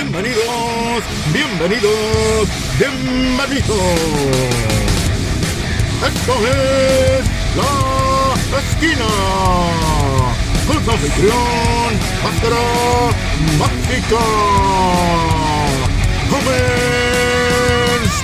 Bienvenidos, 0.00 1.02
bienvenidos, 1.32 2.48
bienvenidos. 2.78 3.98
Esto 6.06 6.34
es 6.46 7.26
La 7.56 8.58
Esquina. 8.60 9.10
Con 10.68 10.78
su 10.84 10.90
anfitrión, 10.92 11.90
Máscara 12.22 12.64
Mágica. 13.58 14.22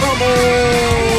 ¡Comenzamos! 0.06 1.14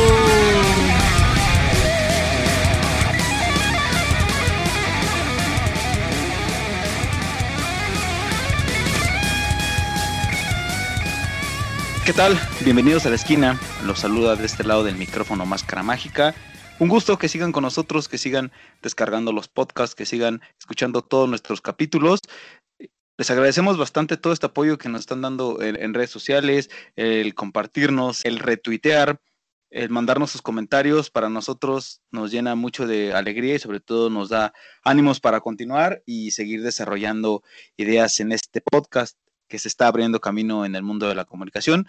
¿Qué 12.06 12.14
tal? 12.14 12.38
Bienvenidos 12.64 13.08
a 13.08 13.10
la 13.10 13.16
esquina. 13.16 13.60
Los 13.84 14.02
saluda 14.02 14.36
de 14.36 14.46
este 14.46 14.64
lado 14.64 14.84
del 14.84 14.96
micrófono 14.96 15.48
Máscara 15.48 15.82
Mágica. 15.82 16.36
Un 16.78 16.88
gusto 16.88 17.18
que 17.18 17.28
sigan 17.28 17.52
con 17.52 17.64
nosotros, 17.64 18.08
que 18.08 18.20
sigan 18.20 18.52
descargando 18.84 19.32
los 19.32 19.48
podcasts, 19.48 19.96
que 19.96 20.06
sigan 20.06 20.40
escuchando 20.60 21.02
todos 21.02 21.28
nuestros 21.28 21.62
capítulos. 21.62 22.20
Les 23.18 23.32
agradecemos 23.32 23.80
bastante 23.80 24.18
todo 24.18 24.34
este 24.34 24.46
apoyo 24.46 24.78
que 24.78 24.88
nos 24.88 25.00
están 25.00 25.24
dando 25.24 25.64
en, 25.64 25.96
redes 25.96 26.12
sociales, 26.12 26.70
el 26.96 27.34
compartirnos, 27.34 28.24
el 28.24 28.38
retuitear, 28.38 29.20
el 29.72 29.90
mandarnos 29.90 30.30
sus 30.30 30.44
comentarios. 30.44 31.10
Para 31.10 31.30
nosotros 31.30 32.02
nos 32.12 32.32
llena 32.32 32.54
mucho 32.54 32.86
de 32.86 33.16
alegría 33.16 33.56
y 33.56 33.60
sobre 33.60 33.80
todo 33.80 34.12
nos 34.12 34.30
da 34.30 34.54
ánimos 34.84 35.20
para 35.20 35.40
continuar 35.40 36.04
y 36.06 36.30
seguir 36.30 36.62
desarrollando 36.62 37.42
ideas 37.78 38.20
en 38.20 38.32
este 38.32 38.62
podcast 38.62 39.18
que 39.48 39.60
se 39.60 39.68
está 39.68 39.88
abriendo 39.88 40.20
camino 40.20 40.66
en 40.66 40.76
el 40.76 40.84
mundo 40.84 41.08
de 41.08 41.16
la 41.16 41.26
comunicación. 41.26 41.86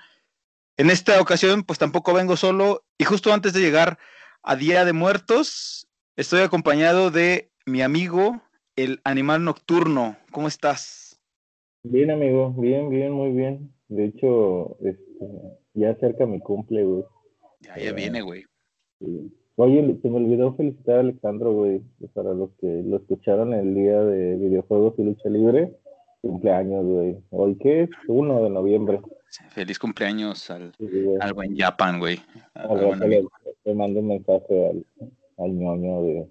En 0.76 0.90
esta 0.90 1.20
ocasión, 1.20 1.62
pues 1.64 1.78
tampoco 1.78 2.12
vengo 2.12 2.36
solo 2.36 2.84
y 2.98 3.04
justo 3.04 3.32
antes 3.32 3.52
de 3.52 3.60
llegar 3.60 3.98
a 4.42 4.56
Día 4.56 4.84
de 4.84 4.92
Muertos, 4.92 5.88
estoy 6.16 6.40
acompañado 6.40 7.10
de 7.10 7.50
mi 7.64 7.82
amigo, 7.82 8.42
el 8.76 9.00
animal 9.04 9.44
nocturno. 9.44 10.16
¿Cómo 10.30 10.48
estás? 10.48 11.20
Bien, 11.82 12.10
amigo, 12.10 12.52
bien, 12.52 12.90
bien, 12.90 13.12
muy 13.12 13.32
bien. 13.32 13.72
De 13.88 14.06
hecho, 14.06 14.76
este, 14.80 15.26
ya 15.74 15.94
cerca 15.96 16.26
mi 16.26 16.40
cumple, 16.40 16.84
güey. 16.84 17.04
Ya, 17.60 17.78
ya 17.78 17.92
viene, 17.92 18.20
güey. 18.22 18.44
Sí. 19.00 19.32
Oye, 19.56 19.98
se 20.02 20.10
me 20.10 20.16
olvidó 20.16 20.54
felicitar 20.54 20.96
a 20.96 21.00
Alejandro, 21.00 21.52
güey, 21.52 21.80
para 22.12 22.34
los 22.34 22.50
que 22.60 22.82
lo 22.84 22.98
escucharon 22.98 23.54
el 23.54 23.74
día 23.74 24.02
de 24.02 24.36
videojuegos 24.36 24.94
y 24.98 25.04
lucha 25.04 25.30
libre. 25.30 25.74
Cumpleaños, 26.20 26.84
güey. 26.84 27.16
¿Hoy 27.30 27.56
qué 27.60 27.82
es? 27.84 27.90
1 28.08 28.44
de 28.44 28.50
noviembre. 28.50 29.00
Feliz 29.50 29.78
cumpleaños 29.78 30.50
al, 30.50 30.72
Sí, 30.78 30.86
al 31.20 31.34
buen 31.34 31.56
Japan, 31.56 31.98
güey. 31.98 32.20
Le, 33.64 33.74
mando 33.74 34.00
un 34.00 34.08
mensaje 34.08 34.68
al, 34.70 34.86
al 35.38 35.52
ñoño 35.52 36.02
de... 36.02 36.28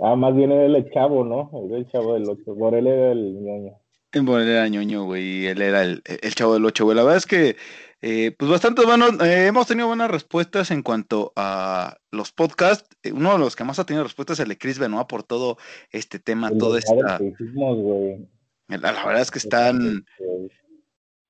Ah, 0.00 0.16
más 0.16 0.34
bien 0.34 0.50
era 0.50 0.64
el 0.64 0.90
chavo, 0.90 1.24
¿no? 1.24 1.50
Era 1.66 1.78
el 1.78 1.88
chavo 1.90 2.14
del 2.14 2.28
8. 2.28 2.54
Por 2.56 2.74
él 2.74 2.86
era 2.86 3.12
el 3.12 3.34
ñoño. 3.34 3.78
Bueno, 4.12 4.40
él 4.40 4.48
era 4.48 4.68
ñoño, 4.68 5.04
güey, 5.04 5.46
él 5.46 5.60
era 5.60 5.82
el, 5.82 6.02
el 6.04 6.34
chavo 6.34 6.54
del 6.54 6.64
8, 6.64 6.84
güey. 6.84 6.96
La 6.96 7.02
verdad 7.02 7.18
es 7.18 7.26
que, 7.26 7.56
eh, 8.00 8.34
pues 8.38 8.50
bastante 8.50 8.84
bueno, 8.86 9.06
eh, 9.22 9.46
hemos 9.46 9.66
tenido 9.66 9.86
buenas 9.86 10.10
respuestas 10.10 10.70
en 10.70 10.82
cuanto 10.82 11.32
a 11.36 11.98
los 12.10 12.32
podcasts. 12.32 12.88
Eh, 13.02 13.12
Uno 13.12 13.32
de 13.32 13.38
los 13.38 13.54
que 13.54 13.64
más 13.64 13.78
ha 13.78 13.84
tenido 13.84 14.04
respuestas 14.04 14.38
es 14.38 14.44
el 14.44 14.48
de 14.48 14.58
Chris 14.58 14.78
Benoit 14.78 15.06
por 15.06 15.24
todo 15.24 15.58
este 15.90 16.18
tema, 16.18 16.48
El 16.48 16.58
padres 16.58 16.90
esta... 16.90 17.18
que 17.18 17.24
hicimos, 17.26 17.76
güey. 17.78 18.28
La, 18.68 18.92
la 18.92 19.04
verdad 19.04 19.22
es 19.22 19.30
que 19.30 19.38
están, 19.38 20.04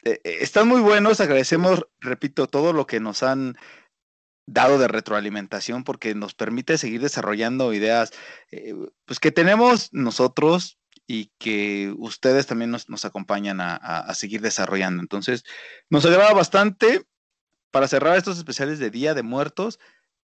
eh, 0.04 0.21
eh, 0.25 0.38
están 0.41 0.69
muy 0.69 0.81
buenos, 0.81 1.21
agradecemos, 1.21 1.87
repito, 2.00 2.47
todo 2.47 2.72
lo 2.72 2.87
que 2.87 3.00
nos 3.00 3.22
han 3.22 3.56
dado 4.47 4.78
de 4.78 4.88
retroalimentación 4.88 5.84
porque 5.84 6.15
nos 6.15 6.34
permite 6.34 6.78
seguir 6.78 7.00
desarrollando 7.03 7.72
ideas 7.75 8.12
eh, 8.50 8.75
pues 9.04 9.21
que 9.21 9.31
tenemos 9.31 9.93
nosotros 9.93 10.78
y 11.06 11.31
que 11.38 11.94
ustedes 11.98 12.47
también 12.47 12.71
nos, 12.71 12.88
nos 12.88 13.04
acompañan 13.04 13.60
a, 13.60 13.77
a- 13.77 14.00
a 14.00 14.15
seguir 14.15 14.41
desarrollando. 14.41 15.03
Entonces, 15.03 15.44
nos 15.91 16.04
agrada 16.04 16.32
bastante. 16.34 17.03
Para 17.71 17.87
cerrar 17.87 18.16
estos 18.16 18.38
especiales 18.38 18.78
de 18.78 18.88
Día 18.91 19.12
de 19.12 19.22
Muertos, 19.22 19.78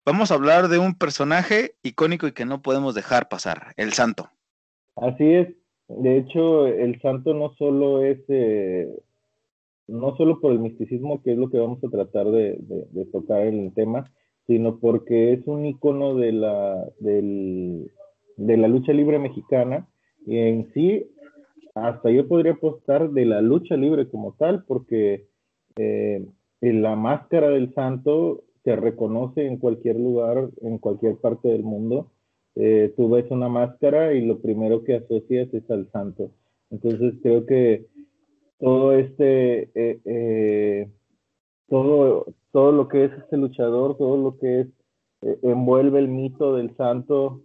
vamos 0.06 0.30
a 0.30 0.36
hablar 0.36 0.68
de 0.68 0.78
un 0.78 0.94
personaje 0.96 1.76
icónico 1.82 2.28
y 2.28 2.34
que 2.34 2.46
no 2.46 2.62
podemos 2.62 2.94
dejar 2.94 3.30
pasar, 3.30 3.74
el 3.78 3.94
santo. 3.94 4.32
Así 4.96 5.24
es. 5.34 5.48
De 6.00 6.18
hecho, 6.18 6.68
el 6.68 7.00
santo 7.02 7.34
no 7.34 7.54
solo 7.56 8.02
es, 8.04 8.20
eh, 8.30 8.88
no 9.88 10.16
solo 10.18 10.40
por 10.40 10.52
el 10.54 10.60
misticismo, 10.60 11.22
que 11.22 11.34
es 11.34 11.38
lo 11.38 11.50
que 11.50 11.60
vamos 11.60 11.84
a 11.84 11.90
tratar 11.90 12.28
de, 12.32 12.58
de- 12.62 13.06
tocar 13.08 13.42
en 13.48 13.66
el 13.66 13.74
tema, 13.74 14.12
sino 14.48 14.80
porque 14.80 15.34
es 15.34 15.46
un 15.48 15.66
icono 15.66 16.16
de 16.16 16.32
la, 16.32 16.86
del- 17.00 17.92
de 18.38 18.58
la 18.58 18.68
lucha 18.68 18.94
libre 18.94 19.20
mexicana. 19.20 19.88
Y 20.26 20.38
en 20.38 20.72
sí, 20.74 21.06
hasta 21.76 22.12
yo 22.12 22.28
podría 22.28 22.54
apostar 22.54 23.12
de 23.12 23.26
la 23.26 23.42
lucha 23.42 23.76
libre 23.76 24.08
como 24.10 24.34
tal, 24.34 24.64
porque 24.66 25.28
eh, 25.78 26.26
en 26.62 26.82
la 26.82 26.96
máscara 26.96 27.50
del 27.50 27.74
santo 27.74 28.44
se 28.64 28.76
reconoce 28.76 29.46
en 29.48 29.58
cualquier 29.58 29.98
lugar, 30.00 30.50
en 30.62 30.78
cualquier 30.78 31.18
parte 31.18 31.50
del 31.50 31.64
mundo 31.64 32.12
eh, 32.56 32.94
tú 32.96 33.10
ves 33.10 33.30
una 33.32 33.50
máscara 33.50 34.14
y 34.14 34.26
lo 34.26 34.40
primero 34.40 34.84
que 34.84 34.96
asocias 34.96 35.54
es 35.54 35.70
al 35.70 35.90
santo. 35.92 36.32
Entonces 36.70 37.16
creo 37.22 37.46
que 37.46 37.88
todo 38.60 38.94
este, 38.94 39.70
eh, 39.76 40.00
eh, 40.06 40.90
todo, 41.68 42.26
todo 42.52 42.72
lo 42.72 42.88
que 42.88 43.06
es 43.06 43.12
este 43.14 43.38
luchador, 43.38 43.98
todo 43.98 44.18
lo 44.18 44.38
que 44.38 44.62
es, 44.62 44.68
eh, 45.22 45.38
envuelve 45.44 46.00
el 46.00 46.08
mito 46.08 46.56
del 46.56 46.76
santo, 46.76 47.42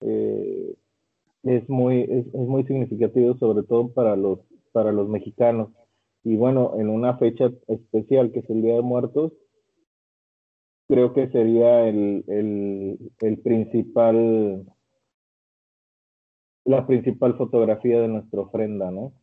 eh, 0.00 0.74
es, 1.42 1.68
muy, 1.68 2.02
es, 2.02 2.26
es 2.26 2.48
muy 2.48 2.64
significativo, 2.64 3.36
sobre 3.38 3.64
todo 3.64 3.88
para 3.88 4.16
los, 4.16 4.38
para 4.72 4.92
los 4.92 5.08
mexicanos. 5.08 5.68
Y 6.22 6.36
bueno, 6.36 6.74
en 6.78 6.88
una 6.90 7.16
fecha 7.16 7.50
especial 7.66 8.30
que 8.32 8.40
es 8.40 8.50
el 8.50 8.62
Día 8.62 8.74
de 8.74 8.82
Muertos, 8.82 9.32
creo 10.90 11.14
que 11.14 11.28
sería 11.28 11.86
el, 11.86 12.24
el, 12.26 12.98
el 13.20 13.38
principal, 13.38 14.66
la 16.64 16.86
principal 16.86 17.36
fotografía 17.38 18.00
de 18.00 18.08
nuestra 18.08 18.40
ofrenda, 18.40 18.90
¿no? 18.90 19.14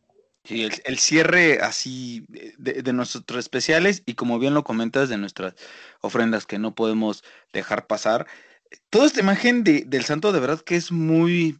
Sí, 0.44 0.64
el, 0.64 0.72
el 0.86 0.98
cierre 0.98 1.60
así 1.60 2.24
de, 2.28 2.82
de 2.82 2.92
nuestros 2.94 3.38
especiales 3.38 4.02
y 4.06 4.14
como 4.14 4.38
bien 4.38 4.54
lo 4.54 4.64
comentas, 4.64 5.10
de 5.10 5.18
nuestras 5.18 5.54
ofrendas 6.00 6.46
que 6.46 6.58
no 6.58 6.74
podemos 6.74 7.22
dejar 7.52 7.86
pasar. 7.86 8.26
Toda 8.88 9.06
esta 9.06 9.20
imagen 9.20 9.62
de, 9.62 9.84
del 9.86 10.04
santo 10.04 10.32
de 10.32 10.40
verdad 10.40 10.60
que 10.60 10.76
es 10.76 10.90
muy 10.90 11.58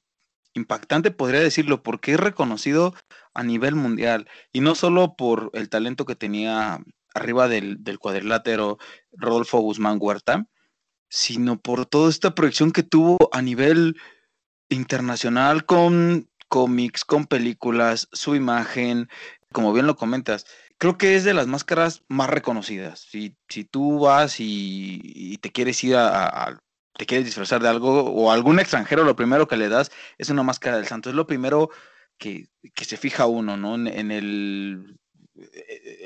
impactante, 0.55 1.11
podría 1.11 1.41
decirlo, 1.41 1.83
porque 1.83 2.13
es 2.13 2.21
reconocido 2.21 2.95
a 3.35 3.43
nivel 3.43 3.75
mundial 3.75 4.27
y 4.53 4.61
no 4.61 4.75
solo 4.75 5.17
por 5.17 5.51
el 5.53 5.69
talento 5.69 6.07
que 6.07 6.17
tenía 6.17 6.81
arriba 7.19 7.49
del, 7.49 7.83
del 7.85 7.99
cuadrilátero 7.99 8.79
Rodolfo 9.13 9.59
Guzmán 9.61 9.99
Huerta, 10.01 10.47
sino 11.09 11.61
por 11.61 11.87
toda 11.87 12.11
esta 12.11 12.35
proyección 12.35 12.73
que 12.73 12.83
tuvo 12.83 13.17
a 13.33 13.43
nivel 13.43 13.97
internacional 14.69 15.65
con 15.65 16.29
cómics, 16.49 17.05
con 17.05 17.27
películas, 17.27 18.09
su 18.13 18.35
imagen, 18.35 19.09
como 19.53 19.73
bien 19.73 19.87
lo 19.87 19.97
comentas, 19.97 20.47
creo 20.79 20.99
que 20.99 21.17
es 21.17 21.25
de 21.25 21.35
las 21.35 21.47
máscaras 21.47 22.05
más 22.09 22.31
reconocidas. 22.31 23.01
Si, 23.01 23.37
si 23.49 23.65
tú 23.65 24.01
vas 24.01 24.37
y, 24.39 25.39
te 25.41 25.53
quieres 25.53 25.83
ir 25.85 25.97
a, 25.97 26.59
te 26.95 27.07
quieres 27.07 27.27
disfrazar 27.27 27.63
de 27.63 27.69
algo 27.69 28.03
o 28.11 28.31
algún 28.33 28.61
extranjero, 28.61 29.05
lo 29.05 29.17
primero 29.17 29.49
que 29.49 29.57
le 29.57 29.69
das 29.69 29.91
es 30.19 30.31
una 30.31 30.43
máscara 30.43 30.77
del 30.77 30.87
santo. 30.87 31.11
Es 31.11 31.17
lo 31.17 31.27
primero 31.27 31.71
que, 32.19 32.49
que 32.75 32.85
se 32.85 32.97
fija 32.97 33.27
uno, 33.27 33.57
¿no? 33.57 33.75
En 33.75 34.11
el, 34.11 34.99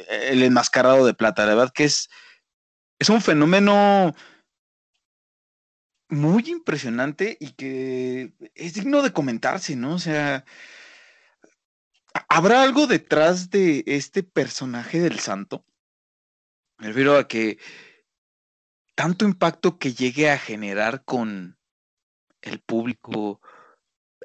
el 0.09 0.43
enmascarado 0.43 1.07
de 1.07 1.15
plata. 1.15 1.47
La 1.47 1.55
verdad 1.55 1.73
que 1.73 1.85
es, 1.85 2.11
es 2.99 3.09
un 3.09 3.21
fenómeno 3.21 4.15
muy 6.09 6.45
impresionante 6.51 7.37
y 7.41 7.53
que 7.53 8.35
es 8.55 8.75
digno 8.75 9.03
de 9.03 9.13
comentarse, 9.13 9.77
¿no? 9.77 9.95
O 9.95 9.99
sea, 9.99 10.45
¿habrá 12.29 12.63
algo 12.63 12.87
detrás 12.87 13.51
de 13.51 13.83
este 13.87 14.23
personaje 14.23 15.01
del 15.01 15.19
santo? 15.19 15.65
Me 16.79 16.89
refiero 16.89 17.17
a 17.17 17.27
que 17.27 17.59
tanto 18.95 19.25
impacto 19.25 19.79
que 19.79 19.95
llegue 19.95 20.31
a 20.31 20.39
generar 20.39 21.05
con 21.05 21.59
el 22.43 22.61
público, 22.61 23.41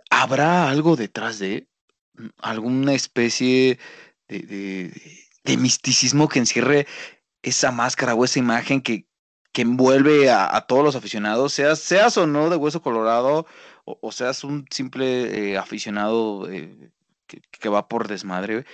¿habrá 0.09 0.69
algo 0.69 0.95
detrás 0.95 1.39
de 1.39 1.69
alguna 2.37 2.93
especie 2.93 3.79
de, 4.27 4.39
de, 4.39 4.91
de 5.43 5.57
misticismo 5.57 6.27
que 6.27 6.39
encierre 6.39 6.87
esa 7.41 7.71
máscara 7.71 8.15
o 8.15 8.25
esa 8.25 8.39
imagen 8.39 8.81
que, 8.81 9.07
que 9.51 9.61
envuelve 9.61 10.29
a, 10.29 10.55
a, 10.55 10.67
todos 10.67 10.83
los 10.83 10.95
aficionados, 10.95 11.53
seas, 11.53 12.17
o 12.17 12.27
no 12.27 12.49
de 12.49 12.57
hueso 12.57 12.81
colorado, 12.81 13.45
o, 13.85 13.97
o 14.01 14.11
seas 14.11 14.43
un 14.43 14.65
simple 14.69 15.51
eh, 15.51 15.57
aficionado 15.57 16.49
eh, 16.51 16.91
que, 17.25 17.41
que, 17.51 17.69
va 17.69 17.87
por 17.87 18.07
desmadre, 18.07 18.65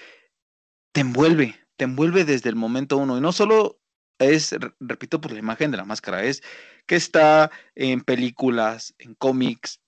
te 0.92 1.02
envuelve, 1.02 1.56
te 1.78 1.86
envuelve 1.86 2.26
desde 2.26 2.50
el 2.50 2.56
momento 2.56 2.98
uno. 2.98 3.18
Y 3.18 3.22
no 3.22 3.32
solo 3.32 3.80
es, 4.20 4.56
repito, 4.80 5.22
por 5.22 5.32
la 5.32 5.40
imagen 5.40 5.72
de 5.72 5.78
la 5.78 5.86
máscara, 5.86 6.24
es 6.24 6.42
que 6.86 6.96
está 6.96 7.52
en 7.76 8.02
películas, 8.02 8.94
en 9.00 9.16
cómics, 9.16 9.82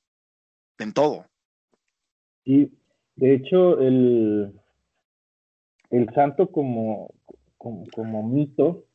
en 0.77 0.93
todo. 0.93 1.27
Y 2.43 2.71
de 3.15 3.35
hecho, 3.35 3.79
el, 3.79 4.53
el 5.95 6.13
santo 6.13 6.51
como, 6.51 7.09
como, 7.57 8.23
mito 8.23 8.85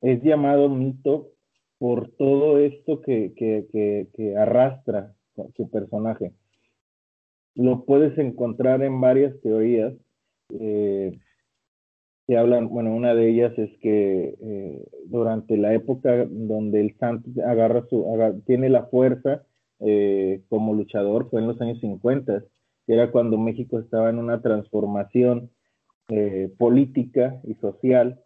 es 0.00 0.22
llamado 0.22 0.68
mito 0.68 1.28
por 1.78 2.10
todo 2.10 2.58
esto 2.58 3.00
que, 3.00 3.32
que, 3.36 4.36
arrastra 4.36 5.14
su 5.56 5.70
personaje. 5.70 6.32
Lo 7.54 7.84
puedes 7.84 8.18
encontrar 8.18 8.82
en 8.82 9.00
varias 9.00 9.40
teorías. 9.40 9.94
Eh, 10.58 11.18
que 12.26 12.36
hablan, 12.36 12.68
bueno, 12.68 12.94
una 12.94 13.14
de 13.14 13.28
ellas 13.28 13.56
es 13.58 13.70
que 13.78 14.36
eh, 14.40 14.84
durante 15.06 15.56
la 15.56 15.74
época 15.74 16.26
donde 16.28 16.80
el 16.80 16.96
santo 16.98 17.28
agarra 17.44 17.86
su, 17.88 18.04
tiene 18.46 18.68
la 18.68 18.86
fuerza 18.86 19.42
eh, 19.80 20.42
como 20.48 20.74
luchador, 20.74 21.28
fue 21.30 21.40
en 21.40 21.48
los 21.48 21.60
años 21.60 21.80
50, 21.80 22.44
que 22.86 22.92
era 22.92 23.10
cuando 23.10 23.38
México 23.38 23.78
estaba 23.78 24.10
en 24.10 24.18
una 24.18 24.42
transformación 24.42 25.50
eh, 26.10 26.52
política 26.58 27.40
y 27.44 27.54
social 27.54 28.20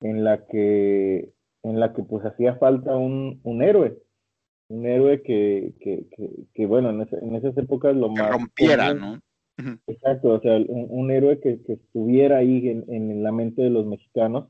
en 0.00 0.24
la 0.24 0.46
que, 0.46 1.32
en 1.62 1.80
la 1.80 1.92
que 1.92 2.02
pues 2.02 2.24
hacía 2.24 2.56
falta 2.56 2.96
un, 2.96 3.40
un 3.42 3.62
héroe, 3.62 3.98
un 4.68 4.86
héroe 4.86 5.22
que, 5.22 5.74
que, 5.80 6.06
que, 6.54 6.66
bueno, 6.66 6.90
en, 6.90 7.08
en, 7.22 7.36
esas 7.36 7.56
épocas 7.56 7.94
lo 7.94 8.08
más... 8.08 8.30
rompiera, 8.30 8.94
¿no? 8.94 9.20
Exacto, 9.86 10.34
o 10.34 10.40
sea, 10.40 10.58
un, 10.68 11.10
héroe 11.10 11.40
que, 11.40 11.60
estuviera 11.66 12.38
ahí 12.38 12.68
en, 12.68 12.84
en, 12.88 13.22
la 13.22 13.32
mente 13.32 13.62
de 13.62 13.70
los 13.70 13.86
mexicanos 13.86 14.48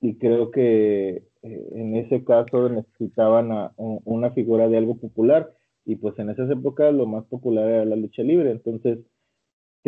y 0.00 0.16
creo 0.18 0.50
que 0.50 1.22
eh, 1.42 1.68
en 1.74 1.96
ese 1.96 2.24
caso 2.24 2.68
necesitaban 2.68 3.52
a, 3.52 3.72
una 3.76 4.32
figura 4.32 4.68
de 4.68 4.78
algo 4.78 4.96
popular 4.96 5.52
y 5.84 5.96
pues 5.96 6.18
en 6.18 6.30
esas 6.30 6.50
épocas 6.50 6.92
lo 6.92 7.06
más 7.06 7.24
popular 7.26 7.68
era 7.68 7.84
la 7.84 7.96
lucha 7.96 8.22
libre, 8.22 8.50
entonces 8.50 8.98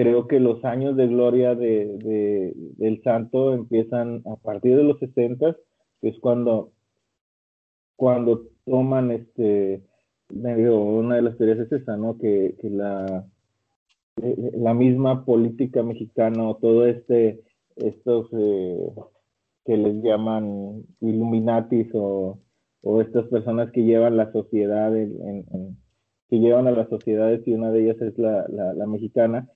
creo 0.01 0.27
que 0.27 0.41
los 0.41 0.65
años 0.65 0.97
de 0.97 1.09
gloria 1.09 1.55
de, 1.55 1.99
de 1.99 2.53
del 2.79 3.03
santo 3.03 3.55
empiezan 3.55 4.23
a 4.27 4.37
partir 4.37 4.77
de 4.77 4.85
los 4.85 4.99
60, 4.99 5.57
que 6.01 6.09
es 6.09 6.19
cuando, 6.21 6.73
cuando 7.97 8.47
toman 8.65 9.11
este, 9.11 9.83
una 10.31 11.17
de 11.17 11.23
las 11.23 11.37
teorías 11.37 11.59
es 11.59 11.73
esa, 11.73 11.97
¿no? 11.97 12.17
Que, 12.19 12.57
que 12.61 12.71
la 12.71 13.27
la 14.17 14.75
misma 14.75 15.25
política 15.25 15.83
mexicana 15.83 16.49
o 16.49 16.57
todo 16.57 16.87
este, 16.87 17.41
estos 17.77 18.29
eh, 18.33 18.93
que 19.65 19.77
les 19.77 20.03
llaman 20.03 20.85
Illuminatis 21.01 21.89
o, 21.95 22.39
o, 22.83 23.01
estas 23.01 23.27
personas 23.29 23.71
que 23.73 23.83
llevan 23.83 24.17
la 24.17 24.33
sociedad, 24.33 24.93
que 24.93 26.39
llevan 26.39 26.67
a 26.67 26.73
las 26.73 26.89
sociedades 26.89 27.47
y 27.47 27.55
una 27.55 27.71
de 27.71 27.85
ellas 27.85 28.01
es 28.01 28.19
la, 28.19 28.47
la, 28.49 28.87
mexicana, 28.87 29.49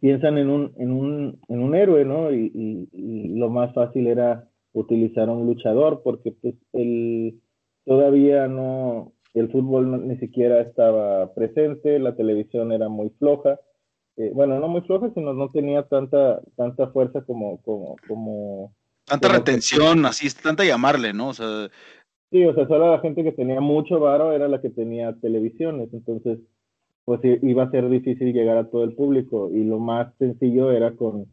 piensan 0.00 0.38
en 0.38 0.50
un, 0.50 0.72
en 0.78 0.92
un, 0.92 1.40
en 1.48 1.60
un 1.60 1.74
héroe, 1.74 2.04
¿no? 2.04 2.32
Y, 2.32 2.88
y, 2.92 3.28
lo 3.36 3.50
más 3.50 3.74
fácil 3.74 4.06
era 4.06 4.48
utilizar 4.72 5.28
a 5.28 5.32
un 5.32 5.46
luchador 5.46 6.02
porque 6.02 6.32
pues 6.32 6.54
él 6.72 7.40
todavía 7.84 8.48
no, 8.48 9.12
el 9.34 9.50
fútbol 9.50 10.08
ni 10.08 10.16
siquiera 10.18 10.60
estaba 10.60 11.32
presente, 11.34 11.98
la 11.98 12.14
televisión 12.14 12.72
era 12.72 12.88
muy 12.88 13.10
floja, 13.18 13.58
eh, 14.16 14.30
bueno, 14.34 14.58
no 14.58 14.68
muy 14.68 14.80
floja, 14.82 15.10
sino 15.14 15.34
no 15.34 15.50
tenía 15.50 15.82
tanta, 15.84 16.40
tanta 16.56 16.88
fuerza 16.88 17.22
como, 17.22 17.60
como, 17.62 17.96
como 18.08 18.72
tanta 19.04 19.28
retención, 19.28 20.04
así, 20.06 20.28
tanta 20.42 20.64
llamarle, 20.64 21.12
¿no? 21.12 21.28
O 21.28 21.34
sea, 21.34 21.68
sí, 22.30 22.44
o 22.44 22.54
sea, 22.54 22.66
solo 22.66 22.90
la 22.90 23.00
gente 23.00 23.22
que 23.22 23.32
tenía 23.32 23.60
mucho 23.60 24.00
varo 24.00 24.32
era 24.32 24.48
la 24.48 24.60
que 24.60 24.70
tenía 24.70 25.14
televisiones, 25.20 25.88
entonces, 25.92 26.38
pues 27.06 27.20
iba 27.24 27.62
a 27.62 27.70
ser 27.70 27.88
difícil 27.88 28.32
llegar 28.32 28.58
a 28.58 28.68
todo 28.68 28.82
el 28.82 28.94
público 28.94 29.48
y 29.50 29.62
lo 29.62 29.78
más 29.78 30.12
sencillo 30.18 30.72
era 30.72 30.96
con, 30.96 31.32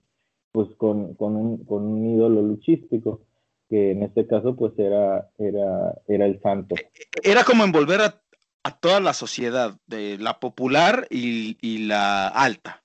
pues, 0.51 0.69
con, 0.77 1.15
con, 1.15 1.35
un, 1.35 1.65
con 1.65 1.83
un 1.83 2.05
ídolo 2.15 2.43
luchístico 2.43 3.21
que 3.69 3.89
en 3.89 4.03
este 4.03 4.27
caso 4.27 4.55
pues 4.55 4.77
era, 4.77 5.31
era, 5.39 5.99
era 6.07 6.27
el 6.27 6.39
santo. 6.41 6.75
Era 7.23 7.43
como 7.43 7.63
envolver 7.63 8.01
a, 8.01 8.21
toda 8.79 8.99
la 8.99 9.13
sociedad, 9.13 9.79
de 9.87 10.19
la 10.19 10.39
popular 10.39 11.07
y, 11.09 11.87
la 11.87 12.27
alta. 12.27 12.83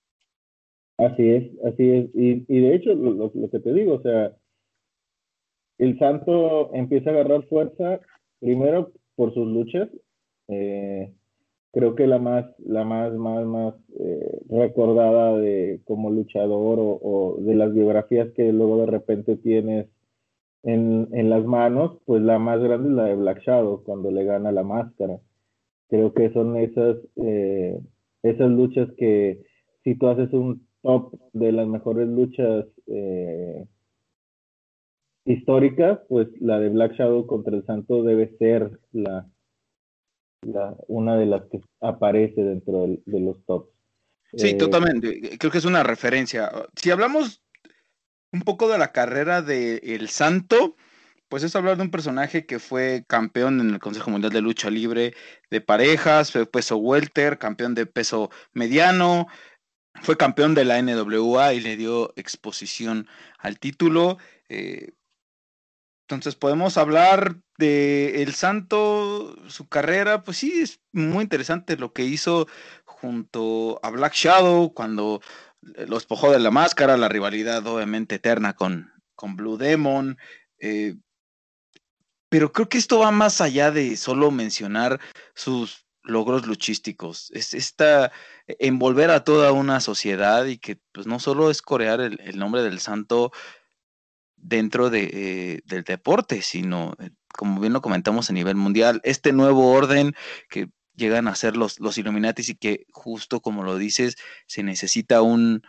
Así 0.96 1.28
es, 1.28 1.44
así 1.66 1.90
es. 1.90 2.10
Y, 2.14 2.60
de 2.60 2.74
hecho, 2.74 2.94
lo, 2.94 3.30
que 3.50 3.58
te 3.58 3.72
digo, 3.74 3.96
o 3.96 4.02
sea, 4.02 4.32
el 5.76 5.98
santo 5.98 6.74
empieza 6.74 7.10
a 7.10 7.12
agarrar 7.12 7.46
fuerza 7.48 8.00
primero 8.40 8.92
por 9.14 9.34
sus 9.34 9.46
luchas. 9.46 9.90
Eh, 10.48 11.12
creo 11.72 11.94
que 11.94 12.06
la 12.06 12.18
más, 12.18 12.46
la 12.58 12.84
más, 12.84 13.12
más, 13.14 13.46
más 13.46 13.74
eh, 13.98 14.40
recordada 14.48 15.36
de 15.36 15.80
como 15.84 16.10
luchador 16.10 16.78
o, 16.80 16.98
o, 17.02 17.36
de 17.40 17.54
las 17.54 17.72
biografías 17.72 18.30
que 18.34 18.52
luego 18.52 18.78
de 18.78 18.86
repente 18.86 19.36
tienes 19.36 19.86
en, 20.62 21.08
en, 21.12 21.30
las 21.30 21.44
manos, 21.44 21.98
pues 22.04 22.22
la 22.22 22.38
más 22.38 22.60
grande 22.60 22.88
es 22.88 22.94
la 22.94 23.04
de 23.04 23.16
Black 23.16 23.42
Shadow, 23.42 23.82
cuando 23.84 24.10
le 24.10 24.24
gana 24.24 24.52
la 24.52 24.64
máscara. 24.64 25.20
Creo 25.88 26.12
que 26.14 26.32
son 26.32 26.56
esas, 26.56 26.96
eh, 27.16 27.80
esas 28.22 28.50
luchas 28.50 28.88
que 28.98 29.42
si 29.84 29.94
tú 29.94 30.08
haces 30.08 30.32
un 30.32 30.66
top 30.82 31.14
de 31.32 31.52
las 31.52 31.68
mejores 31.68 32.08
luchas 32.08 32.66
eh, 32.86 33.66
históricas, 35.24 36.00
pues 36.08 36.28
la 36.40 36.58
de 36.60 36.70
Black 36.70 36.94
Shadow 36.94 37.26
contra 37.26 37.56
el 37.56 37.64
Santo 37.64 38.02
debe 38.02 38.36
ser 38.38 38.80
la, 38.92 39.26
la 40.42 40.74
una 40.86 41.16
de 41.16 41.26
las 41.26 41.42
que 41.46 41.60
aparece 41.80 42.42
dentro 42.42 42.86
de, 43.04 43.20
los 43.20 43.44
tops. 43.44 43.70
Sí, 44.34 44.48
eh, 44.48 44.54
totalmente. 44.54 45.38
Creo 45.38 45.50
que 45.50 45.58
es 45.58 45.64
una 45.64 45.82
referencia. 45.82 46.50
Si 46.76 46.90
hablamos 46.90 47.42
un 48.32 48.42
poco 48.42 48.68
de 48.68 48.78
la 48.78 48.92
carrera 48.92 49.42
de 49.42 49.76
El 49.82 50.08
Santo, 50.08 50.76
pues 51.28 51.42
es 51.42 51.56
hablar 51.56 51.76
de 51.76 51.82
un 51.82 51.90
personaje 51.90 52.46
que 52.46 52.58
fue 52.58 53.04
campeón 53.06 53.60
en 53.60 53.70
el 53.70 53.78
Consejo 53.78 54.10
Mundial 54.10 54.32
de 54.32 54.40
Lucha 54.40 54.70
Libre 54.70 55.14
de 55.50 55.60
parejas, 55.60 56.32
fue 56.32 56.46
peso 56.46 56.76
welter, 56.76 57.38
campeón 57.38 57.74
de 57.74 57.86
peso 57.86 58.30
mediano, 58.52 59.26
fue 60.02 60.16
campeón 60.16 60.54
de 60.54 60.64
la 60.64 60.80
NWA 60.80 61.54
y 61.54 61.60
le 61.60 61.76
dio 61.76 62.12
exposición 62.16 63.08
al 63.38 63.58
título. 63.58 64.18
Eh, 64.48 64.92
entonces 66.08 66.36
podemos 66.36 66.78
hablar 66.78 67.36
de 67.58 68.22
El 68.22 68.32
Santo, 68.32 69.36
su 69.50 69.68
carrera, 69.68 70.24
pues 70.24 70.38
sí, 70.38 70.62
es 70.62 70.80
muy 70.90 71.22
interesante 71.22 71.76
lo 71.76 71.92
que 71.92 72.04
hizo 72.04 72.48
junto 72.86 73.78
a 73.82 73.90
Black 73.90 74.14
Shadow 74.14 74.72
cuando 74.72 75.20
los 75.60 75.98
despojó 76.00 76.32
de 76.32 76.38
la 76.38 76.50
máscara, 76.50 76.96
la 76.96 77.10
rivalidad 77.10 77.66
obviamente 77.66 78.14
eterna 78.14 78.54
con, 78.54 78.90
con 79.14 79.36
Blue 79.36 79.58
Demon. 79.58 80.16
Eh, 80.58 80.96
pero 82.30 82.52
creo 82.52 82.70
que 82.70 82.78
esto 82.78 83.00
va 83.00 83.10
más 83.10 83.42
allá 83.42 83.70
de 83.70 83.94
solo 83.98 84.30
mencionar 84.30 85.00
sus 85.34 85.88
logros 86.08 86.46
luchísticos. 86.46 87.30
Es 87.32 87.52
esta 87.52 88.10
envolver 88.46 89.10
a 89.10 89.24
toda 89.24 89.52
una 89.52 89.80
sociedad 89.80 90.46
y 90.46 90.56
que 90.58 90.80
pues 90.92 91.06
no 91.06 91.20
solo 91.20 91.50
es 91.50 91.60
corear 91.62 92.00
el, 92.00 92.38
nombre 92.38 92.62
del 92.62 92.80
santo 92.80 93.30
dentro 94.40 94.90
de, 94.90 95.10
eh, 95.12 95.60
del 95.64 95.84
deporte, 95.84 96.42
sino, 96.42 96.94
eh, 97.00 97.10
como 97.28 97.60
bien 97.60 97.72
lo 97.72 97.82
comentamos 97.82 98.30
a 98.30 98.32
nivel 98.32 98.56
mundial, 98.56 99.00
este 99.04 99.32
nuevo 99.32 99.72
orden 99.72 100.14
que 100.48 100.68
llegan 100.94 101.28
a 101.28 101.34
ser 101.34 101.56
los, 101.56 101.78
los 101.80 101.96
y 101.98 102.54
que 102.56 102.86
justo 102.90 103.40
como 103.40 103.62
lo 103.62 103.78
dices, 103.78 104.16
se 104.46 104.62
necesita 104.62 105.22
un, 105.22 105.62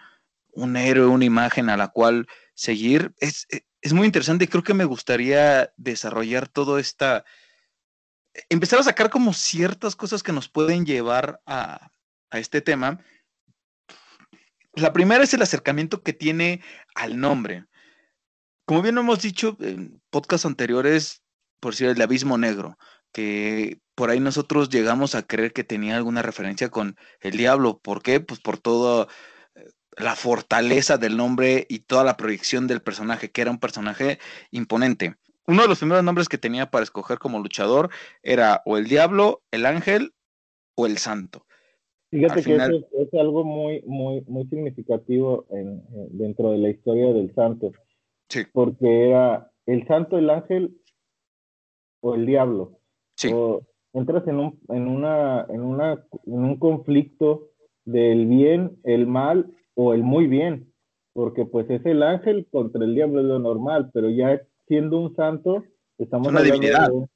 un 0.51 0.75
héroe, 0.75 1.05
una 1.05 1.25
imagen 1.25 1.69
a 1.69 1.77
la 1.77 1.89
cual 1.89 2.27
seguir. 2.53 3.13
Es, 3.19 3.45
e, 3.51 3.65
es 3.81 3.93
muy 3.93 4.05
interesante 4.05 4.45
y 4.45 4.47
creo 4.47 4.63
que 4.63 4.73
me 4.73 4.85
gustaría 4.85 5.71
desarrollar 5.77 6.47
todo 6.47 6.79
esta, 6.79 7.23
empezar 8.49 8.79
a 8.79 8.83
sacar 8.83 9.09
como 9.09 9.33
ciertas 9.33 9.95
cosas 9.95 10.23
que 10.23 10.33
nos 10.33 10.49
pueden 10.49 10.85
llevar 10.85 11.41
a, 11.45 11.91
a 12.29 12.39
este 12.39 12.61
tema. 12.61 12.99
La 14.73 14.93
primera 14.93 15.23
es 15.23 15.33
el 15.33 15.41
acercamiento 15.41 16.03
que 16.03 16.13
tiene 16.13 16.61
al 16.95 17.19
nombre. 17.19 17.65
Como 18.69 18.83
bien 18.83 18.99
hemos 18.99 19.19
dicho 19.23 19.57
en 19.61 19.99
podcasts 20.11 20.45
anteriores, 20.45 21.23
por 21.59 21.73
si 21.73 21.85
el 21.85 21.99
abismo 21.99 22.37
negro, 22.37 22.77
que 23.11 23.79
por 23.95 24.11
ahí 24.11 24.19
nosotros 24.19 24.69
llegamos 24.69 25.15
a 25.15 25.23
creer 25.23 25.53
que 25.53 25.63
tenía 25.63 25.97
alguna 25.97 26.21
referencia 26.21 26.69
con 26.69 26.95
el 27.19 27.31
diablo. 27.31 27.79
¿Por 27.79 28.03
qué? 28.03 28.19
Pues 28.19 28.39
por 28.39 28.59
toda 28.59 29.07
eh, 29.55 29.63
la 29.97 30.15
fortaleza 30.15 30.99
del 30.99 31.17
nombre 31.17 31.65
y 31.67 31.79
toda 31.79 32.03
la 32.03 32.15
proyección 32.15 32.67
del 32.67 32.83
personaje, 32.83 33.31
que 33.31 33.41
era 33.41 33.49
un 33.49 33.57
personaje 33.57 34.19
imponente. 34.51 35.15
Uno 35.47 35.63
de 35.63 35.67
los 35.67 35.79
primeros 35.79 36.03
nombres 36.03 36.29
que 36.29 36.37
tenía 36.37 36.69
para 36.69 36.83
escoger 36.83 37.17
como 37.17 37.39
luchador 37.39 37.89
era 38.21 38.61
o 38.67 38.77
el 38.77 38.85
diablo, 38.85 39.41
el 39.49 39.65
ángel 39.65 40.13
o 40.75 40.85
el 40.85 40.99
santo. 40.99 41.43
Fíjate 42.11 42.43
que 42.43 42.55
eso 42.55 42.87
es, 42.99 43.13
algo 43.15 43.43
muy, 43.43 43.81
muy, 43.87 44.21
muy 44.27 44.45
significativo 44.45 45.47
en, 45.49 45.81
dentro 46.11 46.51
de 46.51 46.59
la 46.59 46.69
historia 46.69 47.11
del 47.13 47.33
santo. 47.33 47.71
Sí. 48.29 48.43
Porque 48.53 49.09
era 49.09 49.51
el 49.65 49.85
santo, 49.87 50.17
el 50.17 50.29
ángel 50.29 50.77
o 52.01 52.15
el 52.15 52.25
diablo. 52.25 52.79
Sí. 53.15 53.31
O 53.33 53.61
entras 53.93 54.27
en 54.27 54.39
un, 54.39 54.59
en 54.69 54.87
una, 54.87 55.45
en 55.49 55.61
una, 55.61 55.93
en 56.25 56.33
un 56.33 56.57
conflicto 56.57 57.49
del 57.85 58.27
bien, 58.27 58.77
el 58.83 59.07
mal 59.07 59.51
o 59.75 59.93
el 59.93 60.03
muy 60.03 60.27
bien. 60.27 60.71
Porque 61.13 61.45
pues 61.45 61.69
es 61.69 61.85
el 61.85 62.03
ángel 62.03 62.47
contra 62.51 62.83
el 62.85 62.95
diablo 62.95 63.19
es 63.19 63.25
lo 63.25 63.39
normal, 63.39 63.89
pero 63.93 64.09
ya 64.09 64.41
siendo 64.67 64.99
un 64.99 65.15
santo, 65.15 65.63
estamos 65.97 66.27
hablando 66.27 67.09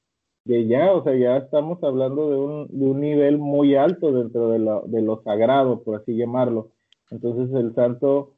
de, 0.45 0.67
ya, 0.67 0.91
o 0.91 1.03
sea, 1.03 1.15
ya 1.15 1.37
estamos 1.37 1.81
hablando 1.83 2.29
de 2.29 2.35
un, 2.35 2.67
de 2.67 2.85
un 2.85 2.99
nivel 2.99 3.37
muy 3.37 3.75
alto 3.75 4.11
dentro 4.11 4.49
de 4.49 4.59
lo, 4.59 4.81
de 4.87 5.01
lo 5.01 5.21
sagrado, 5.23 5.83
por 5.83 5.95
así 5.95 6.17
llamarlo. 6.17 6.71
Entonces 7.11 7.55
el 7.55 7.73
santo 7.75 8.32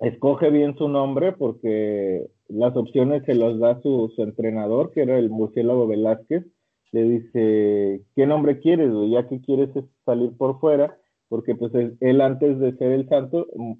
escoge 0.00 0.50
bien 0.50 0.76
su 0.76 0.88
nombre 0.88 1.32
porque 1.32 2.26
las 2.48 2.76
opciones 2.76 3.24
se 3.24 3.34
las 3.34 3.58
da 3.58 3.80
su, 3.82 4.12
su 4.16 4.22
entrenador, 4.22 4.92
que 4.92 5.02
era 5.02 5.18
el 5.18 5.30
murciélago 5.30 5.86
Velázquez. 5.86 6.44
Le 6.92 7.02
dice, 7.04 8.02
¿qué 8.16 8.26
nombre 8.26 8.58
quieres? 8.58 8.90
Ya 9.10 9.28
que 9.28 9.40
quieres 9.40 9.70
salir 10.04 10.36
por 10.36 10.58
fuera, 10.58 10.98
porque 11.28 11.54
pues 11.54 11.72
él, 12.00 12.20
antes 12.20 12.58
de 12.58 12.76
ser 12.76 12.92
el 12.92 13.08
santo, 13.08 13.46
mm, 13.54 13.72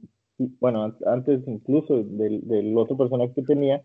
bueno, 0.61 0.95
antes 1.07 1.43
incluso 1.47 2.03
del, 2.05 2.47
del 2.47 2.77
otro 2.79 2.97
personaje 2.97 3.33
que 3.35 3.43
tenía, 3.43 3.83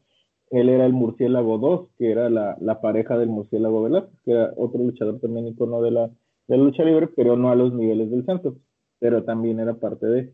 él 0.52 0.70
era 0.70 0.86
el 0.86 0.94
murciélago 0.94 1.58
2, 1.58 1.90
que 1.98 2.12
era 2.12 2.30
la, 2.30 2.56
la, 2.62 2.82
pareja 2.82 3.18
del 3.18 3.30
murciélago 3.30 3.82
Velázquez, 3.84 4.20
que 4.24 4.32
era 4.32 4.54
otro 4.58 4.84
luchador 4.84 5.20
también 5.20 5.48
icono 5.48 5.82
de 5.82 5.92
la, 5.92 6.08
de 6.48 6.58
la 6.58 6.64
lucha 6.64 6.84
libre, 6.84 7.08
pero 7.16 7.36
no 7.36 7.50
a 7.50 7.56
los 7.56 7.74
niveles 7.74 8.12
del 8.12 8.26
santo, 8.26 8.58
pero 9.00 9.24
también 9.24 9.60
era 9.60 9.74
parte 9.76 10.06
de... 10.06 10.34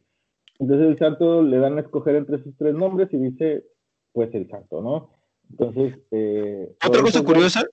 Entonces 0.61 0.89
el 0.89 0.97
santo 0.99 1.41
le 1.41 1.57
dan 1.57 1.79
a 1.79 1.81
escoger 1.81 2.15
entre 2.15 2.41
sus 2.43 2.55
tres 2.55 2.75
nombres 2.75 3.09
y 3.11 3.17
dice, 3.17 3.65
pues 4.13 4.31
el 4.35 4.47
santo, 4.47 4.81
¿no? 4.83 5.09
Entonces... 5.49 5.99
Eh, 6.11 6.75
otra 6.85 7.01
cosa 7.01 7.23
curiosa, 7.23 7.63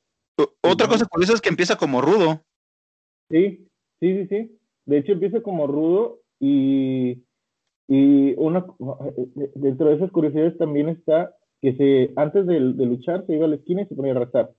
otra 0.63 0.89
cosa 0.89 1.05
curiosa 1.05 1.35
es 1.35 1.43
que 1.43 1.51
empieza 1.51 1.77
como 1.77 2.01
rudo. 2.01 2.41
Sí, 3.31 3.69
sí, 4.01 4.15
sí, 4.15 4.27
sí. 4.29 4.59
De 4.87 4.99
hecho 4.99 5.13
empieza 5.13 5.43
como 5.43 5.67
rudo 5.67 6.21
y, 6.41 7.25
y 7.89 8.35
una, 8.39 8.65
dentro 9.55 9.91
de 9.91 9.97
esas 9.97 10.11
curiosidades 10.11 10.57
también 10.57 10.89
está 10.89 11.37
que 11.61 11.75
se, 11.75 12.13
antes 12.17 12.47
de, 12.47 12.59
luchar 12.59 13.27
se 13.27 13.35
iba 13.35 13.45
a 13.45 13.49
la 13.49 13.57
esquina 13.57 13.83
y 13.83 13.87
se 13.87 13.97
ponía 13.97 14.13
a 14.13 14.21
rezar. 14.21 14.55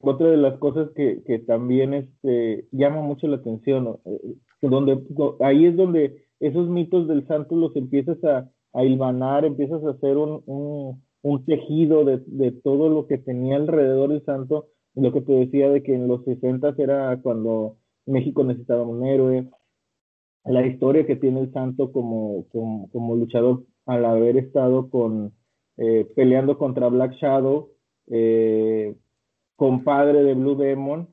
Otra 0.00 0.28
de 0.28 0.36
las 0.36 0.56
cosas 0.60 0.88
que, 0.94 1.24
que 1.26 1.40
también 1.40 1.94
este, 1.94 2.68
llama 2.70 3.02
mucho 3.02 3.26
la 3.26 3.38
atención, 3.38 3.98
eh, 4.04 4.34
donde, 4.60 5.02
ahí 5.40 5.66
es 5.66 5.76
donde 5.76 6.27
esos 6.40 6.68
mitos 6.68 7.08
del 7.08 7.26
santo 7.26 7.56
los 7.56 7.74
empiezas 7.76 8.22
a, 8.24 8.50
a 8.72 8.84
hilvanar, 8.84 9.44
empiezas 9.44 9.82
a 9.84 9.90
hacer 9.90 10.16
un, 10.16 10.42
un, 10.46 11.02
un 11.22 11.44
tejido 11.44 12.04
de, 12.04 12.22
de, 12.26 12.52
todo 12.52 12.88
lo 12.88 13.06
que 13.06 13.18
tenía 13.18 13.56
alrededor 13.56 14.10
del 14.10 14.24
santo, 14.24 14.68
lo 14.94 15.12
que 15.12 15.20
te 15.20 15.32
decía 15.32 15.70
de 15.70 15.82
que 15.82 15.94
en 15.94 16.08
los 16.08 16.24
60 16.24 16.74
era 16.78 17.20
cuando 17.22 17.76
México 18.06 18.44
necesitaba 18.44 18.82
un 18.84 19.04
héroe, 19.06 19.48
la 20.44 20.66
historia 20.66 21.06
que 21.06 21.16
tiene 21.16 21.40
el 21.40 21.52
santo 21.52 21.92
como, 21.92 22.46
como, 22.48 22.88
como 22.90 23.16
luchador 23.16 23.64
al 23.86 24.04
haber 24.04 24.36
estado 24.36 24.88
con, 24.90 25.32
eh, 25.76 26.08
peleando 26.16 26.58
contra 26.58 26.88
Black 26.88 27.14
Shadow, 27.14 27.70
eh, 28.08 28.96
compadre 29.56 30.22
de 30.22 30.34
Blue 30.34 30.56
Demon, 30.56 31.08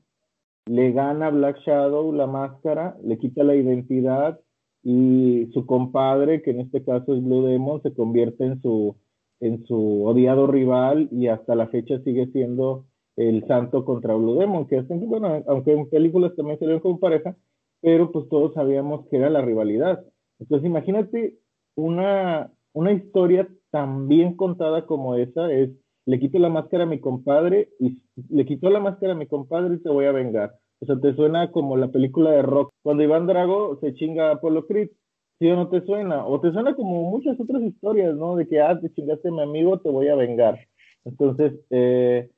le 0.66 0.92
gana 0.92 1.30
Black 1.30 1.58
Shadow 1.60 2.12
la 2.12 2.26
máscara, 2.26 2.96
le 3.02 3.18
quita 3.18 3.44
la 3.44 3.54
identidad 3.54 4.40
y 4.88 5.50
su 5.52 5.66
compadre, 5.66 6.42
que 6.42 6.52
en 6.52 6.60
este 6.60 6.84
caso 6.84 7.12
es 7.12 7.20
Blue 7.20 7.44
Demon, 7.44 7.82
se 7.82 7.92
convierte 7.92 8.44
en 8.44 8.62
su, 8.62 8.94
en 9.40 9.66
su 9.66 10.04
odiado 10.04 10.46
rival 10.46 11.08
y 11.10 11.26
hasta 11.26 11.56
la 11.56 11.66
fecha 11.66 11.98
sigue 12.04 12.28
siendo 12.28 12.84
el 13.16 13.44
santo 13.48 13.84
contra 13.84 14.14
Blue 14.14 14.38
Demon, 14.38 14.68
que 14.68 14.76
es, 14.76 14.86
bueno, 14.88 15.42
aunque 15.48 15.72
en 15.72 15.90
películas 15.90 16.36
también 16.36 16.60
ven 16.60 16.78
como 16.78 17.00
pareja, 17.00 17.34
pero 17.80 18.12
pues 18.12 18.28
todos 18.28 18.54
sabíamos 18.54 19.08
que 19.08 19.16
era 19.16 19.28
la 19.28 19.42
rivalidad. 19.42 20.04
Entonces 20.38 20.64
imagínate 20.64 21.34
una, 21.74 22.52
una 22.72 22.92
historia 22.92 23.48
tan 23.72 24.06
bien 24.06 24.36
contada 24.36 24.86
como 24.86 25.16
esa 25.16 25.52
es, 25.52 25.70
le 26.04 26.20
quito 26.20 26.38
la 26.38 26.48
máscara 26.48 26.84
a 26.84 26.86
mi 26.86 27.00
compadre 27.00 27.70
y 27.80 27.98
le 28.28 28.46
quito 28.46 28.70
la 28.70 28.78
máscara 28.78 29.14
a 29.14 29.16
mi 29.16 29.26
compadre 29.26 29.74
y 29.74 29.82
te 29.82 29.88
voy 29.88 30.04
a 30.04 30.12
vengar. 30.12 30.54
O 30.80 30.86
sea, 30.86 30.98
te 31.00 31.14
suena 31.14 31.50
como 31.50 31.76
la 31.76 31.88
película 31.88 32.30
de 32.30 32.42
Rock, 32.42 32.72
cuando 32.82 33.02
Iván 33.02 33.26
Drago 33.26 33.78
se 33.80 33.94
chinga 33.94 34.28
a 34.28 34.32
Apolo 34.34 34.66
Creed. 34.66 34.90
¿Sí 35.38 35.50
o 35.50 35.56
no 35.56 35.68
te 35.68 35.82
suena? 35.82 36.26
O 36.26 36.40
te 36.40 36.50
suena 36.50 36.74
como 36.74 37.10
muchas 37.10 37.38
otras 37.38 37.62
historias, 37.62 38.16
¿no? 38.16 38.36
De 38.36 38.48
que, 38.48 38.60
ah, 38.60 38.78
te 38.80 38.90
chingaste 38.92 39.28
a 39.28 39.32
mi 39.32 39.42
amigo, 39.42 39.78
te 39.80 39.90
voy 39.90 40.08
a 40.08 40.14
vengar. 40.14 40.58
Entonces, 41.04 41.52
eh, 41.70 42.30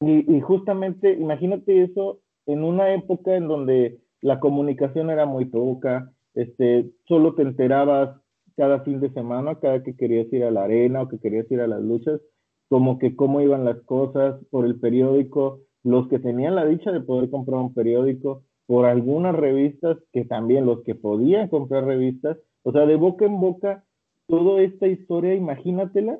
y, 0.00 0.36
y 0.36 0.40
justamente, 0.40 1.12
imagínate 1.12 1.82
eso 1.82 2.20
en 2.46 2.64
una 2.64 2.94
época 2.94 3.36
en 3.36 3.48
donde 3.48 4.00
la 4.20 4.40
comunicación 4.40 5.10
era 5.10 5.26
muy 5.26 5.44
poca, 5.46 6.10
este, 6.34 6.90
solo 7.06 7.34
te 7.34 7.42
enterabas 7.42 8.18
cada 8.56 8.80
fin 8.80 9.00
de 9.00 9.10
semana, 9.12 9.56
cada 9.56 9.82
que 9.82 9.96
querías 9.96 10.32
ir 10.32 10.44
a 10.44 10.50
la 10.50 10.64
arena 10.64 11.02
o 11.02 11.08
que 11.08 11.18
querías 11.18 11.50
ir 11.50 11.60
a 11.60 11.66
las 11.66 11.82
luchas, 11.82 12.20
como 12.68 12.98
que 12.98 13.16
cómo 13.16 13.40
iban 13.40 13.64
las 13.64 13.80
cosas 13.82 14.42
por 14.50 14.64
el 14.64 14.78
periódico, 14.78 15.60
los 15.84 16.08
que 16.08 16.18
tenían 16.18 16.54
la 16.54 16.64
dicha 16.64 16.92
de 16.92 17.00
poder 17.00 17.30
comprar 17.30 17.60
un 17.60 17.74
periódico, 17.74 18.44
por 18.66 18.86
algunas 18.86 19.34
revistas, 19.34 19.98
que 20.12 20.24
también 20.24 20.66
los 20.66 20.82
que 20.82 20.94
podían 20.94 21.48
comprar 21.48 21.84
revistas, 21.84 22.38
o 22.62 22.72
sea, 22.72 22.86
de 22.86 22.96
boca 22.96 23.26
en 23.26 23.40
boca, 23.40 23.84
toda 24.28 24.62
esta 24.62 24.86
historia, 24.86 25.34
imagínatela, 25.34 26.18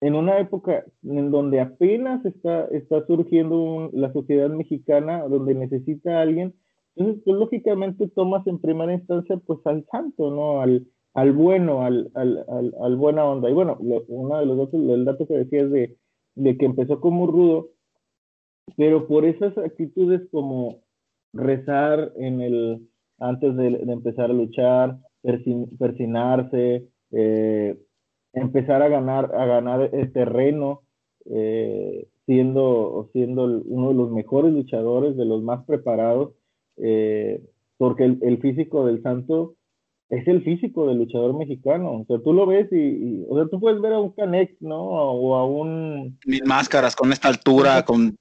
en 0.00 0.14
una 0.14 0.38
época 0.38 0.84
en 1.02 1.30
donde 1.30 1.60
apenas 1.60 2.24
está, 2.24 2.64
está 2.66 3.06
surgiendo 3.06 3.90
la 3.92 4.12
sociedad 4.12 4.50
mexicana, 4.50 5.22
donde 5.28 5.54
necesita 5.54 6.18
a 6.18 6.22
alguien, 6.22 6.54
entonces, 6.96 7.22
pues, 7.24 7.36
lógicamente 7.36 8.08
tomas 8.08 8.46
en 8.46 8.58
primera 8.58 8.92
instancia, 8.92 9.36
pues 9.46 9.60
al 9.64 9.86
santo, 9.90 10.30
¿no? 10.30 10.60
Al, 10.60 10.86
al 11.14 11.32
bueno, 11.32 11.82
al, 11.82 12.10
al, 12.14 12.44
al, 12.48 12.74
al, 12.80 12.96
buena 12.96 13.24
onda. 13.24 13.48
Y 13.48 13.54
bueno, 13.54 13.78
uno 14.08 14.38
de 14.38 14.46
los 14.46 14.58
datos, 14.58 14.74
el 14.74 15.04
dato 15.04 15.26
que 15.26 15.34
decías 15.34 15.70
de, 15.70 15.96
de 16.34 16.56
que 16.58 16.66
empezó 16.66 17.00
como 17.00 17.26
rudo, 17.26 17.70
pero 18.76 19.06
por 19.06 19.24
esas 19.24 19.56
actitudes 19.58 20.22
como 20.30 20.82
rezar 21.32 22.12
en 22.16 22.40
el, 22.40 22.88
antes 23.18 23.56
de, 23.56 23.70
de 23.78 23.92
empezar 23.92 24.30
a 24.30 24.34
luchar, 24.34 24.98
persinarse, 25.78 26.88
eh, 27.12 27.78
empezar 28.32 28.82
a 28.82 28.88
ganar, 28.88 29.34
a 29.34 29.46
ganar 29.46 29.90
el 29.92 30.12
terreno, 30.12 30.82
eh, 31.26 32.08
siendo, 32.26 33.10
siendo 33.12 33.44
uno 33.44 33.88
de 33.88 33.94
los 33.94 34.10
mejores 34.10 34.52
luchadores, 34.52 35.16
de 35.16 35.24
los 35.24 35.42
más 35.42 35.64
preparados, 35.64 36.32
eh, 36.76 37.42
porque 37.76 38.04
el, 38.04 38.18
el, 38.22 38.38
físico 38.38 38.86
del 38.86 39.02
santo 39.02 39.54
es 40.08 40.26
el 40.28 40.42
físico 40.42 40.86
del 40.86 40.98
luchador 40.98 41.36
mexicano. 41.36 41.92
O 41.92 42.04
sea, 42.06 42.18
tú 42.22 42.32
lo 42.32 42.46
ves 42.46 42.68
y, 42.72 43.24
o 43.28 43.36
sea, 43.36 43.48
tú 43.48 43.60
puedes 43.60 43.80
ver 43.80 43.94
a 43.94 44.00
un 44.00 44.12
Canex, 44.12 44.60
¿no? 44.60 44.80
O 44.80 45.34
a 45.34 45.46
un... 45.46 46.18
Mil 46.26 46.42
máscaras 46.46 46.94
con 46.94 47.12
esta 47.12 47.28
altura, 47.28 47.84
con... 47.84 48.14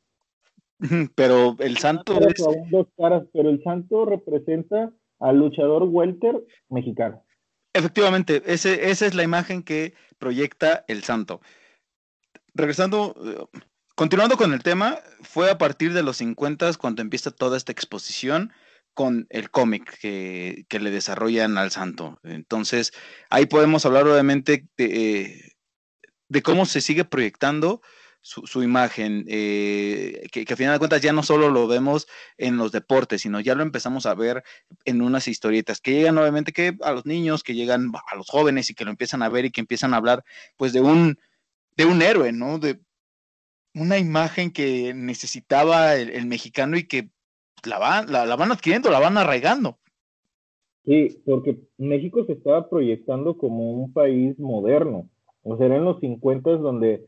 Pero 1.16 1.56
el 1.60 1.78
santo 1.78 2.20
es... 2.20 2.36
Dos 2.72 2.88
caras, 2.98 3.24
pero 3.34 3.50
el 3.50 3.62
santo 3.64 4.06
representa 4.06 4.92
al 5.20 5.38
luchador 5.38 5.84
welter 5.84 6.44
mexicano. 6.70 7.24
Efectivamente, 7.74 8.42
ese, 8.46 8.90
esa 8.90 9.06
es 9.06 9.14
la 9.14 9.24
imagen 9.24 9.64
que 9.64 9.94
proyecta 10.18 10.84
el 10.88 11.04
santo. 11.04 11.42
Regresando, 12.54 13.50
continuando 13.96 14.36
con 14.36 14.54
el 14.54 14.64
tema, 14.64 14.98
fue 15.22 15.50
a 15.50 15.58
partir 15.58 15.94
de 15.94 16.04
los 16.04 16.18
50 16.18 16.74
cuando 16.74 17.02
empieza 17.02 17.32
toda 17.32 17.56
esta 17.56 17.72
exposición 17.72 18.52
con 18.94 19.28
el 19.30 19.52
cómic 19.52 20.00
que, 20.00 20.66
que, 20.68 20.80
le 20.80 20.92
desarrollan 20.92 21.58
al 21.58 21.72
santo. 21.72 22.20
Entonces, 22.24 22.92
ahí 23.30 23.46
podemos 23.46 23.86
hablar 23.86 24.06
obviamente 24.06 24.68
de, 24.76 25.54
de 26.28 26.42
cómo 26.42 26.66
se 26.66 26.82
sigue 26.82 27.06
proyectando 27.06 27.82
su, 28.22 28.46
su 28.46 28.62
imagen, 28.64 29.26
eh, 29.28 30.28
que, 30.32 30.46
a 30.52 30.56
final 30.56 30.74
de 30.74 30.80
cuentas 30.80 31.02
ya 31.02 31.12
no 31.12 31.24
solo 31.24 31.50
lo 31.50 31.68
vemos 31.68 32.08
en 32.38 32.58
los 32.58 32.72
deportes, 32.72 33.22
sino 33.22 33.40
ya 33.40 33.56
lo 33.56 33.64
empezamos 33.64 34.06
a 34.06 34.14
ver 34.14 34.44
en 34.86 35.02
unas 35.02 35.28
historietas 35.28 35.82
que 35.82 35.94
llegan 35.94 36.18
obviamente 36.18 36.54
que 36.54 36.78
a 36.82 36.92
los 36.92 37.06
niños, 37.06 37.44
que 37.44 37.56
llegan 37.56 37.92
a 38.12 38.16
los 38.16 38.30
jóvenes 38.30 38.70
y 38.70 38.76
que 38.76 38.86
lo 38.86 38.92
empiezan 38.92 39.24
a 39.24 39.30
ver 39.30 39.46
y 39.46 39.52
que 39.52 39.62
empiezan 39.62 39.94
a 39.94 39.98
hablar 39.98 40.24
pues 40.56 40.72
de 40.72 40.82
un, 40.82 41.18
de 41.76 41.86
un 41.86 42.02
héroe, 42.02 42.32
¿no? 42.32 42.60
De 42.60 42.80
una 43.74 43.98
imagen 43.98 44.52
que 44.52 44.94
necesitaba 44.94 45.96
el, 45.96 46.26
mexicano 46.28 46.78
y 46.78 46.88
que 46.88 47.10
la 47.64 47.80
van, 47.80 48.12
la, 48.12 48.26
la 48.26 48.36
van 48.36 48.52
adquiriendo, 48.52 48.92
la 48.92 49.00
van 49.00 49.18
arraigando. 49.18 49.80
Sí, 50.86 51.22
porque 51.26 51.60
México 51.78 52.26
se 52.26 52.34
estaba 52.34 52.70
proyectando 52.70 53.38
como 53.38 53.72
un 53.72 53.94
país 53.94 54.38
moderno. 54.40 55.10
O 55.44 55.58
sea, 55.58 55.68
era 55.68 55.78
en 55.78 55.86
los 55.86 56.00
50 56.00 56.58
donde 56.58 57.06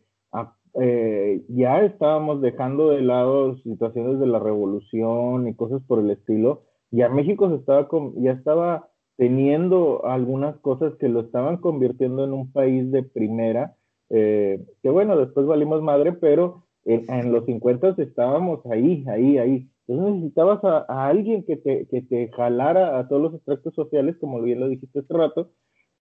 eh, 0.82 1.44
ya 1.50 1.82
estábamos 1.84 2.42
dejando 2.42 2.89
de 2.89 3.01
lado 3.01 3.58
situaciones 3.58 4.20
de 4.20 4.27
la 4.27 4.39
revolución 4.39 5.48
y 5.48 5.56
cosas 5.56 5.82
por 5.88 6.00
el 6.00 6.10
estilo, 6.10 6.63
Ya 6.92 7.10
México 7.10 7.50
se 7.50 7.56
estaba 7.56 7.88
ya 8.15 8.32
estaba 8.32 8.89
teniendo 9.18 10.06
algunas 10.06 10.58
cosas 10.60 10.94
que 11.00 11.10
lo 11.10 11.22
estaban 11.22 11.58
convirtiendo 11.58 12.24
en 12.24 12.34
un 12.34 12.51
país 12.51 12.92
de 12.92 13.03
primera, 13.03 13.75
eh, 14.10 14.65
que 14.82 14.89
bueno, 14.89 15.18
después 15.18 15.46
valimos 15.46 15.82
madre, 15.82 16.13
pero 16.13 16.65
en, 16.86 17.32
los 17.32 17.46
50 17.46 17.96
estábamos 17.98 18.65
ahí, 18.65 19.06
ahí, 19.08 19.38
ahí. 19.38 19.70
Entonces 19.88 20.15
necesitabas 20.15 20.63
a, 20.63 21.08
alguien 21.08 21.44
que 21.46 21.58
te, 21.58 21.88
que 21.88 22.01
te 22.01 22.30
jalara 22.32 23.00
a 23.00 23.08
todos 23.08 23.22
los 23.22 23.34
extractos 23.36 23.74
sociales, 23.75 24.18
como 24.20 24.42
bien 24.42 24.60
lo 24.60 24.70
dijiste 24.70 25.00
hace 25.00 25.13
rato. 25.13 25.51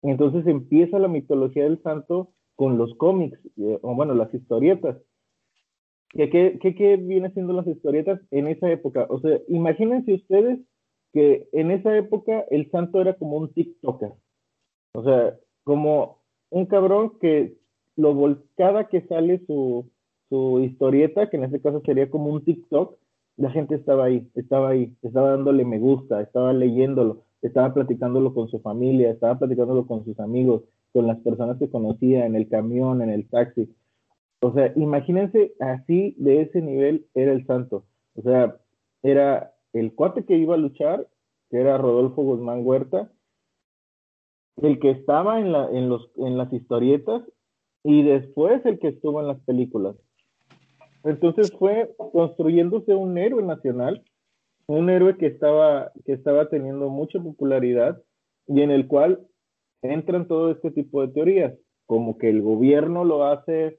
Entonces 0.02 0.46
empieza 0.46 0.98
la 0.98 1.08
mitología 1.08 1.64
del 1.64 1.80
santo 1.82 2.32
con 2.56 2.78
los 2.78 2.94
cómics, 2.96 3.38
eh, 3.56 3.78
o 3.82 3.94
bueno, 3.94 4.14
las 4.14 4.32
historietas. 4.34 4.96
¿Qué, 6.10 6.28
qué, 6.28 6.74
qué, 6.74 6.96
viene 6.96 7.30
siendo 7.32 7.54
las 7.54 7.66
historietas 7.66 8.20
en 8.30 8.46
esa 8.46 8.70
época? 8.70 9.06
O 9.08 9.20
sea, 9.20 9.40
imagínense 9.48 10.12
ustedes 10.14 10.60
que 11.12 11.48
en 11.52 11.70
esa 11.70 11.96
época 11.96 12.44
el 12.50 12.70
santo 12.70 13.00
era 13.00 13.14
como 13.14 13.38
un 13.38 13.52
TikToker. 13.52 14.12
O 14.94 15.02
sea, 15.02 15.38
como 15.64 16.18
un 16.50 16.66
cabrón 16.66 17.18
que 17.18 17.54
lo 17.96 18.42
cada 18.56 18.88
que 18.88 19.02
sale 19.06 19.42
su, 19.46 19.90
su 20.28 20.60
historieta, 20.60 21.30
que 21.30 21.36
en 21.38 21.44
este 21.44 21.60
caso 21.60 21.80
sería 21.84 22.10
como 22.10 22.28
un 22.28 22.44
TikTok, 22.44 22.98
la 23.36 23.50
gente 23.50 23.74
estaba 23.74 24.04
ahí, 24.04 24.28
estaba 24.34 24.70
ahí, 24.70 24.94
estaba 25.02 25.30
dándole 25.30 25.64
me 25.64 25.78
gusta, 25.78 26.20
estaba 26.20 26.52
leyéndolo, 26.52 27.24
estaba 27.40 27.72
platicándolo 27.72 28.34
con 28.34 28.48
su 28.48 28.60
familia, 28.60 29.10
estaba 29.10 29.38
platicándolo 29.38 29.86
con 29.86 30.04
sus 30.04 30.18
amigos, 30.20 30.62
con 30.92 31.06
las 31.06 31.18
personas 31.20 31.58
que 31.58 31.70
conocía 31.70 32.26
en 32.26 32.36
el 32.36 32.48
camión, 32.48 33.02
en 33.02 33.10
el 33.10 33.28
taxi. 33.28 33.74
O 34.40 34.52
sea, 34.52 34.72
imagínense 34.76 35.54
así 35.60 36.14
de 36.18 36.42
ese 36.42 36.60
nivel 36.60 37.06
era 37.14 37.32
el 37.32 37.46
santo. 37.46 37.84
O 38.14 38.22
sea, 38.22 38.56
era 39.02 39.52
el 39.72 39.94
cuate 39.94 40.24
que 40.24 40.36
iba 40.36 40.54
a 40.54 40.58
luchar, 40.58 41.08
que 41.50 41.60
era 41.60 41.78
Rodolfo 41.78 42.22
Guzmán 42.22 42.66
Huerta, 42.66 43.10
el 44.56 44.78
que 44.78 44.90
estaba 44.90 45.40
en, 45.40 45.52
la, 45.52 45.70
en, 45.70 45.88
los, 45.88 46.10
en 46.16 46.36
las 46.36 46.52
historietas 46.52 47.22
y 47.84 48.02
después 48.02 48.64
el 48.66 48.78
que 48.78 48.88
estuvo 48.88 49.20
en 49.20 49.28
las 49.28 49.40
películas. 49.40 49.96
Entonces 51.04 51.52
fue 51.58 51.94
construyéndose 51.96 52.94
un 52.94 53.18
héroe 53.18 53.42
nacional, 53.42 54.04
un 54.66 54.88
héroe 54.88 55.16
que 55.16 55.26
estaba, 55.26 55.90
que 56.04 56.12
estaba 56.12 56.48
teniendo 56.48 56.88
mucha 56.90 57.20
popularidad 57.20 58.00
y 58.46 58.60
en 58.60 58.70
el 58.70 58.86
cual 58.86 59.26
entran 59.82 60.28
todo 60.28 60.50
este 60.50 60.70
tipo 60.70 61.02
de 61.02 61.12
teorías, 61.12 61.54
como 61.86 62.16
que 62.18 62.30
el 62.30 62.42
gobierno 62.42 63.04
lo 63.04 63.24
hace, 63.24 63.78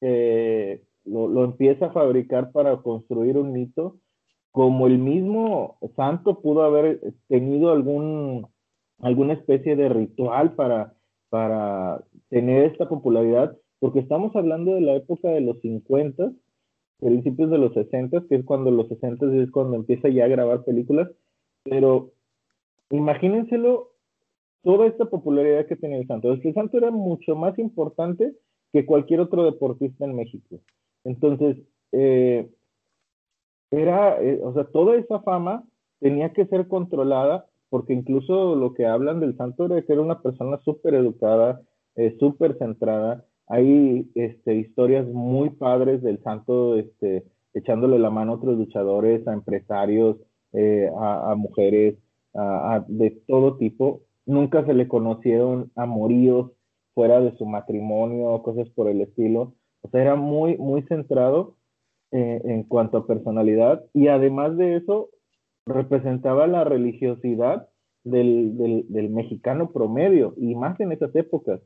eh, 0.00 0.82
lo, 1.04 1.28
lo, 1.28 1.44
empieza 1.44 1.86
a 1.86 1.92
fabricar 1.92 2.52
para 2.52 2.76
construir 2.78 3.38
un 3.38 3.52
mito, 3.52 3.96
como 4.50 4.86
el 4.86 4.98
mismo 4.98 5.78
santo 5.96 6.40
pudo 6.40 6.62
haber 6.62 7.00
tenido 7.28 7.72
algún, 7.72 8.46
alguna 9.00 9.32
especie 9.34 9.76
de 9.76 9.88
ritual 9.88 10.54
para, 10.54 10.94
para 11.28 12.04
tener 12.28 12.64
esta 12.64 12.88
popularidad, 12.88 13.56
porque 13.78 14.00
estamos 14.00 14.34
hablando 14.36 14.74
de 14.74 14.80
la 14.80 14.94
época 14.94 15.28
de 15.28 15.40
los 15.40 15.60
50, 15.60 16.32
principios 17.00 17.50
de 17.50 17.58
los 17.58 17.74
60, 17.74 18.24
que 18.28 18.36
es 18.36 18.44
cuando 18.44 18.70
los 18.70 18.88
60 18.88 19.26
es 19.42 19.50
cuando 19.50 19.76
empieza 19.76 20.08
ya 20.08 20.24
a 20.24 20.28
grabar 20.28 20.64
películas, 20.64 21.10
pero 21.64 22.12
imagínenselo 22.90 23.93
toda 24.64 24.86
esta 24.86 25.04
popularidad 25.04 25.66
que 25.66 25.76
tenía 25.76 25.98
el 25.98 26.06
Santo. 26.06 26.32
El 26.32 26.54
Santo 26.54 26.78
era 26.78 26.90
mucho 26.90 27.36
más 27.36 27.56
importante 27.58 28.34
que 28.72 28.86
cualquier 28.86 29.20
otro 29.20 29.44
deportista 29.44 30.04
en 30.04 30.16
México. 30.16 30.58
Entonces, 31.04 31.58
eh, 31.92 32.48
era, 33.70 34.20
eh, 34.20 34.40
o 34.42 34.52
sea, 34.54 34.64
toda 34.64 34.96
esa 34.96 35.20
fama 35.20 35.64
tenía 36.00 36.32
que 36.32 36.46
ser 36.46 36.66
controlada, 36.66 37.46
porque 37.68 37.92
incluso 37.92 38.56
lo 38.56 38.74
que 38.74 38.86
hablan 38.86 39.20
del 39.20 39.36
Santo 39.36 39.66
era 39.66 39.82
que 39.82 39.92
era 39.92 40.02
una 40.02 40.22
persona 40.22 40.58
súper 40.64 40.94
educada, 40.94 41.60
eh, 41.96 42.16
súper 42.18 42.56
centrada. 42.58 43.24
Hay 43.46 44.10
este, 44.14 44.56
historias 44.56 45.06
muy 45.06 45.50
padres 45.50 46.02
del 46.02 46.22
Santo 46.22 46.76
este, 46.76 47.24
echándole 47.52 47.98
la 47.98 48.10
mano 48.10 48.32
a 48.32 48.36
otros 48.36 48.56
luchadores, 48.56 49.26
a 49.28 49.34
empresarios, 49.34 50.16
a, 50.96 51.34
mujeres, 51.36 51.96
de 52.86 53.10
todo 53.26 53.56
tipo 53.56 54.02
nunca 54.26 54.64
se 54.64 54.74
le 54.74 54.88
conocieron 54.88 55.70
amoríos 55.76 56.52
fuera 56.94 57.20
de 57.20 57.36
su 57.36 57.46
matrimonio, 57.46 58.42
cosas 58.42 58.68
por 58.70 58.88
el 58.88 59.00
estilo. 59.00 59.54
O 59.82 59.88
sea, 59.88 60.00
era 60.00 60.14
muy, 60.14 60.56
muy 60.56 60.82
centrado 60.82 61.56
eh, 62.12 62.40
en 62.44 62.62
cuanto 62.62 62.98
a 62.98 63.06
personalidad 63.06 63.84
y 63.92 64.08
además 64.08 64.56
de 64.56 64.76
eso 64.76 65.10
representaba 65.66 66.46
la 66.46 66.64
religiosidad 66.64 67.68
del, 68.04 68.56
del, 68.88 69.10
mexicano 69.10 69.72
promedio 69.72 70.34
y 70.36 70.54
más 70.54 70.78
en 70.78 70.92
esas 70.92 71.14
épocas. 71.16 71.60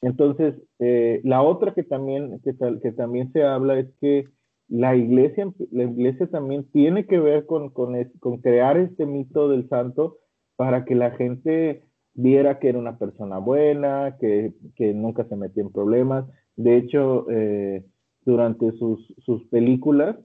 Entonces, 0.00 0.54
eh, 0.78 1.20
la 1.22 1.42
otra 1.42 1.74
que 1.74 1.82
también, 1.82 2.40
que, 2.40 2.54
que, 2.82 2.92
también 2.92 3.32
se 3.32 3.44
habla 3.44 3.78
es 3.78 3.88
que 4.00 4.24
la 4.68 4.96
iglesia, 4.96 5.52
la 5.70 5.84
iglesia 5.84 6.26
también 6.28 6.64
tiene 6.72 7.06
que 7.06 7.20
ver 7.20 7.46
con, 7.46 7.70
con, 7.70 7.94
con 8.18 8.38
crear 8.38 8.76
este 8.78 9.06
mito 9.06 9.48
del 9.48 9.68
santo 9.68 10.18
para 10.56 10.84
que 10.84 10.94
la 10.94 11.12
gente 11.12 11.82
viera 12.16 12.58
que 12.58 12.70
era 12.70 12.78
una 12.78 12.98
persona 12.98 13.38
buena, 13.38 14.16
que, 14.18 14.52
nunca 14.94 15.24
se 15.24 15.36
metía 15.36 15.62
en 15.62 15.70
problemas. 15.70 16.24
De 16.56 16.76
hecho, 16.76 17.26
eh, 17.30 17.84
durante 18.24 18.72
sus, 18.72 19.14
sus 19.24 19.44
películas, 19.44 20.16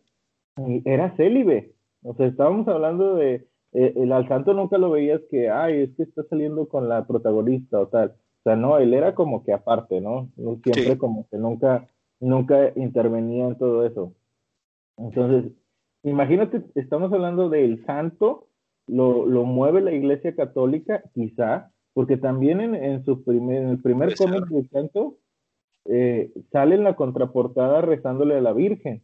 era 0.86 1.16
célibe. 1.16 1.74
O 2.04 2.16
sea, 2.16 2.28
estábamos 2.28 2.68
hablando 2.68 3.16
de, 3.16 3.48
eh, 3.74 3.94
el 3.96 4.12
al 4.12 4.28
santo 4.28 4.54
nunca 4.54 4.78
lo 4.78 4.92
veías 4.92 5.22
que, 5.30 5.50
ay, 5.50 5.84
es 5.84 5.96
que 5.96 6.04
está 6.04 6.24
saliendo 6.24 6.68
con 6.68 6.90
la 6.90 7.06
protagonista 7.06 7.80
o 7.80 7.88
tal. 7.88 8.10
O 8.10 8.44
sea, 8.44 8.56
no, 8.56 8.78
él 8.80 8.94
era 8.94 9.14
como 9.14 9.44
que 9.44 9.54
aparte, 9.54 10.02
¿no? 10.02 10.30
Siempre 10.36 10.98
como 10.98 11.28
que 11.30 11.38
nunca, 11.38 11.88
nunca 12.20 12.72
intervenía 12.76 13.48
en 13.48 13.58
todo 13.58 13.86
eso. 13.86 14.14
Entonces, 14.98 15.52
imagínate, 16.04 16.64
estamos 16.76 17.14
hablando 17.14 17.50
del 17.50 17.86
santo, 17.86 18.48
lo, 18.88 19.26
lo 19.26 19.46
mueve 19.46 19.82
la 19.82 19.94
iglesia 19.94 20.36
católica, 20.36 21.04
quizá, 21.14 21.72
porque 21.94 22.18
también 22.18 22.76
en, 22.76 23.04
su 23.06 23.24
primer, 23.24 23.64
en 23.64 23.70
el 23.70 23.82
primer 23.82 24.16
cómic 24.16 24.46
de 24.46 24.68
canto 24.70 25.18
eh, 25.86 26.32
sale 26.52 26.76
en 26.76 26.84
la 26.84 26.96
contraportada 26.96 27.82
rezándole 27.82 28.38
a 28.38 28.42
la 28.42 28.54
Virgen. 28.54 29.04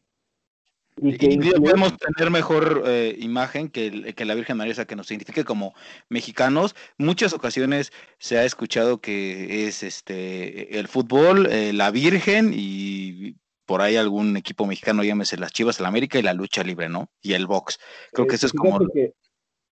Y, 0.99 1.15
que 1.15 1.37
podemos 1.59 1.95
tener 1.97 2.31
mejor 2.31 2.83
eh, 2.87 3.15
imagen 3.19 3.69
que, 3.69 4.15
que, 4.15 4.25
la 4.25 4.33
Virgen 4.33 4.57
María, 4.57 4.71
o 4.71 4.75
sea, 4.75 4.85
que 4.85 4.95
nos 4.95 5.11
identifique 5.11 5.43
como 5.43 5.75
mexicanos. 6.09 6.75
Muchas 6.97 7.33
ocasiones 7.33 7.91
se 8.17 8.39
ha 8.39 8.45
escuchado 8.45 8.99
que 8.99 9.67
es 9.67 9.83
este 9.83 10.79
el 10.79 10.87
fútbol, 10.87 11.47
eh, 11.51 11.71
la 11.71 11.91
Virgen 11.91 12.51
y 12.51 13.35
por 13.67 13.81
ahí 13.81 13.95
algún 13.95 14.37
equipo 14.37 14.65
mexicano, 14.65 15.03
llámese 15.03 15.37
las 15.37 15.51
Chivas, 15.51 15.79
el 15.79 15.85
América 15.85 16.17
y 16.17 16.23
la 16.23 16.33
lucha 16.33 16.63
libre, 16.63 16.89
¿no? 16.89 17.09
Y 17.21 17.33
el 17.33 17.45
box. 17.45 17.79
Creo 18.13 18.25
que 18.25 18.35
eso 18.35 18.47
es 18.47 18.53
como... 18.53 18.79
Que, 18.87 19.13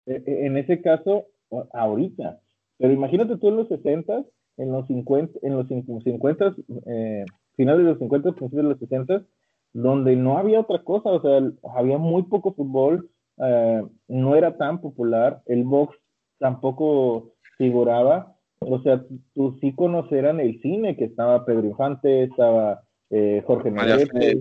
en 0.07 0.59
ese 0.59 0.83
caso, 0.83 1.29
ahorita, 1.73 2.41
pero 2.79 2.93
imagínate 2.93 3.37
tú 3.37 3.49
en 3.49 3.57
los 3.57 3.69
60, 3.69 4.25
en 4.57 4.73
los 4.73 4.87
50, 4.87 5.39
en 5.43 5.57
los 5.57 5.69
50, 5.69 6.55
eh, 6.87 7.25
finales 7.57 7.85
de 7.85 7.91
los 7.91 7.99
50, 7.99 8.33
principios 8.33 8.63
de 8.63 8.69
los 8.69 8.79
60, 8.79 9.25
donde 9.73 10.17
no 10.17 10.39
había 10.39 10.61
otra 10.61 10.83
cosa, 10.83 11.11
o 11.11 11.21
sea, 11.21 11.41
había 11.77 11.99
muy 11.99 12.25
poco 12.25 12.55
fútbol, 12.55 13.11
eh, 13.39 13.83
no 14.09 14.37
era 14.37 14.57
tan 14.57 14.81
popular, 14.81 15.43
el 15.47 15.65
box 15.65 15.97
tampoco 16.39 17.35
figuraba, 17.59 18.37
o 18.61 18.81
sea, 18.83 19.05
tus 19.35 19.63
íconos 19.63 20.11
eran 20.13 20.41
el 20.41 20.61
cine, 20.61 20.97
que 20.97 21.05
estaba 21.05 21.45
Pedro 21.45 21.67
Infante, 21.67 22.25
estaba 22.25 22.83
eh, 23.11 23.43
Jorge 23.47 23.71
María, 23.71 23.99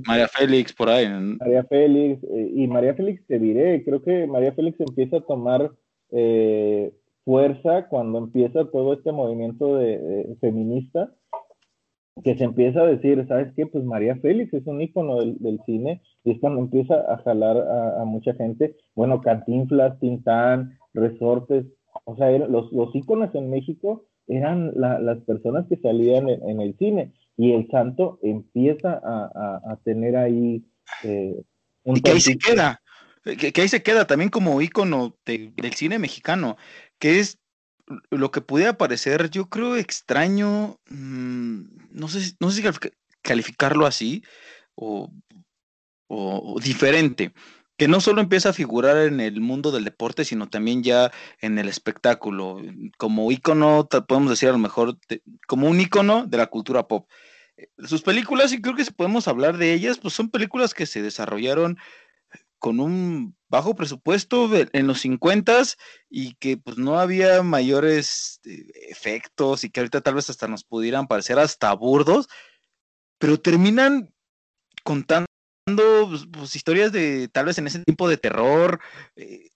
María, 0.07 0.27
Félix 0.27 0.73
por 0.73 0.89
ahí. 0.89 1.07
María 1.39 1.63
Félix, 1.65 2.23
y 2.31 2.67
María 2.67 2.93
Félix 2.93 3.25
te 3.27 3.39
diré, 3.39 3.83
creo 3.83 4.01
que 4.01 4.25
María 4.27 4.53
Félix 4.53 4.79
empieza 4.79 5.17
a 5.17 5.21
tomar 5.21 5.71
fuerza 7.25 7.87
cuando 7.87 8.19
empieza 8.19 8.65
todo 8.65 8.93
este 8.93 9.11
movimiento 9.11 9.77
de, 9.77 10.35
feminista, 10.41 11.13
que 12.23 12.37
se 12.37 12.43
empieza 12.43 12.81
a 12.81 12.87
decir, 12.87 13.25
¿sabes 13.27 13.53
qué? 13.55 13.65
Pues 13.65 13.83
María 13.83 14.15
Félix 14.17 14.53
es 14.53 14.67
un 14.67 14.81
ícono 14.81 15.17
del, 15.19 15.59
cine 15.65 16.01
y 16.23 16.31
es 16.31 16.39
cuando 16.39 16.59
empieza 16.61 16.95
a 16.95 17.17
jalar 17.23 17.57
a, 17.57 18.05
mucha 18.05 18.33
gente. 18.35 18.75
Bueno, 18.95 19.21
Cantinflas, 19.21 19.99
Tintán, 19.99 20.77
Resortes, 20.93 21.65
o 22.05 22.15
sea, 22.15 22.29
los, 22.37 22.71
los 22.71 22.95
íconos 22.95 23.33
en 23.33 23.49
México 23.49 24.05
eran 24.27 24.71
las 24.75 25.19
personas 25.21 25.65
que 25.67 25.77
salían 25.77 26.29
en, 26.29 26.61
el 26.61 26.77
cine 26.77 27.11
y 27.37 27.53
el 27.53 27.67
santo 27.69 28.19
empieza 28.21 29.01
a, 29.03 29.77
tener 29.83 30.15
ahí 30.15 30.63
eh, 31.03 31.35
un... 31.83 31.97
Y 31.97 32.01
que 32.01 32.11
ahí 32.11 32.21
se 32.21 32.37
queda, 32.37 32.81
que, 33.23 33.61
ahí 33.61 33.67
se 33.67 33.83
queda 33.83 34.05
también 34.05 34.29
como 34.29 34.61
ícono 34.61 35.15
del 35.25 35.73
cine 35.73 35.99
mexicano 35.99 36.57
que 36.99 37.19
es 37.19 37.39
lo 38.09 38.31
que 38.31 38.41
pudiera 38.41 38.77
parecer, 38.77 39.29
yo 39.29 39.49
creo, 39.49 39.75
extraño, 39.75 40.79
mm, 40.89 41.61
no 41.91 42.07
sé, 42.07 42.35
no 42.39 42.49
sé 42.51 42.61
si 42.61 42.79
calificarlo 43.21 43.85
así 43.85 44.23
o, 44.75 45.11
diferente. 46.61 47.33
que 47.75 47.87
no 47.87 47.99
solo 47.99 48.21
empieza 48.21 48.49
a 48.49 48.53
figurar 48.53 48.97
en 48.97 49.19
el 49.19 49.41
mundo 49.41 49.71
del 49.71 49.83
deporte, 49.83 50.25
sino 50.25 50.47
también 50.47 50.83
ya 50.83 51.11
en 51.41 51.57
el 51.57 51.67
espectáculo, 51.67 52.61
como 52.97 53.31
ícono, 53.31 53.89
podemos 54.07 54.29
decir 54.29 54.49
a 54.49 54.51
lo 54.53 54.59
mejor, 54.59 54.97
como 55.47 55.67
un 55.67 55.81
ícono 55.81 56.25
de 56.27 56.37
la 56.37 56.47
cultura 56.47 56.87
pop. 56.87 57.09
Eh, 57.57 57.69
sus 57.85 58.03
películas, 58.03 58.53
y 58.53 58.61
creo 58.61 58.75
que 58.75 58.85
si 58.85 58.91
podemos 58.91 59.27
hablar 59.27 59.57
de 59.57 59.73
ellas, 59.73 59.97
pues 59.97 60.13
son 60.13 60.29
películas 60.29 60.73
que 60.75 60.85
se 60.85 61.01
desarrollaron 61.01 61.77
con 62.59 62.79
un 62.79 63.35
bajo 63.53 63.75
presupuesto 63.75 64.49
en 64.55 64.87
los 64.87 65.01
50 65.01 65.61
y 66.09 66.33
que 66.39 66.57
pues 66.57 66.79
no 66.79 66.99
había 66.99 67.43
mayores 67.43 68.41
eh, 68.45 68.65
efectos 68.89 69.63
y 69.63 69.69
que 69.69 69.79
ahorita 69.79 70.01
tal 70.01 70.15
vez 70.15 70.27
hasta 70.31 70.47
nos 70.47 70.63
pudieran 70.63 71.05
parecer 71.05 71.37
hasta 71.37 71.71
burdos, 71.73 72.29
pero 73.19 73.39
terminan 73.39 74.11
contando 74.83 75.27
pues, 76.09 76.25
pues, 76.31 76.55
historias 76.55 76.91
de 76.91 77.27
tal 77.27 77.45
vez 77.45 77.59
en 77.59 77.67
ese 77.67 77.83
tiempo 77.83 78.09
de 78.09 78.17
terror. 78.17 78.79
Eh, 79.15 79.51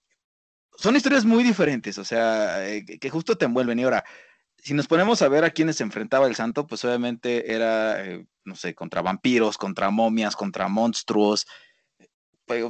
son 0.76 0.94
historias 0.94 1.24
muy 1.24 1.42
diferentes, 1.42 1.98
o 1.98 2.04
sea, 2.04 2.68
eh, 2.68 2.84
que 2.84 3.10
justo 3.10 3.36
te 3.36 3.46
envuelven. 3.46 3.80
Y 3.80 3.82
ahora, 3.82 4.04
si 4.58 4.74
nos 4.74 4.86
ponemos 4.86 5.22
a 5.22 5.28
ver 5.28 5.42
a 5.44 5.50
quienes 5.50 5.74
se 5.74 5.82
enfrentaba 5.82 6.28
el 6.28 6.36
santo, 6.36 6.68
pues 6.68 6.84
obviamente 6.84 7.52
era, 7.52 8.04
eh, 8.04 8.24
no 8.44 8.54
sé, 8.54 8.76
contra 8.76 9.02
vampiros, 9.02 9.58
contra 9.58 9.90
momias, 9.90 10.36
contra 10.36 10.68
monstruos. 10.68 11.48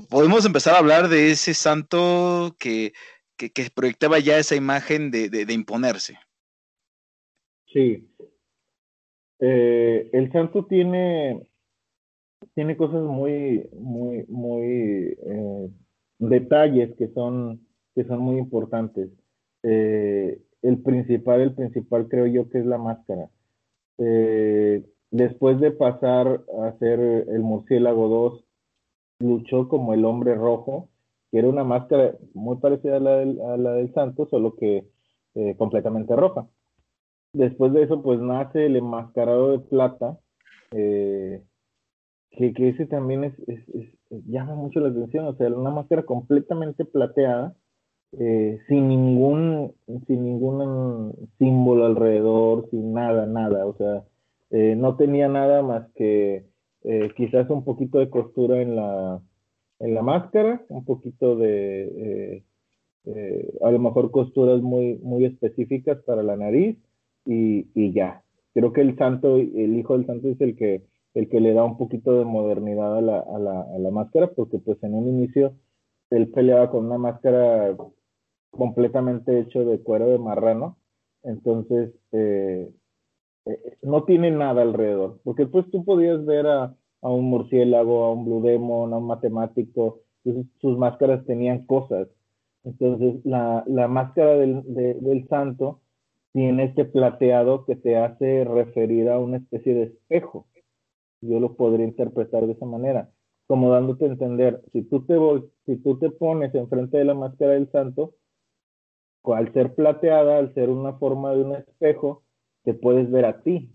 Podemos 0.09 0.45
empezar 0.45 0.75
a 0.75 0.79
hablar 0.79 1.09
de 1.09 1.31
ese 1.31 1.55
santo 1.55 2.57
que, 2.59 2.93
que, 3.37 3.51
proyectaba 3.75 4.19
ya 4.19 4.39
esa 4.39 4.57
imagen 4.57 5.11
de, 5.11 5.47
imponerse. 5.49 6.19
Sí. 7.67 8.09
el 9.39 10.33
santo 10.33 10.67
tiene 10.67 11.49
tiene 12.55 12.77
cosas 12.77 13.03
muy, 13.03 13.69
muy, 13.73 14.25
muy 14.29 15.17
eh, 15.25 15.71
detalles 16.19 16.95
que 16.97 17.09
son, 17.09 17.67
que 17.95 18.05
son 18.05 18.21
muy 18.21 18.39
importantes. 18.39 19.11
Eh, 19.63 20.41
el 20.63 20.83
principal, 20.83 21.41
el 21.41 21.55
principal 21.55 22.09
creo 22.09 22.27
yo 22.27 22.49
que 22.49 22.59
es 22.59 22.67
la 22.67 22.79
máscara. 22.79 23.31
Eh, 23.99 24.85
después 25.11 25.61
de 25.61 25.71
pasar 25.71 26.45
a 26.63 26.73
ser 26.79 27.01
el 27.01 27.41
murciélago 27.41 28.09
2, 28.09 28.45
luchó 29.21 29.69
como 29.69 29.95
el 29.95 30.05
hombre 30.05 30.35
rojo, 30.35 30.89
que 31.31 31.39
era 31.39 31.49
una 31.49 31.65
máscara 31.65 32.15
muy 32.35 32.57
parecida 32.57 32.97
a 32.97 33.01
la 33.01 33.17
del, 33.17 33.41
a 33.41 33.57
la 33.57 33.73
del 33.73 33.93
santo, 33.95 34.27
solo 34.27 34.57
que 34.57 34.87
completamente 35.57 36.17
roja. 36.17 36.49
Después 37.33 37.73
de 37.73 37.83
eso, 37.83 38.03
pues 38.03 38.21
nace 38.21 38.67
el 38.67 38.77
enmascarado 38.77 39.53
de 39.53 39.59
plata, 39.59 40.19
eh, 40.73 41.43
que, 42.31 42.53
que 42.53 42.71
ese 42.71 42.87
también 42.87 43.25
es, 43.25 43.35
llama 44.11 44.55
mucho 44.55 44.81
la 44.81 44.89
atención, 44.89 45.27
o 45.27 45.35
sea, 45.35 45.49
una 45.49 45.71
máscara 45.71 46.05
completamente 46.05 46.85
plateada, 46.85 47.55
eh, 48.13 48.59
sin 48.69 48.89
ningún, 48.89 49.75
sin 50.07 50.25
ningún 50.25 51.15
símbolo 51.39 51.85
alrededor, 51.87 52.69
sin 52.71 52.95
nada, 52.95 53.27
nada, 53.27 53.67
o 53.67 53.77
sea, 53.77 54.05
eh, 54.51 54.75
no 54.77 54.97
tenía 54.97 55.29
nada 55.29 55.63
más 55.63 55.87
que 55.95 56.47
eh, 56.85 57.11
quizás 57.17 57.49
un 57.51 57.65
poquito 57.65 57.99
de 57.99 58.11
costura 58.11 58.61
en 58.63 58.77
la, 58.77 59.21
en 59.81 59.95
la 59.95 60.03
máscara, 60.03 60.65
un 60.69 60.85
poquito 60.85 61.37
de, 61.37 62.45
a 63.63 63.71
lo 63.71 63.79
mejor 63.79 64.11
costuras 64.11 64.61
muy, 64.61 64.99
muy 65.03 65.25
específicas 65.25 65.99
para 66.05 66.23
la 66.23 66.37
nariz 66.37 66.77
y, 67.25 67.69
y 67.75 67.93
ya. 67.93 68.23
Creo 68.53 68.73
que 68.73 68.83
el 68.83 68.97
santo, 68.97 69.37
el 69.37 69.77
hijo 69.77 69.97
del 69.97 70.07
santo 70.07 70.29
es 70.29 70.41
el 70.41 70.57
que 70.57 70.83
el 71.15 71.29
que 71.29 71.41
le 71.41 71.53
da 71.53 71.65
un 71.65 71.77
poquito 71.77 72.19
de 72.19 72.25
modernidad 72.25 72.97
a 72.97 73.01
la, 73.01 73.19
a 73.19 73.39
la, 73.39 73.63
a 73.63 73.79
la 73.79 73.91
máscara, 73.91 74.31
porque 74.33 74.59
pues 74.59 74.83
en 74.83 74.95
un 74.95 75.09
inicio 75.09 75.55
él 76.11 76.29
peleaba 76.29 76.71
con 76.71 76.87
una 76.87 76.99
máscara 76.99 77.77
completamente 78.51 79.41
hecho 79.41 79.65
de 79.65 79.81
cuero 79.81 80.09
de 80.09 80.19
marrano, 80.19 80.79
entonces 81.23 81.93
eh, 82.13 82.71
eh, 83.49 83.79
no 83.83 84.05
tiene 84.05 84.31
nada 84.31 84.63
alrededor, 84.63 85.21
porque 85.25 85.47
pues 85.47 85.71
tú 85.71 85.85
podías 85.85 86.25
ver 86.25 86.47
a, 86.47 86.77
a, 87.03 87.11
un 87.11 87.25
murciélago, 87.25 88.05
a 88.05 88.13
un 88.13 88.25
blue 88.25 88.43
demon, 88.43 88.93
a 88.93 88.99
un 88.99 89.07
matemático, 89.07 90.03
sus 90.61 90.77
máscaras 90.79 91.25
tenían 91.25 91.65
cosas, 91.67 92.09
entonces 92.65 93.25
la, 93.25 93.65
la 93.67 93.89
máscara 93.89 94.37
del, 94.37 94.63
del 94.67 95.27
santo 95.29 95.81
tiene 96.33 96.65
este 96.65 96.85
plateado 96.85 97.65
que 97.65 97.77
te 97.77 97.97
hace 97.97 98.45
referir 98.45 99.09
a 99.09 99.19
una 99.19 99.39
especie 99.39 99.75
de 99.75 99.83
espejo, 99.85 100.47
yo 101.21 101.41
lo 101.41 101.55
podría 101.55 101.87
interpretar 101.87 102.47
de 102.47 102.53
esa 102.53 102.67
manera, 102.67 103.11
como 103.47 103.71
dándote 103.71 104.05
a 104.05 104.09
entender, 104.09 104.63
si 104.73 104.83
tú 104.83 105.05
te, 105.07 105.17
si 105.67 105.77
tú 105.79 105.99
te 105.99 106.11
pones 106.11 106.55
enfrente 106.55 106.99
de 106.99 107.05
la 107.05 107.15
máscara 107.15 107.53
del 107.53 107.71
santo, 107.71 108.15
al 109.25 109.53
ser 109.53 109.75
plateada, 109.75 110.39
al 110.39 110.55
ser 110.55 110.71
una 110.71 110.95
forma 110.95 111.33
de 111.33 111.43
un 111.43 111.55
espejo, 111.57 112.23
te 112.69 112.75
puedes 112.75 113.11
ver 113.11 113.25
a 113.25 113.41
ti. 113.43 113.73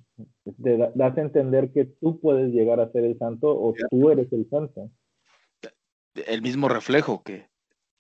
Te 0.62 0.78
das 0.94 1.18
a 1.18 1.22
entender 1.22 1.72
que 1.74 1.86
tú 1.86 2.20
puedes 2.20 2.54
llegar 2.54 2.80
a 2.80 2.92
ser 2.92 3.06
el 3.06 3.18
santo 3.18 3.50
o 3.50 3.74
tú 3.90 4.12
eres 4.12 4.32
el 4.32 4.48
santo. 4.52 4.92
El 6.14 6.44
mismo 6.44 6.70
reflejo 6.70 7.24
que, 7.24 7.50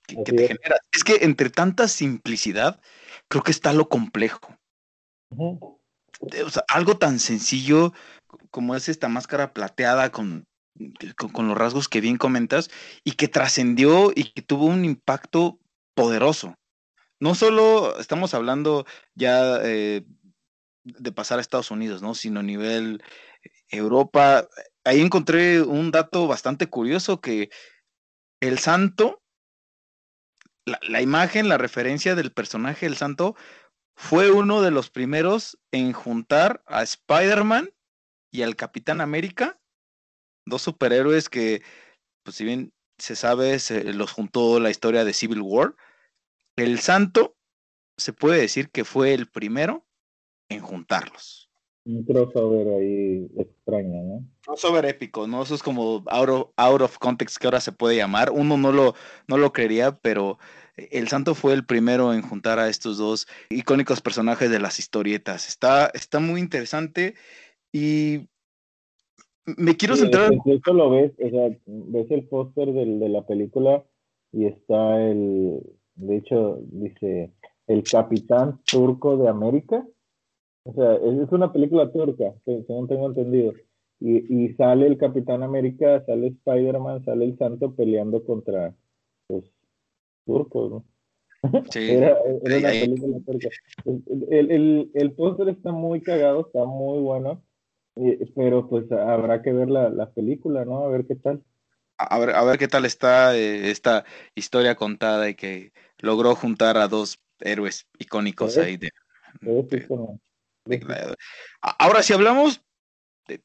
te 0.05 0.47
genera. 0.47 0.77
Es 0.91 1.03
que 1.03 1.25
entre 1.25 1.49
tanta 1.49 1.87
simplicidad, 1.87 2.79
creo 3.27 3.41
que 3.41 3.49
está 3.49 3.73
lo 3.73 3.89
complejo. 3.89 4.55
algo 6.67 6.97
tan 6.99 7.17
sencillo 7.17 7.91
como 8.51 8.75
es 8.75 8.87
esta 8.87 9.09
máscara 9.09 9.51
plateada 9.51 10.11
con, 10.11 10.45
con, 11.15 11.47
los 11.47 11.57
rasgos 11.57 11.89
que 11.89 12.01
bien 12.01 12.17
comentas 12.17 12.69
y 13.03 13.13
que 13.13 13.27
trascendió 13.27 14.11
y 14.13 14.25
que 14.25 14.43
tuvo 14.43 14.65
un 14.65 14.85
impacto 14.85 15.57
poderoso. 15.95 16.53
No 17.19 17.33
solo 17.33 17.97
estamos 17.97 18.35
hablando 18.35 18.85
ya 19.15 19.59
eh, 19.63 20.05
de 20.83 21.11
pasar 21.11 21.37
a 21.37 21.41
Estados 21.41 21.71
Unidos, 21.71 22.01
¿no? 22.01 22.15
Sino 22.15 22.41
a 22.41 22.43
nivel 22.43 23.03
Europa. 23.69 24.47
Ahí 24.83 25.01
encontré 25.01 25.61
un 25.61 25.91
dato 25.91 26.27
bastante 26.27 26.67
curioso 26.67 27.21
que 27.21 27.49
el 28.41 28.59
santo, 28.59 29.21
la, 30.65 30.79
la 30.87 31.01
imagen, 31.01 31.47
la 31.47 31.57
referencia 31.57 32.15
del 32.15 32.33
personaje 32.33 32.85
del 32.85 32.97
santo, 32.97 33.35
fue 33.95 34.31
uno 34.31 34.61
de 34.61 34.71
los 34.71 34.89
primeros 34.89 35.57
en 35.71 35.93
juntar 35.93 36.63
a 36.65 36.83
Spider-Man 36.83 37.69
y 38.31 38.41
al 38.41 38.55
Capitán 38.55 39.01
América, 39.01 39.59
dos 40.45 40.63
superhéroes 40.63 41.29
que, 41.29 41.61
pues 42.23 42.35
si 42.35 42.43
bien 42.43 42.73
se 42.97 43.15
sabe, 43.15 43.59
se 43.59 43.93
los 43.93 44.11
juntó 44.11 44.59
la 44.59 44.71
historia 44.71 45.05
de 45.05 45.13
Civil 45.13 45.41
War. 45.41 45.75
El 46.55 46.79
Santo 46.79 47.37
se 47.97 48.13
puede 48.13 48.41
decir 48.41 48.69
que 48.71 48.85
fue 48.85 49.13
el 49.13 49.29
primero 49.29 49.85
en 50.53 50.61
juntarlos. 50.61 51.49
Un 51.85 52.03
crossover 52.05 52.67
ahí 52.79 53.29
extraño, 53.37 54.03
¿no? 54.03 54.25
Crossover 54.45 54.85
épico, 54.85 55.27
¿no? 55.27 55.43
Eso 55.43 55.55
es 55.55 55.61
como 55.61 56.03
out 56.07 56.29
of, 56.29 56.49
out 56.55 56.81
of 56.81 56.97
context 56.97 57.37
que 57.37 57.47
ahora 57.47 57.59
se 57.59 57.73
puede 57.73 57.97
llamar. 57.97 58.31
Uno 58.31 58.57
no 58.57 58.71
lo, 58.71 58.93
no 59.27 59.37
lo 59.37 59.51
creería, 59.51 59.97
pero 59.97 60.37
el 60.75 61.07
Santo 61.09 61.35
fue 61.35 61.53
el 61.53 61.65
primero 61.65 62.13
en 62.13 62.21
juntar 62.21 62.57
a 62.57 62.69
estos 62.69 62.97
dos 62.97 63.27
icónicos 63.49 64.01
personajes 64.01 64.49
de 64.49 64.59
las 64.59 64.79
historietas. 64.79 65.47
Está, 65.47 65.87
está 65.93 66.19
muy 66.19 66.39
interesante 66.39 67.15
y 67.71 68.29
me 69.45 69.75
quiero 69.75 69.95
centrar. 69.95 70.33
Incluso 70.33 70.73
lo 70.73 70.89
ves, 70.89 71.11
o 71.19 71.29
sea, 71.29 71.57
ves 71.65 72.11
el 72.11 72.27
póster 72.27 72.71
de 72.71 73.09
la 73.09 73.25
película 73.25 73.83
y 74.31 74.45
está 74.45 75.01
el, 75.01 75.61
de 75.95 76.17
hecho, 76.17 76.59
dice 76.71 77.33
el 77.67 77.83
capitán 77.83 78.61
turco 78.63 79.17
de 79.17 79.29
América. 79.29 79.85
O 80.63 80.73
sea, 80.73 80.95
es 80.95 81.31
una 81.31 81.51
película 81.51 81.91
turca, 81.91 82.33
según 82.45 82.87
tengo 82.87 83.07
entendido. 83.07 83.53
Y, 83.99 84.45
y 84.45 84.53
sale 84.55 84.87
el 84.87 84.97
Capitán 84.97 85.43
América, 85.43 86.03
sale 86.05 86.27
Spider-Man, 86.27 87.05
sale 87.05 87.25
el 87.25 87.37
Santo 87.37 87.73
peleando 87.75 88.23
contra 88.23 88.75
los 89.29 89.43
turcos, 90.25 90.71
¿no? 90.71 90.85
Sí. 91.69 91.91
era, 91.91 92.17
una 92.21 92.69
película 92.69 93.17
turca. 93.25 93.49
El, 93.85 94.51
el, 94.51 94.91
el 94.93 95.11
póster 95.13 95.49
está 95.49 95.71
muy 95.71 96.01
cagado, 96.01 96.47
está 96.47 96.65
muy 96.65 96.99
bueno 96.99 97.41
pero 98.35 98.67
pues 98.67 98.91
habrá 98.91 99.41
que 99.41 99.53
ver 99.53 99.69
la, 99.69 99.89
la, 99.89 100.09
película, 100.11 100.65
¿no? 100.65 100.83
A 100.85 100.89
ver 100.89 101.05
qué 101.05 101.15
tal. 101.15 101.43
A 101.97 102.19
ver, 102.19 102.31
a 102.31 102.43
ver 102.43 102.57
qué 102.57 102.67
tal 102.67 102.85
está 102.85 103.37
eh, 103.37 103.69
esta 103.69 104.03
historia 104.35 104.75
contada 104.75 105.29
y 105.29 105.35
que 105.35 105.71
logró 105.99 106.35
juntar 106.35 106.77
a 106.77 106.87
dos 106.87 107.19
héroes 107.39 107.87
icónicos 107.99 108.57
ahí. 108.57 108.77
De, 108.77 108.91
ahora, 111.61 112.03
si 112.03 112.13
hablamos, 112.13 112.61
de, 113.27 113.41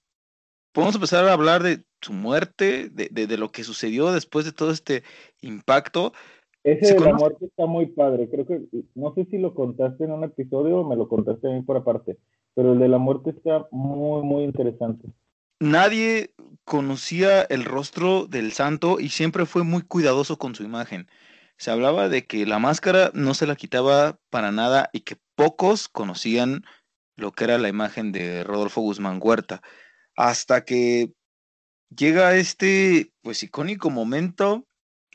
podemos 0.73 0.95
empezar 0.95 1.25
a 1.27 1.33
hablar 1.33 1.63
de 1.63 1.85
su 2.01 2.13
muerte, 2.13 2.89
de, 2.91 3.09
de, 3.11 3.27
de, 3.27 3.39
lo 3.39 3.51
que 3.51 3.65
sucedió 3.65 4.13
después 4.13 4.45
de 4.45 4.53
todo 4.53 4.71
este 4.71 5.03
impacto. 5.41 6.13
Ese 6.65 6.95
de 6.95 7.01
la 7.01 7.15
muerte 7.15 7.47
está 7.47 7.67
muy 7.67 7.87
padre. 7.87 8.29
Creo 8.29 8.47
que, 8.47 8.63
no 8.95 9.15
sé 9.15 9.25
si 9.31 9.39
lo 9.39 9.55
contaste 9.55 10.05
en 10.05 10.13
un 10.13 10.25
episodio 10.25 10.79
o 10.79 10.89
me 10.89 10.97
lo 10.97 11.09
contaste 11.09 11.49
a 11.49 11.51
mí 11.51 11.63
por 11.63 11.77
aparte, 11.77 12.19
pero 12.55 12.73
el 12.73 12.79
de 12.79 12.89
la 12.89 12.99
muerte 12.99 13.31
está 13.31 13.67
muy, 13.71 14.23
muy 14.23 14.45
interesante. 14.45 15.09
nadie 15.61 16.35
conocía 16.65 17.43
el 17.43 17.65
rostro 17.65 18.27
del 18.27 18.53
santo 18.53 19.01
y 19.01 19.09
siempre 19.09 19.47
fue 19.47 19.65
muy 19.65 19.83
cuidadoso 19.83 20.37
con 20.37 20.55
su 20.55 20.63
imagen. 20.63 21.09
Se 21.57 21.71
hablaba 21.71 22.09
de 22.09 22.27
que 22.27 22.47
la 22.47 22.59
máscara 22.59 23.11
no 23.15 23.35
se 23.35 23.47
la 23.47 23.57
quitaba 23.57 24.19
para 24.31 24.53
nada 24.53 24.91
y 24.93 25.01
que 25.01 25.17
pocos 25.35 25.89
conocían 25.89 26.65
lo 27.19 27.33
que 27.33 27.45
era 27.45 27.59
la 27.59 27.69
imagen 27.69 28.13
de 28.13 28.45
Rodolfo 28.45 28.81
Guzmán 28.81 29.19
Huerta. 29.21 29.61
Hasta 30.17 30.65
que 30.65 31.13
llega 31.91 32.37
este 32.37 33.13
pues 33.23 33.43
icónico 33.43 33.91
momento 33.91 34.67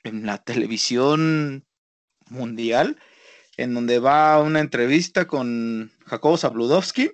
en 0.03 0.25
la 0.25 0.37
televisión 0.37 1.65
mundial 2.29 2.99
en 3.55 3.73
donde 3.73 3.99
va 3.99 4.33
a 4.33 4.41
una 4.41 4.59
entrevista 4.59 5.27
con 5.27 5.91
Jacobo 6.05 6.37
Zabludowski. 6.37 7.11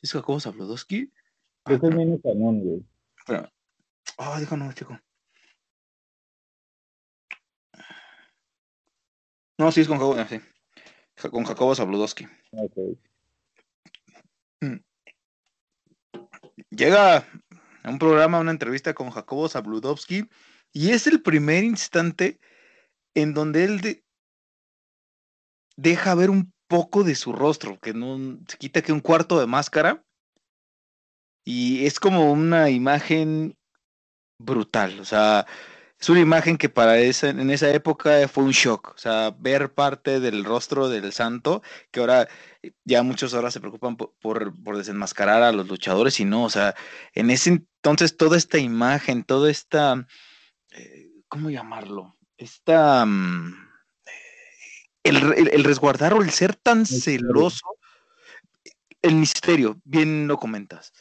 ¿Es 0.00 0.12
Jacobo 0.12 0.38
Zabludowski? 0.38 1.12
Es 1.66 1.82
el 1.82 1.96
mismo 1.96 2.20
cañón, 2.20 2.60
güey. 2.60 2.84
Ah, 3.26 3.50
oh, 4.18 4.72
chico. 4.72 4.98
No, 9.58 9.72
sí, 9.72 9.80
es 9.80 9.88
con 9.88 9.98
Jacobo, 9.98 10.24
sí. 10.28 10.40
Con 11.30 11.44
Jacobo 11.44 11.74
Zabludowski. 11.74 12.26
Okay. 12.52 12.98
Llega 16.70 17.16
a 17.82 17.90
un 17.90 17.98
programa, 17.98 18.40
una 18.40 18.50
entrevista 18.50 18.94
con 18.94 19.10
Jacobo 19.10 19.48
Zabludowski, 19.48 20.28
y 20.72 20.90
es 20.90 21.06
el 21.06 21.22
primer 21.22 21.64
instante 21.64 22.38
en 23.14 23.34
donde 23.34 23.64
él 23.64 24.04
deja 25.76 26.14
ver 26.14 26.30
un 26.30 26.52
poco 26.66 27.04
de 27.04 27.14
su 27.14 27.32
rostro, 27.32 27.78
que 27.78 27.92
no 27.92 28.38
se 28.48 28.56
quita 28.56 28.82
que 28.82 28.92
un 28.92 29.00
cuarto 29.00 29.38
de 29.38 29.46
máscara 29.46 30.04
y 31.44 31.86
es 31.86 31.98
como 31.98 32.32
una 32.32 32.70
imagen 32.70 33.56
brutal, 34.38 34.98
o 35.00 35.04
sea, 35.04 35.46
es 36.02 36.08
una 36.08 36.18
imagen 36.18 36.58
que 36.58 36.68
para 36.68 36.98
esa, 36.98 37.28
en 37.28 37.48
esa 37.50 37.70
época 37.70 38.26
fue 38.26 38.42
un 38.42 38.50
shock, 38.50 38.92
o 38.92 38.98
sea, 38.98 39.32
ver 39.38 39.72
parte 39.72 40.18
del 40.18 40.44
rostro 40.44 40.88
del 40.88 41.12
santo, 41.12 41.62
que 41.92 42.00
ahora 42.00 42.28
ya 42.84 43.04
muchos 43.04 43.34
ahora 43.34 43.52
se 43.52 43.60
preocupan 43.60 43.96
por, 43.96 44.12
por, 44.20 44.76
desenmascarar 44.76 45.44
a 45.44 45.52
los 45.52 45.68
luchadores 45.68 46.18
y 46.18 46.24
no, 46.24 46.42
o 46.42 46.50
sea, 46.50 46.74
en 47.14 47.30
ese 47.30 47.50
entonces 47.50 48.16
toda 48.16 48.36
esta 48.36 48.58
imagen, 48.58 49.22
toda 49.22 49.48
esta, 49.48 50.08
eh, 50.72 51.08
¿cómo 51.28 51.50
llamarlo? 51.50 52.16
Esta... 52.36 53.06
Mm, 53.06 53.70
el, 55.04 55.62
resguardar 55.64 56.14
o 56.14 56.22
el 56.22 56.30
ser 56.30 56.56
tan 56.56 56.84
celoso, 56.84 57.64
el 59.02 59.14
misterio, 59.14 59.80
bien 59.84 60.26
lo 60.26 60.36
comentas, 60.36 60.92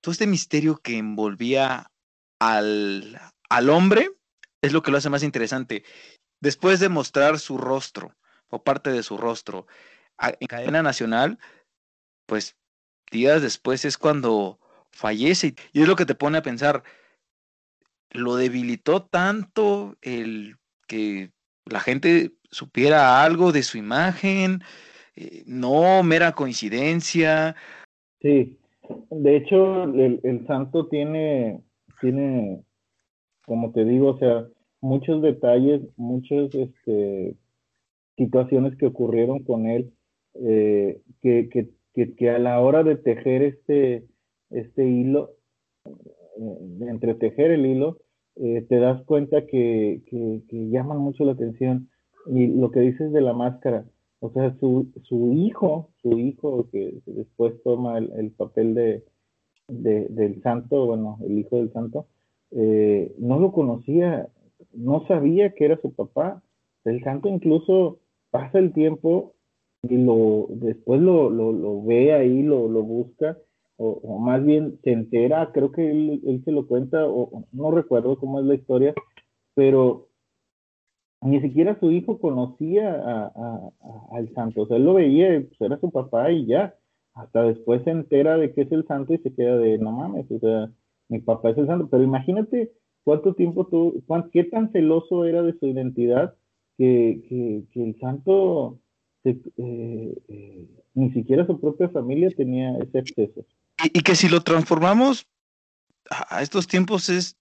todo 0.00 0.12
este 0.12 0.26
misterio 0.26 0.78
que 0.78 0.96
envolvía 0.96 1.90
al, 2.38 3.20
al 3.50 3.68
hombre 3.68 4.08
es 4.62 4.72
lo 4.72 4.82
que 4.82 4.90
lo 4.90 4.98
hace 4.98 5.10
más 5.10 5.22
interesante. 5.22 5.84
Después 6.40 6.80
de 6.80 6.88
mostrar 6.88 7.38
su 7.38 7.58
rostro 7.58 8.14
o 8.48 8.62
parte 8.62 8.90
de 8.90 9.02
su 9.02 9.16
rostro 9.16 9.66
en 10.18 10.46
cadena 10.46 10.82
nacional, 10.82 11.38
pues 12.26 12.56
días 13.10 13.42
después 13.42 13.84
es 13.84 13.98
cuando 13.98 14.58
fallece 14.90 15.54
y 15.72 15.82
es 15.82 15.88
lo 15.88 15.96
que 15.96 16.06
te 16.06 16.14
pone 16.14 16.38
a 16.38 16.42
pensar, 16.42 16.82
lo 18.10 18.36
debilitó 18.36 19.02
tanto 19.02 19.96
el 20.02 20.56
que 20.86 21.30
la 21.64 21.80
gente 21.80 22.32
supiera 22.50 23.24
algo 23.24 23.52
de 23.52 23.62
su 23.62 23.78
imagen, 23.78 24.62
eh, 25.16 25.42
no 25.46 26.02
mera 26.02 26.32
coincidencia. 26.32 27.56
Sí, 28.20 28.58
de 29.10 29.36
hecho 29.36 29.84
el, 29.84 30.44
santo 30.46 30.86
tiene, 30.88 31.62
tiene, 32.00 32.62
como 33.46 33.72
te 33.72 33.84
digo, 33.84 34.08
o 34.08 34.18
sea, 34.18 34.46
muchos 34.80 35.22
detalles, 35.22 35.82
muchas 35.96 36.54
este, 36.54 37.36
situaciones 38.16 38.76
que 38.76 38.86
ocurrieron 38.86 39.42
con 39.44 39.66
él, 39.66 39.92
eh, 40.34 41.00
que, 41.20 41.48
que, 41.48 42.14
que, 42.14 42.30
a 42.30 42.38
la 42.38 42.60
hora 42.60 42.82
de 42.82 42.96
tejer 42.96 43.42
este, 43.42 44.06
este 44.50 44.86
hilo, 44.86 45.32
eh, 45.84 45.90
de 46.38 46.90
entretejer 46.90 47.50
el 47.52 47.66
hilo, 47.66 47.98
eh, 48.36 48.64
te 48.68 48.76
das 48.78 49.02
cuenta 49.04 49.46
que, 49.46 50.02
que, 50.06 50.68
llaman 50.70 50.98
mucho 50.98 51.24
la 51.24 51.32
atención. 51.32 51.88
Y 52.26 52.46
lo 52.46 52.70
que 52.70 52.80
dices 52.80 53.12
de 53.12 53.20
la 53.20 53.32
máscara, 53.32 53.84
o 54.20 54.30
sea, 54.30 54.56
su, 54.60 54.92
su 55.02 55.32
hijo, 55.32 55.90
su 56.00 56.18
hijo 56.18 56.68
que 56.70 57.00
después 57.06 57.60
toma 57.64 57.98
el, 57.98 58.30
papel 58.30 58.74
de, 58.74 59.04
del 59.68 60.40
santo, 60.42 60.86
bueno, 60.86 61.18
el 61.24 61.38
hijo 61.38 61.56
del 61.56 61.72
santo, 61.72 62.06
eh, 62.52 63.14
no 63.18 63.38
lo 63.38 63.52
conocía, 63.52 64.28
no 64.72 65.06
sabía 65.06 65.54
que 65.54 65.64
era 65.64 65.80
su 65.80 65.92
papá. 65.92 66.42
El 66.84 67.02
santo 67.04 67.28
incluso 67.28 67.98
pasa 68.30 68.58
el 68.58 68.72
tiempo 68.72 69.34
y 69.82 69.96
lo 69.98 70.46
después 70.50 71.00
lo, 71.00 71.30
lo, 71.30 71.52
lo 71.52 71.82
ve 71.82 72.12
ahí, 72.12 72.42
lo, 72.42 72.68
lo 72.68 72.82
busca 72.82 73.36
o, 73.82 74.18
más 74.18 74.44
bien 74.44 74.78
se 74.84 74.92
entera, 74.92 75.50
creo 75.52 75.72
que 75.72 75.90
él, 75.90 76.42
se 76.44 76.52
lo 76.52 76.66
cuenta, 76.66 77.06
o 77.06 77.44
no 77.52 77.70
recuerdo 77.70 78.16
cómo 78.16 78.38
es 78.40 78.46
la 78.46 78.54
historia, 78.54 78.94
pero 79.54 80.08
ni 81.20 81.40
siquiera 81.40 81.78
su 81.78 81.90
hijo 81.90 82.18
conocía 82.18 83.30
al 84.12 84.32
santo, 84.34 84.62
o 84.62 84.66
sea, 84.66 84.76
él 84.76 84.84
lo 84.84 84.94
veía, 84.94 85.28
pues 85.48 85.60
era 85.60 85.78
su 85.78 85.90
papá 85.90 86.30
y 86.30 86.46
ya, 86.46 86.74
hasta 87.14 87.42
después 87.42 87.82
se 87.84 87.90
entera 87.90 88.36
de 88.36 88.52
que 88.52 88.62
es 88.62 88.72
el 88.72 88.86
santo 88.86 89.14
y 89.14 89.18
se 89.18 89.34
queda 89.34 89.56
de, 89.58 89.78
no 89.78 89.92
mames, 89.92 90.30
o 90.30 90.38
sea, 90.38 90.70
mi 91.12 91.20
papá 91.20 91.50
es 91.50 91.58
el 91.58 91.66
santo, 91.66 91.88
pero 91.90 92.02
imagínate 92.02 92.72
cuánto 93.04 93.34
tiempo 93.34 93.66
tú, 93.66 94.02
qué 94.32 94.44
tan 94.44 94.72
celoso 94.72 95.26
era 95.26 95.42
de 95.42 95.52
su 95.58 95.66
identidad 95.66 96.34
que, 96.78 97.66
que, 97.70 97.84
el 97.84 97.98
santo, 98.00 98.80
eh, 99.24 99.38
eh, 99.58 100.66
ni 100.94 101.12
siquiera 101.12 101.46
su 101.46 101.60
propia 101.60 101.90
familia 101.90 102.30
tenía 102.34 102.78
ese 102.78 102.98
acceso. 102.98 103.44
Y, 103.92 104.00
que 104.00 104.14
si 104.14 104.28
lo 104.28 104.40
transformamos 104.40 105.28
a 106.08 106.42
estos 106.42 106.66
tiempos 106.66 107.10
es 107.10 107.36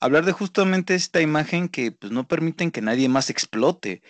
hablar 0.00 0.24
de 0.24 0.32
justamente 0.32 0.94
esta 0.94 1.20
imagen 1.20 1.68
que 1.68 1.92
pues 1.92 2.12
no 2.12 2.26
permiten 2.26 2.72
que 2.72 2.82
nadie 2.82 3.08
más 3.08 3.30
explote, 3.30 4.02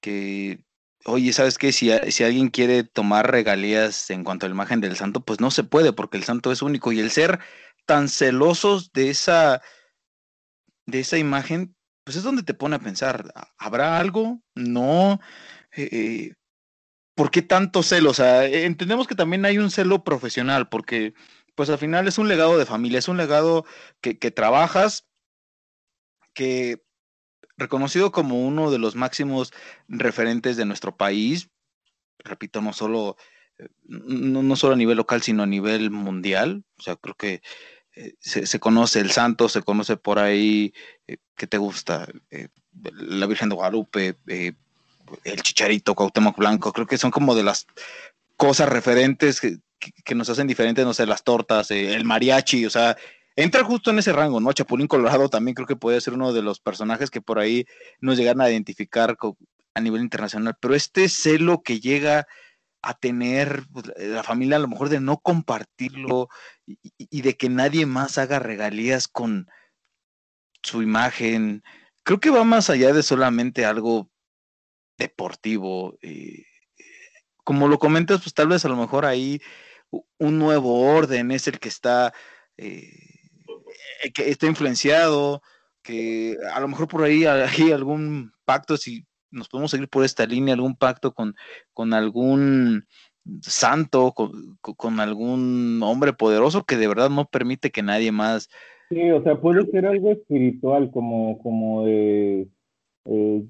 que 0.00 0.60
oye, 1.04 1.32
¿sabes 1.32 1.58
qué? 1.58 1.72
Si, 1.72 1.90
si 2.10 2.24
alguien 2.24 2.48
quiere 2.48 2.84
tomar 2.84 3.30
regalías 3.30 4.10
en 4.10 4.24
cuanto 4.24 4.46
a 4.46 4.48
la 4.48 4.54
imagen 4.54 4.80
del 4.80 4.96
santo, 4.96 5.20
pues 5.20 5.40
no 5.40 5.50
se 5.50 5.64
puede 5.64 5.92
porque 5.92 6.16
el 6.16 6.24
santo 6.24 6.52
es 6.52 6.62
único 6.62 6.92
y 6.92 7.00
el 7.00 7.10
ser 7.10 7.40
tan 7.86 8.08
celosos 8.08 8.92
de 8.92 9.10
esa 9.10 9.62
de 10.86 11.00
esa 11.00 11.18
imagen, 11.18 11.74
pues 12.04 12.16
es 12.16 12.22
donde 12.22 12.42
te 12.44 12.54
pone 12.54 12.76
a 12.76 12.80
pensar, 12.80 13.32
¿habrá 13.58 13.98
algo? 13.98 14.40
No. 14.54 15.20
Eh, 15.72 15.88
eh 15.92 16.34
¿por 17.16 17.30
qué 17.30 17.42
tanto 17.42 17.82
celo? 17.82 18.10
O 18.10 18.14
sea, 18.14 18.44
entendemos 18.46 19.08
que 19.08 19.16
también 19.16 19.44
hay 19.44 19.58
un 19.58 19.70
celo 19.70 20.04
profesional, 20.04 20.68
porque 20.68 21.14
pues 21.56 21.70
al 21.70 21.78
final 21.78 22.06
es 22.06 22.18
un 22.18 22.28
legado 22.28 22.58
de 22.58 22.66
familia, 22.66 22.98
es 23.00 23.08
un 23.08 23.16
legado 23.16 23.64
que, 24.00 24.14
trabajas, 24.30 25.06
que 26.34 26.82
reconocido 27.56 28.12
como 28.12 28.46
uno 28.46 28.70
de 28.70 28.78
los 28.78 28.94
máximos 28.94 29.52
referentes 29.88 30.58
de 30.58 30.66
nuestro 30.66 30.96
país, 30.96 31.48
repito, 32.18 32.60
no 32.60 32.74
solo, 32.74 33.16
eh, 33.58 33.68
no, 33.84 34.56
solo 34.56 34.74
a 34.74 34.76
nivel 34.76 34.98
local, 34.98 35.22
sino 35.22 35.42
a 35.42 35.46
nivel 35.46 35.90
mundial. 35.90 36.64
O 36.78 36.82
sea, 36.82 36.96
creo 36.96 37.14
que 37.14 37.40
eh, 37.96 38.14
se, 38.20 38.60
conoce 38.60 39.00
el 39.00 39.10
santo, 39.10 39.48
se 39.48 39.62
conoce 39.62 39.96
por 39.96 40.18
ahí, 40.18 40.74
eh, 41.06 41.16
¿qué 41.34 41.46
te 41.46 41.56
gusta? 41.56 42.06
la 42.92 43.26
Virgen 43.26 43.48
de 43.48 43.54
Guadalupe, 43.54 44.16
el 45.24 45.42
Chicharito, 45.42 45.94
Cuauhtémoc 45.94 46.36
Blanco, 46.36 46.74
creo 46.74 46.86
que 46.86 46.98
son 46.98 47.10
como 47.10 47.34
de 47.34 47.42
las 47.42 47.66
cosas 48.36 48.68
referentes 48.68 49.40
que, 49.40 49.58
nos 50.14 50.28
hacen 50.28 50.46
diferentes, 50.46 50.84
no 50.84 50.92
sé, 50.92 51.06
las 51.06 51.24
tortas, 51.24 51.70
eh, 51.70 51.94
el 51.94 52.04
mariachi, 52.04 52.66
o 52.66 52.70
sea, 52.70 52.96
entra 53.34 53.64
justo 53.64 53.90
en 53.90 53.98
ese 53.98 54.12
rango, 54.12 54.40
¿no? 54.40 54.52
Chapulín 54.52 54.88
Colorado 54.88 55.28
también 55.28 55.54
creo 55.54 55.66
que 55.66 55.76
puede 55.76 56.00
ser 56.00 56.14
uno 56.14 56.32
de 56.32 56.42
los 56.42 56.60
personajes 56.60 57.10
que 57.10 57.20
por 57.20 57.38
ahí 57.38 57.66
nos 58.00 58.18
llegan 58.18 58.40
a 58.40 58.50
identificar 58.50 59.16
a 59.74 59.80
nivel 59.80 60.02
internacional, 60.02 60.56
pero 60.60 60.74
este 60.74 61.08
celo 61.08 61.62
que 61.62 61.80
llega 61.80 62.26
a 62.82 62.94
tener 62.94 63.64
pues, 63.72 63.86
la 63.98 64.22
familia 64.22 64.56
a 64.56 64.60
lo 64.60 64.68
mejor 64.68 64.88
de 64.88 65.00
no 65.00 65.18
compartirlo 65.18 66.28
y 66.66 67.22
de 67.22 67.36
que 67.36 67.48
nadie 67.48 67.86
más 67.86 68.18
haga 68.18 68.38
regalías 68.38 69.08
con 69.08 69.48
su 70.62 70.82
imagen, 70.82 71.62
creo 72.02 72.20
que 72.20 72.30
va 72.30 72.44
más 72.44 72.70
allá 72.70 72.92
de 72.92 73.02
solamente 73.02 73.64
algo 73.64 74.10
deportivo. 74.98 75.96
Eh, 76.02 76.44
como 77.44 77.68
lo 77.68 77.78
comentas, 77.78 78.22
pues 78.22 78.34
tal 78.34 78.48
vez 78.48 78.64
a 78.64 78.68
lo 78.68 78.76
mejor 78.76 79.04
ahí 79.04 79.40
un 80.18 80.38
nuevo 80.38 80.80
orden 80.80 81.30
es 81.30 81.46
el 81.46 81.60
que 81.60 81.68
está, 81.68 82.12
eh, 82.56 82.90
que 84.12 84.30
está 84.30 84.46
influenciado, 84.46 85.42
que 85.82 86.36
a 86.52 86.60
lo 86.60 86.68
mejor 86.68 86.88
por 86.88 87.04
ahí 87.04 87.24
hay 87.26 87.70
algún 87.70 88.32
pacto, 88.44 88.76
si 88.76 89.06
nos 89.30 89.48
podemos 89.48 89.70
seguir 89.70 89.88
por 89.88 90.04
esta 90.04 90.26
línea, 90.26 90.54
algún 90.54 90.76
pacto 90.76 91.14
con, 91.14 91.36
con 91.72 91.94
algún 91.94 92.86
santo, 93.42 94.12
con, 94.12 95.00
algún 95.00 95.80
hombre 95.82 96.12
poderoso 96.12 96.64
que 96.64 96.76
de 96.76 96.88
verdad 96.88 97.10
no 97.10 97.26
permite 97.26 97.70
que 97.70 97.82
nadie 97.82 98.12
más. 98.12 98.48
Sí, 98.88 99.10
o 99.10 99.22
sea, 99.22 99.40
puede 99.40 99.66
ser 99.70 99.86
algo 99.86 100.10
espiritual, 100.10 100.90
como, 100.90 101.38
como 101.38 101.84
de, 101.84 102.48
eh, 103.06 103.44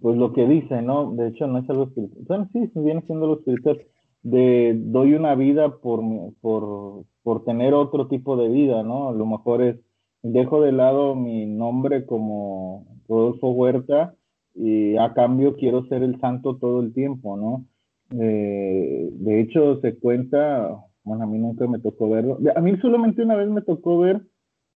pues 0.00 0.16
lo 0.16 0.32
que 0.32 0.46
dice, 0.46 0.82
¿no? 0.82 1.12
De 1.12 1.28
hecho, 1.28 1.46
no 1.46 1.58
es 1.58 1.70
algo 1.70 1.84
espiritual. 1.84 2.48
Sí, 2.52 2.70
viene 2.74 3.02
siendo 3.02 3.26
lo 3.26 3.38
espiritual. 3.38 3.80
De 4.22 4.74
doy 4.76 5.14
una 5.14 5.34
vida 5.36 5.76
por, 5.78 6.00
por, 6.40 7.04
por 7.22 7.44
tener 7.44 7.72
otro 7.74 8.08
tipo 8.08 8.36
de 8.36 8.48
vida, 8.48 8.82
¿no? 8.82 9.10
A 9.10 9.12
lo 9.12 9.26
mejor 9.26 9.62
es, 9.62 9.76
dejo 10.22 10.60
de 10.60 10.72
lado 10.72 11.14
mi 11.14 11.46
nombre 11.46 12.04
como 12.04 12.86
Rodolfo 13.08 13.50
Huerta 13.50 14.14
y 14.54 14.96
a 14.96 15.14
cambio 15.14 15.54
quiero 15.54 15.86
ser 15.86 16.02
el 16.02 16.20
santo 16.20 16.56
todo 16.56 16.80
el 16.80 16.92
tiempo, 16.92 17.36
¿no? 17.36 17.64
Eh, 18.10 19.08
de 19.12 19.40
hecho, 19.40 19.80
se 19.80 19.98
cuenta, 19.98 20.84
bueno, 21.04 21.24
a 21.24 21.26
mí 21.26 21.38
nunca 21.38 21.66
me 21.66 21.78
tocó 21.78 22.08
verlo. 22.08 22.38
A 22.54 22.60
mí 22.60 22.76
solamente 22.78 23.22
una 23.22 23.36
vez 23.36 23.48
me 23.48 23.62
tocó 23.62 23.98
ver 23.98 24.22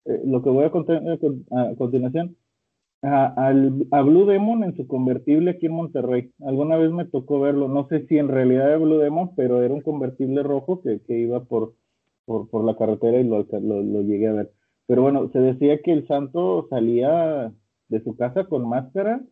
eh, 0.06 0.22
lo 0.24 0.42
que 0.42 0.50
voy 0.50 0.64
a 0.64 0.70
contar 0.70 1.02
eh, 1.04 1.18
a, 1.50 1.74
continuación. 1.76 2.36
A, 3.02 3.52
Blue 4.02 4.26
Demon 4.26 4.64
en 4.64 4.76
su 4.76 4.86
convertible 4.86 5.52
aquí 5.52 5.66
en 5.66 5.72
Monterrey. 5.72 6.32
Alguna 6.40 6.76
vez 6.76 6.90
me 6.92 7.06
tocó 7.06 7.40
verlo. 7.40 7.68
No 7.68 7.88
sé 7.88 8.06
si 8.06 8.18
en 8.18 8.28
realidad 8.28 8.68
era 8.68 8.78
Blue 8.78 8.98
Demon, 8.98 9.34
pero 9.36 9.62
era 9.62 9.72
un 9.72 9.80
convertible 9.80 10.42
rojo 10.42 10.82
que, 10.82 11.00
iba 11.08 11.44
por, 11.44 11.74
la 12.26 12.76
carretera 12.76 13.18
y 13.20 13.24
lo, 13.24 13.46
lo 13.50 14.02
llegué 14.02 14.28
a 14.28 14.32
ver. 14.32 14.52
Pero 14.86 15.02
bueno, 15.02 15.30
se 15.32 15.38
decía 15.38 15.80
que 15.82 15.92
el 15.92 16.06
santo 16.08 16.66
salía 16.68 17.52
de 17.88 18.02
su 18.02 18.16
casa 18.16 18.44
con 18.44 18.68
máscara 18.68 19.22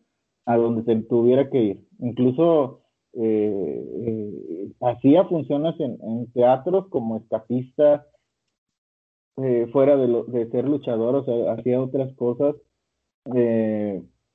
a 0.45 0.57
donde 0.57 0.83
se 0.83 0.95
tuviera 1.03 1.49
que 1.49 1.63
ir. 1.63 1.87
Incluso 1.99 2.81
eh, 3.13 3.83
eh, 4.05 4.71
hacía 4.81 5.25
funciones 5.25 5.75
en, 5.79 6.31
teatros 6.31 6.87
como 6.89 7.17
escapista, 7.17 8.05
eh, 9.37 9.67
fuera 9.71 9.97
de, 9.97 10.23
de, 10.27 10.49
ser 10.51 10.65
luchador, 10.65 11.25
hacía 11.49 11.81
otras 11.81 12.13
cosas. 12.15 12.55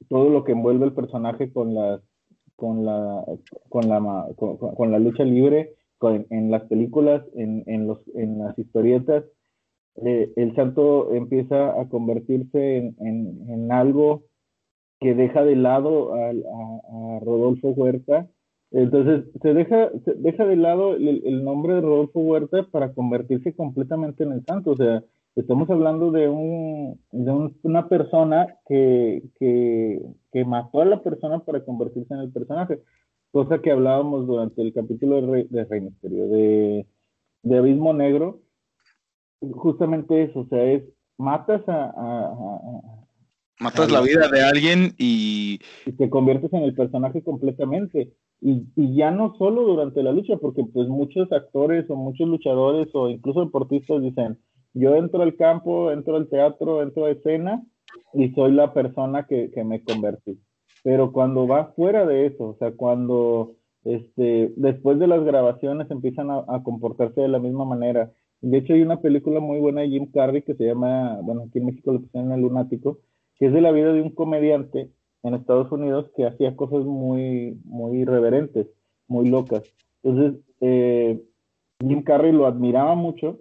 todo 0.08 0.28
lo 0.28 0.44
que 0.44 0.52
envuelve 0.52 0.86
el 0.86 0.92
personaje 0.92 1.52
con 1.52 1.74
la, 1.74 2.00
con 2.56 2.84
la, 2.84 3.24
con 3.68 3.88
la, 3.88 4.26
con, 4.36 4.90
la 4.92 4.98
lucha 4.98 5.24
libre, 5.24 5.74
en 6.02 6.50
las 6.50 6.64
películas, 6.64 7.24
en, 7.34 7.64
en, 7.66 7.86
los, 7.86 8.00
en 8.14 8.38
las 8.38 8.58
historietas, 8.58 9.24
el 9.96 10.54
santo 10.56 11.14
empieza 11.14 11.80
a 11.80 11.88
convertirse 11.88 12.78
en, 12.78 12.96
en, 12.98 13.72
algo 13.72 14.24
que 15.00 15.14
deja 15.14 15.44
de 15.44 15.56
lado 15.56 16.14
a 16.14 17.20
Rodolfo 17.20 17.68
Huerta 17.68 18.28
entonces, 18.74 19.24
se 19.40 19.54
deja, 19.54 19.90
se 20.04 20.14
deja 20.14 20.44
de 20.44 20.56
lado 20.56 20.96
el, 20.96 21.44
nombre 21.44 21.74
de 21.74 21.80
Rodolfo 21.80 22.18
Huerta 22.18 22.66
para 22.72 22.92
convertirse 22.92 23.54
completamente 23.54 24.24
en 24.24 24.32
el 24.32 24.44
santo. 24.44 24.72
O 24.72 24.76
sea, 24.76 25.04
estamos 25.36 25.70
hablando 25.70 26.10
de, 26.10 26.28
un, 26.28 27.00
de 27.12 27.52
una 27.62 27.88
persona 27.88 28.58
que, 28.66 29.22
que, 29.38 30.00
que, 30.32 30.44
mató 30.44 30.80
a 30.80 30.86
la 30.86 31.00
persona 31.04 31.38
para 31.38 31.64
convertirse 31.64 32.14
en 32.14 32.20
el 32.20 32.32
personaje. 32.32 32.80
Cosa 33.30 33.60
que 33.60 33.70
hablábamos 33.70 34.26
durante 34.26 34.60
el 34.60 34.72
capítulo 34.74 35.20
de 35.20 35.26
Rey, 35.28 35.46
de 35.50 35.64
Rey 35.66 35.80
Misterio, 35.80 36.26
de, 36.26 36.86
de, 37.44 37.56
Abismo 37.56 37.92
Negro. 37.94 38.40
Justamente 39.40 40.24
eso, 40.24 40.40
o 40.40 40.46
sea, 40.48 40.64
es 40.64 40.82
matas 41.16 41.62
a, 41.68 41.94
Matas 43.60 43.92
la 43.92 44.00
vida 44.00 44.26
de 44.28 44.42
alguien 44.42 44.94
y... 44.98 45.60
y... 45.86 45.92
te 45.92 46.10
conviertes 46.10 46.52
en 46.52 46.64
el 46.64 46.74
personaje 46.74 47.22
completamente. 47.22 48.12
Y, 48.46 48.66
ya 48.94 49.10
no 49.10 49.34
solo 49.38 49.62
durante 49.62 50.02
la 50.02 50.12
lucha, 50.12 50.36
porque 50.36 50.64
pues 50.64 50.86
muchos 50.86 51.32
actores 51.32 51.88
o 51.88 51.96
muchos 51.96 52.28
luchadores 52.28 52.88
o 52.92 53.08
incluso 53.08 53.40
deportistas 53.40 54.02
dicen, 54.02 54.38
yo 54.74 54.94
entro 54.96 55.22
al 55.22 55.34
campo, 55.36 55.90
entro 55.90 56.16
al 56.16 56.28
teatro, 56.28 56.82
entro 56.82 57.06
a 57.06 57.12
escena 57.12 57.64
y 58.12 58.28
soy 58.32 58.52
la 58.52 58.74
persona 58.74 59.26
que, 59.26 59.50
que 59.50 59.64
me 59.64 59.82
convertí. 59.82 60.38
Pero 60.82 61.10
cuando 61.10 61.48
va 61.48 61.72
fuera 61.72 62.04
de 62.04 62.26
eso, 62.26 62.50
o 62.50 62.56
sea, 62.58 62.72
cuando 62.72 63.56
este, 63.84 64.52
después 64.56 64.98
de 64.98 65.06
las 65.06 65.24
grabaciones 65.24 65.90
empiezan 65.90 66.30
a, 66.30 66.62
comportarse 66.62 67.20
de 67.20 67.28
la 67.28 67.38
misma 67.38 67.64
manera. 67.64 68.12
De 68.40 68.58
hecho, 68.58 68.74
hay 68.74 68.82
una 68.82 69.00
película 69.00 69.40
muy 69.40 69.58
buena 69.60 69.82
de 69.82 69.88
Jim 69.88 70.10
Carrey 70.12 70.42
que 70.42 70.54
se 70.54 70.64
llama, 70.64 71.18
bueno, 71.22 71.44
aquí 71.48 71.58
en 71.58 71.66
México 71.66 71.92
lo 71.92 72.00
pusieron 72.00 72.32
El 72.32 72.40
Lunático, 72.42 72.98
que 73.38 73.46
es 73.46 73.52
de 73.52 73.60
la 73.60 73.72
vida 73.72 73.92
de 73.92 74.02
un 74.02 74.10
comediante 74.10 74.90
en 75.24 75.34
Estados 75.34 75.72
Unidos 75.72 76.10
que 76.16 76.26
hacía 76.26 76.54
cosas 76.54 76.84
muy, 76.84 77.58
muy 77.64 78.00
irreverentes, 78.00 78.68
muy 79.08 79.28
locas. 79.28 79.64
Entonces, 80.02 80.40
eh, 80.60 81.20
Jim 81.80 82.02
Carrey 82.02 82.30
lo 82.30 82.46
admiraba 82.46 82.94
mucho, 82.94 83.40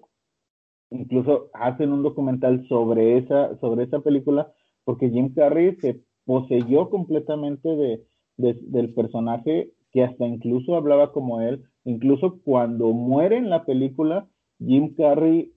incluso 0.89 1.49
hacen 1.53 1.91
un 1.91 2.01
documental 2.01 2.65
sobre 2.67 3.17
esa, 3.17 3.57
sobre 3.59 3.83
esa 3.83 3.99
película, 3.99 4.51
porque 4.85 5.09
Jim 5.09 5.33
Carrey 5.33 5.75
se 5.75 6.01
poseyó 6.25 6.89
completamente 6.89 7.67
de, 7.75 8.01
del 8.37 8.93
personaje 8.93 9.71
que 9.91 10.03
hasta 10.03 10.25
incluso 10.25 10.75
hablaba 10.75 11.11
como 11.11 11.41
él, 11.41 11.63
incluso 11.83 12.39
cuando 12.43 12.93
muere 12.93 13.37
en 13.37 13.49
la 13.49 13.65
película, 13.65 14.27
Jim 14.57 14.95
Carrey 14.95 15.53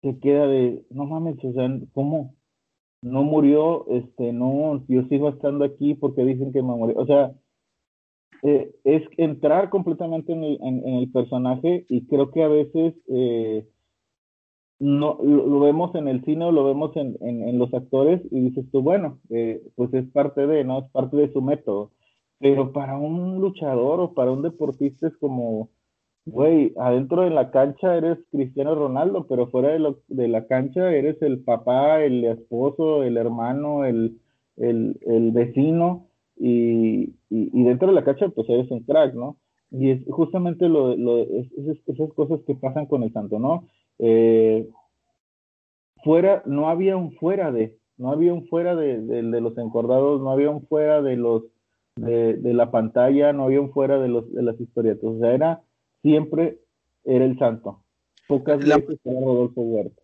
se 0.00 0.18
queda 0.18 0.46
de, 0.46 0.84
no 0.90 1.04
mames, 1.04 1.36
o 1.44 1.52
sea, 1.52 1.68
¿cómo? 1.92 2.34
No 3.04 3.22
murió, 3.22 3.86
este, 3.90 4.32
no, 4.32 4.82
yo 4.88 5.02
sigo 5.08 5.28
estando 5.28 5.64
aquí 5.64 5.94
porque 5.94 6.24
dicen 6.24 6.52
que 6.52 6.62
me 6.62 6.74
murió. 6.74 6.96
O 6.96 7.06
sea, 7.06 7.34
eh, 8.42 8.74
es 8.84 9.02
entrar 9.18 9.68
completamente 9.68 10.32
en 10.32 10.42
el, 10.42 10.58
en, 10.62 10.88
el, 10.88 11.12
personaje 11.12 11.84
y 11.90 12.06
creo 12.06 12.30
que 12.30 12.42
a 12.42 12.48
veces 12.48 12.94
eh, 13.08 13.68
no 14.78 15.18
lo, 15.22 15.60
vemos 15.60 15.94
en 15.94 16.08
el 16.08 16.24
cine 16.24 16.46
o 16.46 16.52
lo 16.52 16.64
vemos 16.64 16.96
en, 16.96 17.16
en, 17.20 17.58
los 17.58 17.74
actores 17.74 18.22
y 18.30 18.40
dices 18.40 18.64
tú, 18.72 18.80
bueno, 18.80 19.20
eh, 19.28 19.62
pues 19.76 19.92
es 19.92 20.06
parte 20.10 20.46
de, 20.46 20.64
¿no? 20.64 20.78
Es 20.80 20.90
parte 20.90 21.18
de 21.18 21.30
su 21.32 21.42
método. 21.42 21.90
Pero 22.38 22.72
para 22.72 22.96
un 22.96 23.38
luchador 23.38 24.00
o 24.00 24.14
para 24.14 24.32
un 24.32 24.40
deportista 24.40 25.08
es 25.08 25.16
como, 25.18 25.68
güey, 26.26 26.72
adentro 26.78 27.22
de 27.22 27.30
la 27.30 27.50
cancha 27.50 27.96
eres 27.96 28.18
Cristiano 28.30 28.74
Ronaldo, 28.74 29.26
pero 29.28 29.48
fuera 29.48 29.70
de, 29.70 29.94
de 30.08 30.28
la 30.28 30.46
cancha 30.46 30.92
eres 30.92 31.20
el 31.22 31.40
papá, 31.40 32.02
el 32.02 32.24
esposo, 32.24 33.02
el 33.02 33.16
hermano, 33.16 33.84
el, 33.84 34.18
el, 34.56 34.98
el 35.06 35.32
vecino, 35.32 36.06
y, 36.36 37.14
y, 37.30 37.62
dentro 37.62 37.88
de 37.88 37.94
la 37.94 38.04
cancha 38.04 38.28
pues 38.28 38.48
eres 38.48 38.70
un 38.70 38.80
crack, 38.80 39.14
¿no? 39.14 39.36
Y 39.70 39.90
es 39.90 40.00
justamente 40.08 40.68
lo, 40.68 40.96
lo 40.96 41.18
esas 41.18 42.12
cosas 42.14 42.40
que 42.46 42.54
pasan 42.54 42.86
con 42.86 43.02
el 43.02 43.12
santo, 43.12 43.38
¿no? 43.38 43.66
Eh, 43.98 44.68
fuera, 46.02 46.42
no 46.46 46.68
había 46.68 46.96
un 46.96 47.12
fuera 47.12 47.52
de, 47.52 47.76
no 47.96 48.10
había 48.10 48.32
un 48.32 48.46
fuera 48.46 48.74
de, 48.74 49.00
de, 49.00 49.22
de 49.22 49.40
los 49.40 49.56
encordados, 49.58 50.20
no 50.20 50.30
había 50.30 50.50
un 50.50 50.66
fuera 50.66 51.02
de 51.02 51.16
los 51.16 51.44
de, 51.96 52.34
de, 52.34 52.54
la 52.54 52.70
pantalla, 52.72 53.32
no 53.32 53.44
había 53.44 53.60
un 53.60 53.72
fuera 53.72 54.00
de 54.00 54.08
los 54.08 54.32
de 54.32 54.42
las 54.42 54.60
historietas, 54.60 55.04
o 55.04 55.18
sea, 55.18 55.32
era 55.32 55.62
siempre 56.04 56.60
era 57.02 57.24
el 57.24 57.38
santo. 57.38 57.82
Pocas 58.28 58.58
veces 58.58 59.00
era 59.04 59.20
Rodolfo 59.20 59.62
Huerta. 59.62 60.02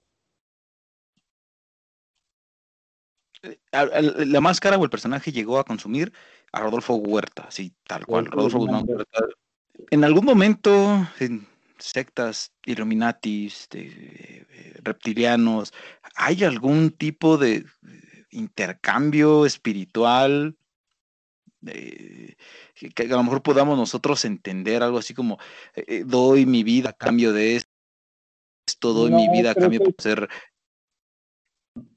Eh, 3.43 3.59
la 4.27 4.41
máscara 4.41 4.79
o 4.79 4.85
el 4.85 4.91
personaje 4.91 5.31
llegó 5.31 5.59
a 5.59 5.65
consumir 5.65 6.13
a 6.53 6.61
Rodolfo 6.61 6.95
Huerta, 6.95 7.45
así 7.49 7.73
tal 7.87 8.07
cual. 8.07 8.27
Rodolfo 8.27 8.59
Guzmán 8.59 8.85
Huerta. 8.89 9.27
En 9.91 10.05
algún 10.05 10.25
momento, 10.25 11.07
en 11.21 11.47
sectas 11.79 12.53
Illuminatis, 12.65 13.69
de, 13.71 14.47
eh, 14.51 14.75
reptilianos, 14.83 15.73
¿hay 16.17 16.45
algún 16.45 16.91
tipo 16.91 17.37
de 17.39 17.65
intercambio 18.31 19.45
espiritual 19.45 20.57
eh, 21.67 22.35
que, 22.95 23.05
a 23.05 23.17
lo 23.17 23.23
mejor 23.23 23.43
podamos 23.43 23.77
nosotros 23.77 24.25
entender 24.25 24.83
algo 24.83 24.99
así 24.99 25.15
como 25.15 25.39
eh, 25.75 26.05
doy 26.07 26.47
mi 26.47 26.63
vida 26.63 26.91
a 26.91 26.93
cambio 26.93 27.33
de 27.33 27.57
esto, 28.67 28.93
doy 28.93 29.11
mi 29.11 29.29
vida 29.29 29.53
a 29.53 29.55
cambio 29.55 29.81
de 29.81 29.95
ser. 29.99 30.29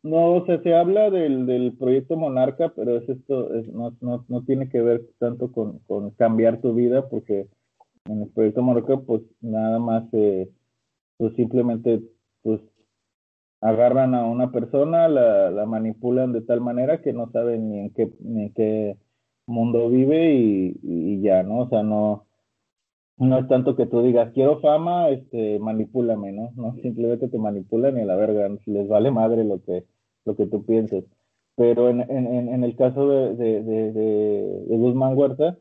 No, 0.04 0.36
o 0.36 0.46
sea, 0.46 0.62
se 0.62 0.74
habla 0.76 1.10
del, 1.10 1.46
del 1.46 1.74
proyecto 1.74 2.16
Monarca, 2.16 2.74
pero 2.76 2.98
es 2.98 3.10
esto, 3.10 3.54
es, 3.56 3.68
no, 3.68 3.96
no, 4.02 4.26
no, 4.28 4.44
tiene 4.44 4.70
que 4.70 4.82
ver 4.82 5.04
tanto 5.18 5.52
con, 5.52 5.80
con, 5.80 6.12
cambiar 6.12 6.62
tu 6.62 6.74
vida, 6.74 7.10
porque 7.10 7.48
en 8.06 8.24
el 8.24 8.30
proyecto 8.30 8.62
Monarca, 8.62 8.98
pues 8.98 9.24
nada 9.42 9.80
más, 9.80 10.04
eh, 10.14 10.50
pues 11.18 11.36
simplemente, 11.36 12.04
pues 12.44 12.62
agarran 13.62 14.14
a 14.14 14.26
una 14.26 14.52
persona, 14.52 15.08
la, 15.08 15.50
la 15.50 15.66
manipulan 15.66 16.34
de 16.34 16.42
tal 16.42 16.60
manera 16.60 17.02
que 17.02 17.14
no 17.14 17.32
saben 17.32 17.70
ni 17.70 17.80
en 17.80 17.94
qué, 17.94 18.12
ni 18.20 18.44
en 18.44 18.54
qué 18.54 18.98
mundo 19.46 19.90
vive 19.90 20.34
y, 20.36 21.22
ya, 21.22 21.44
¿no? 21.44 21.62
O 21.62 21.70
sea, 21.70 21.84
no, 21.84 22.26
no 23.18 23.38
es 23.40 23.48
tanto 23.48 23.76
que 23.76 23.86
tú 23.86 24.02
digas, 24.02 24.32
quiero 24.34 24.60
fama, 24.60 25.10
este, 25.10 25.60
manipúlame, 25.60 26.32
¿no? 26.32 26.52
No, 26.56 26.76
simplemente 26.82 27.28
te 27.28 27.38
manipulan 27.38 27.98
y 27.98 28.02
a 28.02 28.06
la 28.06 28.16
verga, 28.16 28.50
les 28.66 28.88
vale 28.88 29.12
madre 29.12 29.44
lo 29.44 29.62
que, 29.64 29.86
lo 30.26 30.36
que 30.36 30.48
tú 30.48 30.66
pienses. 30.66 31.06
Pero 31.56 31.90
en, 31.90 32.02
en, 32.02 32.50
en 32.50 32.64
el 32.64 32.76
caso 32.76 33.08
de, 33.08 33.36
de, 33.36 33.64
de, 33.64 33.92
de, 33.92 34.78
Guzmán 34.78 35.16
Huerta, 35.18 35.58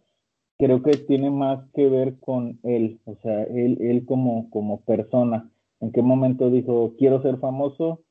creo 0.58 0.82
que 0.82 0.92
tiene 0.92 1.30
más 1.30 1.68
que 1.74 1.88
ver 1.88 2.18
con 2.18 2.60
él, 2.62 3.00
o 3.04 3.16
sea, 3.16 3.42
él, 3.44 3.78
él 3.80 4.06
como, 4.06 4.48
como 4.50 4.82
persona. 4.84 5.50
¿En 5.80 5.92
qué 5.92 6.00
momento 6.00 6.50
dijo, 6.50 6.94
quiero 6.96 7.20
ser 7.22 7.38
famoso 7.38 8.04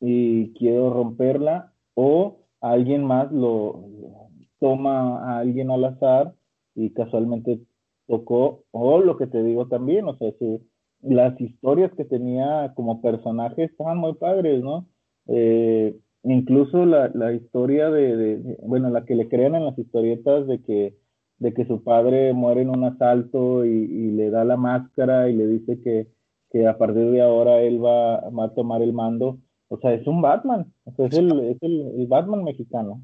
y 0.00 0.52
quiero 0.54 0.92
romperla? 0.92 1.72
O 1.94 2.38
alguien 2.60 3.04
más 3.04 3.30
lo 3.30 3.84
toma 4.64 5.18
a 5.18 5.40
alguien 5.40 5.70
al 5.70 5.84
azar 5.84 6.32
y 6.74 6.88
casualmente 6.94 7.60
tocó, 8.06 8.64
o 8.70 8.98
lo 8.98 9.18
que 9.18 9.26
te 9.26 9.42
digo 9.42 9.68
también, 9.68 10.08
o 10.08 10.16
sea, 10.16 10.32
las 11.02 11.38
historias 11.38 11.92
que 11.92 12.06
tenía 12.06 12.72
como 12.74 13.02
personaje 13.02 13.64
estaban 13.64 13.98
muy 13.98 14.14
padres, 14.14 14.62
¿no? 14.62 14.86
Eh, 15.26 15.94
incluso 16.22 16.86
la, 16.86 17.10
la 17.12 17.34
historia 17.34 17.90
de, 17.90 18.56
bueno, 18.62 18.88
la 18.88 19.04
que 19.04 19.16
le 19.16 19.28
crean 19.28 19.54
en 19.54 19.66
las 19.66 19.78
historietas 19.78 20.46
de 20.46 20.62
que, 20.62 20.96
de 21.40 21.52
que 21.52 21.66
su 21.66 21.84
padre 21.84 22.32
muere 22.32 22.62
en 22.62 22.70
un 22.70 22.84
asalto 22.84 23.66
y, 23.66 24.12
le 24.12 24.30
da 24.30 24.46
la 24.46 24.56
máscara 24.56 25.28
y 25.28 25.36
le 25.36 25.46
dice 25.46 25.78
que, 25.82 26.08
que, 26.50 26.66
a 26.66 26.78
partir 26.78 27.10
de 27.10 27.20
ahora 27.20 27.60
él 27.60 27.84
va, 27.84 28.30
va, 28.30 28.46
a 28.46 28.54
tomar 28.54 28.80
el 28.80 28.94
mando. 28.94 29.40
O 29.68 29.78
sea, 29.78 29.92
es 29.92 30.06
un 30.06 30.22
Batman, 30.22 30.72
o 30.84 30.92
sea, 30.92 31.04
es, 31.04 31.18
el, 31.18 31.38
es 31.40 31.58
el, 31.60 32.06
Batman 32.06 32.44
mexicano. 32.44 33.02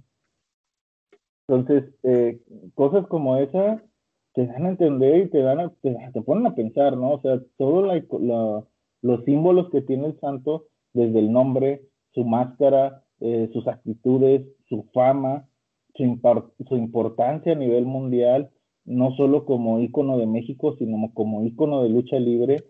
Entonces, 1.50 1.92
eh, 2.04 2.40
cosas 2.74 3.08
como 3.08 3.36
esa 3.36 3.82
te 4.34 4.46
dan 4.46 4.66
a 4.66 4.68
entender 4.68 5.24
y 5.24 5.30
te 5.30 5.42
dan 5.42 5.58
a, 5.58 5.72
te, 5.82 5.96
te, 6.12 6.22
ponen 6.22 6.46
a 6.46 6.54
pensar, 6.54 6.96
¿no? 6.96 7.14
O 7.14 7.20
sea, 7.22 7.40
todos 7.58 7.84
los 9.02 9.24
símbolos 9.24 9.68
que 9.70 9.82
tiene 9.82 10.06
el 10.06 10.20
santo, 10.20 10.66
desde 10.92 11.18
el 11.18 11.32
nombre, 11.32 11.82
su 12.12 12.24
máscara, 12.24 13.02
eh, 13.18 13.50
sus 13.52 13.66
actitudes, 13.66 14.46
su 14.68 14.84
fama, 14.94 15.48
su, 15.94 16.20
su, 16.68 16.76
importancia 16.76 17.52
a 17.52 17.56
nivel 17.56 17.84
mundial, 17.84 18.50
no 18.84 19.16
solo 19.16 19.44
como 19.44 19.80
ícono 19.80 20.18
de 20.18 20.26
México, 20.26 20.76
sino 20.78 21.10
como 21.14 21.42
ícono 21.42 21.82
de 21.82 21.88
lucha 21.88 22.20
libre, 22.20 22.62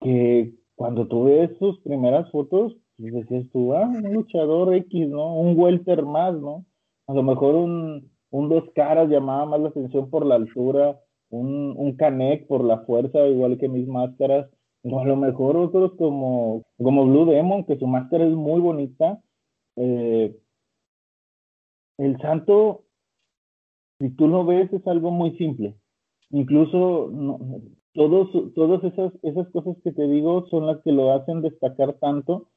que 0.00 0.54
cuando 0.76 1.08
tú 1.08 1.24
ves 1.24 1.50
sus 1.58 1.80
primeras 1.80 2.30
fotos, 2.30 2.76
decías 2.98 3.46
tú, 3.52 3.74
ah, 3.74 3.88
un 3.88 4.14
luchador 4.14 4.72
X, 4.76 5.08
¿no? 5.08 5.34
Un 5.34 5.58
welter 5.58 6.04
más, 6.04 6.38
¿no? 6.38 6.64
A 7.06 7.14
lo 7.14 7.22
mejor 7.22 7.54
un, 7.54 8.10
un 8.30 8.48
dos 8.48 8.64
caras 8.74 9.08
llamaba 9.08 9.46
más 9.46 9.60
la 9.60 9.68
atención 9.68 10.10
por 10.10 10.26
la 10.26 10.36
altura, 10.36 11.00
un, 11.30 11.74
un 11.76 11.96
Canek 11.96 12.46
por 12.46 12.64
la 12.64 12.80
fuerza, 12.80 13.26
igual 13.28 13.58
que 13.58 13.68
mis 13.68 13.86
máscaras, 13.86 14.48
o 14.82 15.00
a 15.00 15.04
lo 15.04 15.16
mejor 15.16 15.56
otros 15.56 15.92
como, 15.96 16.64
como 16.78 17.06
Blue 17.06 17.26
Demon, 17.26 17.64
que 17.64 17.78
su 17.78 17.86
máscara 17.86 18.24
es 18.24 18.32
muy 18.32 18.60
bonita, 18.60 19.20
eh, 19.76 20.36
el 21.98 22.18
santo, 22.18 22.84
si 23.98 24.10
tú 24.10 24.28
lo 24.28 24.44
ves, 24.44 24.72
es 24.72 24.86
algo 24.86 25.10
muy 25.10 25.36
simple. 25.36 25.74
Incluso 26.30 27.10
todos, 27.94 28.54
todas 28.54 28.84
esas, 28.84 29.12
esas 29.22 29.48
cosas 29.50 29.76
que 29.82 29.92
te 29.92 30.06
digo 30.06 30.46
son 30.50 30.66
las 30.66 30.82
que 30.82 30.92
lo 30.92 31.12
hacen 31.12 31.40
destacar 31.40 31.94
tanto 31.94 32.48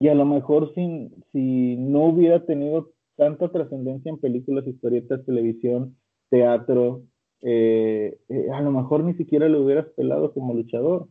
y 0.00 0.08
a 0.08 0.14
lo 0.14 0.24
mejor 0.24 0.74
si, 0.74 1.10
si 1.30 1.76
no 1.76 2.06
hubiera 2.06 2.44
tenido 2.44 2.90
tanta 3.22 3.52
trascendencia 3.52 4.10
en 4.10 4.18
películas, 4.18 4.66
historietas, 4.66 5.24
televisión, 5.24 5.96
teatro, 6.28 7.02
eh, 7.40 8.18
eh, 8.28 8.50
a 8.52 8.60
lo 8.60 8.72
mejor 8.72 9.04
ni 9.04 9.14
siquiera 9.14 9.48
lo 9.48 9.62
hubieras 9.62 9.86
pelado 9.96 10.32
como 10.32 10.54
luchador. 10.54 11.06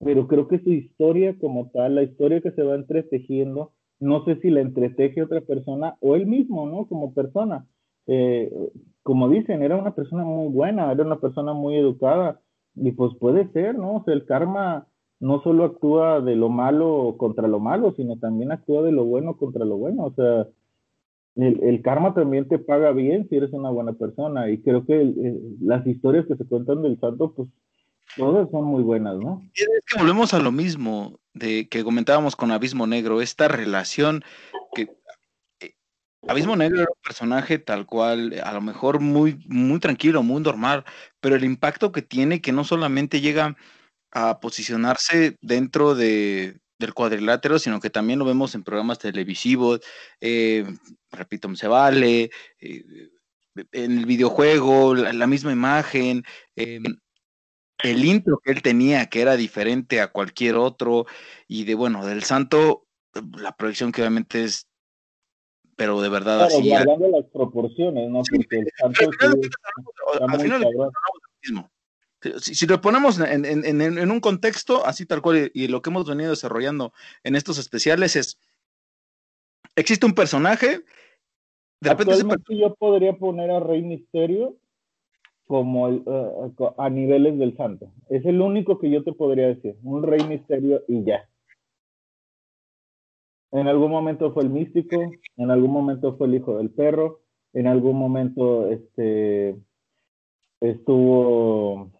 Pero 0.00 0.26
creo 0.26 0.48
que 0.48 0.58
su 0.58 0.70
historia 0.70 1.38
como 1.38 1.70
tal, 1.70 1.94
la 1.94 2.02
historia 2.02 2.40
que 2.40 2.50
se 2.50 2.64
va 2.64 2.74
entretejiendo, 2.74 3.70
no 4.00 4.24
sé 4.24 4.34
si 4.40 4.50
la 4.50 4.62
entreteje 4.62 5.22
otra 5.22 5.42
persona 5.42 5.96
o 6.00 6.16
él 6.16 6.26
mismo, 6.26 6.66
¿no? 6.66 6.88
Como 6.88 7.14
persona. 7.14 7.68
Eh, 8.08 8.50
como 9.04 9.28
dicen, 9.28 9.62
era 9.62 9.76
una 9.76 9.94
persona 9.94 10.24
muy 10.24 10.52
buena, 10.52 10.90
era 10.90 11.04
una 11.04 11.20
persona 11.20 11.52
muy 11.52 11.76
educada, 11.76 12.40
y 12.74 12.90
pues 12.90 13.12
puede 13.20 13.46
ser, 13.52 13.78
¿no? 13.78 13.98
O 13.98 14.04
sea, 14.04 14.14
el 14.14 14.24
karma 14.24 14.88
no 15.20 15.40
solo 15.42 15.64
actúa 15.66 16.20
de 16.20 16.34
lo 16.34 16.48
malo 16.48 17.14
contra 17.16 17.46
lo 17.46 17.60
malo, 17.60 17.92
sino 17.96 18.18
también 18.18 18.50
actúa 18.50 18.82
de 18.82 18.90
lo 18.90 19.04
bueno 19.04 19.36
contra 19.36 19.64
lo 19.64 19.76
bueno, 19.76 20.06
o 20.06 20.12
sea, 20.14 20.48
el, 21.36 21.82
karma 21.82 22.14
también 22.14 22.48
te 22.48 22.58
paga 22.58 22.92
bien 22.92 23.28
si 23.28 23.36
eres 23.36 23.52
una 23.52 23.70
buena 23.70 23.92
persona, 23.92 24.50
y 24.50 24.58
creo 24.58 24.84
que 24.84 25.14
las 25.60 25.86
historias 25.86 26.26
que 26.26 26.36
se 26.36 26.44
cuentan 26.44 26.82
del 26.82 26.98
santo, 27.00 27.32
pues 27.34 27.48
Todas 28.16 28.50
son 28.50 28.64
muy 28.64 28.82
buenas, 28.82 29.16
¿no? 29.16 29.42
Es 29.54 29.66
que 29.86 29.98
volvemos 29.98 30.34
a 30.34 30.38
lo 30.38 30.52
mismo 30.52 31.18
de 31.32 31.68
que 31.68 31.82
comentábamos 31.82 32.36
con 32.36 32.50
Abismo 32.50 32.86
Negro, 32.86 33.22
esta 33.22 33.48
relación 33.48 34.22
que 34.74 34.90
eh, 35.60 35.74
Abismo 36.28 36.56
Negro 36.56 36.82
era 36.82 36.90
un 36.90 37.02
personaje 37.02 37.58
tal 37.58 37.86
cual, 37.86 38.38
a 38.44 38.52
lo 38.52 38.60
mejor 38.60 39.00
muy, 39.00 39.42
muy 39.48 39.80
tranquilo, 39.80 40.22
muy 40.22 40.42
normal, 40.42 40.84
pero 41.20 41.36
el 41.36 41.44
impacto 41.44 41.90
que 41.90 42.02
tiene 42.02 42.42
que 42.42 42.52
no 42.52 42.64
solamente 42.64 43.22
llega 43.22 43.56
a 44.10 44.40
posicionarse 44.40 45.36
dentro 45.40 45.94
de, 45.94 46.60
del 46.82 46.94
cuadrilátero, 46.94 47.58
sino 47.58 47.80
que 47.80 47.90
también 47.90 48.18
lo 48.18 48.24
vemos 48.24 48.54
en 48.54 48.62
programas 48.62 48.98
televisivos, 48.98 49.80
eh, 50.20 50.66
repito, 51.10 51.54
se 51.56 51.68
vale, 51.68 52.30
eh, 52.60 52.84
en 53.72 53.98
el 53.98 54.06
videojuego, 54.06 54.94
la, 54.94 55.26
misma 55.26 55.52
imagen, 55.52 56.24
em, 56.56 56.82
el 57.82 58.04
intro 58.04 58.38
que 58.42 58.52
él 58.52 58.62
tenía, 58.62 59.06
que 59.06 59.20
era 59.20 59.36
diferente 59.36 60.00
a 60.00 60.12
cualquier 60.12 60.56
otro, 60.56 61.06
y 61.48 61.64
de 61.64 61.74
bueno, 61.74 62.04
del 62.06 62.22
santo, 62.22 62.86
la 63.38 63.56
proyección 63.56 63.92
que 63.92 64.02
obviamente 64.02 64.44
es, 64.44 64.68
pero 65.76 66.00
de 66.00 66.08
verdad 66.08 66.38
claro, 66.38 66.58
así. 66.58 66.68
Guardando 66.68 67.08
las 67.08 67.24
proporciones, 67.30 68.10
¿no? 68.10 68.22
Porque 68.30 68.58
el 68.58 68.70
santo 68.76 69.10
final 70.38 70.64
mismo. 71.42 71.70
Si, 72.40 72.54
si, 72.54 72.66
lo 72.66 72.80
ponemos 72.80 73.18
en, 73.18 73.44
en, 73.44 73.80
en, 73.80 74.10
un 74.10 74.20
contexto 74.20 74.86
así 74.86 75.06
tal 75.06 75.22
cual, 75.22 75.50
y, 75.52 75.66
lo 75.68 75.82
que 75.82 75.90
hemos 75.90 76.08
venido 76.08 76.30
desarrollando 76.30 76.92
en 77.24 77.34
estos 77.34 77.58
especiales 77.58 78.14
es, 78.14 78.38
existe 79.74 80.06
un 80.06 80.14
personaje, 80.14 80.84
de 81.80 81.90
repente 81.90 82.14
yo 82.56 82.74
podría 82.74 83.14
poner 83.14 83.50
a 83.50 83.58
Rey 83.58 83.82
Misterio 83.82 84.56
como 85.52 85.88
uh, 85.88 86.74
a 86.78 86.88
niveles 86.88 87.38
del 87.38 87.56
santo. 87.56 87.92
Es 88.08 88.24
el 88.24 88.40
único 88.40 88.78
que 88.78 88.90
yo 88.90 89.04
te 89.04 89.12
podría 89.12 89.48
decir, 89.48 89.76
un 89.82 90.02
rey 90.02 90.24
misterio 90.26 90.82
y 90.88 91.04
ya. 91.04 91.28
En 93.50 93.68
algún 93.68 93.90
momento 93.90 94.32
fue 94.32 94.44
el 94.44 94.50
místico, 94.50 95.12
en 95.36 95.50
algún 95.50 95.70
momento 95.70 96.16
fue 96.16 96.26
el 96.26 96.36
hijo 96.36 96.56
del 96.56 96.70
perro, 96.70 97.20
en 97.52 97.66
algún 97.66 97.98
momento 97.98 98.68
este 98.68 99.56
estuvo 100.60 101.90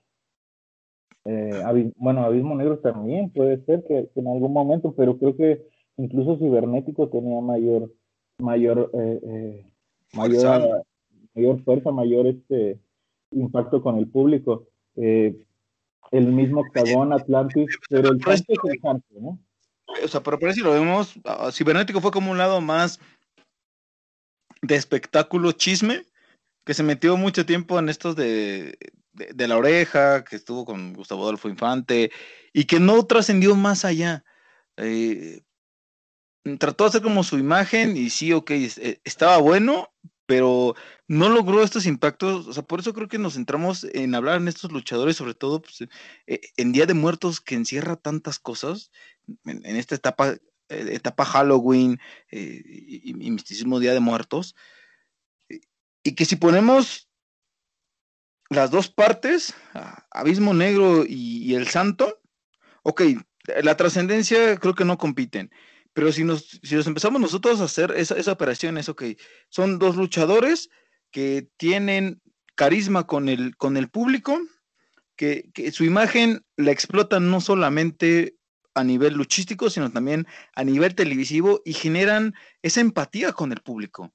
eh, 1.25 1.93
bueno, 1.97 2.25
Abismo 2.25 2.55
Negro 2.57 2.79
también 2.79 3.31
puede 3.31 3.65
ser 3.65 3.85
que, 3.87 4.11
en 4.15 4.27
algún 4.27 4.53
momento, 4.53 4.95
pero 4.97 5.19
creo 5.19 5.37
que 5.37 5.63
incluso 5.97 6.37
Cibernético 6.39 7.09
tenía 7.09 7.41
mayor, 7.41 7.93
mayor, 8.39 8.91
eh, 8.95 9.21
eh, 9.23 9.73
mayor, 10.15 10.85
mayor 11.35 11.63
fuerza, 11.63 11.93
mayor 11.93 12.27
este, 12.27 12.81
impacto 13.31 13.83
con 13.83 13.99
el 13.99 14.09
público. 14.09 14.67
El 14.97 16.27
mismo 16.27 16.61
Octagón, 16.61 17.13
Atlantis, 17.13 17.79
pero 17.89 18.11
el 18.11 18.21
es 18.29 18.45
el 18.49 19.03
¿no? 19.21 19.39
O 20.05 20.09
sea, 20.09 20.23
pero 20.23 20.39
por 20.39 20.51
eso 20.51 20.65
lo 20.65 20.73
vemos, 20.73 21.17
uh, 21.17 21.51
Cibernético 21.51 22.01
fue 22.01 22.11
como 22.11 22.31
un 22.31 22.39
lado 22.39 22.61
más 22.61 23.01
de 24.61 24.75
espectáculo 24.75 25.53
chisme, 25.53 26.03
que 26.65 26.75
se 26.75 26.83
metió 26.83 27.17
mucho 27.17 27.47
tiempo 27.47 27.79
en 27.79 27.89
estos 27.89 28.15
de, 28.15 28.77
de, 29.13 29.49
la 29.49 29.57
oreja, 29.57 30.25
que 30.25 30.37
estuvo 30.37 30.65
con 30.65 30.93
Gustavo 30.93 31.23
Adolfo 31.23 31.49
Infante, 31.49 32.11
y 32.53 32.65
que 32.65 32.81
no 32.81 33.05
trascendió 33.07 33.55
más 33.55 33.85
allá. 33.85 34.25
Eh, 34.77 35.43
trató 36.59 36.85
de 36.85 36.89
hacer 36.89 37.03
como 37.03 37.23
su 37.23 37.39
imagen 37.39 37.97
y 37.97 38.11
sí, 38.11 38.33
ok, 38.33 38.51
eh, 38.51 39.01
estaba 39.05 39.39
bueno, 39.39 39.93
pero 40.27 40.75
no 41.09 41.29
logró 41.29 41.63
estos 41.63 41.87
impactos, 41.87 42.47
o 42.47 42.53
sea, 42.53 42.63
por 42.63 42.81
eso 42.81 42.95
creo 42.95 43.09
que 43.09 43.19
nos 43.19 43.35
centramos 43.35 43.85
en 43.93 44.15
hablar 44.15 44.41
en 44.41 44.49
estos 44.49 44.73
luchadores, 44.73 45.17
sobre 45.17 45.35
todo 45.35 45.63
pues, 45.63 45.83
eh, 46.27 46.41
en 46.57 46.73
Día 46.73 46.87
de 46.87 46.95
Muertos 46.95 47.41
que 47.41 47.55
encierra 47.55 47.97
tantas 47.97 48.39
cosas, 48.39 48.91
en, 49.45 49.77
esta 49.77 49.95
etapa, 49.95 50.37
etapa 50.69 51.25
Halloween 51.25 52.01
eh, 52.31 52.63
y, 52.65 53.15
misticismo 53.15 53.79
Día 53.79 53.93
de 53.93 54.01
Muertos, 54.01 54.57
y 56.05 56.15
que 56.15 56.25
si 56.25 56.37
ponemos 56.37 57.09
las 58.53 58.71
dos 58.71 58.89
partes, 58.91 59.55
Abismo 60.11 60.55
Negro 60.55 61.05
y, 61.07 61.55
el 61.55 61.69
Santo, 61.69 62.21
ok, 62.83 63.03
la 63.63 63.77
trascendencia 63.77 64.57
creo 64.57 64.75
que 64.75 64.85
no 64.85 64.99
compiten, 64.99 65.51
pero 65.93 66.13
si 66.13 66.25
nos, 66.25 66.61
si 66.63 66.75
nos 66.75 66.87
empezamos 66.87 67.21
nosotros 67.21 67.61
a 67.61 67.65
hacer 67.65 67.93
esa, 67.97 68.17
esa 68.17 68.33
operación, 68.33 68.79
es 68.79 68.89
ok, 68.89 69.05
son 69.49 69.79
dos 69.79 69.97
luchadores 69.97 70.71
que 71.11 71.49
tienen 71.57 72.23
carisma 72.55 73.07
con 73.07 73.29
el, 73.29 73.57
con 73.57 73.77
el 73.77 73.89
público, 73.89 74.39
que, 75.17 75.71
su 75.73 75.85
imagen 75.85 76.45
la 76.57 76.73
explotan 76.73 77.31
no 77.31 77.41
solamente 77.41 78.37
a 78.75 78.85
nivel 78.85 79.15
luchístico, 79.15 79.71
sino 79.71 79.93
también 79.93 80.27
a 80.55 80.65
nivel 80.65 80.95
televisivo 80.95 81.61
y 81.65 81.75
generan 81.75 82.35
esa 82.63 82.81
empatía 82.81 83.33
con 83.33 83.53
el 83.53 83.61
público. 83.61 84.13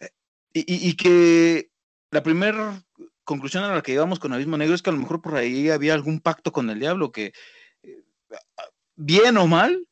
Eh, 0.00 0.10
y, 0.52 0.94
que 0.94 1.70
la 2.10 2.22
primera 2.22 2.82
conclusión 3.24 3.64
a 3.64 3.74
la 3.74 3.82
que 3.82 3.92
llevamos 3.92 4.18
con 4.18 4.32
Abismo 4.32 4.56
Negro 4.56 4.74
es 4.74 4.82
que 4.82 4.90
a 4.90 4.92
lo 4.92 5.00
mejor 5.00 5.20
por 5.20 5.36
ahí 5.36 5.70
había 5.70 5.94
algún 5.94 6.20
pacto 6.20 6.52
con 6.52 6.70
el 6.70 6.80
diablo 6.80 7.12
que, 7.12 7.32
eh, 7.82 8.02
bien 8.96 9.36
o 9.38 9.46
mal, 9.46 9.86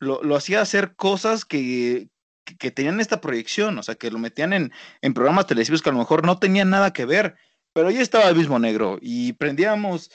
lo, 0.00 0.36
hacía 0.36 0.60
hacer 0.60 0.94
cosas 0.96 1.44
que, 1.44 2.08
que, 2.44 2.70
tenían 2.70 3.00
esta 3.00 3.20
proyección, 3.20 3.78
o 3.78 3.82
sea, 3.82 3.96
que 3.96 4.10
lo 4.10 4.18
metían 4.18 4.52
en, 4.52 4.72
en 5.02 5.14
programas 5.14 5.46
televisivos 5.46 5.82
que 5.82 5.90
a 5.90 5.92
lo 5.92 5.98
mejor 5.98 6.24
no 6.24 6.38
tenían 6.38 6.70
nada 6.70 6.92
que 6.92 7.04
ver, 7.04 7.36
pero 7.72 7.88
ahí 7.88 7.98
estaba 7.98 8.28
Abismo 8.28 8.58
Negro 8.58 8.98
y 9.00 9.32
prendíamos 9.34 10.10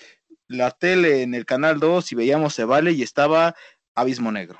la 0.47 0.71
tele 0.71 1.24
en 1.24 1.34
el 1.34 1.45
canal 1.45 1.80
2 1.80 2.11
y 2.11 2.15
veíamos 2.15 2.53
Se 2.53 2.65
Vale 2.65 2.91
y 2.91 3.03
estaba 3.03 3.55
Abismo 3.95 4.32
Negro. 4.32 4.59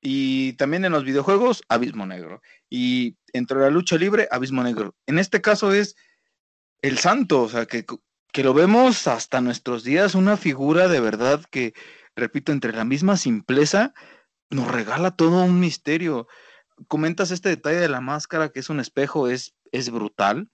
Y 0.00 0.52
también 0.54 0.84
en 0.84 0.92
los 0.92 1.04
videojuegos, 1.04 1.62
Abismo 1.68 2.06
Negro. 2.06 2.40
Y 2.70 3.16
entre 3.32 3.58
la 3.58 3.70
lucha 3.70 3.96
libre, 3.96 4.28
Abismo 4.30 4.62
Negro. 4.62 4.94
En 5.06 5.18
este 5.18 5.40
caso 5.40 5.72
es 5.72 5.96
el 6.86 6.98
santo, 6.98 7.42
o 7.42 7.48
sea, 7.48 7.66
que, 7.66 7.84
que 8.32 8.44
lo 8.44 8.54
vemos 8.54 9.06
hasta 9.06 9.40
nuestros 9.40 9.84
días, 9.84 10.14
una 10.14 10.36
figura 10.36 10.88
de 10.88 11.00
verdad 11.00 11.44
que, 11.50 11.74
repito, 12.14 12.52
entre 12.52 12.72
la 12.72 12.84
misma 12.84 13.16
simpleza, 13.16 13.94
nos 14.50 14.68
regala 14.68 15.16
todo 15.16 15.44
un 15.44 15.60
misterio. 15.60 16.28
Comentas 16.88 17.30
este 17.30 17.48
detalle 17.48 17.78
de 17.78 17.88
la 17.88 18.00
máscara, 18.00 18.50
que 18.50 18.60
es 18.60 18.70
un 18.70 18.80
espejo, 18.80 19.28
es, 19.28 19.54
es 19.72 19.90
brutal. 19.90 20.48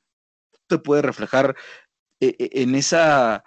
Te 0.69 0.79
puede 0.79 1.03
reflejar 1.03 1.57
eh, 2.21 2.37
eh, 2.39 2.51
en 2.55 2.75
esa 2.75 3.45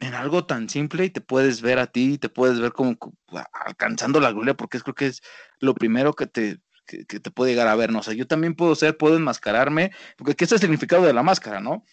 en 0.00 0.14
algo 0.14 0.46
tan 0.46 0.68
simple 0.68 1.04
y 1.04 1.10
te 1.10 1.20
puedes 1.20 1.62
ver 1.62 1.78
a 1.78 1.86
ti, 1.86 2.18
te 2.18 2.28
puedes 2.28 2.58
ver 2.58 2.72
como 2.72 2.96
alcanzando 3.52 4.18
la 4.18 4.32
gloria, 4.32 4.54
porque 4.54 4.76
es 4.76 4.82
creo 4.82 4.96
que 4.96 5.06
es 5.06 5.22
lo 5.60 5.74
primero 5.74 6.12
que 6.14 6.26
te, 6.26 6.58
que, 6.86 7.04
te 7.04 7.30
puede 7.30 7.52
llegar 7.52 7.68
a 7.68 7.76
ver, 7.76 7.92
¿no? 7.92 8.00
O 8.00 8.02
sea, 8.02 8.14
yo 8.14 8.26
también 8.26 8.54
puedo 8.54 8.74
ser, 8.74 8.96
puedo 8.96 9.16
enmascararme, 9.16 9.92
porque 10.16 10.34
¿qué 10.34 10.44
es 10.44 10.52
el 10.52 10.58
significado 10.58 11.04
de 11.04 11.12
la 11.12 11.22
máscara, 11.22 11.60
no? 11.60 11.84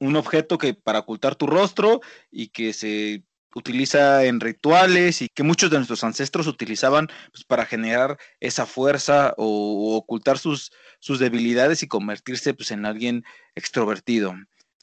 Un 0.00 0.16
objeto 0.16 0.58
que 0.58 0.74
para 0.74 1.00
ocultar 1.00 1.36
tu 1.36 1.46
rostro 1.46 2.00
y 2.30 2.48
que 2.48 2.72
se 2.72 3.22
utiliza 3.54 4.24
en 4.24 4.40
rituales 4.40 5.22
y 5.22 5.28
que 5.28 5.42
muchos 5.42 5.70
de 5.70 5.76
nuestros 5.76 6.04
ancestros 6.04 6.46
utilizaban 6.46 7.08
pues, 7.32 7.44
para 7.44 7.66
generar 7.66 8.16
esa 8.40 8.66
fuerza 8.66 9.34
o, 9.36 9.96
ocultar 9.96 10.38
sus, 10.38 10.72
sus 11.00 11.18
debilidades 11.18 11.82
y 11.82 11.88
convertirse 11.88 12.54
pues, 12.54 12.70
en 12.70 12.86
alguien 12.86 13.24
extrovertido. 13.54 14.32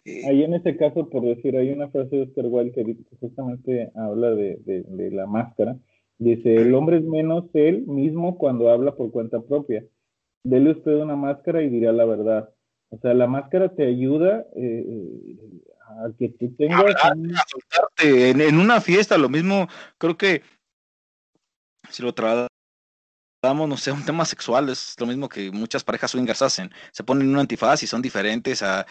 Ahí 0.05 0.43
en 0.43 0.53
ese 0.53 0.78
caso, 0.78 1.09
por 1.09 1.24
decir, 1.24 1.57
hay 1.57 1.70
una 1.70 1.89
frase 1.89 2.15
de 2.15 2.24
Oscar 2.24 2.45
Wilde 2.47 2.72
que 2.72 2.95
justamente 3.20 3.91
habla 3.93 4.30
de, 4.30 4.57
de, 4.63 5.11
la 5.11 5.26
máscara. 5.26 5.76
Dice, 6.18 6.55
el 6.55 6.74
hombre 6.76 6.97
es 6.97 7.03
menos 7.03 7.43
él 7.53 7.86
mismo 7.88 8.38
cuando 8.38 8.70
habla 8.70 8.95
por 8.95 9.11
cuenta 9.11 9.41
propia. 9.41 9.84
Dele 10.43 10.72
usted 10.72 10.93
una 10.93 11.18
máscara 11.18 11.61
y 11.61 11.70
dirá 11.70 11.91
la 11.91 12.05
verdad. 12.05 12.49
O 12.90 12.98
sea, 13.00 13.14
la 13.14 13.28
máscara 13.28 13.70
te 13.70 13.86
ayuda 13.86 14.46
eh, 14.56 14.86
a 15.90 16.10
que 16.18 16.30
tú 16.30 16.54
tengas... 16.58 16.84
En, 18.04 18.42
en, 18.42 18.60
una 18.60 18.80
fiesta, 18.82 19.18
lo 19.18 19.30
mismo, 19.30 19.68
creo 19.98 20.18
que 20.18 20.44
si 21.90 22.04
lo 22.04 22.14
trae 22.14 22.48
no 23.56 23.78
sé, 23.78 23.92
un 23.92 24.06
tema 24.06 24.26
sexual, 24.26 24.70
es 24.70 24.96
lo 25.00 25.06
mismo 25.06 25.30
que 25.30 25.52
muchas 25.52 25.84
parejas 25.84 26.12
swingers 26.12 26.42
hacen. 26.42 26.72
Se 26.92 27.04
ponen 27.04 27.30
un 27.30 27.40
antifaz 27.40 27.84
y 27.84 27.88
son 27.88 28.02
diferentes 28.02 28.62
a, 28.62 28.86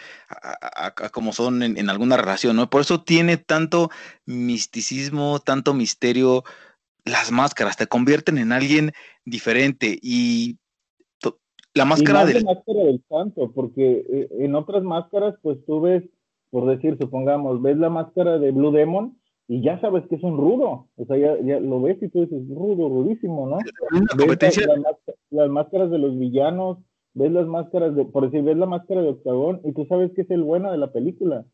como 1.11 1.33
son 1.33 1.61
en, 1.61 1.89
alguna 1.89 2.17
relación, 2.17 2.55
¿no? 2.55 2.69
Por 2.69 2.81
eso 2.81 3.03
tiene 3.03 3.37
tanto 3.37 3.91
misticismo, 4.25 5.39
tanto 5.39 5.73
misterio 5.73 6.43
las 7.03 7.31
máscaras, 7.31 7.77
te 7.77 7.87
convierten 7.87 8.37
en 8.37 8.51
alguien 8.51 8.93
diferente 9.25 9.97
y 10.01 10.57
la 11.77 11.85
máscara, 11.85 12.25
del... 12.25 12.43
máscara 12.43 12.83
del 12.83 13.01
santo, 13.07 13.51
porque 13.53 14.05
eh, 14.09 14.27
en 14.39 14.55
otras 14.55 14.83
máscaras, 14.83 15.35
pues 15.41 15.57
tú 15.65 15.81
ves, 15.81 16.03
por 16.49 16.67
decir, 16.67 16.97
supongamos, 16.99 17.61
ves 17.61 17.77
la 17.77 17.89
máscara 17.89 18.39
de 18.39 18.51
Blue 18.51 18.71
Demon 18.71 19.17
y 19.47 19.61
ya 19.61 19.79
sabes 19.79 20.05
que 20.07 20.15
es 20.15 20.23
un 20.23 20.37
rudo, 20.37 20.87
o 20.97 21.05
sea, 21.05 21.17
ya, 21.17 21.59
lo 21.59 21.81
ves 21.81 22.01
y 22.01 22.09
tú 22.09 22.21
dices, 22.21 22.47
rudo, 22.49 22.89
rudísimo, 22.89 23.47
¿no? 23.47 23.59
las, 25.29 25.49
máscaras 25.49 25.89
de 25.89 25.97
los 25.97 26.17
villanos, 26.19 26.79
ves 27.13 27.31
las 27.31 27.47
máscaras 27.47 27.95
de, 27.95 28.03
por 28.05 28.25
decir, 28.25 28.43
ves 28.43 28.57
la 28.57 28.65
máscara 28.65 29.01
de 29.01 29.09
Octagón 29.09 29.61
y 29.63 29.71
tú 29.71 29.85
sabes 29.85 30.11
que 30.13 30.23
es 30.23 30.31
el 30.31 30.43
bueno 30.43 30.71
de 30.71 30.77
la 30.77 30.91
película. 30.91 31.45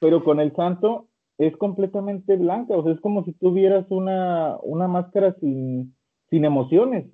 Pero 0.00 0.22
con 0.22 0.40
el 0.40 0.54
santo 0.54 1.08
es 1.38 1.56
completamente 1.56 2.36
blanca, 2.36 2.76
o 2.76 2.82
sea, 2.82 2.92
es 2.92 3.00
como 3.00 3.24
si 3.24 3.32
tuvieras 3.32 3.86
una, 3.90 4.58
una 4.62 4.86
máscara 4.86 5.34
sin, 5.40 5.94
sin 6.28 6.44
emociones, 6.44 7.06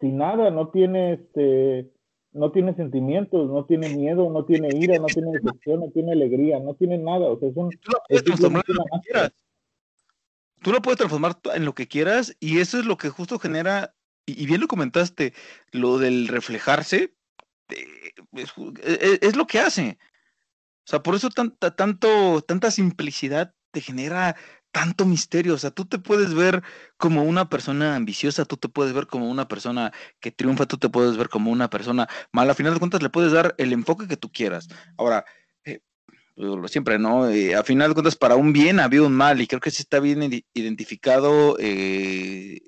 sin 0.00 0.18
nada, 0.18 0.50
no 0.50 0.68
tiene 0.68 1.14
este 1.14 1.90
no 2.32 2.52
tiene 2.52 2.74
sentimientos, 2.74 3.48
no 3.50 3.64
tiene 3.64 3.88
miedo, 3.88 4.30
no 4.30 4.44
tiene 4.44 4.68
ira, 4.74 4.98
no 4.98 5.06
tiene 5.06 5.32
decepción, 5.32 5.80
no 5.80 5.90
tiene 5.90 6.12
alegría, 6.12 6.60
no 6.60 6.74
tiene 6.74 6.98
nada. 6.98 7.26
O 7.26 7.38
sea, 7.38 7.48
es 7.48 7.56
un. 7.56 7.70
Tú 7.70 7.90
lo 7.90 8.00
puedes 8.06 8.24
transformar 8.24 8.64
en 8.68 8.76
lo 8.76 8.84
que 8.84 9.00
quieras. 9.04 9.32
Tú 10.62 10.72
lo 10.72 10.82
puedes 10.82 10.98
transformar 10.98 11.36
en 11.54 11.64
lo 11.64 11.74
que 11.74 11.88
quieras 11.88 12.36
y 12.40 12.58
eso 12.58 12.78
es 12.78 12.84
lo 12.84 12.96
que 12.96 13.10
justo 13.10 13.38
genera, 13.38 13.94
y, 14.26 14.44
bien 14.46 14.60
lo 14.60 14.66
comentaste, 14.66 15.32
lo 15.70 15.98
del 15.98 16.28
reflejarse, 16.28 17.14
eh, 17.70 17.86
es, 18.32 18.52
es, 19.22 19.36
lo 19.36 19.46
que 19.46 19.60
hace. 19.60 19.98
O 20.84 20.90
sea, 20.90 21.02
por 21.02 21.14
eso 21.14 21.30
tanta, 21.30 21.76
tanto, 21.76 22.42
tanta 22.42 22.70
simplicidad 22.70 23.54
te 23.70 23.80
genera 23.80 24.36
tanto 24.78 25.04
misterio. 25.06 25.54
O 25.54 25.58
sea, 25.58 25.72
tú 25.72 25.86
te 25.86 25.98
puedes 25.98 26.34
ver 26.34 26.62
como 26.96 27.24
una 27.24 27.48
persona 27.48 27.96
ambiciosa, 27.96 28.44
tú 28.44 28.56
te 28.56 28.68
puedes 28.68 28.92
ver 28.94 29.08
como 29.08 29.28
una 29.28 29.48
persona 29.48 29.92
que 30.20 30.30
triunfa, 30.30 30.66
tú 30.66 30.78
te 30.78 30.88
puedes 30.88 31.16
ver 31.16 31.28
como 31.28 31.50
una 31.50 31.68
persona 31.68 32.08
mala. 32.30 32.52
A 32.52 32.54
final 32.54 32.74
de 32.74 32.78
cuentas, 32.78 33.02
le 33.02 33.10
puedes 33.10 33.32
dar 33.32 33.56
el 33.58 33.72
enfoque 33.72 34.06
que 34.06 34.16
tú 34.16 34.30
quieras. 34.30 34.68
Ahora, 34.96 35.24
eh, 35.64 35.80
siempre, 36.68 37.00
¿no? 37.00 37.28
Eh, 37.28 37.56
a 37.56 37.64
final 37.64 37.88
de 37.88 37.94
cuentas, 37.94 38.14
para 38.14 38.36
un 38.36 38.52
bien 38.52 38.78
había 38.78 39.02
un 39.02 39.14
mal, 39.14 39.40
y 39.40 39.48
creo 39.48 39.60
que 39.60 39.72
sí 39.72 39.82
está 39.82 39.98
bien 39.98 40.44
identificado 40.54 41.56
eh, 41.58 42.60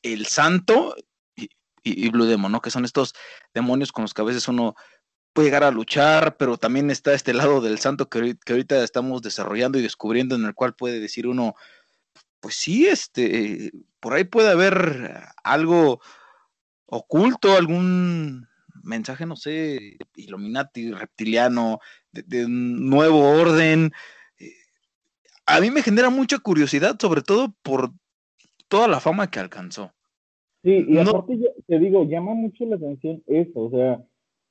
el 0.00 0.24
santo 0.24 0.96
y, 1.36 1.50
y, 1.82 2.08
Blue 2.08 2.24
Demon, 2.24 2.50
¿no? 2.50 2.62
Que 2.62 2.70
son 2.70 2.86
estos 2.86 3.14
demonios 3.52 3.92
con 3.92 4.04
los 4.04 4.14
que 4.14 4.22
a 4.22 4.24
veces 4.24 4.48
uno 4.48 4.74
puede 5.38 5.50
llegar 5.50 5.62
a 5.62 5.70
luchar, 5.70 6.36
pero 6.36 6.56
también 6.56 6.90
está 6.90 7.14
este 7.14 7.32
lado 7.32 7.60
del 7.60 7.78
santo 7.78 8.08
que, 8.08 8.36
ahorita 8.48 8.82
estamos 8.82 9.22
desarrollando 9.22 9.78
y 9.78 9.82
descubriendo, 9.82 10.34
en 10.34 10.44
el 10.44 10.52
cual 10.52 10.74
puede 10.74 10.98
decir 10.98 11.28
uno, 11.28 11.54
pues 12.40 12.56
sí, 12.56 12.88
este, 12.88 13.70
por 14.00 14.14
ahí 14.14 14.24
puede 14.24 14.50
haber 14.50 15.20
algo 15.44 16.00
oculto, 16.86 17.54
algún 17.54 18.48
mensaje, 18.82 19.26
no 19.26 19.36
sé, 19.36 19.98
Illuminati, 20.16 20.90
reptiliano, 20.90 21.78
de, 22.10 22.44
un 22.44 22.90
nuevo 22.90 23.20
orden. 23.30 23.92
A 25.46 25.60
mí 25.60 25.70
me 25.70 25.82
genera 25.84 26.10
mucha 26.10 26.40
curiosidad, 26.40 26.98
sobre 27.00 27.22
todo 27.22 27.54
por 27.62 27.92
toda 28.66 28.88
la 28.88 28.98
fama 28.98 29.30
que 29.30 29.38
alcanzó. 29.38 29.92
Sí, 30.64 30.84
y 30.88 30.98
aparte, 30.98 31.38
te 31.64 31.78
digo, 31.78 32.02
llama 32.08 32.34
mucho 32.34 32.66
la 32.66 32.74
atención 32.74 33.22
eso, 33.28 33.60
o 33.60 33.70
sea, 33.70 34.04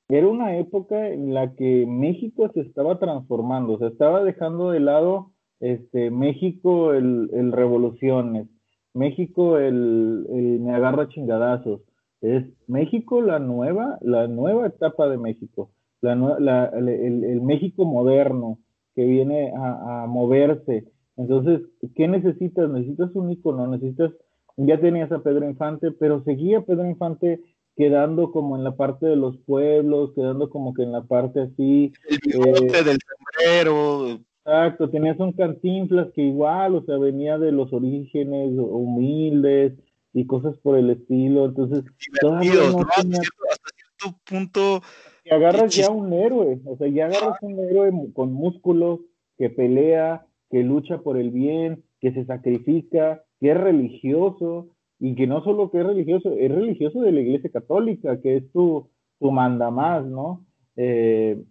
era 0.08 0.26
una 0.26 0.56
época 0.56 1.08
en 1.08 1.34
la 1.34 1.54
que 1.54 1.84
México 1.86 2.50
se 2.54 2.60
estaba 2.60 2.98
transformando, 2.98 3.78
se 3.78 3.88
estaba 3.88 4.24
dejando 4.24 4.70
de 4.70 4.80
lado 4.80 5.32
este, 5.60 6.10
México 6.10 6.94
el, 6.94 7.30
el 7.32 7.52
revoluciones, 7.52 8.48
México 8.94 9.58
el, 9.58 10.26
el, 10.30 10.60
me 10.60 10.74
agarra 10.74 11.08
chingadazos, 11.08 11.82
es 12.22 12.44
México 12.66 13.20
la 13.20 13.38
nueva, 13.38 13.98
la 14.00 14.26
nueva 14.28 14.66
etapa 14.66 15.08
de 15.08 15.18
México, 15.18 15.70
la, 16.00 16.66
el, 16.74 16.88
el, 16.88 17.40
México 17.42 17.84
moderno 17.84 18.58
que 18.94 19.04
viene 19.04 19.52
a, 19.56 20.04
a, 20.04 20.06
moverse. 20.06 20.86
Entonces, 21.16 21.60
¿qué 21.94 22.08
necesitas? 22.08 22.70
Necesitas 22.70 23.14
un 23.14 23.30
icono, 23.30 23.66
necesitas, 23.66 24.12
ya 24.56 24.80
tenías 24.80 25.12
a 25.12 25.22
Pedro 25.22 25.48
Infante, 25.48 25.90
pero 25.92 26.22
seguía 26.24 26.62
Pedro 26.62 26.86
Infante 26.86 27.40
quedando 27.78 28.32
como 28.32 28.56
en 28.56 28.64
la 28.64 28.76
parte 28.76 29.06
de 29.06 29.14
los 29.14 29.36
pueblos, 29.38 30.10
quedando 30.14 30.50
como 30.50 30.74
que 30.74 30.82
en 30.82 30.90
la 30.90 31.04
parte 31.04 31.42
así. 31.42 31.92
El 32.08 32.18
eh, 32.34 32.82
del 32.82 32.98
sombrero. 32.98 34.20
Exacto, 34.44 34.90
tenías 34.90 35.18
un 35.20 35.32
cantinflas 35.32 36.08
que 36.12 36.22
igual, 36.22 36.74
o 36.74 36.82
sea, 36.84 36.98
venía 36.98 37.38
de 37.38 37.52
los 37.52 37.72
orígenes 37.72 38.50
humildes 38.56 39.74
y 40.12 40.26
cosas 40.26 40.56
por 40.58 40.76
el 40.76 40.90
estilo, 40.90 41.44
entonces 41.44 41.84
todavía 42.20 42.54
no 42.72 42.80
hasta 42.80 43.02
cierto 43.02 44.18
punto 44.24 44.82
y 45.24 45.30
agarras 45.30 45.76
ya 45.76 45.90
un 45.90 46.12
héroe, 46.14 46.58
o 46.64 46.76
sea, 46.78 46.88
ya 46.88 47.06
agarras 47.06 47.36
un 47.42 47.58
héroe 47.60 47.92
con 48.14 48.32
músculos 48.32 49.00
que 49.36 49.50
pelea, 49.50 50.26
que 50.50 50.62
lucha 50.62 50.98
por 50.98 51.18
el 51.18 51.30
bien, 51.30 51.84
que 52.00 52.12
se 52.12 52.24
sacrifica, 52.24 53.22
que 53.38 53.50
es 53.50 53.56
religioso, 53.56 54.70
y 54.98 55.14
que 55.14 55.26
no 55.26 55.42
solo 55.44 55.70
que 55.70 55.80
es 55.80 55.86
religioso, 55.86 56.32
es 56.32 56.50
religioso 56.50 57.00
de 57.02 57.12
la 57.12 57.20
Iglesia 57.20 57.50
Católica, 57.50 58.20
que 58.20 58.36
es 58.36 58.52
tu, 58.52 58.88
tu 59.18 59.30
manda 59.30 59.70
más, 59.70 60.04
¿no? 60.04 60.44
Eh, 60.76 61.42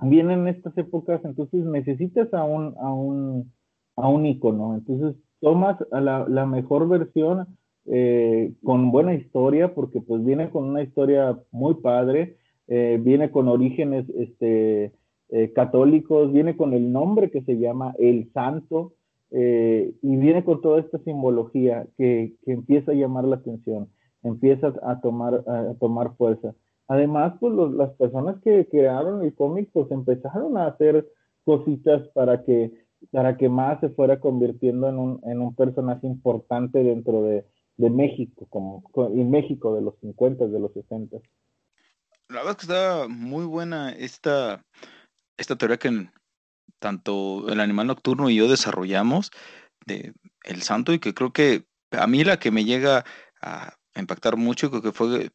vienen 0.00 0.48
estas 0.48 0.76
épocas, 0.76 1.24
entonces 1.24 1.64
necesitas 1.64 2.32
a 2.34 2.44
un, 2.44 2.74
a 2.78 2.92
un, 2.92 3.52
a 3.96 4.08
un 4.08 4.26
ícono, 4.26 4.74
entonces 4.74 5.16
tomas 5.40 5.76
a 5.90 6.00
la, 6.00 6.46
mejor 6.46 6.88
versión 6.88 7.58
eh, 7.86 8.52
con 8.62 8.90
buena 8.90 9.14
historia, 9.14 9.74
porque 9.74 10.00
pues 10.00 10.24
viene 10.24 10.50
con 10.50 10.64
una 10.64 10.82
historia 10.82 11.38
muy 11.50 11.74
padre, 11.74 12.36
eh, 12.68 12.98
viene 13.02 13.30
con 13.30 13.48
orígenes 13.48 14.08
este, 14.16 14.92
eh, 15.30 15.52
católicos, 15.52 16.32
viene 16.32 16.56
con 16.56 16.74
el 16.74 16.92
nombre 16.92 17.30
que 17.30 17.42
se 17.42 17.58
llama 17.58 17.94
el 17.98 18.30
santo 18.32 18.94
eh, 19.34 19.94
y 20.02 20.16
viene 20.16 20.44
con 20.44 20.60
toda 20.60 20.80
esta 20.80 20.98
simbología 20.98 21.86
que, 21.96 22.34
que, 22.44 22.52
empieza 22.52 22.92
a 22.92 22.94
llamar 22.94 23.24
la 23.24 23.36
atención, 23.36 23.88
empieza 24.22 24.74
a 24.82 25.00
tomar, 25.00 25.42
a 25.48 25.74
tomar 25.80 26.14
fuerza. 26.16 26.54
Además, 26.86 27.34
pues 27.40 27.54
las 27.72 27.90
personas 27.94 28.40
que 28.42 28.68
crearon 28.68 29.22
el 29.22 29.34
cómic 29.34 29.70
pues 29.72 29.90
empezaron 29.90 30.58
a 30.58 30.66
hacer 30.66 31.08
cositas 31.44 32.06
para 32.08 32.44
que, 32.44 32.72
para 33.10 33.38
que 33.38 33.48
más 33.48 33.80
se 33.80 33.88
fuera 33.88 34.20
convirtiendo 34.20 34.88
en 34.88 34.98
un, 34.98 35.20
en 35.24 35.40
un 35.40 35.54
personaje 35.54 36.06
importante 36.06 36.82
dentro 36.84 37.22
de, 37.22 37.46
de 37.78 37.90
México, 37.90 38.46
como, 38.50 38.84
y 39.14 39.24
México 39.24 39.74
de 39.74 39.80
los 39.80 39.94
50, 40.00 40.46
de 40.46 40.60
los 40.60 40.72
60. 40.74 41.16
La 42.28 42.40
verdad 42.40 42.56
que 42.56 42.62
está 42.62 43.06
muy 43.08 43.44
buena 43.44 43.90
esta, 43.92 44.62
esta 45.36 45.56
teoría 45.56 45.78
que 45.78 46.08
tanto 46.78 47.48
el 47.48 47.60
animal 47.60 47.86
nocturno 47.86 48.30
y 48.30 48.36
yo 48.36 48.48
desarrollamos 48.48 49.30
de 49.86 50.12
el 50.44 50.62
santo 50.62 50.92
y 50.92 50.98
que 50.98 51.14
creo 51.14 51.32
que 51.32 51.64
a 51.92 52.06
mí 52.06 52.24
la 52.24 52.38
que 52.38 52.50
me 52.50 52.64
llega 52.64 53.04
a 53.40 53.76
impactar 53.94 54.36
mucho, 54.36 54.70
creo 54.70 54.82
que 54.82 54.92
fue 54.92 55.30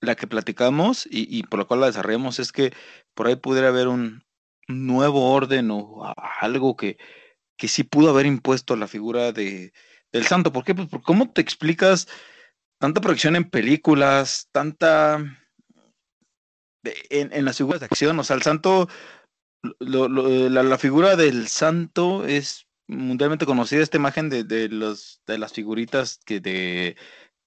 la 0.00 0.14
que 0.14 0.26
platicamos 0.26 1.06
y, 1.10 1.42
por 1.44 1.58
lo 1.58 1.66
cual 1.66 1.80
la 1.80 1.86
desarrollamos 1.86 2.38
es 2.38 2.52
que 2.52 2.72
por 3.14 3.26
ahí 3.26 3.36
pudiera 3.36 3.68
haber 3.68 3.88
un 3.88 4.24
nuevo 4.68 5.32
orden 5.32 5.70
o 5.70 6.14
algo 6.40 6.76
que, 6.76 6.96
que 7.56 7.68
sí 7.68 7.84
pudo 7.84 8.10
haber 8.10 8.26
impuesto 8.26 8.76
la 8.76 8.88
figura 8.88 9.32
de, 9.32 9.72
del 10.12 10.26
santo. 10.26 10.52
¿Por 10.52 10.64
qué? 10.64 10.74
Pues 10.74 10.88
cómo 11.04 11.30
te 11.32 11.40
explicas 11.40 12.08
tanta 12.78 13.00
proyección 13.00 13.36
en 13.36 13.48
películas, 13.48 14.48
tanta 14.52 15.18
en, 17.10 17.32
en 17.32 17.44
las 17.44 17.58
figuras 17.58 17.80
de 17.80 17.86
acción. 17.86 18.18
O 18.18 18.24
sea, 18.24 18.36
el 18.36 18.42
santo, 18.42 18.88
la, 19.78 20.78
figura 20.78 21.16
del 21.16 21.48
santo 21.48 22.26
es 22.26 22.66
mundialmente 22.86 23.46
conocida, 23.46 23.82
esta 23.82 23.96
imagen 23.96 24.28
de, 24.28 24.44
de, 24.44 24.68
los, 24.68 25.22
de 25.26 25.38
las 25.38 25.52
figuritas 25.52 26.20
que 26.24 26.40
de 26.40 26.96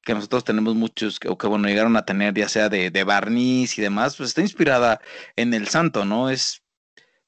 que 0.07 0.13
nosotros 0.13 0.45
tenemos 0.45 0.74
muchos, 0.74 1.20
o 1.28 1.38
que 1.38 1.47
bueno, 1.47 1.68
llegaron 1.68 1.97
a 1.97 2.05
tener, 2.05 2.34
ya 2.34 2.47
sea 2.47 2.70
de, 2.70 2.91
de 2.91 3.03
barniz 3.03 3.78
y 3.78 3.82
demás, 3.82 4.15
pues 4.15 4.30
está 4.30 4.41
inspirada 4.41 5.01
en 5.36 5.53
el 5.53 5.68
santo, 5.68 6.05
¿no? 6.05 6.30
Es, 6.30 6.63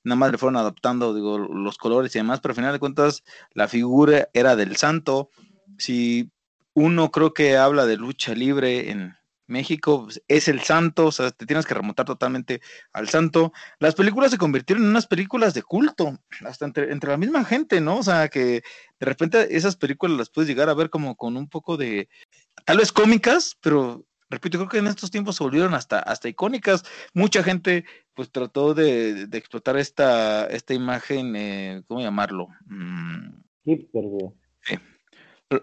nada 0.01 0.15
más 0.15 0.31
le 0.31 0.37
fueron 0.37 0.55
adaptando, 0.55 1.13
digo, 1.13 1.37
los 1.37 1.77
colores 1.77 2.15
y 2.15 2.19
demás, 2.19 2.39
pero 2.39 2.53
al 2.53 2.55
final 2.55 2.71
de 2.71 2.79
cuentas 2.79 3.23
la 3.53 3.67
figura 3.67 4.29
era 4.31 4.55
del 4.55 4.77
santo. 4.77 5.29
Si 5.77 6.31
uno 6.73 7.11
creo 7.11 7.33
que 7.33 7.57
habla 7.57 7.85
de 7.85 7.97
lucha 7.97 8.33
libre 8.33 8.91
en 8.91 9.17
México, 9.49 10.03
pues, 10.05 10.21
es 10.27 10.47
el 10.47 10.61
santo, 10.61 11.07
o 11.07 11.11
sea, 11.11 11.31
te 11.31 11.45
tienes 11.45 11.65
que 11.65 11.73
remontar 11.73 12.05
totalmente 12.05 12.61
al 12.93 13.09
santo. 13.09 13.51
Las 13.79 13.95
películas 13.95 14.31
se 14.31 14.37
convirtieron 14.37 14.83
en 14.83 14.91
unas 14.91 15.07
películas 15.07 15.53
de 15.53 15.63
culto, 15.63 16.19
hasta 16.45 16.65
entre, 16.65 16.91
entre 16.91 17.09
la 17.09 17.17
misma 17.17 17.43
gente, 17.43 17.81
¿no? 17.81 17.97
O 17.97 18.03
sea, 18.03 18.29
que 18.29 18.61
de 18.99 19.05
repente 19.05 19.55
esas 19.57 19.75
películas 19.75 20.17
las 20.17 20.29
puedes 20.29 20.47
llegar 20.47 20.69
a 20.69 20.73
ver 20.73 20.89
como 20.89 21.15
con 21.15 21.35
un 21.37 21.49
poco 21.49 21.77
de, 21.77 22.09
tal 22.65 22.77
vez 22.77 22.91
cómicas, 22.91 23.57
pero 23.61 24.05
repito, 24.29 24.57
creo 24.57 24.69
que 24.69 24.77
en 24.77 24.87
estos 24.87 25.11
tiempos 25.11 25.35
se 25.35 25.43
volvieron 25.43 25.73
hasta, 25.73 25.99
hasta 25.99 26.29
icónicas. 26.29 26.83
Mucha 27.13 27.43
gente 27.43 27.85
pues 28.13 28.31
trató 28.31 28.73
de, 28.73 29.23
explotar 29.31 29.77
esta, 29.77 30.45
esta 30.45 30.73
imagen, 30.73 31.35
eh, 31.35 31.83
¿cómo 31.87 32.01
llamarlo? 32.01 32.47
Mm. 32.65 33.41
Hipster, 33.65 34.03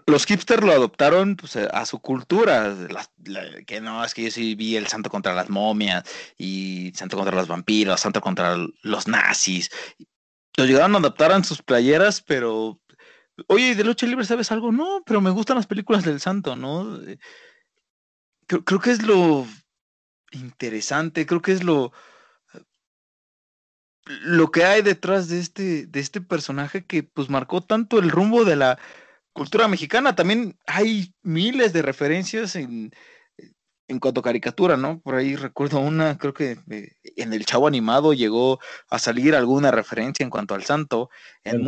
Los 0.05 0.25
hipsters 0.25 0.63
lo 0.63 0.73
adoptaron 0.73 1.37
pues, 1.37 1.55
a 1.55 1.85
su 1.85 1.99
cultura, 1.99 2.75
que 3.65 3.79
no, 3.79 4.03
es 4.03 4.13
que 4.13 4.23
yo 4.23 4.31
sí 4.31 4.55
vi 4.55 4.75
el 4.75 4.87
santo 4.87 5.09
contra 5.09 5.33
las 5.33 5.49
momias 5.49 6.03
y 6.37 6.91
santo 6.93 7.15
contra 7.15 7.35
los 7.35 7.47
vampiros, 7.47 8.01
santo 8.01 8.19
contra 8.19 8.57
los 8.81 9.07
nazis. 9.07 9.69
Lo 10.57 10.65
llegaron 10.65 10.95
a 10.95 10.99
adaptar 10.99 11.31
en 11.31 11.43
sus 11.43 11.61
playeras, 11.61 12.21
pero 12.21 12.81
Oye, 13.47 13.75
de 13.75 13.83
lucha 13.83 14.07
libre 14.07 14.25
sabes 14.25 14.51
algo? 14.51 14.71
No, 14.71 15.03
pero 15.05 15.21
me 15.21 15.29
gustan 15.29 15.57
las 15.57 15.67
películas 15.67 16.03
del 16.03 16.19
santo, 16.19 16.55
¿no? 16.55 16.99
Eh, 17.03 17.19
creo, 18.47 18.79
que 18.79 18.91
es 18.91 19.03
lo 19.03 19.45
interesante, 20.31 21.25
creo 21.25 21.41
que 21.41 21.51
es 21.51 21.63
lo 21.63 21.91
lo 24.05 24.51
que 24.51 24.63
hay 24.63 24.81
detrás 24.81 25.27
de 25.27 25.39
este 25.39 25.85
de 25.85 25.99
este 25.99 26.21
personaje 26.21 26.85
que 26.85 27.03
pues 27.03 27.29
marcó 27.29 27.61
tanto 27.61 27.99
el 27.99 28.09
rumbo 28.09 28.45
de 28.45 28.55
la 28.55 28.79
cultura 29.37 29.67
mexicana. 29.67 30.15
También 30.15 30.57
hay 30.65 31.13
miles 31.21 31.71
de 31.71 31.81
referencias 31.81 32.55
en 32.55 32.91
en 33.87 33.99
cuanto 33.99 34.19
a 34.19 34.23
caricatura, 34.23 34.75
¿no? 34.75 34.99
Por 34.99 35.15
ahí 35.15 35.35
recuerdo 35.35 35.79
una, 35.79 36.17
creo 36.17 36.33
que 36.33 36.57
eh, 36.69 36.91
en 37.15 37.33
el 37.33 37.45
Chavo 37.45 37.67
animado 37.67 38.13
llegó 38.13 38.59
a 38.89 38.99
salir 38.99 39.35
alguna 39.35 39.71
referencia 39.71 40.23
en 40.23 40.29
cuanto 40.29 40.55
al 40.55 40.63
santo 40.63 41.09
en, 41.43 41.67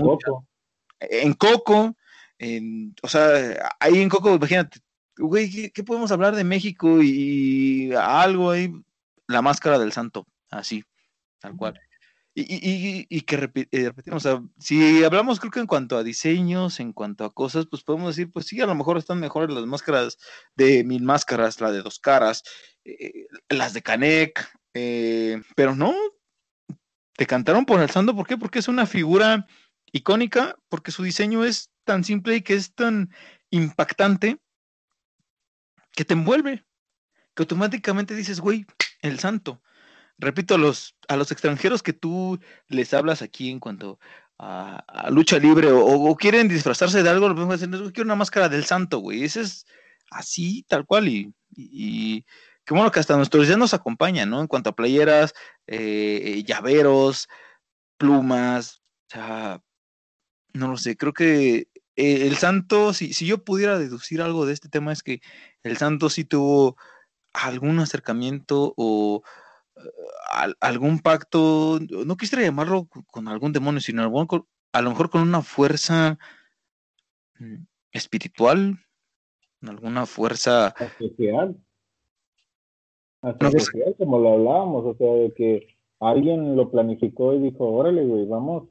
en 1.00 1.34
Coco, 1.34 1.96
en, 2.38 2.94
o 3.02 3.08
sea, 3.08 3.76
ahí 3.80 4.02
en 4.02 4.10
Coco, 4.10 4.36
imagínate, 4.36 4.80
güey, 5.18 5.72
¿qué, 5.72 5.84
podemos 5.84 6.12
hablar 6.12 6.36
de 6.36 6.44
México 6.44 7.02
y, 7.02 7.94
algo 7.94 8.52
ahí? 8.52 8.72
La 9.28 9.42
máscara 9.42 9.80
del 9.80 9.92
santo, 9.92 10.28
así, 10.50 10.84
tal 11.40 11.56
cual. 11.56 11.80
Y, 12.42 13.06
y, 13.10 13.22
que 13.22 13.36
eh, 13.36 13.86
repetimos, 13.86 14.26
o 14.26 14.30
sea, 14.30 14.44
si 14.60 15.04
hablamos 15.04 15.40
creo 15.40 15.52
que 15.52 15.60
en 15.60 15.68
cuanto 15.68 15.98
a 15.98 16.04
diseños, 16.04 16.80
en 16.80 16.94
cuanto 16.94 17.26
a 17.26 17.34
cosas, 17.34 17.66
pues 17.66 17.84
podemos 17.84 18.16
decir, 18.16 18.32
pues 18.32 18.46
sí, 18.46 18.62
a 18.62 18.66
lo 18.66 18.76
mejor 18.76 18.98
están 18.98 19.20
mejores 19.20 19.54
las 19.54 19.66
máscaras 19.66 20.18
de 20.56 20.86
Mil 20.86 21.04
Máscaras, 21.04 21.60
la 21.60 21.72
de 21.72 21.82
Dos 21.82 22.00
Caras, 22.00 22.44
eh, 22.86 23.28
las 23.50 23.74
de 23.74 23.82
Canek, 23.82 24.50
eh, 24.74 25.42
pero 25.56 25.76
no, 25.76 25.94
te 27.18 27.26
cantaron 27.26 27.66
por 27.66 27.82
el 27.82 27.90
santo, 27.90 28.16
¿por 28.16 28.26
qué? 28.26 28.38
Porque 28.38 28.60
es 28.60 28.70
una 28.70 28.86
figura 28.86 29.46
icónica 29.92 30.58
porque 30.70 30.92
su 30.92 31.04
diseño 31.04 31.44
es 31.44 31.72
tan 31.84 32.06
simple 32.06 32.38
y 32.38 32.42
que 32.42 32.54
es 32.54 32.74
tan 32.74 33.14
impactante 33.50 34.40
que 35.92 36.06
te 36.06 36.14
envuelve, 36.14 36.64
que 37.36 37.44
automáticamente 37.44 38.16
dices, 38.16 38.40
güey, 38.40 38.66
el 39.02 39.20
santo. 39.20 39.62
Repito, 40.20 40.56
a 40.56 40.58
los, 40.58 40.96
a 41.08 41.16
los 41.16 41.32
extranjeros 41.32 41.82
que 41.82 41.94
tú 41.94 42.40
les 42.68 42.94
hablas 42.94 43.22
aquí 43.22 43.50
en 43.50 43.60
cuanto 43.60 44.00
a, 44.38 45.10
lucha 45.12 45.38
libre 45.38 45.70
o, 45.72 46.16
quieren 46.16 46.48
disfrazarse 46.48 47.04
de 47.04 47.10
algo, 47.10 47.30
lo 47.30 47.42
a 47.42 47.58
decir, 47.58 47.70
quiero 47.94 48.08
una 48.08 48.16
máscara 48.16 48.50
del 48.50 48.66
santo, 48.66 49.00
güey. 49.00 49.24
Ese 49.24 49.42
es 49.42 49.66
así, 50.12 50.66
tal 50.68 50.86
cual. 50.86 51.08
Y, 51.08 51.34
y, 51.56 52.26
qué 52.66 52.74
bueno 52.74 52.92
que 52.92 53.00
hasta 53.00 53.18
nuestros 53.18 53.48
días 53.48 53.58
nos 53.58 53.74
acompañan, 53.74 54.30
¿no? 54.30 54.42
En 54.42 54.48
cuanto 54.48 54.70
a 54.70 54.76
playeras, 54.76 55.34
eh, 55.68 56.44
llaveros, 56.46 57.28
plumas, 57.98 58.82
o 59.08 59.14
sea, 59.14 59.62
no 60.54 60.68
lo 60.70 60.78
sé, 60.78 60.98
creo 60.98 61.14
que 61.14 61.68
eh, 61.96 62.28
el 62.28 62.38
santo, 62.38 62.94
si, 62.94 63.14
si 63.14 63.26
yo 63.26 63.44
pudiera 63.44 63.78
deducir 63.80 64.22
algo 64.22 64.46
de 64.46 64.54
este 64.54 64.70
tema, 64.70 64.94
es 64.94 65.04
que 65.04 65.22
el 65.64 65.78
santo 65.78 66.10
sí 66.10 66.26
tuvo 66.26 66.78
algún 67.34 67.80
acercamiento 67.80 68.74
o 68.78 69.24
eh, 69.24 69.30
algún 70.60 71.00
pacto, 71.00 71.80
no 72.06 72.18
quisiera 72.18 72.44
llamarlo 72.44 72.88
con 73.08 73.28
algún 73.28 73.54
demonio, 73.54 73.82
sino 73.82 74.02
a 74.02 74.82
lo 74.82 74.90
mejor 74.90 75.10
con 75.10 75.22
una 75.22 75.42
fuerza 75.42 76.18
mm, 77.40 77.64
espiritual, 77.92 78.78
alguna 79.62 80.06
fuerza 80.06 80.74
especial. 80.80 81.58
como 83.98 84.20
lo 84.20 84.34
hablábamos, 84.34 84.86
o 84.86 84.96
sea, 84.98 85.14
de 85.14 85.34
que 85.34 85.78
alguien 86.00 86.56
lo 86.56 86.72
planificó 86.72 87.34
y 87.34 87.40
dijo, 87.40 87.68
órale, 87.68 88.06
güey, 88.06 88.26
vamos 88.26 88.70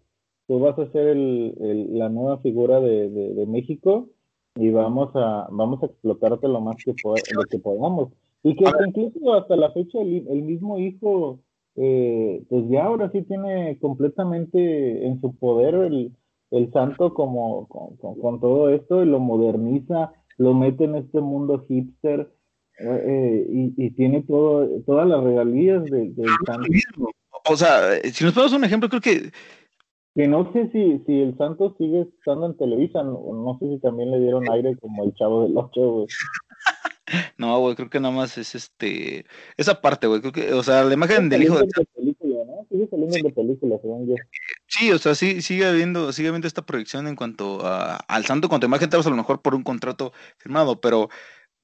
tú 0.49 0.59
vas 0.59 0.77
a 0.79 0.91
ser 0.91 1.09
el, 1.09 1.99
la 1.99 2.09
nueva 2.09 2.39
figura 2.39 2.81
de, 2.81 3.11
de, 3.11 3.47
México 3.47 4.09
y 4.57 4.71
vamos 4.71 5.11
a, 5.15 5.47
vamos 5.51 5.83
a 5.83 5.87
explotarte 5.87 6.49
lo 6.49 6.61
más 6.61 6.77
que, 6.83 6.95
lo 7.35 7.43
que 7.45 7.59
podamos. 7.59 8.09
Y 8.43 8.57
que 8.57 8.64
incluso 8.86 9.34
hasta 9.34 9.57
la 9.57 9.72
fecha 9.72 10.01
el, 10.01 10.26
el 10.28 10.43
mismo 10.43 10.78
hijo, 10.78 11.41
eh, 11.76 12.43
pues 12.49 12.64
ya 12.68 12.84
ahora 12.84 13.11
sí 13.12 13.22
tiene 13.22 13.78
completamente 13.80 15.07
en 15.07 15.20
su 15.20 15.36
poder 15.36 15.74
el, 15.74 16.12
el 16.51 16.72
santo 16.72 17.14
como 17.14 17.68
con, 17.68 17.97
con, 17.97 18.41
todo 18.41 18.70
esto 18.70 19.03
y 19.03 19.07
lo 19.07 19.18
moderniza, 19.18 20.12
lo 20.36 20.55
mete 20.55 20.84
en 20.84 20.97
este 20.97 21.20
mundo 21.20 21.64
hipster 21.68 22.32
eh, 22.80 23.47
y, 23.51 23.74
y, 23.76 23.91
tiene 23.91 24.22
todo, 24.22 24.68
todas 24.86 25.09
las 25.09 25.22
regalías 25.22 25.84
del 25.84 26.14
santo. 26.47 26.68
O 27.51 27.57
sea, 27.57 28.01
si 28.05 28.24
nos 28.24 28.34
ponemos 28.34 28.53
un 28.53 28.64
ejemplo, 28.64 28.89
creo 28.89 29.01
que 29.01 29.30
que 30.19 30.27
no 30.27 30.53
sé 30.53 30.69
si, 30.73 30.99
si 31.07 31.21
el 31.21 31.39
Santos 31.39 31.75
sigue 31.79 32.01
estando 32.01 32.47
en 32.47 32.57
Televisa, 32.57 33.05
no, 33.05 33.57
sé 33.61 33.69
si 33.69 33.79
también 33.79 34.11
le 34.11 34.19
dieron 34.19 34.51
aire 34.51 34.77
como 34.77 35.05
el 35.05 35.14
Chavo 35.14 35.45
del 35.45 35.57
Ocho, 35.57 35.81
güey. 35.81 36.07
No, 37.39 37.59
güey, 37.61 37.75
creo 37.75 37.89
que 37.89 38.01
nada 38.01 38.12
más 38.12 38.37
es 38.37 38.55
este, 38.55 39.25
esa 39.57 39.81
parte, 39.81 40.09
güey, 40.09 40.21
creo 40.21 40.33
que, 40.33 40.53
o 40.53 40.62
sea, 40.62 40.85
la 40.85 40.93
imagen 40.93 41.31
del 41.31 41.45
hijo 41.45 41.57
de... 41.57 41.66
película, 41.95 42.45
¿no? 42.45 42.66
Sigue 42.69 42.87
saliendo 42.91 43.14
sí. 43.14 43.23
de 43.23 43.31
película, 43.31 43.79
según 43.81 44.09
yo. 44.09 44.14
Sí, 44.66 44.91
o 44.91 44.99
sea, 44.99 45.14
sí, 45.14 45.41
sigue 45.41 45.64
habiendo, 45.64 46.12
sigue 46.12 46.29
habiendo 46.29 46.49
esta 46.49 46.66
proyección 46.66 47.07
en 47.07 47.16
cuanto 47.16 47.64
a, 47.64 47.97
al 47.97 48.27
santo 48.27 48.51
cuanto 48.51 48.66
imagen, 48.66 48.91
tal 48.91 48.99
vez 48.99 49.07
a 49.07 49.11
lo 49.11 49.16
mejor 49.16 49.41
por 49.41 49.55
un 49.55 49.62
contrato 49.62 50.12
firmado, 50.37 50.81
pero 50.81 51.09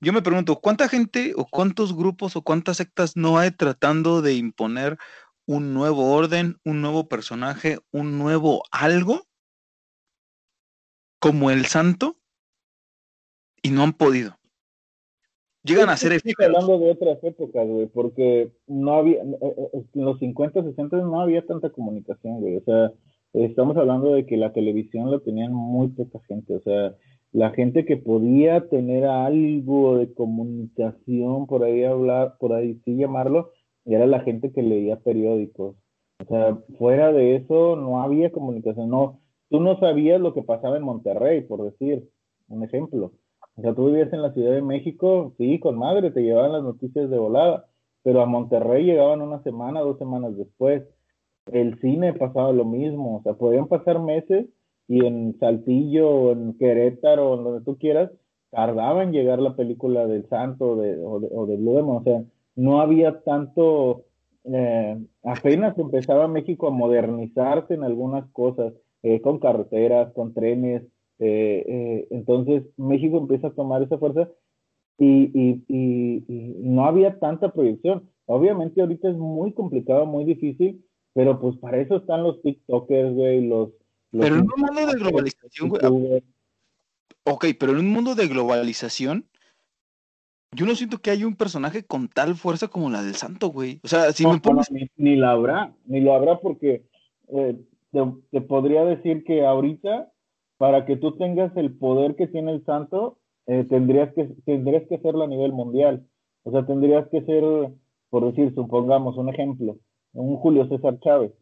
yo 0.00 0.12
me 0.12 0.22
pregunto, 0.22 0.61
¿cuánta 0.61 0.88
gente 0.88 1.32
o 1.36 1.46
cuántos 1.46 1.94
grupos 1.94 2.36
o 2.36 2.42
cuántas 2.42 2.78
sectas 2.78 3.16
no 3.16 3.36
hay 3.36 3.50
tratando 3.50 4.22
de 4.22 4.34
imponer 4.34 4.96
un 5.47 5.74
nuevo 5.74 6.12
orden, 6.12 6.57
un 6.64 6.80
nuevo 6.80 7.09
personaje, 7.09 7.78
un 7.92 8.18
nuevo 8.18 8.62
algo 8.70 9.22
como 11.18 11.51
el 11.51 11.66
santo 11.66 12.16
y 13.62 13.70
no 13.70 13.82
han 13.82 13.92
podido. 13.92 14.36
Llegan 15.62 15.88
a 15.88 15.97
ser 15.97 16.12
efímeros. 16.12 16.55
hablando 16.55 16.78
de 16.84 16.90
otras 16.90 17.24
épocas, 17.24 17.66
güey, 17.66 17.86
porque 17.86 18.53
no 18.66 18.97
había, 18.97 19.22
eh, 19.22 19.38
eh, 19.40 19.84
en 19.95 20.05
los 20.05 20.18
50, 20.18 20.62
60 20.62 20.99
no 20.99 21.20
había 21.22 21.47
tanta 21.47 21.70
comunicación, 21.70 22.40
güey. 22.40 22.57
O 22.59 22.64
sea, 22.64 22.92
estamos 23.32 23.74
hablando 23.78 24.12
de 24.12 24.26
que 24.26 24.36
la 24.36 24.53
televisión 24.53 25.11
lo 25.11 25.20
tenían 25.20 25.55
muy 25.55 25.88
poca 25.88 26.20
gente. 26.28 26.55
O 26.55 26.61
sea, 26.61 26.95
la 27.32 27.51
gente 27.51 27.86
que 27.86 27.97
podía 27.97 28.68
tener 28.68 29.07
algo 29.07 29.97
de 29.97 30.12
comunicación, 30.12 31.47
por 31.47 31.64
ahí 31.64 31.82
hablar, 31.84 32.36
por 32.38 32.53
ahí 32.53 32.78
sí 32.84 32.97
llamarlo, 32.97 33.51
era 33.85 34.07
la 34.07 34.20
gente 34.20 34.53
que 34.53 34.62
leía 34.62 35.01
periódicos. 35.01 35.76
O 36.20 36.24
sea, 36.28 36.57
fuera 36.78 37.12
de 37.12 37.37
eso 37.37 37.76
no 37.76 38.03
había 38.03 38.32
comunicación. 38.32 38.89
No, 38.89 39.20
tú 39.51 39.61
no 39.61 39.78
sabías 39.78 40.20
lo 40.20 40.35
que 40.35 40.43
pasaba 40.43 40.76
en 40.76 40.85
Monterrey, 40.85 41.43
por 41.43 41.62
decir 41.64 42.09
un 42.49 42.62
ejemplo. 42.62 43.12
O 43.57 43.62
sea, 43.62 43.74
tú 43.74 43.87
vivías 43.87 44.12
en 44.12 44.22
la 44.22 44.32
Ciudad 44.32 44.53
de 44.53 44.62
México, 44.62 45.35
sí, 45.39 45.59
con 45.61 45.78
madre, 45.78 46.11
te 46.11 46.22
llevaban 46.22 46.53
las 46.53 46.62
noticias 46.62 47.09
de 47.11 47.18
volada, 47.18 47.66
pero 48.03 48.20
a 48.20 48.26
Monterrey 48.26 48.85
llegaban 48.85 49.22
una 49.22 49.43
semana, 49.43 49.80
dos 49.80 49.99
semanas 49.99 50.37
después. 50.37 50.82
El 51.53 51.78
cine 51.80 52.14
pasaba 52.14 52.53
lo 52.53 52.64
mismo, 52.64 53.18
o 53.18 53.22
sea, 53.22 53.35
podían 53.35 53.68
pasar 53.68 54.01
meses 54.01 54.47
y 54.89 55.05
en 55.05 55.39
Saltillo 55.39 56.11
o 56.11 56.32
en 56.32 56.57
Querétaro 56.59 57.30
o 57.30 57.39
en 57.39 57.45
donde 57.45 57.64
tú 57.64 57.78
quieras, 57.78 58.11
tardaba 58.51 59.03
en 59.03 59.12
llegar 59.12 59.41
la 59.41 59.57
película 59.57 60.07
del 60.07 60.28
Santo 60.28 60.76
de, 60.76 60.97
o, 61.05 61.20
de, 61.20 61.28
o 61.32 61.47
de 61.47 61.57
o 61.57 62.03
sea, 62.03 62.24
no 62.57 62.80
había 62.80 63.20
tanto, 63.20 64.05
eh, 64.44 64.98
apenas 65.22 65.78
empezaba 65.78 66.28
México 66.28 66.68
a 66.68 66.70
modernizarse 66.70 67.74
en 67.74 67.84
algunas 67.84 68.30
cosas, 68.32 68.72
eh, 69.02 69.20
con 69.20 69.38
carreteras, 69.38 70.12
con 70.12 70.32
trenes, 70.32 70.82
eh, 71.18 72.07
entonces 72.11 72.64
México 72.76 73.18
empieza 73.18 73.48
a 73.48 73.55
tomar 73.55 73.82
esa 73.82 73.98
fuerza 73.98 74.28
y, 74.98 75.30
y, 75.34 75.64
y, 75.68 76.24
no 76.59 76.86
había 76.86 77.18
tanta 77.18 77.52
proyección. 77.52 78.09
Obviamente 78.26 78.80
ahorita 78.80 79.11
es 79.11 79.16
muy 79.16 79.52
complicado, 79.52 80.07
muy 80.07 80.24
difícil, 80.24 80.84
pero 81.12 81.40
pues 81.40 81.57
para 81.59 81.80
eso 81.80 81.96
están 81.96 82.22
los 82.22 82.40
TikTokers, 82.42 83.14
güey, 83.14 83.46
los... 83.46 83.70
pero 84.11 84.36
en 84.36 84.42
un 84.42 84.52
mundo 84.57 84.86
de 84.86 84.98
globalización, 84.98 85.68
güey. 85.68 86.22
Ok, 87.26 87.46
pero 87.59 87.72
en 87.72 87.78
un 87.78 87.90
mundo 87.90 88.14
de 88.14 88.26
globalización, 88.26 89.26
yo 90.55 90.66
no 90.66 90.74
siento 90.74 90.98
que 90.98 91.11
haya 91.11 91.26
un 91.26 91.36
personaje 91.36 91.84
con 91.84 92.09
tal 92.09 92.34
fuerza 92.34 92.68
como 92.68 92.90
la 92.90 93.02
del 93.02 93.14
santo, 93.14 93.48
güey. 93.48 93.80
O 93.82 93.88
sea, 93.88 94.12
si 94.12 94.26
me 94.26 94.40
pones... 94.40 94.70
ni, 94.96 95.16
la 95.16 95.32
habrá, 95.32 95.74
ni 95.86 96.00
lo 96.00 96.14
habrá 96.14 96.40
porque 96.40 96.84
eh, 97.28 97.57
te, 98.30 98.40
podría 98.40 98.84
decir 98.84 99.24
que 99.24 99.44
ahorita 99.44 100.11
para 100.57 100.86
que 100.86 100.96
tú 100.96 101.16
tengas 101.16 101.57
el 101.57 101.76
poder 101.76 102.16
que 102.16 102.26
tiene 102.26 102.52
el 102.52 102.64
santo, 102.64 103.18
eh, 103.46 103.64
tendrías, 103.68 104.12
que, 104.14 104.24
tendrías 104.44 104.84
que 104.88 104.96
hacerlo 104.96 105.24
a 105.24 105.28
nivel 105.28 105.52
mundial. 105.52 106.07
O 106.44 106.50
sea, 106.50 106.64
tendrías 106.66 107.09
que 107.09 107.22
ser, 107.22 107.44
por 108.11 108.24
decir, 108.26 108.55
supongamos 108.55 109.16
un 109.16 109.28
ejemplo, 109.28 109.78
un 110.12 110.36
Julio 110.36 110.68
César 110.68 110.98
Chávez. 111.00 111.32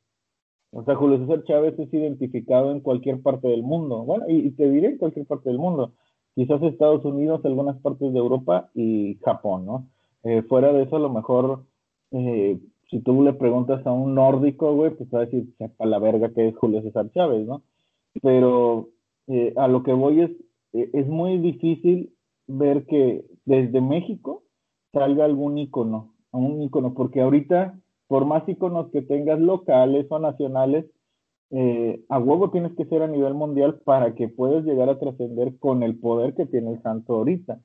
O 0.70 0.82
sea, 0.84 0.94
Julio 0.94 1.18
César 1.18 1.44
Chávez 1.44 1.78
es 1.78 1.92
identificado 1.92 2.72
en 2.72 2.80
cualquier 2.80 3.20
parte 3.20 3.48
del 3.48 3.62
mundo. 3.62 4.04
Bueno, 4.04 4.24
y, 4.28 4.50
te 4.52 4.70
diré 4.70 4.88
en 4.88 4.98
cualquier 4.98 5.26
parte 5.26 5.50
del 5.50 5.58
mundo. 5.58 5.92
Quizás 6.34 6.62
Estados 6.62 7.04
Unidos, 7.04 7.44
algunas 7.44 7.76
partes 7.80 8.12
de 8.12 8.18
Europa 8.18 8.70
y 8.74 9.18
Japón, 9.24 9.66
¿no? 9.66 9.88
Eh, 10.24 10.42
fuera 10.42 10.72
de 10.72 10.84
eso, 10.84 10.96
a 10.96 11.00
lo 11.00 11.10
mejor, 11.10 11.64
eh, 12.12 12.58
si 12.90 13.00
tú 13.00 13.22
le 13.22 13.32
preguntas 13.32 13.86
a 13.86 13.92
un 13.92 14.14
nórdico, 14.14 14.74
güey, 14.74 14.92
pues 14.92 15.08
va 15.12 15.20
a 15.20 15.24
decir, 15.24 15.52
sepa 15.58 15.86
la 15.86 15.98
verga 15.98 16.32
que 16.32 16.48
es 16.48 16.56
Julio 16.56 16.82
César 16.82 17.10
Chávez, 17.10 17.46
¿no? 17.46 17.62
Pero 18.22 18.90
eh, 19.28 19.52
a 19.56 19.68
lo 19.68 19.82
que 19.82 19.92
voy 19.92 20.20
es, 20.20 20.30
eh, 20.72 20.90
es 20.92 21.06
muy 21.06 21.38
difícil 21.38 22.12
ver 22.46 22.86
que 22.86 23.24
desde 23.44 23.80
México 23.80 24.42
salga 24.92 25.24
algún 25.24 25.58
icono, 25.58 26.14
un 26.32 26.62
icono, 26.62 26.94
porque 26.94 27.20
ahorita, 27.20 27.78
por 28.08 28.26
más 28.26 28.46
iconos 28.48 28.90
que 28.90 29.02
tengas 29.02 29.40
locales 29.40 30.06
o 30.10 30.18
nacionales, 30.18 30.86
eh, 31.52 32.02
a 32.08 32.18
huevo 32.18 32.50
tienes 32.50 32.72
que 32.72 32.86
ser 32.86 33.02
a 33.02 33.08
nivel 33.08 33.34
mundial 33.34 33.80
para 33.84 34.14
que 34.14 34.28
puedas 34.28 34.64
llegar 34.64 34.88
a 34.88 34.98
trascender 34.98 35.58
con 35.58 35.82
el 35.82 35.98
poder 35.98 36.34
que 36.34 36.46
tiene 36.46 36.72
el 36.72 36.82
santo 36.82 37.14
ahorita. 37.14 37.60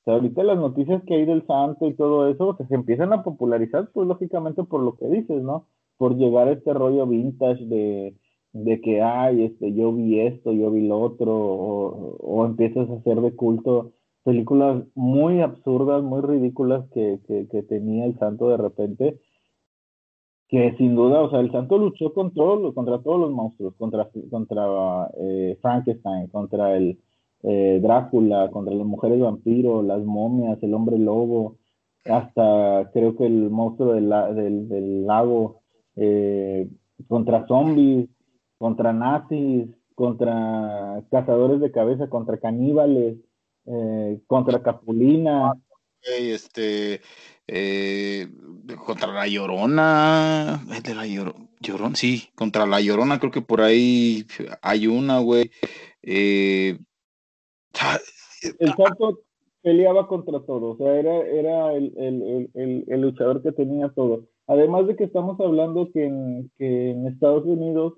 O 0.00 0.04
sea, 0.04 0.14
ahorita 0.14 0.42
las 0.42 0.58
noticias 0.58 1.02
que 1.04 1.14
hay 1.14 1.24
del 1.24 1.46
santo 1.46 1.86
y 1.86 1.94
todo 1.94 2.28
eso 2.28 2.56
se 2.68 2.74
empiezan 2.74 3.12
a 3.12 3.22
popularizar, 3.22 3.90
pues 3.92 4.08
lógicamente 4.08 4.64
por 4.64 4.82
lo 4.82 4.96
que 4.96 5.06
dices, 5.06 5.42
¿no? 5.42 5.66
Por 5.96 6.16
llegar 6.16 6.48
a 6.48 6.52
este 6.52 6.74
rollo 6.74 7.06
vintage 7.06 7.64
de, 7.66 8.16
de 8.52 8.80
que, 8.80 9.02
ay, 9.02 9.44
este, 9.44 9.72
yo 9.74 9.92
vi 9.92 10.20
esto, 10.20 10.52
yo 10.52 10.70
vi 10.70 10.86
lo 10.86 11.00
otro, 11.00 11.32
o, 11.32 12.46
empiezas 12.46 12.88
a 12.90 12.94
hacer 12.94 13.20
de 13.20 13.34
culto 13.34 13.92
películas 14.24 14.84
muy 14.94 15.40
absurdas, 15.40 16.02
muy 16.02 16.20
ridículas 16.20 16.84
que, 16.92 17.20
que, 17.26 17.62
tenía 17.62 18.04
el 18.04 18.18
santo 18.18 18.48
de 18.48 18.56
repente, 18.56 19.20
que 20.50 20.74
sin 20.76 20.96
duda, 20.96 21.22
o 21.22 21.30
sea, 21.30 21.40
el 21.40 21.52
santo 21.52 21.78
luchó 21.78 22.12
con 22.12 22.34
todos, 22.34 22.74
contra 22.74 22.98
todos 23.00 23.20
los 23.20 23.30
monstruos, 23.30 23.74
contra, 23.76 24.10
contra 24.30 25.08
eh, 25.16 25.56
Frankenstein, 25.62 26.26
contra 26.26 26.76
el 26.76 26.98
eh, 27.44 27.78
Drácula, 27.80 28.50
contra 28.50 28.74
las 28.74 28.86
mujeres 28.86 29.20
vampiro, 29.20 29.82
las 29.82 30.02
momias, 30.02 30.60
el 30.62 30.74
hombre 30.74 30.98
lobo, 30.98 31.56
hasta 32.04 32.90
creo 32.92 33.16
que 33.16 33.26
el 33.26 33.48
monstruo 33.50 33.92
del, 33.94 34.10
del, 34.34 34.68
del 34.68 35.06
lago, 35.06 35.60
eh, 35.94 36.68
contra 37.08 37.46
zombies, 37.46 38.08
contra 38.58 38.92
nazis, 38.92 39.68
contra 39.94 41.04
cazadores 41.10 41.60
de 41.60 41.70
cabeza, 41.70 42.08
contra 42.08 42.38
caníbales, 42.38 43.18
eh, 43.66 44.20
contra 44.26 44.62
Capulina. 44.62 45.52
Este, 46.02 47.00
eh, 47.46 48.28
contra 48.84 49.12
la 49.12 49.26
Llorona, 49.26 50.64
es 50.72 50.82
de 50.82 50.94
la 50.94 51.06
Llorona, 51.06 51.94
sí, 51.94 52.28
contra 52.34 52.66
la 52.66 52.80
Llorona, 52.80 53.18
creo 53.18 53.30
que 53.30 53.42
por 53.42 53.60
ahí 53.60 54.24
hay 54.62 54.86
una, 54.86 55.18
güey. 55.20 55.50
Eh, 56.02 56.78
el 58.58 58.74
santo 58.74 59.20
peleaba 59.62 60.08
contra 60.08 60.40
todo, 60.40 60.70
o 60.70 60.76
sea, 60.76 60.98
era, 60.98 61.18
era 61.26 61.74
el, 61.74 61.92
el, 61.96 62.50
el, 62.54 62.84
el, 62.88 63.00
luchador 63.00 63.42
que 63.42 63.52
tenía 63.52 63.90
todo. 63.90 64.28
Además 64.46 64.86
de 64.86 64.96
que 64.96 65.04
estamos 65.04 65.38
hablando 65.40 65.90
que 65.92 66.06
en, 66.06 66.50
que 66.56 66.90
en 66.90 67.06
Estados 67.06 67.44
Unidos 67.44 67.94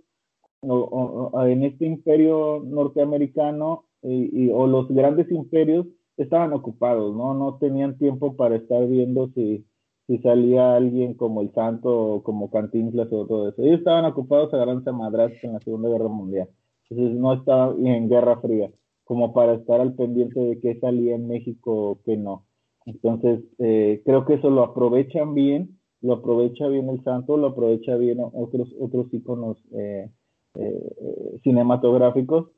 o, 0.63 1.33
en 1.47 1.65
este 1.65 1.87
imperio 1.87 2.63
norteamericano 2.65 3.85
y, 4.03 4.51
o 4.51 4.67
los 4.67 4.89
grandes 4.89 5.31
imperios 5.31 5.87
estaban 6.17 6.53
ocupados, 6.53 7.15
¿no? 7.15 7.35
No 7.35 7.57
tenían 7.59 7.99
tiempo 7.99 8.37
para 8.37 8.57
estar 8.57 8.87
viendo 8.87 9.29
si, 9.35 9.65
si 10.07 10.19
salía 10.19 10.77
alguien 10.77 11.15
como 11.15 11.41
el 11.41 11.53
Santo 11.53 11.91
o 11.91 12.23
como 12.23 12.51
Cantinflas 12.51 13.09
o 13.13 13.27
todo 13.27 13.49
eso. 13.49 13.63
Ellos 13.63 13.79
estaban 13.79 14.05
ocupados 14.05 14.53
a 14.55 14.59
gran 14.59 14.83
madrazos 14.97 15.39
en 15.43 15.55
la 15.55 15.61
Segunda 15.61 15.89
Guerra 15.89 16.09
Mundial. 16.09 16.49
Entonces 16.91 17.17
no 17.19 17.33
estaban 17.35 17.87
en 17.87 18.09
Guerra 18.09 18.41
Fría, 18.41 18.71
como 19.05 19.33
para 19.33 19.55
estar 19.55 19.81
al 19.81 19.95
pendiente 19.95 20.41
de 20.41 20.61
qué 20.61 20.79
salía 20.79 21.15
en 21.15 21.29
México 21.29 21.73
o 21.73 21.99
qué 22.05 22.17
no. 22.17 22.45
Entonces, 22.85 23.41
eh, 23.59 24.03
creo 24.05 24.27
que 24.27 24.35
eso 24.35 24.51
lo 24.51 24.63
aprovechan 24.63 25.35
bien, 25.35 25.79
lo 26.03 26.15
aprovecha 26.15 26.67
bien 26.67 26.89
el 26.89 27.03
Santo, 27.05 27.37
lo 27.37 27.49
aprovecha 27.49 27.97
bien 27.97 28.19
otros, 28.21 28.75
otros 28.81 29.07
íconos 29.15 29.57
eh, 29.73 30.11
eh, 30.55 31.39
cinematográficos 31.45 32.49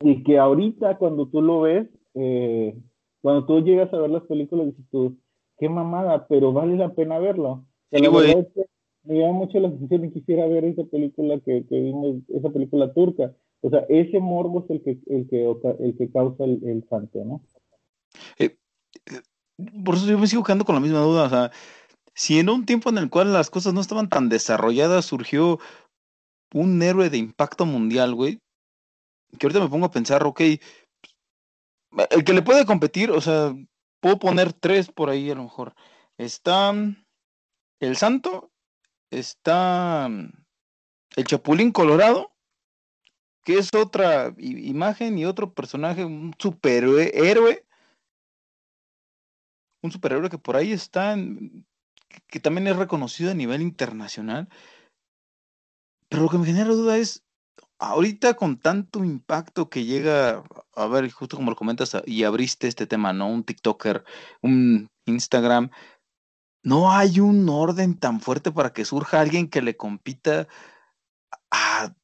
y 0.00 0.22
que 0.24 0.38
ahorita 0.38 0.98
cuando 0.98 1.28
tú 1.28 1.40
lo 1.40 1.60
ves, 1.62 1.88
eh, 2.14 2.76
cuando 3.22 3.46
tú 3.46 3.60
llegas 3.60 3.92
a 3.92 3.98
ver 3.98 4.10
las 4.10 4.22
películas, 4.24 4.66
dices 4.66 4.84
tú, 4.90 5.16
qué 5.58 5.68
mamada, 5.68 6.26
pero 6.28 6.52
vale 6.52 6.76
la 6.76 6.94
pena 6.94 7.18
verlo. 7.18 7.64
me 7.90 9.18
llama 9.18 9.32
mucho 9.32 9.58
la 9.60 9.68
atención 9.68 10.04
y 10.04 10.12
quisiera 10.12 10.46
ver 10.46 10.64
esa 10.64 10.84
película 10.84 11.38
que, 11.40 11.64
vimos, 11.70 12.16
esa 12.28 12.50
película 12.50 12.92
turca. 12.92 13.34
O 13.62 13.70
sea, 13.70 13.84
ese 13.88 14.18
morbo 14.20 14.64
es 14.64 14.70
el 14.70 14.82
que, 14.82 14.98
el 15.06 15.28
que, 15.28 15.54
el 15.80 15.96
que 15.96 16.10
causa 16.10 16.44
el, 16.44 16.60
el 16.64 16.88
santo, 16.88 17.22
¿no? 17.24 17.42
Eh, 18.38 18.56
por 19.84 19.96
eso 19.96 20.06
yo 20.06 20.18
me 20.18 20.26
sigo 20.26 20.42
quedando 20.42 20.64
con 20.64 20.74
la 20.74 20.80
misma 20.80 21.00
duda. 21.00 21.24
O 21.24 21.28
sea, 21.28 21.50
si 22.14 22.38
en 22.38 22.48
un 22.48 22.64
tiempo 22.66 22.90
en 22.90 22.98
el 22.98 23.10
cual 23.10 23.32
las 23.32 23.50
cosas 23.50 23.74
no 23.74 23.80
estaban 23.80 24.08
tan 24.08 24.28
desarrolladas 24.28 25.04
surgió 25.04 25.58
un 26.52 26.82
héroe 26.82 27.10
de 27.10 27.18
impacto 27.18 27.66
mundial, 27.66 28.14
güey, 28.14 28.38
que 29.38 29.46
ahorita 29.46 29.60
me 29.60 29.68
pongo 29.68 29.86
a 29.86 29.90
pensar, 29.90 30.24
ok, 30.24 30.40
el 32.10 32.24
que 32.24 32.32
le 32.32 32.42
puede 32.42 32.66
competir, 32.66 33.10
o 33.10 33.20
sea, 33.20 33.54
puedo 34.00 34.18
poner 34.18 34.52
tres 34.52 34.90
por 34.90 35.10
ahí 35.10 35.30
a 35.30 35.34
lo 35.34 35.44
mejor. 35.44 35.74
Está 36.18 36.72
el 37.80 37.96
Santo, 37.96 38.50
está 39.10 40.06
el 40.06 41.24
Chapulín 41.24 41.72
Colorado, 41.72 42.34
que 43.44 43.58
es 43.58 43.70
otra 43.74 44.34
imagen 44.38 45.18
y 45.18 45.24
otro 45.24 45.52
personaje, 45.52 46.04
un 46.04 46.34
superhéroe, 46.38 47.66
un 49.82 49.92
superhéroe 49.92 50.30
que 50.30 50.38
por 50.38 50.56
ahí 50.56 50.72
está 50.72 51.16
que 52.26 52.40
también 52.40 52.66
es 52.66 52.76
reconocido 52.76 53.30
a 53.30 53.34
nivel 53.34 53.62
internacional. 53.62 54.48
Pero 56.08 56.22
lo 56.24 56.28
que 56.28 56.38
me 56.38 56.46
genera 56.46 56.70
duda 56.70 56.98
es, 56.98 57.24
ahorita 57.80 58.34
con 58.34 58.58
tanto 58.58 59.02
impacto 59.04 59.68
que 59.68 59.84
llega, 59.84 60.44
a 60.76 60.86
ver, 60.86 61.10
justo 61.10 61.36
como 61.36 61.50
lo 61.50 61.56
comentas, 61.56 61.96
y 62.06 62.22
abriste 62.24 62.68
este 62.68 62.86
tema, 62.86 63.12
¿no? 63.12 63.28
Un 63.28 63.42
TikToker, 63.42 64.04
un 64.42 64.88
Instagram, 65.06 65.70
no 66.62 66.92
hay 66.92 67.20
un 67.20 67.48
orden 67.48 67.98
tan 67.98 68.20
fuerte 68.20 68.52
para 68.52 68.72
que 68.72 68.84
surja 68.84 69.20
alguien 69.20 69.48
que 69.48 69.62
le 69.62 69.76
compita 69.76 70.46
a 71.50 71.94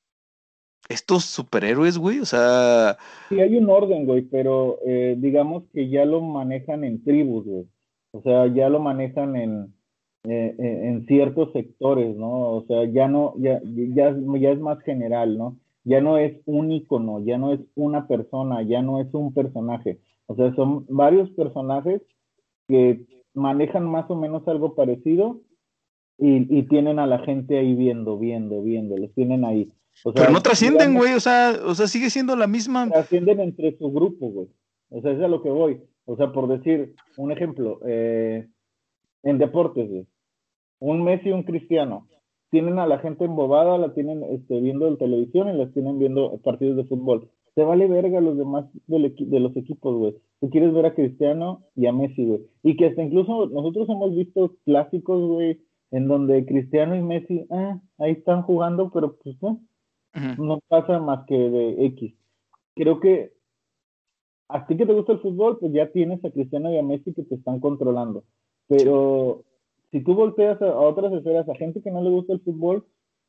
estos 0.89 1.25
superhéroes, 1.25 1.99
güey, 1.99 2.21
o 2.21 2.25
sea... 2.25 2.97
Sí, 3.29 3.39
hay 3.41 3.57
un 3.57 3.69
orden, 3.69 4.07
güey, 4.07 4.23
pero 4.23 4.79
eh, 4.87 5.15
digamos 5.19 5.65
que 5.75 5.91
ya 5.91 6.05
lo 6.05 6.23
manejan 6.23 6.85
en 6.85 7.05
tribus, 7.05 7.45
güey. 7.45 7.67
O 8.13 8.23
sea, 8.23 8.47
ya 8.47 8.71
lo 8.71 8.81
manejan 8.81 9.37
en, 9.37 9.75
eh, 10.25 10.55
en 10.59 11.05
ciertos 11.07 11.53
sectores, 11.53 12.17
¿no? 12.17 12.31
O 12.31 12.65
sea, 12.67 12.85
ya 12.91 13.09
no, 13.09 13.35
ya, 13.37 13.61
ya, 13.63 14.17
ya 14.41 14.51
es 14.51 14.61
más 14.61 14.81
general, 14.85 15.37
¿no? 15.37 15.59
Ya 15.87 16.01
no 16.01 16.19
es 16.19 16.37
un 16.45 16.71
icono, 16.71 17.25
ya 17.25 17.39
no 17.39 17.53
es 17.53 17.61
una 17.75 18.07
persona, 18.07 18.63
ya 18.63 18.83
no 18.83 19.01
es 19.01 19.07
un 19.15 19.33
personaje. 19.33 20.01
O 20.27 20.35
sea, 20.35 20.55
son 20.55 20.85
varios 20.89 21.31
personajes 21.31 22.03
que 22.69 23.07
manejan 23.33 23.89
más 23.89 24.11
o 24.11 24.17
menos 24.17 24.47
algo 24.49 24.75
parecido 24.75 25.41
y, 26.19 26.59
y 26.59 26.65
tienen 26.65 26.99
a 26.99 27.07
la 27.07 27.21
gente 27.21 27.59
ahí 27.59 27.75
viendo, 27.75 28.19
viendo, 28.19 28.63
viendo, 28.63 28.97
los 28.97 29.15
tienen 29.15 29.45
ahí. 29.45 29.73
Pero 30.15 30.31
no 30.31 30.43
trascienden, 30.43 30.95
güey, 30.95 31.15
o 31.15 31.21
sea, 31.21 31.55
o 31.65 31.75
sea, 31.75 31.87
sigue 31.87 32.11
siendo 32.11 32.37
la 32.37 32.47
misma. 32.47 32.89
Trascienden 32.89 33.41
entre 33.41 33.79
su 33.79 33.91
grupo, 33.91 34.29
güey. 34.29 34.49
O 34.91 35.01
sea, 35.01 35.13
es 35.13 35.23
a 35.23 35.29
lo 35.29 35.43
que 35.43 35.51
voy. 35.51 35.81
O 36.05 36.17
sea, 36.17 36.33
por 36.33 36.49
decir 36.49 36.95
un 37.17 37.33
ejemplo, 37.33 37.81
eh, 37.87 38.47
en 39.23 39.39
deportes, 39.39 39.89
güey 39.89 40.07
un 40.79 41.05
Messi 41.05 41.29
y 41.29 41.33
un 41.33 41.43
Cristiano. 41.43 42.09
Tienen 42.51 42.79
a 42.79 42.87
la 42.87 42.99
gente 42.99 43.25
embobada, 43.25 43.79
la 43.79 43.93
tienen 43.95 44.23
este, 44.25 44.61
viendo 44.61 44.87
en 44.89 44.99
televisión 44.99 45.49
y 45.49 45.57
las 45.57 45.73
tienen 45.73 45.99
viendo 45.99 46.39
partidos 46.39 46.77
de 46.77 46.85
fútbol. 46.85 47.29
Se 47.55 47.65
vale 47.65 47.89
verga 47.89 48.21
los 48.21 48.37
demás 48.37 48.67
de 48.87 49.41
los 49.41 49.57
equipos, 49.57 49.97
güey. 49.97 50.15
Tú 50.41 50.51
quieres 50.51 50.75
ver 50.75 50.87
a 50.87 50.95
Cristiano 50.95 51.63
y 51.75 51.87
a 51.87 51.93
Messi, 51.93 52.27
güey. 52.27 52.43
Y 52.63 52.77
que 52.77 52.87
hasta 52.87 53.03
incluso 53.03 53.47
nosotros 53.47 53.89
hemos 53.89 54.15
visto 54.15 54.55
clásicos, 54.65 55.27
güey, 55.27 55.61
en 55.91 56.09
donde 56.09 56.45
Cristiano 56.45 56.95
y 56.95 57.03
Messi, 57.03 57.47
ah, 57.51 57.81
ahí 57.99 58.13
están 58.13 58.43
jugando, 58.43 58.91
pero 58.93 59.17
pues 59.17 59.37
no, 59.41 59.61
no 60.39 60.61
pasa 60.69 60.99
más 60.99 61.25
que 61.27 61.37
de 61.37 61.87
X. 61.87 62.15
Creo 62.75 63.01
que 63.01 63.33
a 64.49 64.67
ti 64.67 64.77
que 64.77 64.87
te 64.87 64.93
gusta 64.93 65.13
el 65.13 65.21
fútbol, 65.21 65.59
pues 65.59 65.73
ya 65.73 65.91
tienes 65.91 66.25
a 66.25 66.31
Cristiano 66.31 66.71
y 66.71 66.79
a 66.79 66.83
Messi 66.83 67.13
que 67.15 67.23
te 67.23 67.37
están 67.37 67.61
controlando. 67.61 68.25
Pero 68.69 69.45
si 69.91 70.01
tú 70.01 70.15
volteas 70.15 70.61
a, 70.63 70.79
otras 70.79 71.13
esferas, 71.13 71.49
a 71.49 71.55
gente 71.55 71.81
que 71.83 71.91
no 71.91 72.03
le 72.03 72.11
gusta 72.11 72.33
el 72.33 72.41
fútbol, 72.41 72.85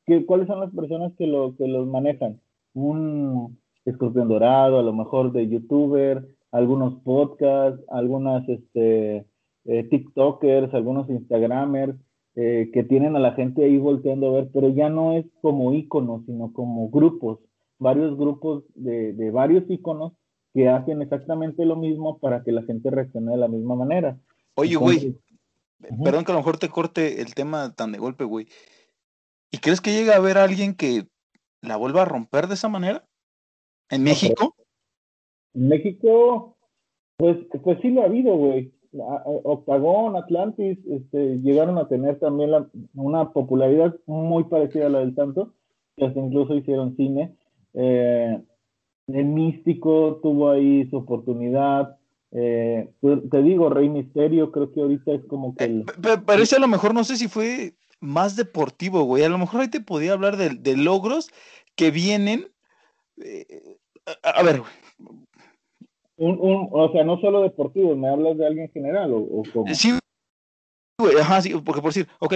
¿qué, 0.05 0.25
¿cuáles 0.25 0.47
son 0.47 0.59
las 0.59 0.71
personas 0.73 1.13
que, 1.17 1.27
lo, 1.27 1.55
que 1.55 1.67
los 1.67 1.87
manejan? 1.87 2.39
Un 2.73 3.57
escorpión 3.85 4.27
dorado, 4.27 4.79
a 4.79 4.83
lo 4.83 4.93
mejor 4.93 5.31
de 5.31 5.47
youtuber, 5.47 6.27
algunos 6.51 6.95
podcasts, 7.03 7.83
algunas 7.89 8.47
este, 8.49 9.25
eh, 9.65 9.83
TikTokers, 9.83 10.73
algunos 10.73 11.09
Instagramers, 11.09 11.95
eh, 12.35 12.69
que 12.73 12.83
tienen 12.83 13.15
a 13.15 13.19
la 13.19 13.33
gente 13.33 13.63
ahí 13.63 13.77
volteando 13.77 14.27
a 14.27 14.41
ver, 14.41 14.49
pero 14.53 14.69
ya 14.69 14.89
no 14.89 15.13
es 15.13 15.25
como 15.41 15.73
íconos, 15.73 16.23
sino 16.25 16.53
como 16.53 16.89
grupos, 16.89 17.39
varios 17.79 18.15
grupos 18.17 18.63
de, 18.75 19.13
de 19.13 19.31
varios 19.31 19.69
íconos 19.69 20.13
que 20.53 20.69
hacen 20.69 21.01
exactamente 21.01 21.65
lo 21.65 21.75
mismo 21.75 22.19
para 22.19 22.43
que 22.43 22.51
la 22.51 22.63
gente 22.63 22.89
reaccione 22.89 23.31
de 23.31 23.37
la 23.37 23.47
misma 23.47 23.75
manera. 23.75 24.17
Oye, 24.55 24.75
güey, 24.75 25.15
Perdón 25.79 26.25
que 26.25 26.31
a 26.31 26.35
lo 26.35 26.39
mejor 26.39 26.57
te 26.57 26.69
corte 26.69 27.21
el 27.21 27.35
tema 27.35 27.73
tan 27.75 27.91
de 27.91 27.99
golpe, 27.99 28.23
güey. 28.23 28.47
¿Y 29.51 29.59
crees 29.59 29.81
que 29.81 29.91
llega 29.91 30.13
a 30.13 30.17
haber 30.17 30.37
alguien 30.37 30.75
que 30.75 31.07
la 31.61 31.77
vuelva 31.77 32.01
a 32.01 32.05
romper 32.05 32.47
de 32.47 32.55
esa 32.55 32.67
manera? 32.67 33.07
¿En 33.89 34.03
México? 34.03 34.55
En 35.53 35.69
México, 35.69 36.57
pues, 37.17 37.37
pues 37.63 37.79
sí 37.81 37.89
lo 37.89 38.01
ha 38.01 38.05
habido, 38.05 38.35
güey. 38.35 38.73
Octagón, 38.91 40.15
Atlantis, 40.15 40.79
este, 40.89 41.37
llegaron 41.39 41.77
a 41.77 41.87
tener 41.87 42.19
también 42.19 42.51
una 42.95 43.31
popularidad 43.31 43.95
muy 44.05 44.45
parecida 44.45 44.87
a 44.87 44.89
la 44.89 44.99
del 44.99 45.15
Santo, 45.15 45.53
que 45.95 46.05
hasta 46.05 46.19
incluso 46.19 46.55
hicieron 46.55 46.95
cine. 46.95 47.35
Eh, 47.73 48.41
el 49.07 49.25
Místico 49.25 50.19
tuvo 50.21 50.51
ahí 50.51 50.89
su 50.89 50.97
oportunidad. 50.97 51.97
Eh, 52.31 52.89
te 53.31 53.41
digo, 53.41 53.69
Rey 53.69 53.89
Misterio, 53.89 54.51
creo 54.51 54.71
que 54.71 54.81
ahorita 54.81 55.13
es 55.13 55.25
como 55.25 55.55
que... 55.55 55.63
El... 55.63 55.81
Eh, 55.81 56.17
parece 56.25 56.57
a 56.57 56.59
lo 56.59 56.67
mejor, 56.67 56.93
no 56.93 57.03
sé 57.03 57.17
si 57.17 57.27
fue 57.27 57.73
más 57.99 58.35
deportivo, 58.35 59.03
güey. 59.03 59.23
A 59.23 59.29
lo 59.29 59.37
mejor 59.37 59.61
ahí 59.61 59.69
te 59.69 59.81
podía 59.81 60.13
hablar 60.13 60.37
de, 60.37 60.77
logros 60.77 61.31
que 61.75 61.91
vienen... 61.91 62.47
Eh, 63.23 63.77
a, 64.23 64.43
ver, 64.43 64.61
un, 66.17 66.37
un, 66.39 66.69
o 66.71 66.91
sea, 66.91 67.03
no 67.03 67.19
solo 67.19 67.41
deportivo, 67.41 67.95
¿me 67.95 68.09
hablas 68.09 68.37
de 68.37 68.47
alguien 68.47 68.69
general 68.69 69.13
o, 69.13 69.17
o 69.17 69.43
cómo? 69.53 69.73
Sí, 69.73 69.93
güey, 70.99 71.15
ajá, 71.17 71.41
sí, 71.41 71.53
porque 71.63 71.81
por 71.81 71.93
decir, 71.93 72.07
ok, 72.19 72.35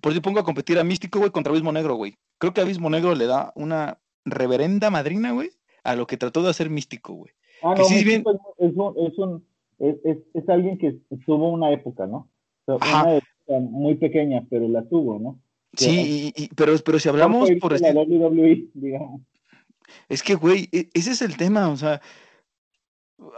por 0.00 0.12
si 0.12 0.20
pongo 0.20 0.40
a 0.40 0.44
competir 0.44 0.78
a 0.78 0.84
Místico, 0.84 1.18
güey, 1.18 1.30
contra 1.30 1.50
Abismo 1.50 1.72
Negro, 1.72 1.94
güey. 1.94 2.14
Creo 2.38 2.54
que 2.54 2.62
Abismo 2.62 2.88
Negro 2.88 3.14
le 3.14 3.26
da 3.26 3.52
una 3.54 4.00
reverenda 4.24 4.90
madrina, 4.90 5.32
güey, 5.32 5.50
a 5.84 5.94
lo 5.94 6.06
que 6.06 6.16
trató 6.16 6.42
de 6.42 6.50
hacer 6.50 6.70
Místico, 6.70 7.12
güey. 7.14 7.32
Ah, 7.62 7.74
no, 7.76 7.84
es, 7.84 9.18
un, 9.18 9.44
es, 9.78 10.48
alguien 10.48 10.78
que 10.78 10.98
tuvo 11.24 11.50
una 11.50 11.72
época, 11.72 12.06
¿no? 12.06 12.28
una 12.66 13.16
época 13.16 13.58
muy 13.60 13.94
pequeña, 13.96 14.44
pero 14.50 14.68
la 14.68 14.82
tuvo, 14.88 15.18
¿no? 15.18 15.40
Sí, 15.74 16.32
pero, 16.54 16.74
pero 16.84 16.98
si 16.98 17.08
hablamos 17.08 17.50
por 17.60 17.72
este... 17.72 17.92
WWE, 17.92 18.68
digamos. 18.74 19.22
Es 20.08 20.22
que, 20.22 20.34
güey, 20.34 20.68
e, 20.72 20.88
ese 20.94 21.12
es 21.12 21.22
el 21.22 21.36
tema, 21.36 21.68
o 21.68 21.76
sea, 21.76 22.00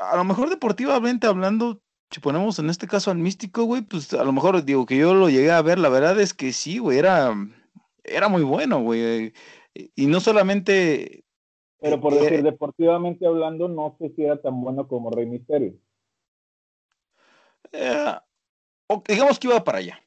a 0.00 0.16
lo 0.16 0.24
mejor 0.24 0.50
deportivamente 0.50 1.26
hablando, 1.26 1.80
si 2.10 2.20
ponemos 2.20 2.58
en 2.58 2.70
este 2.70 2.86
caso 2.86 3.10
al 3.10 3.18
místico, 3.18 3.64
güey, 3.64 3.82
pues 3.82 4.12
a 4.14 4.24
lo 4.24 4.32
mejor 4.32 4.64
digo 4.64 4.86
que 4.86 4.96
yo 4.96 5.14
lo 5.14 5.28
llegué 5.28 5.50
a 5.50 5.62
ver, 5.62 5.78
la 5.78 5.88
verdad 5.88 6.20
es 6.20 6.34
que 6.34 6.52
sí, 6.52 6.78
güey, 6.78 6.98
era, 6.98 7.34
era 8.02 8.28
muy 8.28 8.42
bueno, 8.42 8.80
güey. 8.80 9.32
Y 9.74 10.06
no 10.06 10.20
solamente 10.20 11.23
pero 11.85 12.01
por 12.01 12.14
decir, 12.14 12.43
deportivamente 12.43 13.26
hablando, 13.26 13.68
no 13.68 13.95
sé 13.99 14.11
si 14.16 14.24
era 14.24 14.41
tan 14.41 14.59
bueno 14.62 14.89
como 14.89 15.11
Rey 15.11 15.26
Misterio. 15.26 15.74
Eh, 17.72 18.14
digamos 19.07 19.39
que 19.39 19.49
iba 19.49 19.62
para 19.62 19.78
allá. 19.78 20.01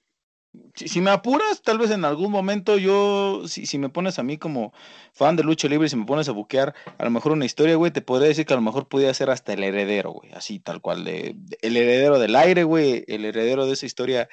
Si, 0.74 1.02
me 1.02 1.12
apuras, 1.12 1.62
tal 1.62 1.78
vez 1.78 1.92
en 1.92 2.04
algún 2.04 2.32
momento 2.32 2.80
yo, 2.80 3.48
si, 3.48 3.68
si, 3.68 3.78
me 3.78 3.90
pones 3.90 4.18
a 4.18 4.24
mí 4.24 4.40
como 4.40 4.74
fan 5.14 5.36
de 5.36 5.44
lucha 5.44 5.68
libre, 5.68 5.88
si 5.88 5.96
me 5.96 6.06
pones 6.06 6.28
a 6.30 6.32
buquear 6.32 6.74
a 6.98 7.04
lo 7.04 7.12
mejor 7.12 7.34
una 7.34 7.46
historia, 7.46 7.76
güey, 7.76 7.92
te 7.92 8.02
podría 8.02 8.30
decir 8.30 8.48
que 8.48 8.54
a 8.54 8.58
lo 8.58 8.64
mejor 8.64 8.88
podía 8.88 9.14
ser 9.14 9.30
hasta 9.30 9.54
el 9.54 9.64
heredero, 9.64 10.14
güey, 10.14 10.32
así 10.32 10.60
tal 10.60 10.82
cual, 10.82 11.04
de, 11.04 11.36
el 11.62 11.78
heredero 11.78 12.18
del 12.18 12.36
aire, 12.36 12.64
güey, 12.64 13.06
el 13.08 13.26
heredero 13.26 13.68
de 13.68 13.74
esa 13.74 13.86
historia 13.86 14.30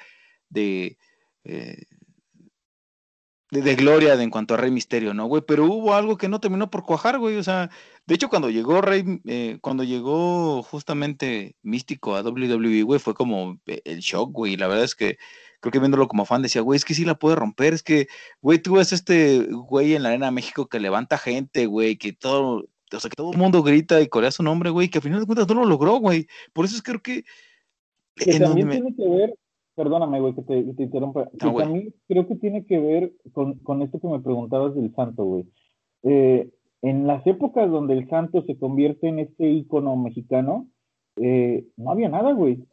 de, 0.49 0.97
eh, 1.43 1.83
de, 3.61 3.75
gloria 3.75 4.15
de, 4.15 4.23
en 4.23 4.29
cuanto 4.29 4.53
a 4.53 4.57
Rey 4.57 4.71
Misterio, 4.71 5.13
¿no, 5.13 5.25
güey? 5.25 5.43
Pero 5.45 5.65
hubo 5.65 5.93
algo 5.93 6.17
que 6.17 6.29
no 6.29 6.39
terminó 6.39 6.69
por 6.69 6.83
cuajar, 6.83 7.19
güey. 7.19 7.37
O 7.37 7.43
sea, 7.43 7.69
de 8.05 8.15
hecho, 8.15 8.29
cuando 8.29 8.49
llegó 8.49 8.81
Rey, 8.81 9.21
eh, 9.25 9.57
cuando 9.61 9.83
llegó 9.83 10.63
justamente 10.63 11.55
Místico 11.61 12.15
a 12.15 12.21
WWE, 12.21 12.83
güey, 12.83 12.99
fue 12.99 13.13
como 13.13 13.59
eh, 13.65 13.81
el 13.85 13.99
shock, 13.99 14.31
güey. 14.31 14.57
La 14.57 14.67
verdad 14.67 14.83
es 14.83 14.95
que 14.95 15.17
creo 15.59 15.71
que 15.71 15.79
viéndolo 15.79 16.07
como 16.07 16.25
fan 16.25 16.41
decía, 16.41 16.61
güey, 16.61 16.77
es 16.77 16.85
que 16.85 16.93
sí 16.93 17.05
la 17.05 17.15
puede 17.15 17.35
romper. 17.35 17.73
Es 17.73 17.83
que, 17.83 18.07
güey, 18.41 18.59
tú 18.59 18.75
ves 18.75 18.93
este 18.93 19.47
güey 19.49 19.95
en 19.95 20.03
la 20.03 20.09
Arena 20.09 20.31
México 20.31 20.67
que 20.67 20.79
levanta 20.79 21.17
gente, 21.17 21.65
güey, 21.65 21.97
que 21.97 22.13
todo, 22.13 22.67
o 22.93 22.99
sea, 22.99 23.09
que 23.09 23.15
todo 23.15 23.31
el 23.31 23.37
mundo 23.37 23.63
grita 23.63 24.01
y 24.01 24.07
corea 24.07 24.31
su 24.31 24.43
nombre, 24.43 24.69
güey, 24.69 24.89
que 24.89 24.99
al 24.99 25.03
final 25.03 25.19
de 25.19 25.25
cuentas 25.25 25.47
no 25.47 25.55
lo 25.55 25.65
logró, 25.65 25.97
güey. 25.97 26.27
Por 26.53 26.65
eso 26.65 26.75
es 26.75 26.81
que 26.81 26.91
creo 26.91 27.01
que. 27.01 27.25
que 28.15 28.39
también 28.39 28.69
tiene 28.69 28.95
que 28.95 29.03
ver 29.07 29.33
Perdóname, 29.75 30.21
güey, 30.21 30.33
que 30.33 30.41
te, 30.41 30.63
te 30.73 30.83
interrumpa. 30.83 31.29
también 31.37 31.93
creo 32.07 32.27
que 32.27 32.35
tiene 32.35 32.65
que 32.65 32.79
ver 32.79 33.11
con, 33.33 33.59
con, 33.59 33.81
esto 33.81 33.99
que 33.99 34.07
me 34.07 34.21
preguntabas 34.21 34.73
del 34.73 34.93
santo, 34.95 35.25
güey. 35.25 35.45
Eh, 36.03 36.49
en 36.81 37.07
las 37.07 37.25
épocas 37.27 37.69
donde 37.69 37.93
el 37.93 38.07
santo 38.09 38.43
se 38.43 38.57
convierte 38.57 39.07
en 39.07 39.19
este 39.19 39.49
ícono 39.49 39.95
mexicano, 39.95 40.67
eh, 41.17 41.65
no 41.77 41.91
había 41.91 42.09
nada, 42.09 42.31
güey. 42.31 42.63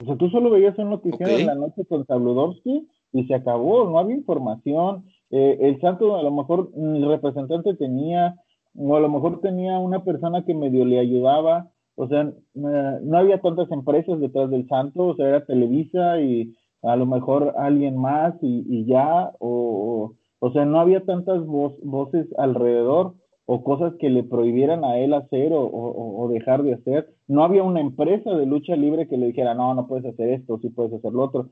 O 0.00 0.04
sea, 0.04 0.16
tú 0.16 0.30
solo 0.30 0.50
veías 0.50 0.78
un 0.78 0.90
noticiero 0.90 1.32
en 1.32 1.46
la 1.46 1.54
noche 1.54 1.84
con 1.84 2.06
Sabludowski 2.06 2.88
y 3.12 3.24
se 3.26 3.34
acabó, 3.34 3.88
no 3.88 3.98
había 3.98 4.16
información. 4.16 5.04
Eh, 5.30 5.58
el 5.60 5.80
santo 5.80 6.16
a 6.16 6.22
lo 6.22 6.30
mejor 6.30 6.70
el 6.74 7.06
representante 7.06 7.74
tenía, 7.74 8.36
o 8.76 8.96
a 8.96 9.00
lo 9.00 9.08
mejor 9.08 9.40
tenía 9.40 9.78
una 9.78 10.02
persona 10.04 10.44
que 10.44 10.54
medio 10.54 10.84
le 10.84 10.98
ayudaba, 10.98 11.70
o 12.00 12.06
sea, 12.06 12.32
no 12.54 13.18
había 13.18 13.40
tantas 13.40 13.68
empresas 13.72 14.20
detrás 14.20 14.48
del 14.50 14.68
santo, 14.68 15.08
o 15.08 15.16
sea, 15.16 15.28
era 15.28 15.44
Televisa 15.44 16.20
y 16.20 16.54
a 16.82 16.94
lo 16.94 17.06
mejor 17.06 17.54
alguien 17.58 17.96
más 17.96 18.36
y, 18.40 18.84
ya, 18.86 19.32
o, 19.40 20.14
o, 20.38 20.52
sea, 20.52 20.64
no 20.64 20.78
había 20.78 21.04
tantas 21.04 21.44
voces 21.44 22.28
alrededor 22.38 23.14
o 23.46 23.64
cosas 23.64 23.94
que 23.98 24.10
le 24.10 24.22
prohibieran 24.22 24.84
a 24.84 24.96
él 24.98 25.12
hacer 25.12 25.50
o, 25.52 26.28
dejar 26.30 26.62
de 26.62 26.74
hacer. 26.74 27.08
No 27.26 27.42
había 27.42 27.64
una 27.64 27.80
empresa 27.80 28.30
de 28.30 28.46
lucha 28.46 28.76
libre 28.76 29.08
que 29.08 29.16
le 29.16 29.26
dijera, 29.26 29.54
no, 29.54 29.74
no 29.74 29.88
puedes 29.88 30.06
hacer 30.06 30.28
esto, 30.28 30.60
sí 30.62 30.68
puedes 30.68 30.92
hacer 30.92 31.12
lo 31.12 31.24
otro. 31.24 31.48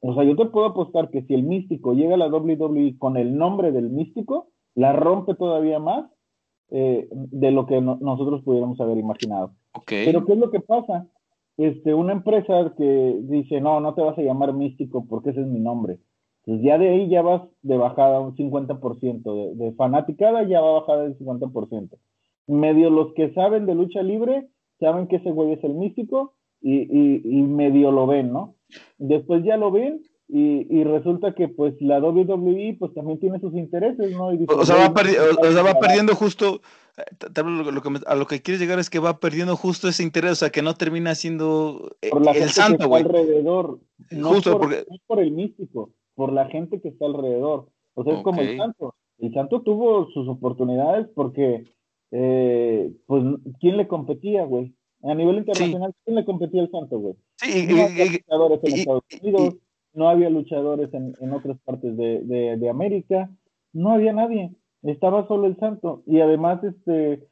O 0.00 0.14
sea, 0.14 0.24
yo 0.24 0.34
te 0.34 0.46
puedo 0.46 0.64
apostar 0.64 1.10
que 1.10 1.24
si 1.24 1.34
el 1.34 1.42
místico 1.42 1.92
llega 1.92 2.14
a 2.14 2.18
la 2.18 2.28
WWE 2.28 2.96
con 2.96 3.18
el 3.18 3.36
nombre 3.36 3.70
del 3.70 3.90
místico, 3.90 4.48
la 4.74 4.94
rompe 4.94 5.34
todavía 5.34 5.78
más 5.78 6.10
eh, 6.70 7.06
de 7.10 7.50
lo 7.50 7.66
que 7.66 7.82
nosotros 7.82 8.42
pudiéramos 8.44 8.80
haber 8.80 8.96
imaginado. 8.96 9.52
Pero 9.86 10.24
¿qué 10.24 10.32
es 10.32 10.38
lo 10.38 10.50
que 10.50 10.60
pasa? 10.60 11.06
Este, 11.56 11.94
una 11.94 12.12
empresa 12.12 12.72
que 12.76 13.18
dice, 13.22 13.60
no, 13.60 13.80
no 13.80 13.94
te 13.94 14.02
vas 14.02 14.16
a 14.18 14.22
llamar 14.22 14.52
místico 14.52 15.06
porque 15.08 15.30
ese 15.30 15.40
es 15.40 15.46
mi 15.46 15.60
nombre. 15.60 15.98
Entonces 16.44 16.64
ya 16.64 16.78
de 16.78 16.88
ahí 16.88 17.08
ya 17.08 17.22
vas 17.22 17.42
de 17.62 17.76
bajada 17.76 18.20
un 18.20 18.34
50%, 18.34 19.56
de, 19.56 19.64
de 19.64 19.72
fanaticada 19.72 20.42
ya 20.44 20.60
va 20.60 20.80
bajada 20.80 21.02
del 21.02 21.18
50%. 21.18 21.90
Medio 22.46 22.90
los 22.90 23.12
que 23.14 23.32
saben 23.34 23.66
de 23.66 23.74
lucha 23.74 24.02
libre 24.02 24.48
saben 24.80 25.06
que 25.06 25.16
ese 25.16 25.30
güey 25.30 25.52
es 25.52 25.62
el 25.62 25.74
místico 25.74 26.34
y, 26.62 26.80
y, 27.38 27.42
medio 27.42 27.90
lo 27.90 28.06
ven, 28.06 28.32
¿no? 28.32 28.56
Después 28.98 29.44
ya 29.44 29.56
lo 29.56 29.70
ven 29.70 30.02
y, 30.28 30.66
y, 30.70 30.84
resulta 30.84 31.34
que 31.34 31.48
pues 31.48 31.74
la 31.80 31.98
WWE 32.00 32.76
pues 32.78 32.94
también 32.94 33.18
tiene 33.18 33.40
sus 33.40 33.54
intereses, 33.54 34.12
¿no? 34.12 34.26
o, 34.26 34.64
sea, 34.64 34.76
va 34.76 34.92
o, 34.92 35.52
sea, 35.52 35.62
va 35.62 35.74
perdiendo 35.80 36.14
justo, 36.14 36.60
eh, 36.96 37.42
lo, 37.42 37.82
que 37.82 38.00
a 38.06 38.14
lo 38.14 38.26
que 38.26 38.42
quieres 38.42 38.60
llegar 38.60 38.78
es 38.78 38.90
que 38.90 38.98
va 38.98 39.20
perdiendo 39.20 39.56
justo 39.56 39.88
ese 39.88 40.02
interés, 40.02 40.32
o 40.32 40.36
sea, 40.36 40.50
que 40.50 40.62
no 40.62 40.74
termina 40.74 41.14
siendo 41.14 41.96
eh, 42.02 42.10
por 42.10 42.24
la 42.24 42.32
el 42.32 42.48
santo, 42.50 42.88
güey. 42.88 43.02
alrededor, 43.02 43.80
no 44.10 44.30
justo 44.30 44.52
por, 44.52 44.60
porque... 44.60 44.84
no 44.88 44.96
por 45.06 45.20
el 45.20 45.32
místico, 45.32 45.90
por 46.14 46.32
la 46.32 46.46
gente 46.46 46.80
que 46.80 46.88
está 46.88 47.06
alrededor. 47.06 47.68
O 47.94 48.04
sea, 48.04 48.14
es 48.14 48.22
como 48.22 48.40
el 48.40 48.56
santo. 48.56 48.94
El 49.18 49.34
santo 49.34 49.60
tuvo 49.62 50.08
sus 50.10 50.26
oportunidades 50.28 51.06
porque, 51.14 51.64
eh, 52.10 52.90
pues, 53.06 53.22
¿quién 53.60 53.76
le 53.76 53.86
competía, 53.86 54.44
güey? 54.44 54.74
A 55.02 55.14
nivel 55.14 55.38
internacional, 55.38 55.94
¿quién 56.04 56.16
le 56.16 56.24
competía 56.24 56.60
al 56.60 56.70
Santo, 56.70 56.98
güey? 56.98 57.14
Sí, 57.36 57.66
no 57.66 57.82
había 57.82 58.04
luchadores 58.04 58.60
en 58.64 58.74
Estados 58.74 59.02
Unidos, 59.22 59.56
no 59.94 60.08
había 60.08 60.30
luchadores 60.30 60.94
en, 60.94 61.14
en 61.20 61.32
otras 61.32 61.58
partes 61.64 61.96
de, 61.96 62.20
de, 62.22 62.56
de, 62.58 62.68
América, 62.68 63.30
no 63.72 63.92
había 63.92 64.12
nadie, 64.12 64.52
estaba 64.82 65.26
solo 65.28 65.46
el 65.46 65.56
Santo. 65.58 66.02
Y 66.06 66.20
además, 66.20 66.62
este, 66.64 67.26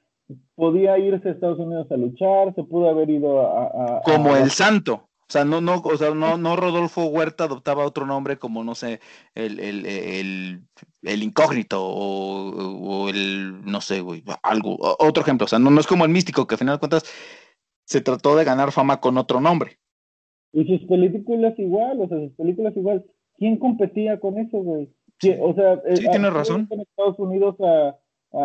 podía 0.54 0.98
irse 0.98 1.28
a 1.28 1.32
Estados 1.32 1.58
Unidos 1.58 1.90
a 1.90 1.96
luchar, 1.96 2.54
se 2.54 2.64
pudo 2.64 2.88
haber 2.88 3.10
ido 3.10 3.40
a... 3.40 4.02
Como 4.04 4.36
el 4.36 4.50
Santo. 4.50 5.08
O 5.28 5.30
sea, 5.30 5.44
no, 5.44 5.60
no, 5.60 5.82
o 5.84 5.96
sea, 5.98 6.14
no, 6.14 6.38
no 6.38 6.56
Rodolfo 6.56 7.04
Huerta 7.04 7.44
adoptaba 7.44 7.84
otro 7.84 8.06
nombre 8.06 8.38
como, 8.38 8.64
no 8.64 8.74
sé, 8.74 9.00
el, 9.34 9.60
el, 9.60 9.84
el, 9.84 10.62
el 11.02 11.22
incógnito 11.22 11.84
o, 11.84 12.48
o, 12.48 13.08
el, 13.10 13.62
no 13.62 13.82
sé, 13.82 14.00
güey, 14.00 14.22
algo, 14.42 14.78
otro 14.80 15.22
ejemplo. 15.22 15.44
O 15.44 15.48
sea, 15.48 15.58
no, 15.58 15.70
no 15.70 15.80
es 15.80 15.86
como 15.86 16.06
el 16.06 16.10
místico, 16.10 16.46
que 16.46 16.54
al 16.54 16.58
final 16.58 16.76
de 16.76 16.78
cuentas 16.78 17.04
se 17.84 18.00
trató 18.00 18.36
de 18.36 18.44
ganar 18.44 18.72
fama 18.72 19.00
con 19.00 19.18
otro 19.18 19.38
nombre. 19.38 19.78
Y 20.54 20.64
sus 20.64 20.88
películas 20.88 21.58
igual, 21.58 22.00
o 22.00 22.08
sea, 22.08 22.18
sus 22.20 22.32
películas 22.32 22.74
igual. 22.74 23.04
¿Quién 23.36 23.58
competía 23.58 24.18
con 24.20 24.38
eso, 24.38 24.56
güey? 24.56 24.90
O 25.40 25.54
sea, 25.54 25.80
sí, 25.94 26.04
eh, 26.04 26.08
tienes 26.10 26.32
razón. 26.32 26.68
En 26.70 26.80
Estados 26.80 27.18
Unidos 27.18 27.56
a, 27.60 27.96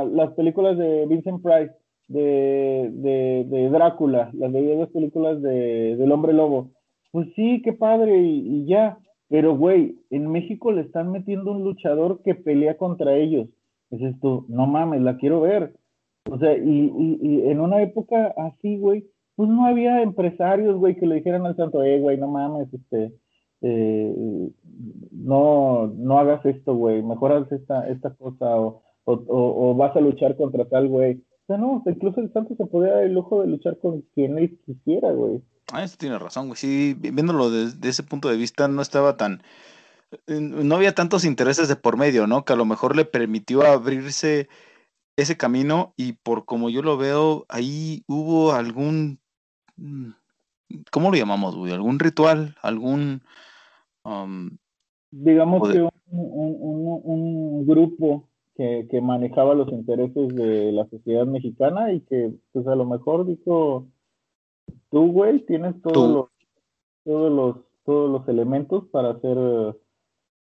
las 0.06 0.32
películas 0.34 0.78
de 0.78 1.06
Vincent 1.08 1.42
Price, 1.44 1.74
de, 2.08 2.90
de, 2.92 3.46
de 3.50 3.70
Drácula, 3.70 4.30
las 4.34 4.52
de 4.52 4.88
películas 4.94 5.42
de, 5.42 5.96
del 5.98 6.12
Hombre 6.12 6.34
Lobo. 6.34 6.72
Pues 7.12 7.28
sí, 7.36 7.62
qué 7.64 7.74
padre, 7.74 8.20
y, 8.20 8.66
ya. 8.66 8.98
Pero, 9.30 9.56
güey, 9.56 9.98
en 10.10 10.32
México 10.32 10.72
le 10.72 10.82
están 10.82 11.12
metiendo 11.12 11.52
un 11.52 11.64
luchador 11.64 12.22
que 12.24 12.36
pelea 12.36 12.78
contra 12.78 13.16
ellos. 13.16 13.48
Es 13.90 14.02
esto, 14.02 14.46
no 14.48 14.68
mames, 14.68 15.02
la 15.02 15.18
quiero 15.18 15.42
ver. 15.42 15.74
O 16.30 16.38
sea, 16.38 16.56
y, 16.58 16.92
y 17.22 17.50
en 17.50 17.60
una 17.60 17.82
época 17.82 18.34
así, 18.38 18.78
güey, 18.78 19.06
pues 19.36 19.50
no 19.50 19.66
había 19.66 20.02
empresarios, 20.02 20.78
güey, 20.78 20.96
que 20.96 21.08
le 21.08 21.16
dijeran 21.16 21.46
al 21.46 21.56
santo, 21.56 21.84
eh, 21.84 22.00
güey, 22.00 22.18
no 22.18 22.28
mames, 22.28 22.72
este, 22.74 23.14
eh, 23.64 24.50
no, 25.12 25.88
no 25.88 26.20
hagas 26.20 26.46
esto, 26.46 26.76
güey, 26.76 27.02
mejor 27.02 27.32
haz 27.32 27.52
esta, 27.52 27.88
esta 27.88 28.14
cosa, 28.16 28.56
o, 28.56 28.84
o, 29.06 29.76
vas 29.76 29.96
a 29.96 30.02
luchar 30.02 30.38
contra 30.38 30.66
tal, 30.66 30.88
güey. 30.88 31.24
O 31.44 31.46
sea, 31.48 31.58
no, 31.58 31.84
incluso 31.86 32.22
el 32.22 32.32
santo 32.32 32.56
se 32.56 32.66
podía 32.66 32.94
dar 32.94 33.04
el 33.04 33.14
lujo 33.14 33.42
de 33.42 33.48
luchar 33.48 33.78
con 33.80 34.02
quien 34.14 34.38
él 34.38 34.60
quisiera, 34.66 35.12
güey. 35.12 35.42
Ah, 35.72 35.84
eso 35.84 35.98
tiene 35.98 36.20
razón, 36.20 36.48
güey. 36.48 36.58
Sí, 36.58 36.96
viéndolo 36.98 37.50
desde 37.50 37.90
ese 37.90 38.04
punto 38.04 38.30
de 38.30 38.38
vista, 38.38 38.68
no 38.68 38.82
estaba 38.82 39.18
tan. 39.18 39.42
Eh, 40.28 40.40
no 40.40 40.76
había 40.76 40.94
tantos 40.94 41.26
intereses 41.26 41.68
de 41.68 41.76
por 41.76 41.98
medio, 41.98 42.28
¿no? 42.28 42.46
Que 42.46 42.54
a 42.54 42.58
lo 42.58 42.66
mejor 42.66 42.96
le 42.96 43.04
permitió 43.04 43.64
abrirse 43.64 44.48
ese 45.18 45.36
camino 45.38 45.94
y 45.98 46.14
por 46.14 46.46
como 46.46 46.70
yo 46.70 46.82
lo 46.82 46.98
veo, 46.98 47.46
ahí 47.50 48.04
hubo 48.08 48.54
algún 48.54 49.20
Mm, 49.78 50.12
¿Cómo 50.92 51.12
lo 51.12 51.18
llamamos, 51.18 51.56
güey? 51.56 51.74
¿Algún 51.74 52.00
ritual? 52.00 52.56
¿Algún... 52.62 53.24
Digamos 55.12 55.70
que 55.70 55.88
un, 56.10 57.66
grupo 57.66 58.30
que, 58.56 59.02
manejaba 59.02 59.56
los 59.56 59.72
intereses 59.72 60.36
de 60.36 60.72
la 60.72 60.88
sociedad 60.90 61.26
mexicana 61.26 61.92
y 61.94 62.02
que, 62.02 62.34
pues 62.52 62.68
a 62.68 62.76
lo 62.76 62.86
mejor 62.86 63.26
dijo, 63.26 63.88
tú, 64.92 65.12
güey, 65.12 65.46
tienes 65.46 65.82
todos 65.82 66.12
los, 66.12 66.26
todos 67.04 67.32
los, 67.32 67.66
todos 67.86 68.10
los 68.12 68.28
elementos 68.28 68.86
para 68.92 69.12
hacer, 69.12 69.38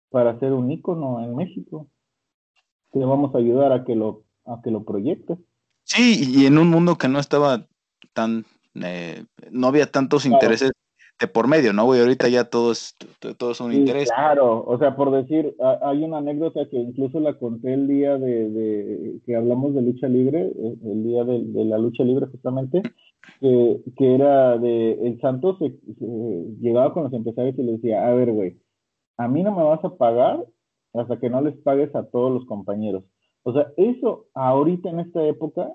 para 0.09 0.31
hacer 0.31 0.53
un 0.53 0.71
ícono 0.71 1.23
en 1.23 1.35
México. 1.35 1.87
Te 2.91 2.99
vamos 2.99 3.35
a 3.35 3.39
ayudar 3.39 3.73
a 3.73 3.83
que 3.83 3.95
lo, 3.95 4.23
a 4.45 4.61
que 4.63 4.71
lo 4.71 4.83
proyectes. 4.83 5.37
Sí, 5.83 6.21
y 6.35 6.45
en 6.45 6.57
un 6.57 6.69
mundo 6.69 6.97
que 6.97 7.07
no 7.07 7.19
estaba 7.19 7.67
tan 8.13 8.45
eh, 8.83 9.25
no 9.51 9.67
había 9.67 9.89
tantos 9.89 10.25
intereses 10.25 10.71
de 11.19 11.27
por 11.27 11.47
medio, 11.47 11.73
¿no, 11.73 11.85
güey? 11.85 12.01
Ahorita 12.01 12.27
ya 12.29 12.43
todos, 12.45 12.95
todos 13.37 13.57
son 13.57 13.73
intereses. 13.73 14.11
Claro, 14.11 14.63
o 14.65 14.77
sea, 14.77 14.95
por 14.95 15.11
decir, 15.11 15.55
hay 15.81 16.03
una 16.03 16.17
anécdota 16.17 16.67
que 16.69 16.77
incluso 16.77 17.19
la 17.19 17.33
conté 17.33 17.73
el 17.73 17.87
día 17.87 18.17
de, 18.17 19.19
que 19.25 19.35
hablamos 19.35 19.73
de 19.73 19.81
lucha 19.81 20.07
libre, 20.07 20.41
eh, 20.43 20.75
el 20.83 21.03
día 21.03 21.23
de, 21.23 21.65
la 21.65 21.77
lucha 21.77 22.03
libre 22.03 22.27
justamente, 22.27 22.83
que, 23.39 23.81
era 23.97 24.57
de, 24.57 24.91
el 24.91 25.19
Santos 25.19 25.57
llegaba 26.61 26.93
con 26.93 27.03
los 27.03 27.13
empresarios 27.13 27.57
y 27.57 27.63
le 27.63 27.71
decía, 27.73 28.07
a 28.07 28.13
ver, 28.13 28.31
güey, 28.31 28.57
a 29.17 29.27
mí 29.27 29.41
no 29.41 29.55
me 29.55 29.63
vas 29.63 29.83
a 29.83 29.95
pagar 29.95 30.45
hasta 30.93 31.19
que 31.19 31.29
no 31.29 31.41
les 31.41 31.55
pagues 31.57 31.93
a 31.95 32.05
todos 32.07 32.31
los 32.31 32.45
compañeros. 32.45 33.03
O 33.43 33.53
sea, 33.53 33.71
eso 33.77 34.27
ahorita 34.35 34.89
en 34.89 34.99
esta 34.99 35.25
época, 35.25 35.73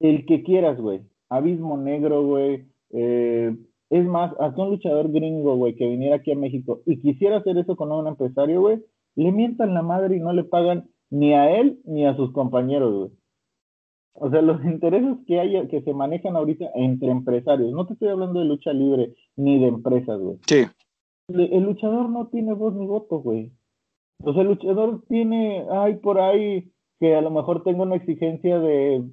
el 0.00 0.26
que 0.26 0.42
quieras, 0.42 0.78
güey, 0.80 1.00
Abismo 1.28 1.78
Negro, 1.78 2.24
güey. 2.24 2.66
Eh, 2.90 3.54
es 3.90 4.06
más, 4.06 4.32
hasta 4.38 4.62
un 4.62 4.70
luchador 4.70 5.10
gringo, 5.10 5.56
güey, 5.56 5.74
que 5.74 5.88
viniera 5.88 6.16
aquí 6.16 6.32
a 6.32 6.36
México 6.36 6.80
y 6.84 7.00
quisiera 7.00 7.38
hacer 7.38 7.56
eso 7.58 7.76
con 7.76 7.90
un 7.90 8.06
empresario, 8.06 8.60
güey, 8.60 8.84
le 9.14 9.32
mientan 9.32 9.74
la 9.74 9.82
madre 9.82 10.16
y 10.16 10.20
no 10.20 10.32
le 10.32 10.44
pagan 10.44 10.88
ni 11.10 11.32
a 11.32 11.58
él 11.58 11.80
ni 11.84 12.06
a 12.06 12.14
sus 12.16 12.32
compañeros, 12.32 12.94
güey. 12.94 13.10
O 14.20 14.30
sea, 14.30 14.42
los 14.42 14.62
intereses 14.64 15.16
que 15.26 15.40
hay, 15.40 15.68
que 15.68 15.82
se 15.82 15.94
manejan 15.94 16.36
ahorita 16.36 16.66
entre 16.74 17.10
empresarios, 17.10 17.72
no 17.72 17.86
te 17.86 17.94
estoy 17.94 18.08
hablando 18.08 18.40
de 18.40 18.46
lucha 18.46 18.72
libre 18.72 19.14
ni 19.36 19.58
de 19.58 19.68
empresas, 19.68 20.20
güey. 20.20 20.38
Sí. 20.46 20.66
El, 21.28 21.62
luchador 21.62 22.08
no 22.08 22.28
tiene 22.28 22.54
voz 22.54 22.74
ni 22.74 22.86
voto, 22.86 23.18
güey. 23.18 23.52
O 24.22 24.32
sea, 24.32 24.42
el 24.42 24.48
luchador 24.48 25.02
tiene, 25.08 25.66
ay, 25.70 25.96
por 25.96 26.18
ahí, 26.18 26.72
que 26.98 27.14
a 27.14 27.20
lo 27.20 27.30
mejor 27.30 27.62
tengo 27.62 27.82
una 27.82 27.96
exigencia 27.96 28.58
de 28.58 29.04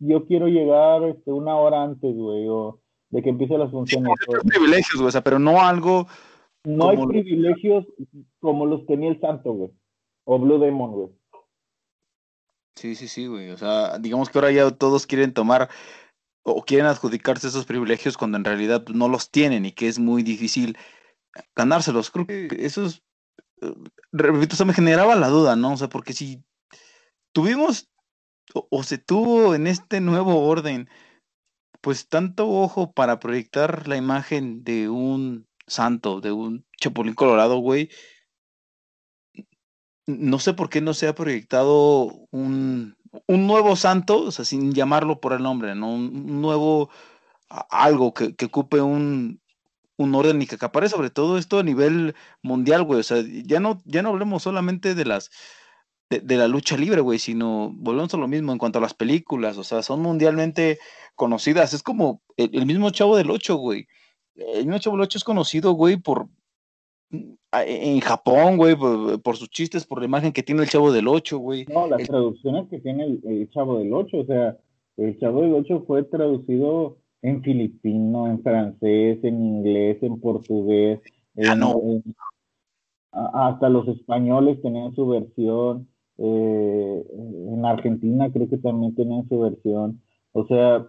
yo 0.00 0.26
quiero 0.26 0.46
llegar 0.46 1.02
este, 1.04 1.32
una 1.32 1.56
hora 1.56 1.82
antes, 1.82 2.16
güey, 2.16 2.46
o 2.48 2.80
de 3.10 3.22
que 3.22 3.30
empiece 3.30 3.56
las 3.56 3.70
funciones. 3.70 4.12
Sí, 4.18 4.34
hay 4.34 4.48
privilegios, 4.48 4.96
güey, 4.96 5.08
o 5.08 5.10
sea, 5.10 5.22
pero 5.22 5.38
no 5.38 5.60
algo. 5.60 6.06
No 6.64 6.88
hay 6.88 7.06
privilegios 7.06 7.86
como 8.40 8.66
los 8.66 8.84
tenía 8.86 9.10
el 9.10 9.20
Santo, 9.20 9.52
güey, 9.52 9.70
o 10.24 10.38
Blue 10.38 10.58
Demon, 10.58 10.92
güey. 10.92 11.08
Sí, 12.74 12.94
sí, 12.94 13.08
sí, 13.08 13.26
güey. 13.26 13.50
O 13.50 13.56
sea, 13.56 13.98
digamos 13.98 14.28
que 14.28 14.38
ahora 14.38 14.52
ya 14.52 14.70
todos 14.70 15.06
quieren 15.06 15.32
tomar 15.32 15.70
o 16.42 16.62
quieren 16.62 16.86
adjudicarse 16.86 17.48
esos 17.48 17.64
privilegios 17.64 18.16
cuando 18.16 18.36
en 18.36 18.44
realidad 18.44 18.84
no 18.92 19.08
los 19.08 19.30
tienen 19.30 19.64
y 19.64 19.72
que 19.72 19.88
es 19.88 19.98
muy 19.98 20.22
difícil 20.22 20.76
ganárselos. 21.54 22.10
Creo 22.10 22.26
que 22.26 22.48
eso 22.60 22.86
es, 22.86 23.02
eh, 23.62 23.74
repito, 24.12 24.54
o 24.54 24.56
sea, 24.56 24.66
me 24.66 24.74
generaba 24.74 25.16
la 25.16 25.28
duda, 25.28 25.56
¿no? 25.56 25.72
O 25.72 25.76
sea, 25.76 25.88
porque 25.88 26.12
si 26.12 26.44
tuvimos 27.32 27.90
o, 28.54 28.82
se 28.82 28.98
tuvo 28.98 29.54
en 29.54 29.66
este 29.66 30.00
nuevo 30.00 30.46
orden, 30.46 30.88
pues 31.86 32.08
tanto 32.08 32.48
ojo 32.48 32.90
para 32.90 33.20
proyectar 33.20 33.86
la 33.86 33.96
imagen 33.96 34.64
de 34.64 34.88
un 34.88 35.46
santo, 35.68 36.20
de 36.20 36.32
un 36.32 36.66
chapulín 36.76 37.14
colorado, 37.14 37.58
güey. 37.58 37.90
No 40.08 40.40
sé 40.40 40.52
por 40.52 40.68
qué 40.68 40.80
no 40.80 40.94
se 40.94 41.06
ha 41.06 41.14
proyectado 41.14 42.26
un, 42.32 42.96
un 43.28 43.46
nuevo 43.46 43.76
santo, 43.76 44.22
o 44.22 44.32
sea, 44.32 44.44
sin 44.44 44.72
llamarlo 44.72 45.20
por 45.20 45.32
el 45.32 45.44
nombre, 45.44 45.76
¿no? 45.76 45.94
Un, 45.94 46.40
nuevo 46.40 46.90
algo 47.48 48.12
que, 48.12 48.34
que 48.34 48.46
ocupe 48.46 48.80
un, 48.80 49.40
un 49.96 50.14
orden 50.16 50.42
y 50.42 50.48
que 50.48 50.56
acapare 50.56 50.88
sobre 50.88 51.10
todo 51.10 51.38
esto 51.38 51.60
a 51.60 51.62
nivel 51.62 52.16
mundial, 52.42 52.82
güey. 52.82 52.98
O 52.98 53.04
sea, 53.04 53.22
ya 53.44 53.60
no, 53.60 53.80
ya 53.84 54.02
no 54.02 54.08
hablemos 54.08 54.42
solamente 54.42 54.96
de 54.96 55.04
las 55.04 55.30
de, 56.08 56.36
la 56.36 56.48
lucha 56.48 56.76
libre, 56.76 57.00
güey, 57.00 57.18
sino 57.18 57.72
volvemos 57.74 58.14
a 58.14 58.18
lo 58.18 58.28
mismo 58.28 58.52
en 58.52 58.58
cuanto 58.58 58.78
a 58.78 58.82
las 58.82 58.94
películas, 58.94 59.58
o 59.58 59.64
sea, 59.64 59.82
son 59.82 60.02
mundialmente 60.02 60.78
conocidas. 61.14 61.72
Es 61.74 61.82
como 61.82 62.22
el, 62.36 62.66
mismo 62.66 62.90
Chavo 62.90 63.16
del 63.16 63.30
Ocho, 63.30 63.56
güey. 63.56 63.86
El 64.36 64.66
mismo 64.66 64.78
Chavo 64.78 64.96
del 64.96 65.04
Ocho 65.04 65.18
es 65.18 65.24
conocido, 65.24 65.72
güey, 65.72 65.96
por, 65.96 66.28
en 67.10 68.00
Japón, 68.00 68.56
güey, 68.56 68.76
por, 68.76 69.36
sus 69.36 69.50
chistes, 69.50 69.84
por 69.84 70.00
la 70.00 70.06
imagen 70.06 70.32
que 70.32 70.42
tiene 70.42 70.62
el 70.62 70.68
Chavo 70.68 70.92
del 70.92 71.08
Ocho, 71.08 71.38
güey. 71.38 71.66
No, 71.66 71.88
las 71.88 72.06
traducciones 72.06 72.68
que 72.68 72.78
tiene 72.78 73.04
el, 73.24 73.50
Chavo 73.50 73.78
del 73.78 73.92
Ocho, 73.92 74.18
o 74.18 74.26
sea, 74.26 74.56
el 74.96 75.18
Chavo 75.18 75.42
del 75.42 75.54
Ocho 75.54 75.84
fue 75.86 76.04
traducido 76.04 76.98
en 77.22 77.42
filipino, 77.42 78.28
en 78.28 78.42
francés, 78.42 79.18
en 79.24 79.44
inglés, 79.44 79.98
en 80.02 80.20
portugués. 80.20 81.00
Ah, 81.48 81.54
no. 81.54 81.80
hasta 83.12 83.68
los 83.68 83.88
españoles 83.88 84.62
tenían 84.62 84.94
su 84.94 85.08
versión. 85.08 85.88
Eh, 86.18 87.04
en 87.12 87.64
Argentina 87.64 88.30
creo 88.32 88.48
que 88.48 88.58
también 88.58 88.94
tenían 88.94 89.28
su 89.28 89.38
versión. 89.38 90.00
O 90.32 90.46
sea, 90.46 90.86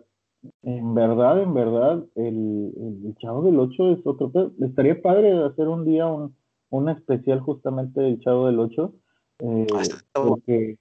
en 0.63 0.93
verdad, 0.93 1.41
en 1.41 1.53
verdad, 1.53 2.03
el, 2.15 2.73
el, 3.05 3.15
Chavo 3.17 3.43
del 3.43 3.59
Ocho 3.59 3.91
es 3.91 3.99
otro. 4.05 4.31
Estaría 4.61 5.01
padre 5.01 5.43
hacer 5.43 5.67
un 5.67 5.85
día 5.85 6.07
un, 6.07 6.35
un 6.69 6.89
especial 6.89 7.39
justamente 7.41 8.01
del 8.01 8.19
Chavo 8.19 8.47
del 8.47 8.59
Ocho. 8.59 8.93
Eh, 9.39 9.67
ah, 9.73 9.83
porque 10.13 10.77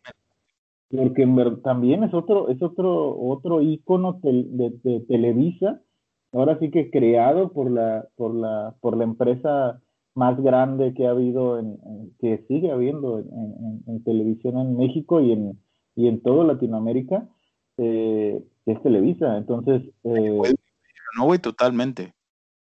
porque 0.91 1.23
en 1.23 1.63
también 1.63 2.05
es 2.05 2.15
otro 2.15 2.49
es 2.49 2.63
otro 2.63 3.19
otro 3.19 3.61
ícono 3.61 4.21
de, 4.23 5.01
Televisa 5.09 5.83
ahora 6.33 6.59
sí 6.59 6.71
que 6.71 6.91
creado 6.91 7.53
por 7.53 7.71
la 7.71 8.07
por 8.17 8.35
la 8.35 8.75
por 8.81 8.97
la 8.97 9.05
empresa 9.05 9.83
más 10.17 10.41
grande 10.43 10.95
que 10.95 11.07
ha 11.07 11.11
habido 11.11 11.59
en, 11.59 11.79
que 12.19 12.45
sigue 12.49 12.71
habiendo 12.73 13.19
en, 13.21 14.03
televisión 14.05 14.59
en 14.59 14.77
México 14.77 15.21
y 15.21 15.33
en 15.33 15.59
y 15.97 16.09
en 16.09 16.21
toda 16.21 16.45
Latinoamérica 16.45 17.27
eh, 17.79 18.45
es 18.67 18.83
Televisa. 18.83 19.37
Entonces. 19.39 19.83
Eh, 20.05 20.55
no, 21.19 21.27
voy 21.27 21.39
totalmente. 21.39 22.13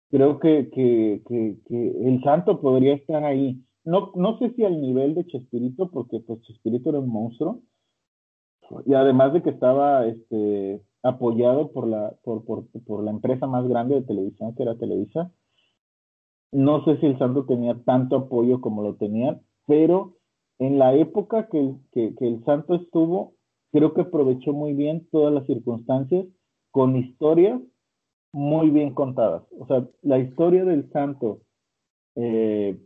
Creo 0.09 0.39
que, 0.39 0.69
que, 0.69 1.21
que, 1.27 2.07
el 2.07 2.21
Santo 2.23 2.61
podría 2.61 2.93
estar 2.93 3.25
ahí. 3.25 3.61
No, 3.83 4.11
no 4.15 4.37
sé 4.37 4.53
si 4.53 4.63
al 4.63 4.79
nivel 4.79 5.15
de 5.15 5.25
Chespirito, 5.25 5.89
porque 5.89 6.19
pues 6.19 6.41
Chespirito 6.43 6.89
era 6.89 6.99
un 6.99 7.09
monstruo. 7.09 7.61
Y 8.85 8.93
además 8.93 9.33
de 9.33 9.41
que 9.41 9.49
estaba 9.49 10.05
este, 10.05 10.81
apoyado 11.01 11.71
por 11.71 11.87
la, 11.87 12.13
por, 12.23 12.45
por, 12.45 12.65
por 12.85 13.03
la 13.03 13.11
empresa 13.11 13.47
más 13.47 13.67
grande 13.67 13.95
de 13.95 14.01
televisión, 14.03 14.55
que 14.55 14.63
era 14.63 14.77
Televisa. 14.77 15.31
No 16.51 16.83
sé 16.85 16.97
si 16.97 17.05
el 17.05 17.17
Santo 17.17 17.45
tenía 17.45 17.75
tanto 17.83 18.15
apoyo 18.15 18.61
como 18.61 18.83
lo 18.83 18.95
tenía, 18.95 19.39
pero 19.65 20.17
en 20.59 20.79
la 20.79 20.95
época 20.95 21.47
que, 21.49 21.75
que, 21.91 22.13
el 22.19 22.43
Santo 22.45 22.75
estuvo, 22.75 23.33
creo 23.71 23.93
que 23.93 24.01
aprovechó 24.01 24.53
muy 24.53 24.73
bien 24.73 25.07
todas 25.11 25.33
las 25.33 25.45
circunstancias 25.45 26.25
con 26.71 26.95
historias 26.95 27.61
muy 28.31 28.69
bien 28.69 28.93
contadas. 28.93 29.43
O 29.59 29.67
sea, 29.67 29.87
la 30.01 30.19
historia 30.19 30.63
del 30.65 30.89
santo, 30.91 31.41
eh, 32.15 32.77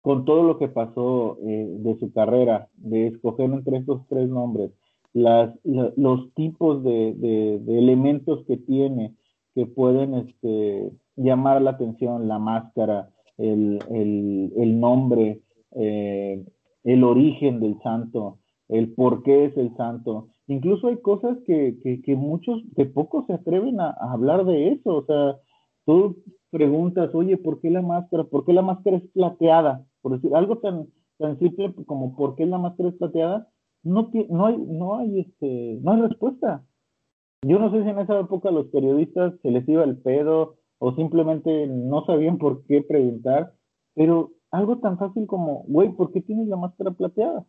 con 0.00 0.24
todo 0.24 0.42
lo 0.42 0.58
que 0.58 0.68
pasó 0.68 1.38
eh, 1.42 1.66
de 1.78 1.98
su 1.98 2.12
carrera, 2.12 2.68
de 2.76 3.08
escoger 3.08 3.50
entre 3.50 3.78
estos 3.78 4.06
tres 4.08 4.28
nombres, 4.28 4.72
las, 5.12 5.52
los 5.64 6.32
tipos 6.34 6.82
de, 6.84 7.60
elementos 7.66 8.44
que 8.46 8.56
tiene 8.56 9.14
que 9.54 9.66
pueden 9.66 10.14
este, 10.14 10.92
llamar 11.16 11.60
la 11.62 11.70
atención, 11.72 12.28
la 12.28 12.38
máscara, 12.38 13.10
el, 13.38 14.80
nombre, 14.80 15.40
eh, 15.72 16.44
el 16.84 17.04
origen 17.04 17.60
del 17.60 17.78
santo, 17.82 18.38
el 18.68 18.92
por 18.94 19.22
qué 19.22 19.46
es 19.46 19.56
el 19.56 19.74
santo. 19.76 20.28
Incluso 20.46 20.88
hay 20.88 20.98
cosas 20.98 21.38
que, 21.46 21.78
que, 22.04 22.16
muchos, 22.16 22.62
que 22.76 22.84
pocos 22.84 23.26
se 23.26 23.34
atreven 23.34 23.80
a, 23.80 23.90
hablar 24.00 24.44
de 24.44 24.72
eso. 24.72 24.96
O 24.96 25.04
sea, 25.04 25.36
tú 25.86 26.16
preguntas, 26.50 27.14
oye, 27.14 27.36
¿por 27.36 27.60
qué 27.60 27.70
la 27.70 27.82
máscara? 27.82 28.24
¿Por 28.24 28.44
qué 28.44 28.52
la 28.52 28.62
máscara 28.62 28.96
es 28.96 29.08
plateada? 29.12 29.86
Por 30.02 30.12
decir 30.12 30.34
algo 30.34 30.58
tan, 30.58 30.88
tan 31.18 31.38
simple 31.38 31.72
como 31.86 32.16
¿por 32.16 32.34
qué 32.34 32.46
la 32.46 32.58
máscara 32.58 32.88
es 32.88 32.96
plateada? 32.96 33.48
No, 33.82 34.10
no, 34.28 34.46
hay, 34.46 34.58
no, 34.58 34.96
hay, 34.96 35.20
este, 35.20 35.78
no 35.82 35.92
hay 35.92 36.00
respuesta. 36.02 36.64
Yo 37.42 37.58
no 37.58 37.70
sé 37.70 37.82
si 37.82 37.88
en 37.88 37.98
esa 37.98 38.18
época 38.18 38.50
los 38.50 38.66
periodistas 38.66 39.34
se 39.40 39.50
les 39.50 39.66
iba 39.68 39.84
el 39.84 39.96
pedo 39.98 40.56
o 40.80 40.94
simplemente 40.94 41.66
no 41.66 42.04
sabían 42.06 42.38
por 42.38 42.64
qué 42.64 42.82
preguntar, 42.82 43.52
pero 43.94 44.32
algo 44.50 44.78
tan 44.78 44.98
fácil 44.98 45.26
como, 45.26 45.62
güey, 45.68 45.90
¿por 45.90 46.10
qué 46.10 46.22
tienes 46.22 46.48
la 46.48 46.56
máscara 46.56 46.90
plateada? 46.90 47.46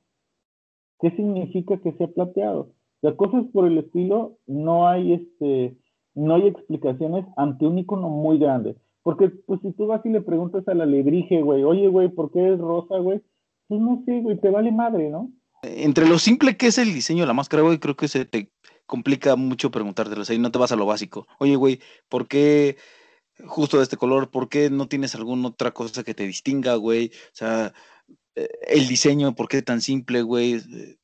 ¿Qué 1.00 1.12
significa 1.12 1.78
que 1.78 1.94
sea 1.94 2.08
plateado? 2.08 2.74
O 3.02 3.16
cosas 3.16 3.46
por 3.54 3.66
el 3.66 3.78
estilo, 3.78 4.38
no 4.46 4.88
hay 4.88 5.14
este, 5.14 5.78
no 6.14 6.36
hay 6.36 6.48
explicaciones 6.48 7.26
ante 7.38 7.66
un 7.66 7.80
icono 7.80 8.10
muy 8.10 8.38
grande. 8.38 8.76
Porque, 9.02 9.30
pues, 9.30 9.62
si 9.62 9.72
tú 9.72 9.88
vas 9.88 10.06
y 10.06 10.10
le 10.10 10.22
preguntas 10.22 10.68
a 10.68 10.74
la 10.74 10.86
lebrige, 10.86 11.42
güey, 11.42 11.64
oye, 11.64 11.88
güey, 11.88 12.10
¿por 12.10 12.32
qué 12.32 12.54
es 12.54 12.60
rosa, 12.60 13.00
güey? 13.00 13.22
Pues 13.68 13.82
no 13.82 14.04
sé, 14.06 14.20
güey, 14.20 14.38
te 14.40 14.50
vale 14.50 14.72
madre, 14.72 15.10
¿no? 15.10 15.32
Entre 15.64 16.08
lo 16.08 16.20
simple 16.20 16.58
que 16.58 16.68
es 16.68 16.78
el 16.78 16.94
diseño 16.94 17.22
de 17.22 17.28
la 17.28 17.34
máscara, 17.34 17.64
güey, 17.64 17.80
creo 17.80 17.96
que 17.96 18.08
se 18.08 18.26
te 18.26 18.52
complica 18.86 19.36
mucho 19.38 19.72
preguntártelo. 19.72 20.22
O 20.22 20.26
sea, 20.26 20.36
y 20.36 20.40
no 20.40 20.52
te 20.52 20.60
vas 20.60 20.72
a 20.72 20.76
lo 20.76 20.86
básico. 20.86 21.28
Oye, 21.40 21.56
güey, 21.56 21.80
¿por 22.10 22.28
qué 22.28 22.76
justo 23.46 23.78
de 23.78 23.84
este 23.84 23.98
color? 23.98 24.32
¿Por 24.32 24.50
qué 24.50 24.70
no 24.70 24.88
tienes 24.88 25.16
alguna 25.16 25.50
otra 25.50 25.72
cosa 25.72 26.04
que 26.04 26.14
te 26.14 26.26
distinga, 26.26 26.76
güey? 26.76 27.12
O 27.28 27.36
sea, 27.36 27.74
eh, 28.36 28.50
el 28.68 28.88
diseño, 28.88 29.36
¿por 29.36 29.48
qué 29.48 29.62
tan 29.62 29.82
simple, 29.82 30.22
güey? 30.22 30.56
Eh, 30.56 30.98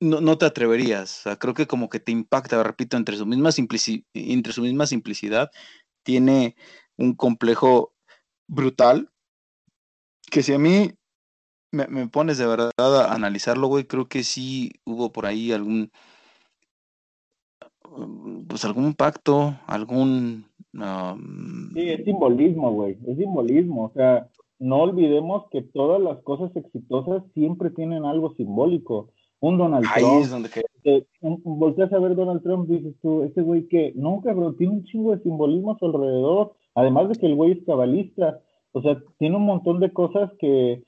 no, 0.00 0.20
no, 0.20 0.38
te 0.38 0.46
atreverías. 0.46 1.20
O 1.20 1.22
sea, 1.24 1.38
creo 1.38 1.54
que 1.54 1.66
como 1.66 1.88
que 1.88 2.00
te 2.00 2.12
impacta, 2.12 2.62
repito, 2.62 2.96
entre 2.96 3.16
su 3.16 3.26
misma, 3.26 3.50
entre 4.14 4.52
su 4.52 4.62
misma 4.62 4.86
simplicidad, 4.86 5.50
tiene 6.02 6.56
un 6.96 7.14
complejo 7.14 7.94
brutal, 8.48 9.10
que 10.30 10.42
si 10.42 10.52
a 10.54 10.58
mí 10.58 10.92
me, 11.72 11.86
me, 11.88 12.08
pones 12.08 12.38
de 12.38 12.46
verdad 12.46 12.72
a 12.78 13.14
analizarlo, 13.14 13.68
güey, 13.68 13.86
creo 13.86 14.08
que 14.08 14.24
sí 14.24 14.72
hubo 14.84 15.12
por 15.12 15.26
ahí 15.26 15.52
algún, 15.52 15.92
pues 18.48 18.64
algún 18.64 18.94
pacto, 18.94 19.58
algún... 19.66 20.46
sí, 21.74 21.88
es 21.90 22.04
simbolismo, 22.04 22.72
güey, 22.72 22.98
es 23.06 23.16
simbolismo, 23.16 23.84
o 23.86 23.92
sea, 23.94 24.28
no 24.58 24.82
olvidemos 24.82 25.44
que 25.50 25.62
todas 25.62 26.00
las 26.00 26.18
cosas 26.22 26.54
exitosas 26.56 27.22
siempre 27.34 27.70
tienen 27.70 28.04
algo 28.04 28.34
simbólico. 28.34 29.10
Un 29.40 29.56
Donald 29.56 29.86
Trump. 29.94 30.22
Es 30.22 30.30
donde 30.30 30.48
volteas 31.44 31.92
a 31.92 31.98
ver 31.98 32.16
Donald 32.16 32.42
Trump, 32.42 32.68
dices 32.68 32.94
tú, 33.00 33.22
ese 33.22 33.42
güey 33.42 33.68
que, 33.68 33.92
no, 33.94 34.20
cabrón, 34.20 34.56
tiene 34.56 34.74
un 34.74 34.84
chingo 34.84 35.14
de 35.14 35.22
simbolismo 35.22 35.72
a 35.72 35.78
su 35.78 35.86
alrededor. 35.86 36.52
Además 36.74 37.08
de 37.08 37.14
que 37.14 37.26
el 37.26 37.36
güey 37.36 37.52
es 37.52 37.64
cabalista. 37.64 38.40
O 38.72 38.82
sea, 38.82 39.00
tiene 39.18 39.36
un 39.36 39.44
montón 39.44 39.78
de 39.78 39.92
cosas 39.92 40.30
que, 40.40 40.82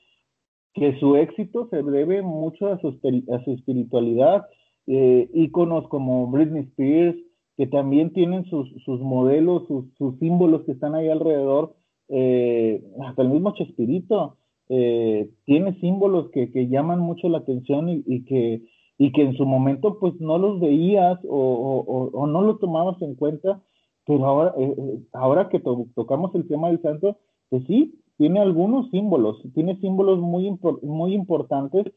que 0.73 0.99
su 0.99 1.15
éxito 1.15 1.67
se 1.69 1.81
debe 1.81 2.21
mucho 2.21 2.67
a 2.67 2.79
su, 2.79 2.89
a 2.89 3.43
su 3.43 3.53
espiritualidad. 3.53 4.45
Eh, 4.87 5.29
íconos 5.33 5.87
como 5.87 6.27
Britney 6.27 6.63
Spears, 6.63 7.15
que 7.61 7.67
también 7.67 8.11
tienen 8.11 8.45
sus, 8.45 8.73
sus 8.85 8.99
modelos, 9.01 9.67
sus, 9.67 9.85
sus 9.95 10.17
símbolos 10.17 10.63
que 10.63 10.71
están 10.71 10.95
ahí 10.95 11.09
alrededor 11.09 11.75
eh, 12.09 12.83
hasta 13.03 13.21
el 13.21 13.29
mismo 13.29 13.53
Chespirito 13.53 14.37
eh, 14.67 15.29
tiene 15.45 15.79
símbolos 15.79 16.31
que, 16.31 16.51
que, 16.51 16.69
llaman 16.69 16.97
mucho 16.97 17.29
la 17.29 17.37
atención 17.37 17.87
y, 17.87 18.25
que, 18.25 18.63
y 18.97 19.11
que 19.11 19.21
en 19.21 19.37
su 19.37 19.45
momento 19.45 19.99
pues 19.99 20.19
no 20.19 20.39
los 20.39 20.59
veías 20.59 21.19
o, 21.29 22.09
o, 22.11 22.25
no 22.25 22.41
los 22.41 22.57
tomabas 22.57 22.99
en 23.03 23.13
cuenta, 23.13 23.61
pero 24.07 24.25
ahora, 24.25 24.55
eh, 24.57 24.75
eh, 24.75 24.99
ahora 25.13 25.49
que 25.49 25.59
tocamos 25.59 26.33
el 26.33 26.47
tema 26.47 26.69
del 26.69 26.81
santo, 26.81 27.19
pues 27.49 27.63
sí, 27.67 27.93
tiene 28.17 28.39
algunos 28.39 28.89
símbolos, 28.89 29.39
tiene 29.53 29.79
símbolos 29.81 30.17
muy, 30.17 30.57
muy 30.81 31.13
importantes 31.13 31.93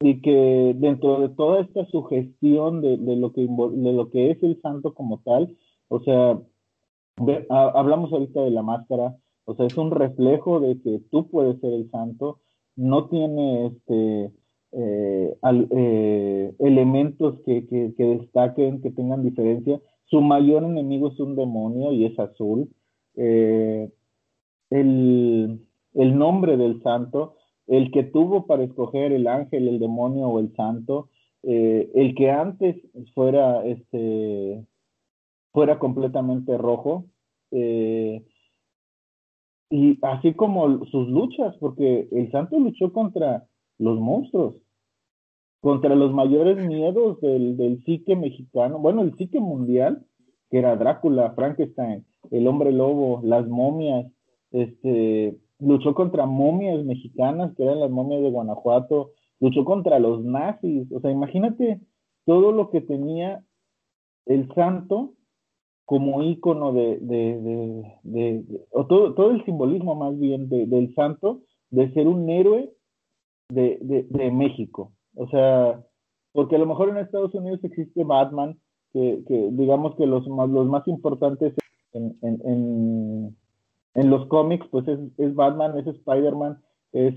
y 0.00 0.20
que 0.20 0.74
dentro 0.76 1.20
de 1.20 1.28
toda 1.30 1.60
esta 1.60 1.86
sugestión 1.86 2.82
de, 2.82 2.96
de, 2.96 3.16
lo 3.16 3.32
que, 3.32 3.42
de 3.42 3.92
lo 3.92 4.10
que 4.10 4.30
es 4.30 4.42
el 4.42 4.60
santo 4.60 4.94
como 4.94 5.20
tal, 5.20 5.56
o 5.88 6.00
sea, 6.00 6.38
hablamos 7.48 8.12
ahorita 8.12 8.42
de 8.42 8.50
la 8.50 8.62
máscara, 8.62 9.16
o 9.44 9.54
sea, 9.54 9.66
es 9.66 9.76
un 9.78 9.90
reflejo 9.90 10.60
de 10.60 10.80
que 10.80 11.00
tú 11.10 11.28
puedes 11.30 11.60
ser 11.60 11.72
el 11.72 11.90
santo, 11.90 12.40
no 12.74 13.08
tiene 13.08 13.66
este, 13.66 14.32
eh, 14.72 15.34
eh, 15.70 16.54
elementos 16.58 17.40
que, 17.46 17.62
destaquen, 17.96 18.82
que 18.82 18.90
tengan 18.90 19.22
diferencia. 19.22 19.80
Su 20.04 20.20
mayor 20.20 20.64
enemigo 20.64 21.08
es 21.08 21.18
un 21.18 21.34
demonio 21.34 21.92
y 21.92 22.04
es 22.04 22.18
azul. 22.18 22.68
Eh, 23.14 23.90
el, 24.70 25.60
nombre 25.94 26.56
del 26.56 26.82
santo, 26.82 27.35
el 27.66 27.90
que 27.90 28.04
tuvo 28.04 28.46
para 28.46 28.64
escoger 28.64 29.12
el 29.12 29.26
ángel, 29.26 29.68
el 29.68 29.78
demonio 29.78 30.28
o 30.28 30.40
el 30.40 30.54
santo, 30.54 31.08
el 31.42 32.14
que 32.16 32.30
antes 32.30 32.76
fuera, 33.14 33.64
este, 33.64 34.66
fuera 35.52 35.78
completamente 35.78 36.58
rojo, 36.58 37.06
y 39.70 39.98
así 40.02 40.34
como 40.34 40.84
sus 40.86 41.08
luchas, 41.08 41.56
porque 41.58 42.08
el 42.12 42.30
santo 42.30 42.58
luchó 42.58 42.92
contra 42.92 43.46
los 43.78 43.98
monstruos, 43.98 44.56
contra 45.60 45.94
los 45.94 46.12
mayores 46.12 46.64
miedos 46.66 47.20
del, 47.20 47.56
del 47.56 47.82
psique 47.84 48.14
mexicano, 48.14 48.78
bueno, 48.78 49.02
el 49.02 49.16
psique 49.16 49.40
mundial, 49.40 50.04
que 50.50 50.58
era 50.58 50.76
Drácula, 50.76 51.32
Frankenstein, 51.32 52.06
el 52.30 52.46
hombre 52.46 52.70
lobo, 52.70 53.20
las 53.24 53.48
momias, 53.48 54.06
este, 54.52 55.36
luchó 55.58 55.94
contra 55.94 56.26
momias 56.26 56.84
mexicanas, 56.84 57.54
que 57.56 57.64
eran 57.64 57.80
las 57.80 57.90
momias 57.90 58.22
de 58.22 58.30
Guanajuato, 58.30 59.12
luchó 59.40 59.64
contra 59.64 59.98
los 59.98 60.24
nazis, 60.24 60.90
o 60.92 61.00
sea, 61.00 61.10
imagínate 61.10 61.80
todo 62.24 62.52
lo 62.52 62.70
que 62.70 62.80
tenía 62.80 63.42
el 64.26 64.52
santo 64.54 65.14
como 65.84 66.22
ícono 66.22 66.72
de, 66.72 66.98
de, 67.00 67.94
de, 68.02 68.44
o 68.72 68.86
todo, 68.86 69.14
todo, 69.14 69.30
el 69.30 69.44
simbolismo 69.44 69.94
más 69.94 70.18
bien 70.18 70.48
del 70.48 70.92
santo, 70.94 71.42
de 71.70 71.92
ser 71.92 72.08
un 72.08 72.28
héroe 72.28 72.72
de, 73.48 74.30
México. 74.32 74.92
O 75.14 75.28
sea, 75.28 75.80
porque 76.32 76.56
a 76.56 76.58
lo 76.58 76.66
mejor 76.66 76.88
en 76.88 76.98
Estados 76.98 77.32
Unidos 77.34 77.60
existe 77.62 78.02
Batman, 78.02 78.58
que, 78.92 79.22
digamos 79.52 79.94
que 79.94 80.06
los 80.06 80.26
más, 80.26 80.48
los 80.50 80.66
más 80.66 80.86
importantes 80.88 81.54
en, 81.92 82.16
en, 82.22 83.36
los 84.04 84.26
cómics, 84.28 84.66
pues 84.70 84.86
es, 84.88 84.98
es 85.18 85.34
Batman, 85.34 85.78
es 85.78 85.86
Spider-Man, 85.86 86.62
es 86.92 87.14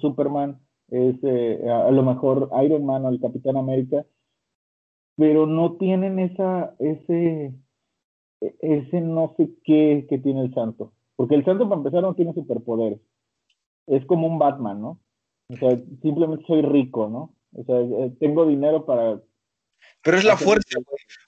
Superman, 0.00 0.60
es 0.88 1.16
eh, 1.22 1.68
a 1.68 1.90
lo 1.90 2.02
mejor 2.02 2.50
Iron 2.64 2.84
Man 2.84 3.04
o 3.04 3.08
el 3.08 3.20
Capitán 3.20 3.56
América, 3.56 4.04
pero 5.16 5.46
no 5.46 5.76
tienen 5.76 6.18
esa, 6.18 6.74
ese, 6.78 7.52
ese 8.40 9.00
no 9.00 9.34
sé 9.36 9.50
qué 9.64 10.06
que 10.08 10.18
tiene 10.18 10.42
el 10.42 10.54
santo. 10.54 10.92
Porque 11.16 11.34
el 11.34 11.44
santo, 11.44 11.68
para 11.68 11.80
empezar, 11.80 12.02
no 12.02 12.14
tiene 12.14 12.32
superpoderes. 12.32 13.00
Es 13.86 14.04
como 14.06 14.26
un 14.26 14.38
Batman, 14.38 14.80
¿no? 14.80 14.98
O 15.50 15.56
sea, 15.56 15.78
simplemente 16.00 16.44
soy 16.46 16.62
rico, 16.62 17.08
¿no? 17.08 17.34
O 17.52 17.64
sea, 17.64 17.80
eh, 17.80 18.12
tengo 18.18 18.46
dinero 18.46 18.86
para... 18.86 19.20
Pero 20.02 20.16
es 20.16 20.24
la 20.24 20.36
fuerza, 20.36 20.78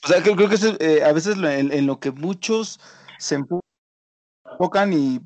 O 0.05 0.09
sea, 0.09 0.23
creo, 0.23 0.37
que 0.37 0.55
es, 0.55 0.77
eh, 0.81 1.05
a 1.05 1.13
veces 1.13 1.37
en, 1.37 1.87
lo 1.87 2.01
que 2.01 2.11
muchos 2.11 2.81
se 3.19 3.35
y 4.93 5.21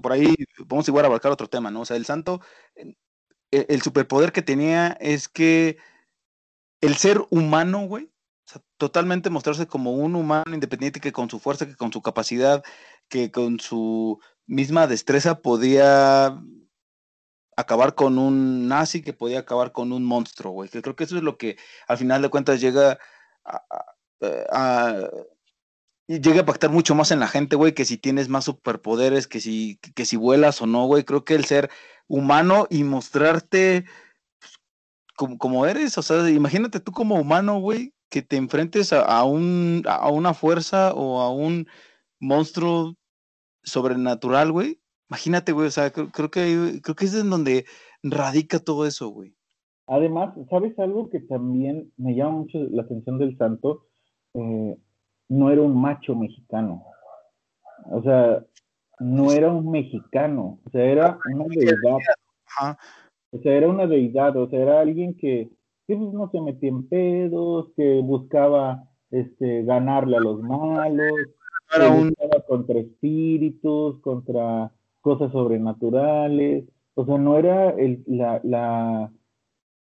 por 0.00 0.12
ahí 0.12 0.34
vamos 0.66 0.88
igual 0.88 1.04
a 1.04 1.08
abarcar 1.08 1.32
otro 1.32 1.48
tema, 1.48 1.70
¿no? 1.70 1.82
O 1.82 1.84
sea, 1.84 1.96
el 1.96 2.06
santo, 2.06 2.40
el, 2.74 2.96
el 3.50 3.82
superpoder 3.82 4.32
que 4.32 4.42
tenía 4.42 4.96
es 5.00 5.28
que 5.28 5.78
el 6.80 6.96
ser 6.96 7.22
humano, 7.30 7.86
güey, 7.86 8.10
totalmente 8.76 9.30
mostrarse 9.30 9.66
como 9.66 9.92
un 9.92 10.14
humano 10.14 10.54
independiente 10.54 11.00
que 11.00 11.12
con 11.12 11.28
su 11.30 11.38
fuerza, 11.38 11.66
que 11.66 11.76
con 11.76 11.92
su 11.92 12.02
capacidad, 12.02 12.62
que 13.08 13.30
con 13.30 13.60
su 13.60 14.20
misma 14.46 14.86
destreza 14.86 15.40
podía 15.40 16.40
acabar 17.56 17.94
con 17.94 18.18
un 18.18 18.68
nazi, 18.68 19.02
que 19.02 19.12
podía 19.12 19.40
acabar 19.40 19.72
con 19.72 19.92
un 19.92 20.04
monstruo, 20.04 20.52
güey. 20.52 20.68
Que 20.68 20.82
creo 20.82 20.94
que 20.96 21.04
eso 21.04 21.16
es 21.16 21.22
lo 21.22 21.38
que 21.38 21.56
al 21.88 21.98
final 21.98 22.22
de 22.22 22.28
cuentas 22.28 22.60
llega 22.60 22.98
a, 23.44 25.00
llega 26.06 26.40
a 26.42 26.46
pactar 26.46 26.70
mucho 26.70 26.94
más 26.94 27.10
en 27.10 27.20
la 27.20 27.28
gente, 27.28 27.56
güey, 27.56 27.74
que 27.74 27.84
si 27.84 27.98
tienes 27.98 28.28
más 28.28 28.44
superpoderes, 28.44 29.26
que 29.26 29.40
si, 29.40 29.78
que 29.94 30.04
si 30.04 30.16
vuelas 30.16 30.62
o 30.62 30.66
no, 30.66 30.86
güey. 30.86 31.04
Creo 31.04 31.24
que 31.24 31.34
el 31.34 31.44
ser 31.44 31.70
humano 32.08 32.66
y 32.70 32.84
mostrarte 32.84 33.84
como, 35.16 35.38
como 35.38 35.66
eres, 35.66 35.96
o 35.98 36.02
sea, 36.02 36.28
imagínate 36.30 36.78
tú 36.78 36.92
como 36.92 37.16
humano, 37.16 37.58
güey, 37.58 37.94
que 38.10 38.22
te 38.22 38.36
enfrentes 38.36 38.92
a, 38.92 39.24
un, 39.24 39.82
a 39.86 40.10
una 40.10 40.34
fuerza 40.34 40.92
o 40.94 41.20
a 41.20 41.32
un 41.32 41.66
monstruo 42.20 42.94
sobrenatural, 43.62 44.52
güey. 44.52 44.78
Imagínate, 45.08 45.52
güey, 45.52 45.68
o 45.68 45.70
sea, 45.70 45.90
creo, 45.90 46.30
que 46.30 46.80
creo 46.82 46.94
que 46.94 47.04
es 47.04 47.14
en 47.14 47.30
donde 47.30 47.64
radica 48.02 48.58
todo 48.58 48.86
eso, 48.86 49.08
güey. 49.08 49.34
Además, 49.86 50.34
¿sabes 50.50 50.76
algo 50.78 51.08
que 51.10 51.20
también 51.20 51.92
me 51.96 52.14
llama 52.14 52.38
mucho 52.38 52.58
la 52.70 52.82
atención 52.82 53.18
del 53.18 53.36
santo? 53.38 53.86
Eh, 54.34 54.76
no 55.28 55.50
era 55.50 55.62
un 55.62 55.80
macho 55.80 56.14
mexicano. 56.14 56.84
O 57.90 58.02
sea, 58.02 58.44
no 58.98 59.32
era 59.32 59.50
un 59.50 59.70
mexicano, 59.70 60.58
o 60.64 60.70
sea, 60.70 60.84
era 60.84 61.18
una 61.32 61.44
deidad. 61.48 61.98
O 63.30 63.38
sea, 63.38 63.52
era 63.52 63.68
una 63.68 63.86
deidad, 63.86 64.36
o 64.36 64.48
sea, 64.48 64.60
era 64.60 64.80
alguien 64.80 65.14
que, 65.16 65.50
que 65.86 65.96
pues, 65.96 66.12
no 66.12 66.30
se 66.30 66.40
metía 66.40 66.70
en 66.70 66.88
pedos, 66.88 67.70
que 67.76 68.00
buscaba 68.00 68.88
este, 69.10 69.62
ganarle 69.64 70.16
a 70.16 70.20
los 70.20 70.40
malos, 70.40 71.12
un... 71.90 72.14
contra 72.48 72.78
espíritus, 72.78 74.00
contra 74.00 74.72
cosas 75.00 75.32
sobrenaturales. 75.32 76.64
O 76.94 77.04
sea, 77.04 77.18
no 77.18 77.36
era 77.36 77.70
el, 77.70 78.02
la, 78.06 78.40
la, 78.42 79.12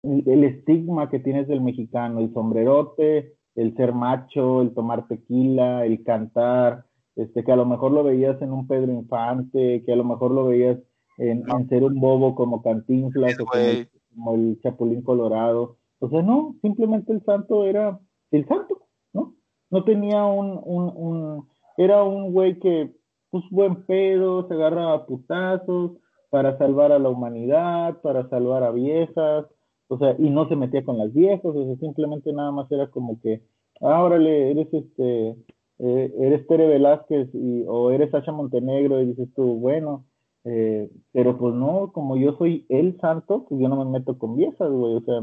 el 0.03 0.45
estigma 0.45 1.11
que 1.11 1.19
tienes 1.19 1.47
del 1.47 1.61
mexicano, 1.61 2.21
el 2.21 2.33
sombrerote, 2.33 3.35
el 3.55 3.77
ser 3.77 3.93
macho, 3.93 4.63
el 4.63 4.75
tomar 4.75 5.07
tequila, 5.09 5.85
el 5.85 6.03
cantar, 6.03 6.87
este, 7.17 7.45
que 7.45 7.53
a 7.53 7.57
lo 7.57 7.67
mejor 7.67 7.93
lo 7.93 8.05
veías 8.05 8.41
en 8.41 8.53
un 8.53 8.67
Pedro 8.67 8.93
Infante, 8.93 9.83
que 9.85 9.93
a 9.93 9.97
lo 9.97 10.05
mejor 10.05 10.31
lo 10.31 10.47
veías 10.47 10.79
en, 11.19 11.45
ser 11.69 11.85
un 11.85 12.01
bobo 12.01 12.35
como 12.35 12.63
Cantinflas 12.63 13.39
o 13.41 13.47
como 13.47 14.35
el, 14.35 14.61
Chapulín 14.63 15.03
Colorado. 15.03 15.77
O 15.99 16.09
sea, 16.09 16.23
no, 16.23 16.57
simplemente 16.63 17.13
el 17.13 17.23
santo 17.25 17.65
era 17.65 18.01
el 18.31 18.47
santo, 18.49 18.87
¿no? 19.13 19.35
No 19.71 19.85
tenía 19.85 20.25
un, 20.25 20.61
un, 20.65 20.93
un 20.97 21.49
era 21.77 22.03
un 22.03 22.33
güey 22.33 22.59
que, 22.59 22.93
pues 23.31 23.45
buen 23.51 23.85
pedo, 23.85 24.47
se 24.49 24.55
agarraba 24.55 24.95
a 24.95 25.07
putazos 25.07 25.93
para 26.31 26.57
salvar 26.59 26.93
a 26.93 26.99
la 26.99 27.09
humanidad, 27.09 28.01
para 28.03 28.29
salvar 28.29 28.63
a 28.63 28.71
viejas, 28.71 29.47
o 29.93 29.99
sea, 29.99 30.17
y 30.19 30.31
no 30.31 30.49
se 30.49 30.57
metía 30.57 30.83
con 30.85 30.97
las 30.97 31.13
viejas, 31.13 31.45
o 31.45 31.67
sea, 31.67 31.77
simplemente 31.77 32.33
nada 32.33 32.51
más 32.51 32.71
era 32.73 32.87
como 32.91 33.21
que, 33.21 33.43
ah, 33.83 34.03
órale, 34.03 34.51
eres 34.51 34.73
este, 34.73 35.37
eh, 35.79 36.15
eres 36.19 36.47
Tere 36.47 36.67
Velázquez 36.67 37.29
y, 37.35 37.65
o 37.69 37.91
eres 37.91 38.11
Sasha 38.11 38.33
Montenegro 38.33 39.03
y 39.03 39.07
dices 39.07 39.29
tú, 39.37 39.43
bueno, 39.57 40.07
eh, 40.45 40.91
pero 41.13 41.37
pues 41.37 41.55
no, 41.55 41.93
como 41.93 42.17
yo 42.17 42.37
soy 42.39 42.65
el 42.71 42.99
santo, 43.01 43.45
pues 43.47 43.61
yo 43.61 43.69
no 43.69 43.85
me 43.85 43.99
meto 43.99 44.17
con 44.17 44.35
viejas, 44.35 44.71
güey, 44.71 44.95
o 44.95 45.01
sea, 45.03 45.21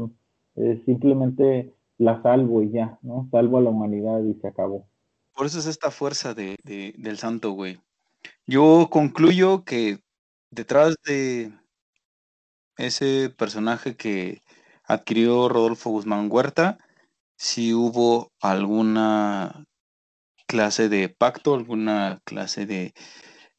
eh, 0.54 0.80
simplemente 0.86 1.74
la 1.98 2.22
salvo 2.22 2.62
y 2.62 2.70
ya, 2.70 2.96
¿no? 3.02 3.26
Salvo 3.32 3.58
a 3.58 3.62
la 3.62 3.70
humanidad 3.70 4.22
y 4.22 4.34
se 4.34 4.46
acabó. 4.46 4.86
Por 5.34 5.46
eso 5.46 5.58
es 5.58 5.66
esta 5.66 5.90
fuerza 5.90 6.32
de, 6.32 6.56
del 6.64 7.18
santo, 7.18 7.50
güey. 7.50 7.80
Yo 8.46 8.86
concluyo 8.88 9.64
que 9.64 9.98
detrás 10.52 10.94
de 11.04 11.50
ese 12.76 13.30
personaje 13.30 13.96
que 13.96 14.42
adquirió 14.90 15.48
Rodolfo 15.48 15.90
Guzmán 15.90 16.28
Huerta, 16.30 16.78
si 17.36 17.72
hubo 17.74 18.32
alguna 18.40 19.64
clase 20.46 20.88
de 20.88 21.08
pacto, 21.08 21.54
alguna 21.54 22.20
clase 22.24 22.66
de 22.66 22.92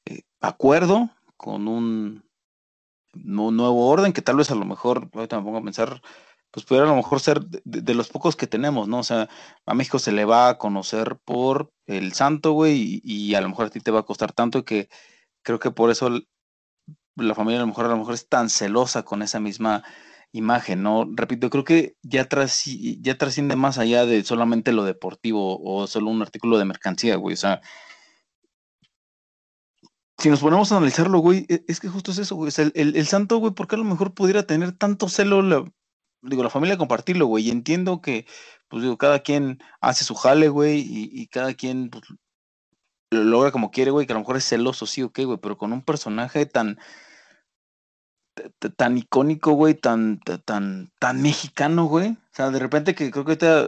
eh, 0.06 0.22
acuerdo 0.42 1.10
con 1.38 1.70
un, 1.70 2.24
nuevo 3.14 3.88
orden 3.88 4.14
que 4.14 4.22
tal 4.22 4.36
vez 4.36 4.52
a 4.52 4.56
lo 4.56 4.66
mejor, 4.66 5.10
ahorita 5.14 5.38
me 5.38 5.44
pongo 5.44 5.60
a 5.60 5.64
pensar, 5.64 6.02
pues 6.52 6.66
pudiera 6.66 6.86
a 6.86 6.90
lo 6.90 6.98
mejor 6.98 7.22
ser 7.22 7.40
de, 7.46 7.94
los 7.94 8.10
pocos 8.10 8.36
que 8.36 8.48
tenemos, 8.48 8.90
¿no? 8.90 9.00
O 9.00 9.04
sea, 9.04 9.30
a 9.66 9.74
México 9.74 10.00
se 10.00 10.12
le 10.12 10.26
va 10.26 10.50
a 10.50 10.58
conocer 10.58 11.18
por 11.24 11.72
el 11.86 12.12
santo, 12.14 12.52
güey, 12.52 13.02
y, 13.04 13.36
a 13.36 13.42
lo 13.42 13.50
mejor 13.50 13.68
a 13.68 13.70
ti 13.70 13.80
te 13.80 13.92
va 13.92 14.02
a 14.02 14.06
costar 14.06 14.34
tanto 14.34 14.66
que 14.66 14.90
creo 15.44 15.60
que 15.60 15.72
por 15.72 15.92
eso 15.92 16.10
la 17.16 17.36
familia 17.36 17.60
a 17.60 17.62
lo 17.62 17.68
mejor 17.68 17.86
a 17.86 17.90
lo 17.90 17.98
mejor 17.98 18.16
es 18.16 18.28
tan 18.28 18.50
celosa 18.50 19.04
con 19.04 19.22
esa 19.22 19.40
misma 19.40 19.84
imagen, 20.32 20.84
¿no? 20.84 21.06
Repito, 21.14 21.50
creo 21.50 21.64
que 21.64 21.98
ya, 22.04 22.28
ya 23.02 23.18
trasciende 23.18 23.56
más 23.56 23.78
allá 23.78 24.06
de 24.06 24.24
solamente 24.24 24.72
lo 24.72 24.84
deportivo 24.84 25.62
o 25.62 25.88
solo 25.88 26.10
un 26.10 26.22
artículo 26.22 26.58
de 26.58 26.66
mercancía, 26.66 27.16
güey. 27.18 27.34
O 27.34 27.38
sea, 27.38 27.62
si 30.18 30.30
nos 30.30 30.40
ponemos 30.40 30.72
a 30.72 30.78
analizarlo, 30.78 31.20
güey, 31.20 31.46
e, 31.50 31.66
es 31.68 31.80
que 31.80 31.90
justo 31.90 32.12
es 32.12 32.20
eso, 32.20 32.36
güey. 32.36 32.50
O 32.50 32.52
sea, 32.52 32.70
el, 32.74 33.08
santo, 33.08 33.38
güey, 33.38 33.54
¿por 33.54 33.68
qué 33.68 33.76
a 33.76 33.80
lo 33.80 33.86
mejor 33.86 34.14
pudiera 34.14 34.44
tener 34.44 34.72
tanto 34.72 35.10
celo, 35.10 35.42
la, 35.42 35.66
digo, 36.22 36.44
la 36.44 36.50
familia 36.50 36.78
compartirlo, 36.78 37.26
güey? 37.26 37.48
Y 37.48 37.52
entiendo 37.52 38.02
que, 38.02 38.26
pues 38.70 38.84
digo, 38.84 38.98
cada 38.98 39.20
quien 39.22 39.60
hace 39.82 40.06
su 40.06 40.16
jale, 40.16 40.50
güey, 40.50 40.86
y, 40.88 41.28
cada 41.28 41.54
quien 41.56 41.90
pues, 41.90 42.04
lo 43.12 43.24
logra 43.24 43.52
como 43.52 43.72
quiere, 43.72 43.92
güey, 43.92 44.06
que 44.06 44.14
a 44.14 44.16
lo 44.16 44.22
mejor 44.22 44.38
es 44.38 44.48
celoso, 44.48 44.86
sí, 44.86 45.02
ok, 45.04 45.20
güey, 45.26 45.40
pero 45.42 45.58
con 45.58 45.74
un 45.74 45.82
personaje 45.82 46.46
tan 46.46 46.78
tan 48.78 48.98
icónico, 48.98 49.52
güey, 49.54 49.74
tan, 49.74 50.20
tan, 50.46 50.92
tan 51.00 51.22
mexicano, 51.22 51.86
güey. 51.86 52.10
O 52.12 52.34
sea, 52.34 52.50
de 52.50 52.60
repente 52.60 52.96
que 52.96 53.12
creo 53.12 53.26
que 53.26 53.32
ahorita 53.32 53.68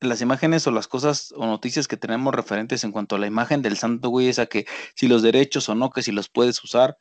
las 0.00 0.20
imágenes 0.20 0.66
o 0.66 0.70
las 0.70 0.88
cosas 0.88 1.32
o 1.36 1.46
noticias 1.46 1.88
que 1.88 1.96
tenemos 1.96 2.34
referentes 2.34 2.84
en 2.84 2.92
cuanto 2.92 3.16
a 3.16 3.18
la 3.18 3.26
imagen 3.26 3.62
del 3.62 3.76
santo, 3.76 4.10
güey, 4.10 4.28
es 4.28 4.38
a 4.38 4.46
que 4.46 4.66
si 4.94 5.08
los 5.08 5.22
derechos 5.22 5.68
o 5.68 5.74
no, 5.74 5.90
que 5.90 6.02
si 6.02 6.12
los 6.12 6.28
puedes 6.28 6.62
usar. 6.62 6.98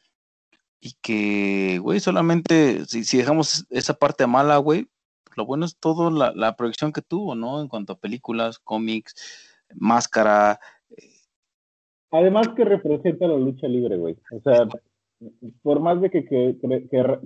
Y 0.80 0.95
que, 1.01 1.80
güey, 1.80 1.99
solamente 2.01 2.85
si, 2.85 3.17
dejamos 3.17 3.65
esa 3.69 3.93
parte 3.93 4.27
mala, 4.27 4.57
güey, 4.57 4.89
lo 5.35 5.45
bueno 5.45 5.65
es 5.65 5.77
todo 5.77 6.11
la, 6.11 6.34
la, 6.35 6.57
proyección 6.57 6.91
que 6.91 7.01
tuvo, 7.01 7.35
¿no? 7.35 7.61
En 7.61 7.69
cuanto 7.69 7.93
a 7.93 7.99
películas, 7.99 8.59
cómics, 8.59 9.15
máscara. 9.75 10.59
Eh. 10.89 11.09
Además 12.11 12.49
que 12.55 12.65
representa 12.65 13.27
la 13.27 13.38
lucha 13.38 13.67
libre, 13.67 13.95
güey. 13.95 14.17
O 14.31 14.41
sea, 14.41 14.67
por 15.61 15.79
más 15.79 16.01
de 16.01 16.09
que, 16.09 16.25
que, 16.25 16.57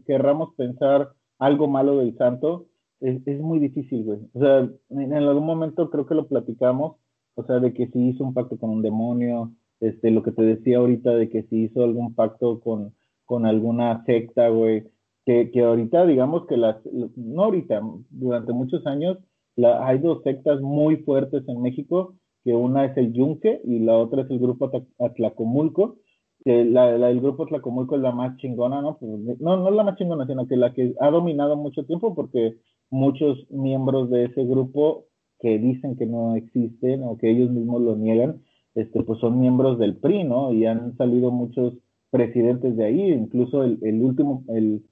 querramos 0.06 0.54
pensar 0.56 1.12
algo 1.40 1.68
malo 1.68 1.98
del 1.98 2.16
santo, 2.18 2.68
es, 3.00 3.40
muy 3.40 3.60
difícil, 3.60 4.04
güey. 4.04 4.20
O 4.34 4.40
sea, 4.40 4.70
en, 4.90 5.14
algún 5.14 5.46
momento 5.46 5.90
creo 5.90 6.06
que 6.06 6.16
lo 6.16 6.28
platicamos, 6.28 6.98
o 7.36 7.44
sea, 7.44 7.60
de 7.60 7.74
que 7.74 7.88
si 7.88 8.10
hizo 8.10 8.24
un 8.24 8.34
pacto 8.34 8.58
con 8.58 8.72
un 8.72 8.82
demonio, 8.82 9.52
este, 9.80 10.10
lo 10.10 10.24
que 10.24 10.32
te 10.32 10.42
decía 10.42 10.80
ahorita 10.80 11.12
de 11.12 11.30
que 11.30 11.44
si 11.44 11.66
hizo 11.66 11.84
algún 11.84 12.16
pacto 12.16 12.60
con, 12.60 12.96
con 13.26 13.46
alguna 13.46 14.04
secta, 14.06 14.50
güey, 14.50 14.88
que, 15.26 15.52
que 15.52 15.62
ahorita 15.62 16.06
digamos 16.06 16.48
que 16.48 16.58
las, 16.58 16.78
no 17.16 17.44
ahorita, 17.44 17.82
durante 18.10 18.54
muchos 18.54 18.86
años, 18.88 19.18
hay 19.58 20.00
dos 20.00 20.24
sectas 20.24 20.62
muy 20.62 20.98
fuertes 20.98 21.44
en 21.48 21.62
México, 21.62 22.16
que 22.44 22.54
una 22.54 22.86
es 22.86 22.96
el 22.98 23.14
Yunque 23.14 23.62
y 23.64 23.80
la 23.80 23.98
otra 23.98 24.22
es 24.22 24.30
el 24.30 24.40
grupo 24.40 24.72
Atlacomulco, 25.00 25.98
que 26.44 26.66
la, 26.66 26.98
la, 26.98 27.10
el 27.10 27.22
grupo 27.22 27.44
Atlacomulco 27.44 27.96
es 27.96 28.02
la 28.02 28.12
más 28.12 28.38
chingona, 28.38 28.82
¿no? 28.82 28.98
Pues, 28.98 29.40
no, 29.40 29.58
no 29.58 29.72
la 29.72 29.84
más 29.84 29.98
chingona, 29.98 30.26
sino 30.28 30.48
que 30.48 30.58
la 30.58 30.74
que 30.74 30.94
ha 31.00 31.10
dominado 31.10 31.56
mucho 31.56 31.86
tiempo 31.86 32.16
porque 32.16 32.58
muchos 32.90 33.50
miembros 33.50 34.10
de 34.10 34.26
ese 34.26 34.46
grupo 34.46 35.06
que 35.40 35.60
dicen 35.60 35.98
que 35.98 36.06
no 36.06 36.36
existen 36.36 37.04
o 37.04 37.18
que 37.18 37.30
ellos 37.30 37.52
mismos 37.52 37.82
lo 37.82 37.96
niegan, 37.96 38.42
este, 38.76 39.04
pues 39.04 39.20
son 39.20 39.40
miembros 39.40 39.80
del 39.80 39.98
PRI, 39.98 40.24
¿no? 40.24 40.54
Y 40.54 40.66
han 40.66 40.96
salido 40.98 41.32
muchos 41.32 41.74
presidentes 42.10 42.76
de 42.78 42.86
ahí, 42.86 43.12
incluso 43.12 43.64
el, 43.64 43.80
el 43.82 44.02
último, 44.02 44.44
el 44.50 44.84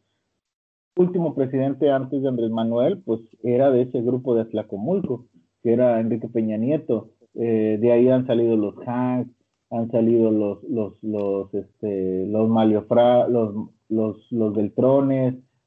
último 0.96 1.36
presidente 1.36 1.92
antes 1.92 2.22
de 2.22 2.28
Andrés 2.28 2.52
Manuel, 2.52 3.02
pues 3.04 3.22
era 3.44 3.72
de 3.72 3.84
ese 3.84 4.02
grupo 4.02 4.36
de 4.36 4.42
Atlacomulco, 4.42 5.28
que 5.62 5.74
era 5.74 6.00
Enrique 6.00 6.28
Peña 6.30 6.58
Nieto. 6.58 7.12
Eh, 7.34 7.78
de 7.82 7.92
ahí 7.92 8.08
han 8.08 8.26
salido 8.28 8.56
los 8.56 8.76
Hanks, 8.86 9.32
han 9.72 9.92
salido 9.92 10.32
los, 10.32 10.64
los, 10.64 11.04
los, 11.04 11.54
este, 11.54 12.28
los 12.28 12.50
Maliofra, 12.50 13.28
los, 13.28 13.70
los, 13.90 14.32
los 14.32 14.58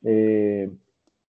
eh, 0.04 0.70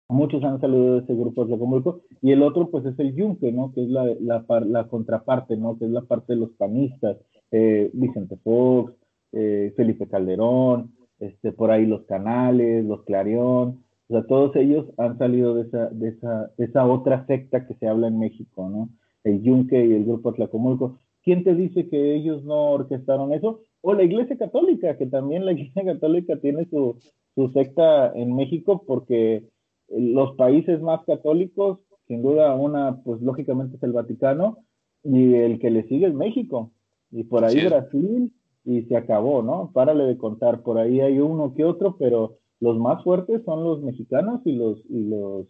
muchos 0.08 0.44
han 0.44 0.62
salido 0.62 0.96
de 0.96 1.00
ese 1.00 1.14
grupo 1.14 1.44
de 1.46 1.54
Atlacomulco, 1.54 2.02
y 2.22 2.32
el 2.32 2.44
otro 2.44 2.70
pues 2.70 2.86
es 2.86 2.98
el 3.00 3.16
Yunque, 3.16 3.52
¿no? 3.52 3.72
Que 3.74 3.84
es 3.84 3.90
la, 3.90 4.06
la, 4.20 4.46
la 4.66 4.88
contraparte, 4.88 5.58
¿no? 5.58 5.78
Que 5.78 5.86
es 5.86 5.91
la 5.91 6.02
parte 6.02 6.34
de 6.34 6.40
los 6.40 6.52
panistas, 6.52 7.18
eh, 7.52 7.90
Vicente 7.94 8.38
Fox, 8.38 8.94
eh, 9.32 9.74
Felipe 9.76 10.08
Calderón, 10.08 10.94
este, 11.20 11.52
por 11.52 11.72
ahí 11.72 11.86
los 11.86 12.04
canales, 12.06 12.86
los 12.86 13.04
Clarión, 13.04 13.84
o 14.10 14.14
sea, 14.14 14.24
todos 14.24 14.56
ellos 14.56 14.88
han 14.98 15.20
salido 15.20 15.54
de 15.54 15.64
esa, 15.64 15.90
de 15.90 16.10
esa, 16.10 16.52
esa 16.58 16.86
otra 16.88 17.28
secta 17.28 17.68
que 17.68 17.76
se 17.76 17.88
habla 17.88 18.08
en 18.08 18.18
México, 18.18 18.68
¿no? 18.68 18.90
El 19.24 19.44
Yunque 19.44 19.86
y 19.86 19.94
el 19.94 20.06
grupo 20.06 20.30
Atlacomulco. 20.30 20.98
¿Quién 21.24 21.44
te 21.44 21.54
dice 21.56 21.90
que 21.90 22.16
ellos 22.16 22.44
no 22.44 22.72
orquestaron 22.72 23.34
eso? 23.34 23.62
O 23.82 23.94
la 23.94 24.04
Iglesia 24.04 24.38
Católica, 24.38 24.98
que 24.98 25.06
también 25.06 25.46
la 25.46 25.52
Iglesia 25.54 25.84
Católica 25.86 26.38
tiene 26.38 26.66
su, 26.70 26.98
su 27.36 27.50
secta 27.50 28.12
en 28.14 28.36
México 28.36 28.84
porque 28.86 29.44
los 29.90 30.36
países 30.36 30.82
más 30.82 31.04
católicos, 31.06 31.80
sin 32.08 32.22
duda 32.22 32.56
una, 32.56 33.02
pues 33.04 33.22
lógicamente 33.22 33.78
es 33.78 33.84
el 33.84 33.94
Vaticano, 33.94 34.60
y 35.04 35.34
el 35.34 35.60
que 35.60 35.70
le 35.70 35.88
sigue 35.88 36.08
es 36.08 36.14
México. 36.14 36.72
Y 37.12 37.24
por 37.24 37.44
ahí 37.44 37.66
Brasil, 37.66 38.32
y 38.66 38.84
se 38.84 38.98
acabó, 38.98 39.41
¿no? 39.41 39.72
Párale 39.74 40.04
de 40.04 40.18
contar, 40.18 40.62
por 40.62 40.78
ahí 40.78 41.00
hay 41.02 41.20
uno 41.20 41.54
que 41.56 41.66
otro, 41.66 41.98
pero 41.98 42.38
los 42.60 42.78
más 42.78 43.04
fuertes 43.04 43.41
son 43.46 43.64
los 43.64 43.82
mexicanos 43.82 44.41
y 44.46 44.52
los 44.52 44.84
y 44.90 45.06
los 45.06 45.48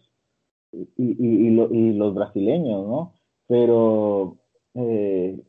y, 0.72 1.26
y, 1.26 1.92
los 1.94 2.14
brasileños, 2.14 2.86
¿no? 2.86 3.14
Pero 3.48 4.36
eh, 4.74 5.40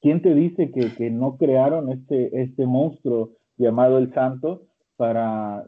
¿quién 0.00 0.22
te 0.22 0.34
dice 0.34 0.70
que, 0.70 0.94
que, 0.94 1.10
no 1.10 1.36
crearon 1.36 1.90
este, 1.90 2.42
este 2.42 2.66
monstruo 2.66 3.32
llamado 3.56 3.98
el 3.98 4.12
santo 4.14 4.62
para 4.96 5.64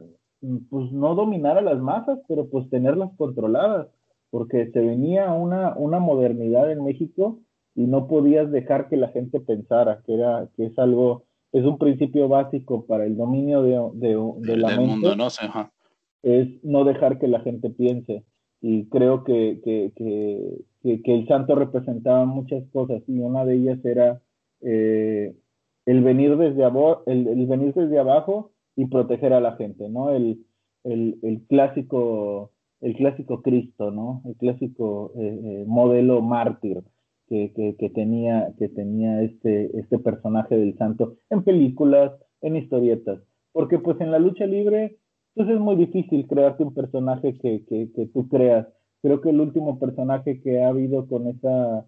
pues 0.69 0.91
no 0.91 1.15
dominar 1.15 1.57
a 1.57 1.61
las 1.61 1.79
masas, 1.79 2.19
pero 2.27 2.49
pues 2.49 2.69
tenerlas 2.69 3.11
controladas? 3.17 3.87
Porque 4.29 4.69
se 4.71 4.79
venía 4.79 5.31
una, 5.33 5.75
una 5.75 5.99
modernidad 5.99 6.71
en 6.71 6.83
México 6.83 7.39
y 7.75 7.87
no 7.87 8.07
podías 8.07 8.51
dejar 8.51 8.89
que 8.89 8.97
la 8.97 9.09
gente 9.09 9.39
pensara 9.39 10.01
que 10.05 10.13
era 10.13 10.49
que 10.55 10.67
es 10.67 10.77
algo 10.77 11.23
es 11.51 11.65
un 11.65 11.77
principio 11.77 12.27
básico 12.27 12.85
para 12.85 13.05
el 13.05 13.17
dominio 13.17 13.63
de, 13.63 13.71
de, 13.93 14.57
la 14.57 14.67
mente. 14.67 14.85
Mundo, 14.85 15.15
¿no? 15.15 15.27
Es 16.21 16.47
no 16.63 16.83
dejar 16.83 17.17
que 17.17 17.27
la 17.27 17.39
gente 17.39 17.69
piense. 17.69 18.23
Y 18.61 18.85
creo 18.89 19.23
que, 19.23 19.61
que, 19.63 19.91
que, 19.95 21.01
que 21.01 21.15
el 21.15 21.27
santo 21.27 21.55
representaba 21.55 22.25
muchas 22.25 22.63
cosas 22.71 23.01
y 23.07 23.19
una 23.19 23.45
de 23.45 23.55
ellas 23.55 23.83
era 23.85 24.21
eh, 24.61 25.35
el, 25.85 26.03
venir 26.03 26.35
desde 26.37 26.63
el, 27.05 27.27
el, 27.27 27.47
venir 27.47 27.73
desde 27.73 27.99
abajo 27.99 28.51
y 28.75 28.87
proteger 28.87 29.33
a 29.33 29.41
la 29.41 29.55
gente, 29.55 29.87
¿no? 29.89 30.11
El, 30.11 30.45
el, 30.83 31.19
el 31.23 31.41
clásico 31.47 32.51
el 32.81 32.95
clásico 32.95 33.41
Cristo, 33.41 33.91
¿no? 33.91 34.21
El 34.25 34.35
clásico 34.35 35.11
eh, 35.15 35.39
eh, 35.43 35.63
modelo 35.67 36.21
mártir 36.21 36.81
que, 37.27 37.91
tenía, 37.93 38.53
que 38.57 38.69
tenía 38.69 39.21
este, 39.21 39.77
este 39.77 39.99
personaje 39.99 40.57
del 40.57 40.75
santo 40.77 41.17
en 41.29 41.43
películas, 41.43 42.11
en 42.41 42.55
historietas. 42.55 43.19
Porque 43.51 43.77
pues 43.77 44.01
en 44.01 44.11
la 44.11 44.17
lucha 44.17 44.47
libre, 44.47 44.97
pues 45.39 45.51
es 45.51 45.59
muy 45.61 45.77
difícil 45.77 46.27
crearte 46.27 46.63
un 46.63 46.73
personaje 46.73 47.37
que, 47.37 47.63
que, 47.65 48.09
tú 48.13 48.27
creas. 48.27 48.67
Creo 49.01 49.21
que 49.21 49.29
el 49.29 49.39
último 49.39 49.79
personaje 49.79 50.41
que 50.41 50.61
ha 50.61 50.67
habido 50.67 51.07
con 51.07 51.27
esa 51.27 51.85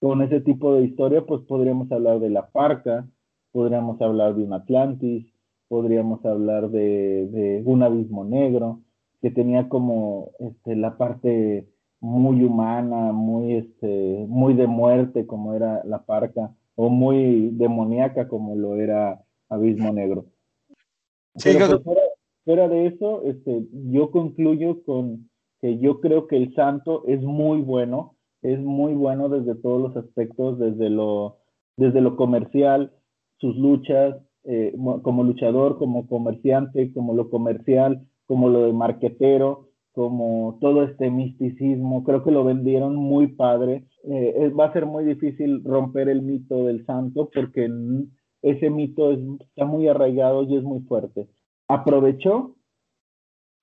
con 0.00 0.22
ese 0.22 0.40
tipo 0.40 0.74
de 0.74 0.86
historia, 0.86 1.20
pues 1.26 1.42
podríamos 1.42 1.92
hablar 1.92 2.18
de 2.18 2.30
la 2.30 2.48
parca, 2.48 3.06
podríamos 3.52 4.00
hablar 4.00 4.34
de 4.34 4.44
un 4.44 4.54
Atlantis, 4.54 5.26
podríamos 5.68 6.24
hablar 6.24 6.70
de, 6.70 7.26
de 7.26 7.62
un 7.66 7.82
abismo 7.82 8.24
negro, 8.24 8.80
que 9.20 9.30
tenía 9.30 9.68
como 9.68 10.30
este, 10.38 10.74
la 10.74 10.96
parte 10.96 11.68
muy 12.00 12.42
humana, 12.42 13.12
muy, 13.12 13.52
este, 13.52 14.24
muy 14.30 14.54
de 14.54 14.66
muerte 14.66 15.26
como 15.26 15.52
era 15.52 15.84
la 15.84 16.06
parca, 16.06 16.54
o 16.74 16.88
muy 16.88 17.50
demoníaca 17.52 18.28
como 18.28 18.56
lo 18.56 18.76
era 18.76 19.22
Abismo 19.50 19.92
Negro. 19.92 20.24
Pero 21.42 21.82
pues, 21.82 21.98
fuera, 22.44 22.68
de 22.68 22.86
eso, 22.86 23.22
este, 23.24 23.66
yo 23.72 24.10
concluyo 24.10 24.82
con 24.84 25.28
que 25.60 25.78
yo 25.78 26.00
creo 26.00 26.26
que 26.26 26.36
el 26.36 26.54
santo 26.54 27.04
es 27.06 27.22
muy 27.22 27.62
bueno, 27.62 28.16
es 28.42 28.60
muy 28.60 28.94
bueno 28.94 29.28
desde 29.28 29.54
todos 29.54 29.80
los 29.80 29.96
aspectos, 29.96 30.58
desde 30.58 30.90
lo, 30.90 31.38
desde 31.76 32.00
lo 32.00 32.16
comercial, 32.16 32.92
sus 33.38 33.56
luchas, 33.56 34.16
eh, 34.44 34.74
como 35.02 35.24
luchador, 35.24 35.78
como 35.78 36.06
comerciante, 36.06 36.92
como 36.92 37.14
lo 37.14 37.30
comercial, 37.30 38.06
como 38.26 38.50
lo 38.50 38.64
de 38.66 38.72
marquetero, 38.74 39.70
como 39.92 40.58
todo 40.60 40.82
este 40.82 41.10
misticismo, 41.10 42.04
creo 42.04 42.24
que 42.24 42.30
lo 42.30 42.44
vendieron 42.44 42.96
muy 42.96 43.28
padre. 43.28 43.84
Eh, 44.02 44.50
va 44.50 44.66
a 44.66 44.72
ser 44.72 44.86
muy 44.86 45.04
difícil 45.04 45.62
romper 45.64 46.08
el 46.08 46.20
mito 46.20 46.64
del 46.64 46.84
santo 46.84 47.30
porque 47.32 47.70
ese 48.42 48.70
mito 48.70 49.12
está 49.12 49.64
muy 49.64 49.88
arraigado 49.88 50.42
y 50.42 50.56
es 50.56 50.62
muy 50.62 50.80
fuerte. 50.80 51.28
Aprovechó 51.68 52.56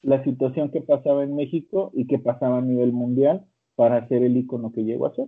la 0.02 0.24
situación 0.24 0.72
que 0.72 0.82
pasaba 0.82 1.24
en 1.24 1.36
México 1.36 1.92
y 1.94 2.08
que 2.08 2.20
pasaba 2.20 2.58
a 2.58 2.62
nivel 2.62 2.92
mundial 2.92 3.46
para 3.76 3.98
hacer 3.98 4.24
el 4.24 4.38
icono 4.38 4.72
que 4.72 4.84
llegó 4.84 5.08
a 5.08 5.16
ser. 5.16 5.28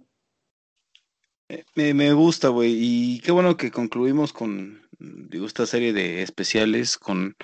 Me, 1.76 1.94
me 1.94 2.14
gusta, 2.14 2.50
güey, 2.50 2.74
y 2.80 3.20
qué 3.20 3.32
bueno 3.32 3.58
que 3.58 3.70
concluimos 3.70 4.34
con 4.34 4.82
digo, 4.98 5.46
esta 5.46 5.66
serie 5.66 5.94
de 5.94 6.22
especiales 6.22 6.98
con 6.98 7.36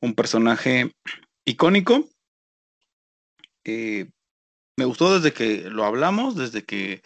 un 0.00 0.14
personaje 0.14 0.92
icónico 1.44 2.04
eh, 3.64 4.10
me 4.76 4.84
gustó 4.84 5.14
desde 5.14 5.32
que 5.32 5.68
lo 5.68 5.84
hablamos, 5.84 6.36
desde 6.36 6.64
que 6.64 7.02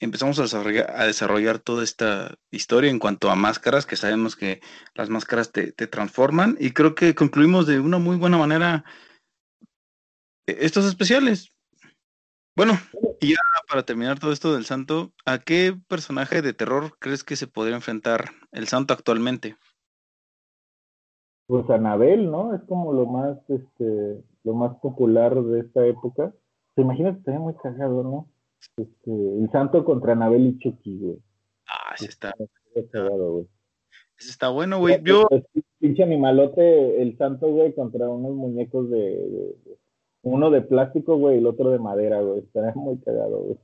empezamos 0.00 0.38
a 0.38 1.06
desarrollar, 1.06 1.58
toda 1.58 1.84
esta 1.84 2.36
historia 2.50 2.90
en 2.90 2.98
cuanto 2.98 3.30
a 3.30 3.36
máscaras, 3.36 3.86
que 3.86 3.96
sabemos 3.96 4.36
que 4.36 4.60
las 4.94 5.10
máscaras 5.10 5.52
te, 5.52 5.72
transforman 5.72 6.56
y 6.60 6.70
creo 6.70 6.94
que 6.94 7.14
concluimos 7.14 7.66
de 7.66 7.80
una 7.80 7.98
muy 7.98 8.16
buena 8.16 8.38
manera 8.38 8.84
eh, 10.46 10.56
estos 10.60 10.86
especiales. 10.86 11.52
Bueno, 12.56 12.72
y 13.20 13.32
ya 13.32 13.38
para 13.68 13.82
terminar 13.82 14.18
todo 14.18 14.32
esto 14.32 14.54
del 14.54 14.64
santo, 14.64 15.12
¿a 15.26 15.38
qué 15.38 15.76
personaje 15.88 16.40
de 16.40 16.54
terror 16.54 16.96
crees 16.98 17.22
que 17.22 17.36
se 17.36 17.46
podría 17.46 17.76
enfrentar 17.76 18.30
el 18.52 18.66
santo 18.66 18.94
actualmente? 18.94 19.56
Pues 21.46 21.68
Anabel, 21.70 22.30
¿no? 22.30 22.54
Es 22.54 22.62
como 22.64 22.92
lo 22.92 23.06
más, 23.06 23.38
este, 23.48 24.24
lo 24.42 24.54
más 24.54 24.76
popular 24.78 25.34
de 25.34 25.60
esta 25.60 25.86
época. 25.86 26.32
¿Te 26.74 26.82
imaginas 26.82 27.14
que 27.14 27.18
estaría 27.20 27.40
muy 27.40 27.54
cagado, 27.54 28.02
no? 28.02 28.28
Este, 28.76 29.10
el 29.10 29.48
santo 29.52 29.84
contra 29.84 30.12
Anabel 30.12 30.46
y 30.46 30.58
Chucky, 30.58 30.98
güey. 30.98 31.18
Ah, 31.68 31.94
ese 31.94 32.06
está. 32.06 32.34
Ese 32.74 34.30
está 34.30 34.48
bueno, 34.48 34.78
güey. 34.78 35.00
Yo. 35.02 35.26
Pinche 35.78 36.02
animalote, 36.02 37.02
el 37.02 37.16
santo, 37.18 37.48
güey, 37.48 37.74
contra 37.74 38.08
unos 38.08 38.32
muñecos 38.32 38.90
de, 38.90 39.54
Uno 40.22 40.50
de 40.50 40.62
plástico, 40.62 41.16
güey, 41.16 41.36
y 41.36 41.38
el 41.38 41.46
otro 41.46 41.70
de 41.70 41.78
madera, 41.78 42.20
güey. 42.22 42.40
Estaría 42.40 42.72
muy 42.74 42.98
cagado, 42.98 43.38
güey. 43.38 43.58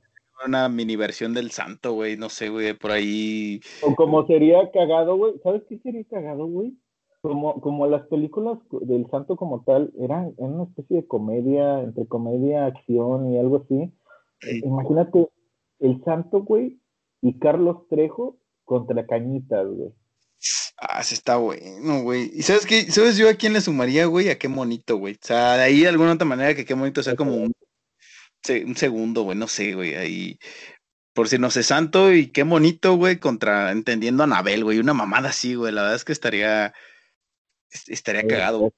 Una 0.45 0.67
mini 0.69 0.95
versión 0.95 1.33
del 1.33 1.51
santo, 1.51 1.93
güey. 1.93 2.17
No 2.17 2.29
sé, 2.29 2.49
güey, 2.49 2.73
por 2.73 2.91
ahí. 2.91 3.61
O 3.81 3.95
como 3.95 4.25
sería 4.27 4.71
cagado, 4.71 5.15
güey. 5.15 5.33
¿Sabes 5.43 5.63
qué 5.69 5.77
sería 5.79 6.03
cagado, 6.05 6.45
güey? 6.45 6.75
como, 7.23 7.61
como 7.61 7.87
las 7.87 8.05
películas 8.07 8.59
del 8.69 9.09
santo 9.09 9.37
como 9.37 9.63
tal 9.63 9.93
eran, 9.97 10.33
una 10.35 10.63
especie 10.63 10.97
de 10.97 11.07
comedia, 11.07 11.79
entre 11.79 12.05
comedia, 12.05 12.65
acción 12.65 13.31
y 13.31 13.39
algo 13.39 13.63
así. 13.63 13.93
Imagínate 14.63 15.29
el 15.79 16.03
santo, 16.03 16.43
güey, 16.43 16.79
y 17.21 17.39
Carlos 17.39 17.87
Trejo 17.89 18.37
contra 18.63 19.05
Cañitas, 19.05 19.67
güey. 19.67 19.93
Ah, 20.77 21.03
sí 21.03 21.13
está 21.13 21.37
bueno, 21.37 22.01
güey. 22.01 22.29
¿Y 22.33 22.41
sabes 22.41 22.65
qué? 22.65 22.83
¿Sabes 22.91 23.17
yo 23.17 23.29
a 23.29 23.35
quién 23.35 23.53
le 23.53 23.61
sumaría, 23.61 24.05
güey? 24.05 24.29
A 24.29 24.37
qué 24.37 24.49
monito, 24.49 24.97
güey. 24.97 25.13
O 25.13 25.25
sea, 25.25 25.55
de 25.55 25.63
ahí 25.63 25.81
de 25.81 25.87
alguna 25.87 26.13
otra 26.13 26.25
manera 26.25 26.55
que 26.55 26.65
qué 26.65 26.75
monito 26.75 27.01
sea 27.01 27.15
como 27.15 27.35
un, 27.35 27.53
un 28.65 28.75
segundo, 28.75 29.23
güey, 29.23 29.37
no 29.37 29.47
sé, 29.47 29.73
güey. 29.73 29.95
Ahí, 29.95 30.37
por 31.13 31.29
si 31.29 31.37
no 31.37 31.49
sé, 31.49 31.63
santo 31.63 32.11
y 32.11 32.27
qué 32.27 32.43
monito, 32.43 32.97
güey, 32.97 33.19
contra 33.19 33.71
entendiendo 33.71 34.23
a 34.23 34.25
Anabel, 34.25 34.65
güey. 34.65 34.79
Una 34.79 34.93
mamada 34.93 35.29
así, 35.29 35.55
güey. 35.55 35.71
La 35.71 35.83
verdad 35.83 35.95
es 35.95 36.03
que 36.03 36.11
estaría, 36.11 36.73
estaría 37.87 38.27
cagado. 38.27 38.73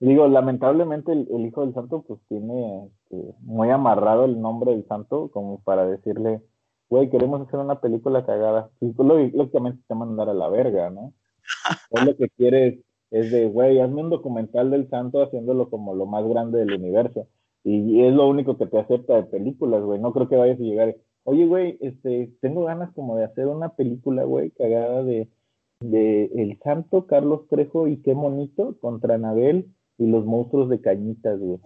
Digo, 0.00 0.28
lamentablemente 0.28 1.12
el, 1.12 1.46
hijo 1.46 1.64
del 1.64 1.74
santo 1.74 2.04
pues 2.06 2.20
tiene 2.28 2.90
este, 3.10 3.34
muy 3.40 3.70
amarrado 3.70 4.24
el 4.24 4.40
nombre 4.40 4.72
del 4.72 4.86
santo 4.86 5.30
como 5.30 5.60
para 5.62 5.86
decirle, 5.86 6.42
güey, 6.88 7.10
queremos 7.10 7.46
hacer 7.46 7.60
una 7.60 7.80
película 7.80 8.24
cagada. 8.24 8.70
Y 8.80 8.92
lógicamente 8.96 9.82
te 9.86 9.94
mandar 9.94 10.28
a 10.28 10.34
la 10.34 10.48
verga, 10.48 10.90
¿no? 10.90 11.12
es 11.90 12.04
lo 12.04 12.16
que 12.16 12.28
quieres 12.30 12.78
es 13.10 13.30
de, 13.32 13.46
güey, 13.48 13.80
hazme 13.80 14.02
un 14.02 14.10
documental 14.10 14.70
del 14.70 14.88
santo 14.90 15.22
haciéndolo 15.22 15.70
como 15.70 15.94
lo 15.94 16.06
más 16.06 16.26
grande 16.28 16.58
del 16.58 16.74
universo. 16.74 17.26
Y, 17.64 18.02
es 18.02 18.12
lo 18.14 18.28
único 18.28 18.58
que 18.58 18.66
te 18.66 18.78
acepta 18.78 19.16
de 19.16 19.22
películas, 19.24 19.82
güey. 19.82 19.98
No 20.00 20.12
creo 20.12 20.28
que 20.28 20.36
vayas 20.36 20.60
a 20.60 20.62
llegar, 20.62 20.96
oye, 21.24 21.46
güey, 21.46 21.78
este, 21.80 22.32
tengo 22.40 22.64
ganas 22.64 22.92
como 22.94 23.16
de 23.16 23.24
hacer 23.24 23.46
una 23.46 23.70
película, 23.70 24.24
güey, 24.24 24.50
cagada 24.50 25.02
de, 25.02 25.28
de 25.80 26.26
El 26.36 26.58
Santo, 26.62 27.06
Carlos 27.06 27.48
Trejo 27.48 27.88
y 27.88 27.98
qué 28.02 28.14
monito 28.14 28.76
contra 28.80 29.14
Anabel 29.14 29.72
y 29.96 30.06
los 30.06 30.24
monstruos 30.26 30.68
de 30.68 30.80
cañitas, 30.80 31.38
güey. 31.40 31.58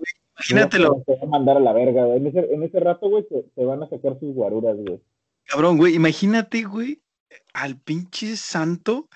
Imagínatelo. 0.51 1.03
Te 1.07 1.17
van 1.17 1.23
a 1.23 1.27
mandar 1.27 1.57
a 1.57 1.61
la 1.61 1.73
verga, 1.73 2.05
güey. 2.05 2.19
En 2.19 2.27
ese, 2.27 2.39
en 2.53 2.63
ese 2.63 2.81
rato, 2.81 3.09
güey, 3.09 3.27
se, 3.29 3.65
van 3.65 3.83
a 3.83 3.89
sacar 3.89 4.19
sus 4.19 4.35
guaruras, 4.35 4.77
güey. 4.77 5.01
Cabrón, 5.45 5.77
güey, 5.77 5.95
imagínate, 5.95 6.63
güey, 6.65 7.03
al 7.53 7.79
pinche 7.79 8.37
santo, 8.37 9.09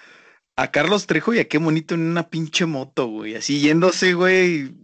a 0.57 0.71
Carlos 0.71 1.07
Trejo 1.07 1.35
y 1.35 1.39
a 1.39 1.49
qué 1.49 1.59
bonito 1.59 1.95
en 1.95 2.03
una 2.03 2.29
pinche 2.29 2.67
moto, 2.67 3.09
güey. 3.09 3.37
Así 3.37 3.61
yéndose, 3.61 4.15
güey, 4.15 4.75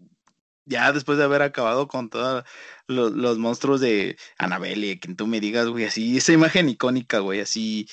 ya 0.64 0.92
después 0.92 1.18
de 1.18 1.24
haber 1.24 1.42
acabado 1.42 1.88
con 1.88 2.10
todos 2.10 2.44
los, 2.86 3.12
los, 3.12 3.38
monstruos 3.38 3.80
de 3.80 4.16
Anabel 4.38 4.84
y 4.84 5.00
quien 5.00 5.16
tú 5.16 5.26
me 5.26 5.40
digas, 5.40 5.66
güey, 5.66 5.84
así, 5.84 6.16
esa 6.16 6.32
imagen 6.32 6.68
icónica, 6.68 7.18
güey, 7.18 7.40
así 7.40 7.86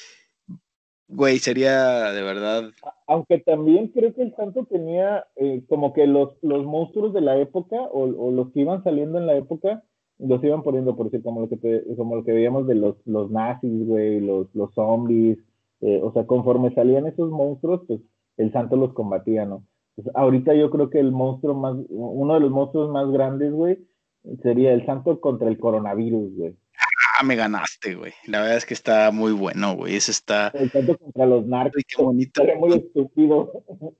Güey, 1.09 1.39
sería 1.39 2.11
de 2.11 2.21
verdad. 2.21 2.71
Aunque 3.09 3.39
también 3.39 3.87
creo 3.87 4.13
que 4.13 4.21
el 4.21 4.35
santo 4.35 4.65
tenía 4.65 5.25
eh, 5.35 5.63
como 5.67 5.93
que 5.93 6.05
los, 6.05 6.37
los 6.43 6.63
monstruos 6.63 7.11
de 7.11 7.21
la 7.21 7.39
época 7.39 7.75
o, 7.91 8.05
los 8.05 8.51
que 8.51 8.61
iban 8.61 8.83
saliendo 8.83 9.17
en 9.17 9.25
la 9.25 9.35
época 9.35 9.83
los 10.19 10.43
iban 10.43 10.61
poniendo 10.61 10.95
por 10.95 11.09
decir 11.09 11.23
como 11.23 11.41
lo 11.41 11.49
que 11.49 11.83
como 11.97 12.17
lo 12.17 12.23
que 12.23 12.33
veíamos 12.33 12.67
de 12.67 12.75
los, 12.75 12.97
los 13.07 13.31
nazis, 13.31 13.87
güey, 13.87 14.19
los, 14.19 14.53
los 14.53 14.71
zombies, 14.75 15.39
eh, 15.81 15.99
o 16.03 16.13
sea, 16.13 16.27
conforme 16.27 16.71
salían 16.75 17.07
esos 17.07 17.31
monstruos, 17.31 17.81
pues 17.87 17.99
el 18.37 18.51
santo 18.51 18.75
los 18.75 18.93
combatía, 18.93 19.43
¿no? 19.43 19.63
Pues 19.95 20.07
ahorita 20.13 20.53
yo 20.53 20.69
creo 20.69 20.91
que 20.91 20.99
el 20.99 21.11
monstruo 21.11 21.55
más, 21.55 21.77
uno 21.89 22.35
de 22.35 22.41
los 22.41 22.51
monstruos 22.51 22.91
más 22.91 23.09
grandes, 23.09 23.51
güey, 23.51 23.79
sería 24.43 24.71
el 24.73 24.85
santo 24.85 25.19
contra 25.19 25.47
el 25.47 25.57
coronavirus, 25.57 26.35
güey. 26.35 26.55
Ah, 27.19 27.23
me 27.25 27.35
ganaste, 27.35 27.95
güey. 27.95 28.13
La 28.27 28.39
verdad 28.39 28.55
es 28.55 28.65
que 28.65 28.73
está 28.73 29.11
muy 29.11 29.33
bueno, 29.33 29.73
güey. 29.73 29.97
Ese 29.97 30.11
está. 30.11 30.53
El 30.53 30.71
contra 30.71 31.25
los 31.25 31.45
narcos. 31.45 31.83
qué 31.85 32.01
bonito. 32.01 32.41
muy 32.57 32.77
estúpido. 32.77 33.51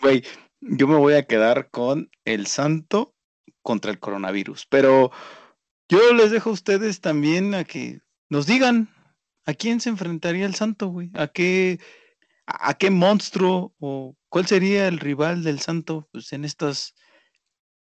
Güey, 0.00 0.24
yo 0.62 0.88
me 0.88 0.96
voy 0.96 1.12
a 1.12 1.26
quedar 1.26 1.68
con 1.68 2.10
el 2.24 2.46
santo 2.46 3.14
contra 3.60 3.90
el 3.90 3.98
coronavirus. 3.98 4.64
Pero 4.70 5.10
yo 5.90 6.14
les 6.14 6.30
dejo 6.30 6.48
a 6.48 6.52
ustedes 6.54 7.02
también 7.02 7.54
a 7.54 7.64
que 7.64 8.00
nos 8.30 8.46
digan 8.46 8.88
a 9.44 9.52
quién 9.52 9.80
se 9.80 9.90
enfrentaría 9.90 10.46
el 10.46 10.54
santo, 10.54 10.88
güey. 10.88 11.10
A 11.12 11.26
qué, 11.26 11.80
a, 12.46 12.72
qué 12.78 12.90
monstruo 12.90 13.74
o 13.78 14.16
cuál 14.30 14.46
sería 14.46 14.88
el 14.88 15.00
rival 15.00 15.44
del 15.44 15.60
santo, 15.60 16.08
pues 16.12 16.32
en 16.32 16.46
estas, 16.46 16.94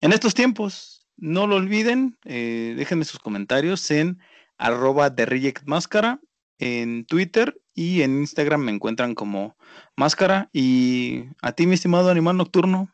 en 0.01 0.13
estos 0.13 0.35
tiempos. 0.35 1.07
No 1.17 1.47
lo 1.47 1.55
olviden, 1.55 2.19
eh, 2.23 2.75
déjenme 2.77 3.03
sus 3.03 3.19
comentarios 3.19 3.89
en 3.89 4.19
arroba 4.59 5.09
de 5.09 5.53
Máscara 5.65 6.19
en 6.59 7.05
Twitter 7.05 7.55
y 7.73 8.01
en 8.01 8.19
Instagram 8.19 8.61
me 8.61 8.71
encuentran 8.71 9.15
como 9.15 9.55
Máscara. 9.97 10.49
Y 10.53 11.23
a 11.41 11.53
ti, 11.53 11.65
mi 11.65 11.73
estimado 11.73 12.09
Animal 12.09 12.37
Nocturno. 12.37 12.89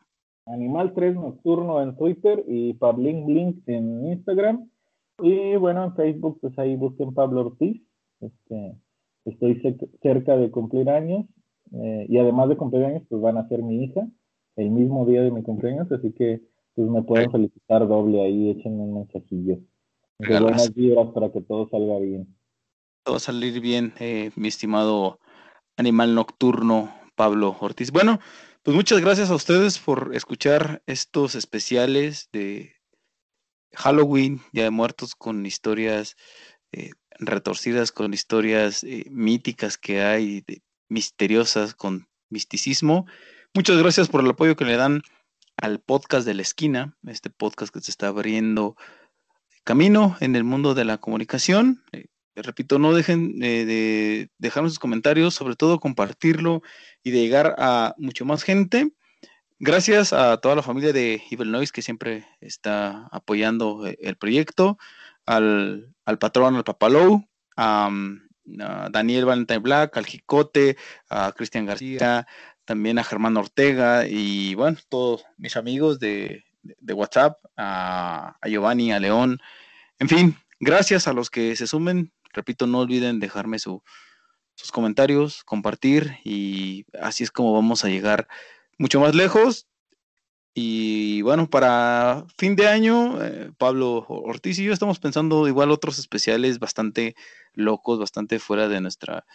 Animal 0.46 0.92
3 0.94 1.16
Nocturno 1.16 1.82
en 1.82 1.96
Twitter 1.96 2.44
y 2.46 2.74
Pablink 2.74 3.26
Blink 3.26 3.68
en 3.68 4.06
Instagram. 4.06 4.70
Y 5.20 5.56
bueno, 5.56 5.84
en 5.84 5.94
Facebook, 5.96 6.38
pues 6.40 6.56
ahí 6.58 6.76
busquen 6.76 7.12
Pablo 7.12 7.46
Ortiz. 7.46 7.82
Este, 8.20 8.76
estoy 9.24 9.60
cerca 10.02 10.36
de 10.36 10.50
cumplir 10.52 10.88
años. 10.88 11.26
Eh, 11.72 12.06
y 12.08 12.18
además 12.18 12.48
de 12.48 12.56
cumplir 12.56 12.84
años, 12.84 13.02
pues 13.08 13.20
van 13.20 13.38
a 13.38 13.48
ser 13.48 13.64
mi 13.64 13.82
hija 13.82 14.06
el 14.54 14.70
mismo 14.70 15.04
día 15.04 15.22
de 15.22 15.32
mi 15.32 15.42
cumpleaños. 15.42 15.90
Así 15.90 16.12
que 16.12 16.42
pues 16.76 16.88
me 16.88 17.02
pueden 17.02 17.32
felicitar 17.32 17.88
doble 17.88 18.22
ahí, 18.22 18.50
échenme 18.50 18.84
un 18.84 18.94
mensajillo 18.94 19.58
buenas 20.18 20.74
vibras 20.74 21.08
para 21.14 21.30
que 21.32 21.40
todo 21.40 21.68
salga 21.68 21.98
bien. 21.98 22.36
Todo 23.04 23.14
va 23.14 23.16
a 23.18 23.20
salir 23.20 23.60
bien, 23.60 23.94
eh, 23.98 24.30
mi 24.36 24.48
estimado 24.48 25.20
animal 25.76 26.14
nocturno 26.14 26.92
Pablo 27.14 27.56
Ortiz. 27.60 27.90
Bueno, 27.90 28.20
pues 28.62 28.74
muchas 28.74 29.00
gracias 29.00 29.30
a 29.30 29.34
ustedes 29.34 29.78
por 29.78 30.14
escuchar 30.14 30.82
estos 30.86 31.34
especiales 31.34 32.28
de 32.32 32.74
Halloween, 33.74 34.40
ya 34.52 34.64
de 34.64 34.70
muertos, 34.70 35.14
con 35.14 35.46
historias 35.46 36.16
eh, 36.72 36.90
retorcidas, 37.18 37.92
con 37.92 38.12
historias 38.12 38.82
eh, 38.84 39.04
míticas 39.10 39.78
que 39.78 40.02
hay, 40.02 40.44
misteriosas, 40.88 41.74
con 41.74 42.08
misticismo. 42.28 43.06
Muchas 43.54 43.78
gracias 43.78 44.08
por 44.08 44.20
el 44.20 44.30
apoyo 44.30 44.56
que 44.56 44.64
le 44.64 44.76
dan 44.76 45.02
al 45.56 45.80
podcast 45.80 46.26
de 46.26 46.34
la 46.34 46.42
esquina, 46.42 46.96
este 47.06 47.30
podcast 47.30 47.72
que 47.72 47.80
se 47.80 47.90
está 47.90 48.08
abriendo 48.08 48.76
camino 49.66 50.16
en 50.20 50.36
el 50.36 50.44
mundo 50.44 50.74
de 50.74 50.84
la 50.84 50.98
comunicación. 50.98 51.82
Eh, 51.92 52.06
repito, 52.36 52.78
no 52.78 52.94
dejen 52.94 53.40
de 53.40 54.30
dejarnos 54.38 54.72
sus 54.72 54.78
comentarios, 54.78 55.34
sobre 55.34 55.56
todo 55.56 55.80
compartirlo 55.80 56.62
y 57.02 57.10
de 57.10 57.18
llegar 57.18 57.56
a 57.58 57.94
mucho 57.98 58.24
más 58.24 58.44
gente. 58.44 58.92
Gracias 59.58 60.12
a 60.12 60.36
toda 60.36 60.54
la 60.54 60.62
familia 60.62 60.92
de 60.92 61.20
Evil 61.30 61.50
Noise 61.50 61.72
que 61.72 61.82
siempre 61.82 62.26
está 62.40 63.08
apoyando 63.10 63.86
eh, 63.86 63.98
el 64.00 64.16
proyecto, 64.16 64.78
al, 65.26 65.92
patrón, 66.20 66.54
al 66.54 66.64
Papalou, 66.64 67.26
a, 67.56 67.90
a, 68.60 68.88
Daniel 68.90 69.24
Valentine 69.24 69.58
Black, 69.58 69.96
al 69.96 70.06
Jicote, 70.06 70.76
a 71.10 71.32
Cristian 71.32 71.66
García, 71.66 72.26
también 72.64 73.00
a 73.00 73.04
Germán 73.04 73.36
Ortega 73.36 74.06
y 74.06 74.54
bueno, 74.54 74.78
todos 74.88 75.24
mis 75.38 75.56
amigos 75.56 75.98
de 75.98 76.44
de 76.80 76.94
WhatsApp, 76.94 77.38
a, 77.56 78.36
Giovanni, 78.44 78.92
a 78.92 79.00
León. 79.00 79.40
En 79.98 80.08
fin, 80.08 80.36
gracias 80.60 81.08
a 81.08 81.12
los 81.12 81.30
que 81.30 81.56
se 81.56 81.66
sumen. 81.66 82.12
Repito, 82.32 82.66
no 82.66 82.80
olviden 82.80 83.20
dejarme 83.20 83.58
sus 83.58 83.82
comentarios, 84.72 85.44
compartir 85.44 86.18
y 86.24 86.84
así 87.00 87.24
es 87.24 87.30
como 87.30 87.52
vamos 87.52 87.84
a 87.84 87.88
llegar 87.88 88.28
mucho 88.78 89.00
más 89.00 89.14
lejos. 89.14 89.66
Y 90.58 91.20
bueno, 91.20 91.50
para 91.50 92.24
fin 92.38 92.56
de 92.56 92.66
año, 92.66 93.22
eh, 93.22 93.50
Pablo 93.58 94.06
Ortiz 94.08 94.58
y 94.58 94.64
yo 94.64 94.72
estamos 94.72 94.98
pensando 94.98 95.46
igual 95.48 95.70
otros 95.70 95.98
especiales 95.98 96.58
bastante 96.58 97.14
locos, 97.52 97.98
bastante 97.98 98.38
fuera 98.38 98.66
de 98.66 98.80
nuestra 98.80 99.26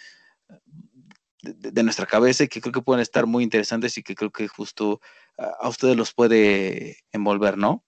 de, 1.41 1.83
nuestra 1.83 2.05
cabeza 2.05 2.43
y 2.43 2.47
que 2.47 2.61
creo 2.61 2.73
que 2.73 2.81
pueden 2.81 3.01
estar 3.01 3.25
muy 3.25 3.43
interesantes 3.43 3.97
y 3.97 4.03
que 4.03 4.15
creo 4.15 4.31
que 4.31 4.47
justo 4.47 4.99
a, 5.37 5.67
ustedes 5.67 5.95
los 5.95 6.13
puede 6.13 6.97
envolver, 7.11 7.57
¿no? 7.57 7.83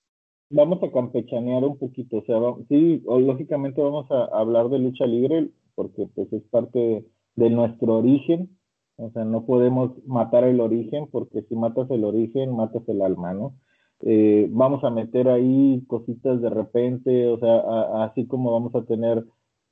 Vamos 0.50 0.84
a 0.84 0.92
campechanear 0.92 1.64
un 1.64 1.78
poquito, 1.78 2.18
o 2.18 2.26
sea, 2.26 2.38
sí, 2.70 3.02
lógicamente 3.06 3.82
vamos 3.82 4.10
a 4.12 4.26
hablar 4.38 4.70
de 4.70 4.80
lucha 4.80 5.06
libre 5.06 5.50
porque 5.76 6.08
pues 6.14 6.32
es 6.32 6.44
parte 6.44 7.06
de, 7.36 7.50
nuestro 7.50 7.98
origen, 7.98 8.56
o 8.98 9.10
sea, 9.12 9.26
no 9.26 9.46
podemos 9.46 9.92
matar 10.06 10.44
el 10.44 10.60
origen 10.60 11.08
porque 11.12 11.42
si 11.44 11.56
matas 11.56 11.90
el 11.90 12.04
origen, 12.04 12.56
matas 12.56 12.84
el 12.88 13.02
alma, 13.02 13.34
¿no? 13.34 13.56
Eh, 14.02 14.48
vamos 14.52 14.84
a 14.84 14.90
meter 14.90 15.30
ahí 15.30 15.84
cositas 15.88 16.42
de 16.42 16.50
repente, 16.50 17.28
o 17.28 17.40
sea, 17.40 18.04
así 18.06 18.28
como 18.28 18.52
vamos 18.52 18.76
a 18.76 18.84
tener 18.84 19.26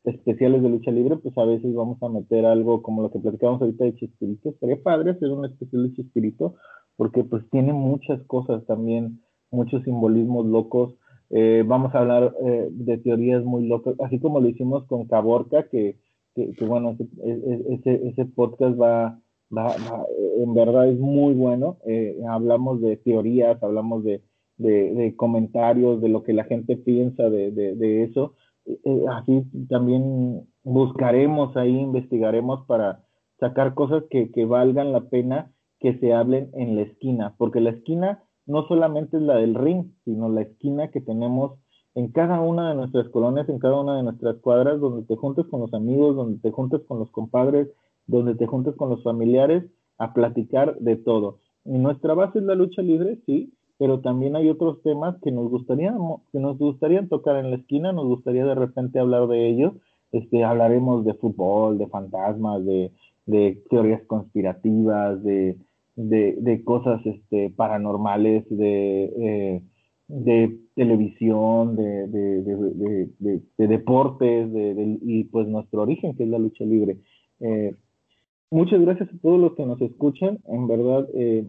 especiales 0.04 0.64
de 0.64 0.70
lucha 0.70 0.92
libre, 0.92 1.18
pues 1.18 1.38
a 1.38 1.46
veces 1.46 1.74
vamos 1.74 2.02
a 2.02 2.10
meter 2.10 2.46
algo 2.46 2.82
como 2.82 3.04
lo 3.04 3.12
que 3.12 3.20
platicamos 3.20 3.62
ahorita 3.62 3.86
de 3.86 3.96
Chespirito. 3.96 4.50
Estaría 4.50 4.82
padre 4.82 5.12
hacer 5.12 5.30
un 5.30 5.46
especial 5.46 5.84
de 5.84 5.96
Chespirito, 5.96 6.56
porque 6.96 7.24
pues 7.24 7.48
tiene 7.52 7.74
muchas 7.74 8.22
cosas 8.24 8.66
también, 8.66 9.22
muchos 9.52 9.84
simbolismos 9.84 10.46
locos. 10.48 10.96
Eh, 11.30 11.64
vamos 11.66 11.94
a 11.94 12.00
hablar 12.00 12.36
eh, 12.44 12.68
de 12.72 12.98
teorías 12.98 13.44
muy 13.44 13.68
locas, 13.68 13.96
así 14.00 14.20
como 14.20 14.40
lo 14.40 14.50
hicimos 14.50 14.86
con 14.86 15.06
Caborca, 15.08 15.68
que, 15.70 15.98
que, 16.36 16.54
bueno, 16.66 16.98
ese, 17.70 18.08
ese, 18.08 18.26
podcast 18.26 18.80
va, 18.80 19.20
va, 19.56 19.76
en 20.38 20.54
verdad 20.54 20.90
es 20.90 21.00
muy 21.00 21.34
bueno. 21.34 21.78
Eh, 21.86 22.18
hablamos 22.28 22.82
de 22.82 22.98
teorías, 22.98 23.62
hablamos 23.62 24.04
de, 24.04 24.22
de, 24.58 24.94
de, 24.94 25.16
comentarios, 25.16 26.02
de 26.02 26.10
lo 26.10 26.24
que 26.24 26.34
la 26.34 26.46
gente 26.46 26.76
piensa 26.76 27.30
de, 27.30 27.52
de 27.52 28.04
eso 28.04 28.34
eh, 28.66 29.06
así 29.12 29.44
también 29.70 30.48
buscaremos 30.64 31.56
ahí, 31.58 31.78
investigaremos 31.80 32.66
para, 32.66 33.04
sacar 33.42 33.74
cosas 33.74 34.04
que, 34.10 34.32
que 34.32 34.46
valgan 34.46 34.94
la 34.94 35.10
pena 35.10 35.52
que 35.80 35.98
se 35.98 36.14
hablen 36.14 36.52
en 36.54 36.76
la 36.76 36.84
esquina, 36.84 37.34
porque 37.38 37.60
la 37.60 37.72
esquina 37.72 38.24
no 38.46 38.68
solamente 38.68 39.18
es 39.18 39.24
la 39.24 39.36
del 39.36 39.56
ring, 39.56 39.92
sino 40.06 40.30
la 40.30 40.44
esquina 40.44 40.90
que 40.90 41.02
tenemos 41.02 41.60
en 41.96 42.12
cada 42.12 42.40
una 42.40 42.70
de 42.70 42.76
nuestras 42.76 43.10
colonias, 43.10 43.50
en 43.50 43.58
cada 43.58 43.82
una 43.82 43.98
de 43.98 44.04
nuestras 44.04 44.38
cuadras, 44.38 44.80
donde 44.80 45.06
te 45.08 45.16
juntes 45.16 45.46
con 45.48 45.60
los 45.60 45.74
amigos, 45.74 46.16
donde 46.16 46.40
te 46.40 46.52
juntes 46.52 46.82
con 46.88 47.00
los 47.00 47.10
compadres, 47.12 47.68
donde 48.06 48.36
te 48.36 48.46
juntes 48.46 48.76
con 48.76 48.90
los 48.90 49.04
familiares 49.04 49.64
a 49.98 50.14
platicar 50.14 50.78
de 50.78 50.96
todo. 50.96 51.40
Y 51.66 51.80
nuestra 51.80 52.14
base 52.14 52.40
es 52.40 52.46
la 52.46 52.56
lucha 52.56 52.84
libre, 52.84 53.20
sí, 53.26 53.54
pero 53.82 54.00
también 54.00 54.36
hay 54.36 54.48
otros 54.48 54.80
temas 54.84 55.16
que 55.24 55.32
nos 55.32 55.50
gustaría 55.50 55.92
que 56.32 56.40
nos 56.40 56.60
gustaría 56.60 57.04
tocar 57.08 57.38
en 57.38 57.50
la 57.50 57.56
esquina, 57.56 57.92
nos 57.92 58.06
gustaría 58.06 58.46
de 58.46 58.54
repente 58.54 59.00
hablar 59.00 59.26
de 59.26 59.50
ellos. 59.50 59.74
Este, 60.12 60.44
hablaremos 60.44 61.04
de 61.04 61.16
fútbol, 61.16 61.80
de 61.80 61.88
fantasmas, 61.88 62.64
de, 62.64 62.92
de 63.26 63.60
teorías 63.72 64.04
conspirativas, 64.04 65.24
de, 65.24 65.58
de, 65.96 66.36
de 66.40 66.64
cosas 66.64 67.04
este, 67.08 67.50
paranormales, 67.50 68.46
de, 68.52 69.06
eh, 69.18 69.62
de 70.10 70.60
televisión, 70.76 71.76
de, 71.76 72.08
de, 72.08 73.42
de 73.58 73.68
deportes, 73.68 74.48
y 75.02 75.24
pues 75.24 75.48
nuestro 75.48 75.82
origen, 75.82 76.16
que 76.16 76.26
es 76.26 76.30
la 76.30 76.38
lucha 76.38 76.66
libre. 76.66 77.00
Eh, 77.40 77.74
muchas 78.52 78.80
gracias 78.80 79.10
a 79.10 79.18
todos 79.24 79.40
los 79.40 79.56
que 79.56 79.66
nos 79.66 79.82
escuchan. 79.82 80.38
En 80.46 80.68
verdad, 80.68 81.08
eh, 81.16 81.48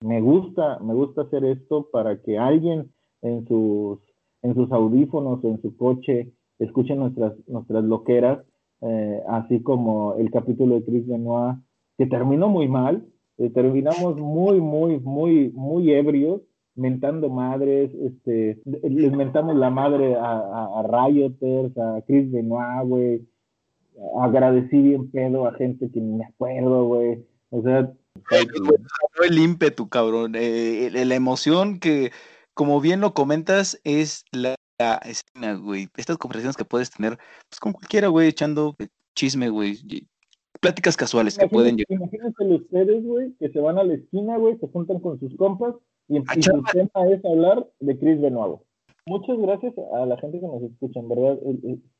me 0.00 0.20
gusta, 0.20 0.78
me 0.80 0.94
gusta 0.94 1.22
hacer 1.22 1.44
esto 1.44 1.88
para 1.90 2.20
que 2.20 2.38
alguien 2.38 2.92
en 3.22 3.46
sus, 3.46 3.98
en 4.42 4.54
sus 4.54 4.70
audífonos, 4.70 5.42
en 5.44 5.60
su 5.62 5.76
coche, 5.76 6.32
escuche 6.58 6.94
nuestras, 6.94 7.34
nuestras 7.48 7.84
loqueras, 7.84 8.44
eh, 8.82 9.22
así 9.28 9.62
como 9.62 10.14
el 10.14 10.30
capítulo 10.30 10.76
de 10.76 10.84
Chris 10.84 11.06
Benoit, 11.06 11.58
que 11.98 12.06
terminó 12.06 12.48
muy 12.48 12.68
mal, 12.68 13.06
eh, 13.38 13.50
terminamos 13.50 14.16
muy, 14.16 14.60
muy, 14.60 15.00
muy, 15.00 15.50
muy 15.54 15.92
ebrios, 15.92 16.42
mentando 16.74 17.30
madres, 17.30 17.90
este, 17.94 18.60
les 18.64 19.12
mentamos 19.12 19.56
la 19.56 19.70
madre 19.70 20.14
a, 20.14 20.38
a, 20.38 20.80
a 20.80 21.08
Rioters, 21.08 21.76
a 21.78 22.02
Chris 22.06 22.30
Benoit, 22.30 22.86
güey, 22.86 23.26
agradecí 24.20 24.82
bien 24.82 25.10
pedo 25.10 25.46
a 25.46 25.54
gente 25.54 25.90
que 25.90 26.00
ni 26.00 26.18
me 26.18 26.24
acuerdo, 26.26 26.86
güey, 26.86 27.24
o 27.50 27.62
sea... 27.62 27.92
El 29.22 29.38
ímpetu, 29.38 29.88
cabrón, 29.88 30.34
eh, 30.36 30.90
la 30.92 31.14
emoción 31.14 31.80
que, 31.80 32.12
como 32.54 32.80
bien 32.80 33.00
lo 33.00 33.14
comentas, 33.14 33.80
es 33.84 34.24
la, 34.32 34.56
escena, 35.04 35.54
güey, 35.54 35.88
estas 35.96 36.18
conversaciones 36.18 36.56
que 36.56 36.64
puedes 36.64 36.90
tener, 36.90 37.18
pues 37.48 37.60
con 37.60 37.72
cualquiera, 37.72 38.08
güey, 38.08 38.28
echando 38.28 38.76
chisme, 39.14 39.48
güey, 39.48 39.78
pláticas 40.60 40.96
casuales 40.96 41.38
que 41.38 41.48
pueden 41.48 41.76
llegar. 41.76 41.98
Imagínense 41.98 42.44
ustedes, 42.44 43.04
güey, 43.04 43.32
que 43.38 43.48
se 43.50 43.60
van 43.60 43.78
a 43.78 43.84
la 43.84 43.94
esquina, 43.94 44.36
güey, 44.36 44.58
se 44.58 44.68
juntan 44.68 45.00
con 45.00 45.18
sus 45.18 45.34
compas 45.36 45.74
y, 46.08 46.18
y 46.18 46.42
su 46.42 46.62
tema 46.72 47.08
es 47.10 47.24
hablar 47.24 47.66
de 47.80 47.98
Chris 47.98 48.20
de 48.20 48.30
nuevo. 48.30 48.66
Muchas 49.06 49.38
gracias 49.38 49.72
a 49.94 50.04
la 50.04 50.18
gente 50.18 50.40
que 50.40 50.46
nos 50.46 50.62
escucha, 50.62 50.98
en 50.98 51.08
verdad, 51.08 51.38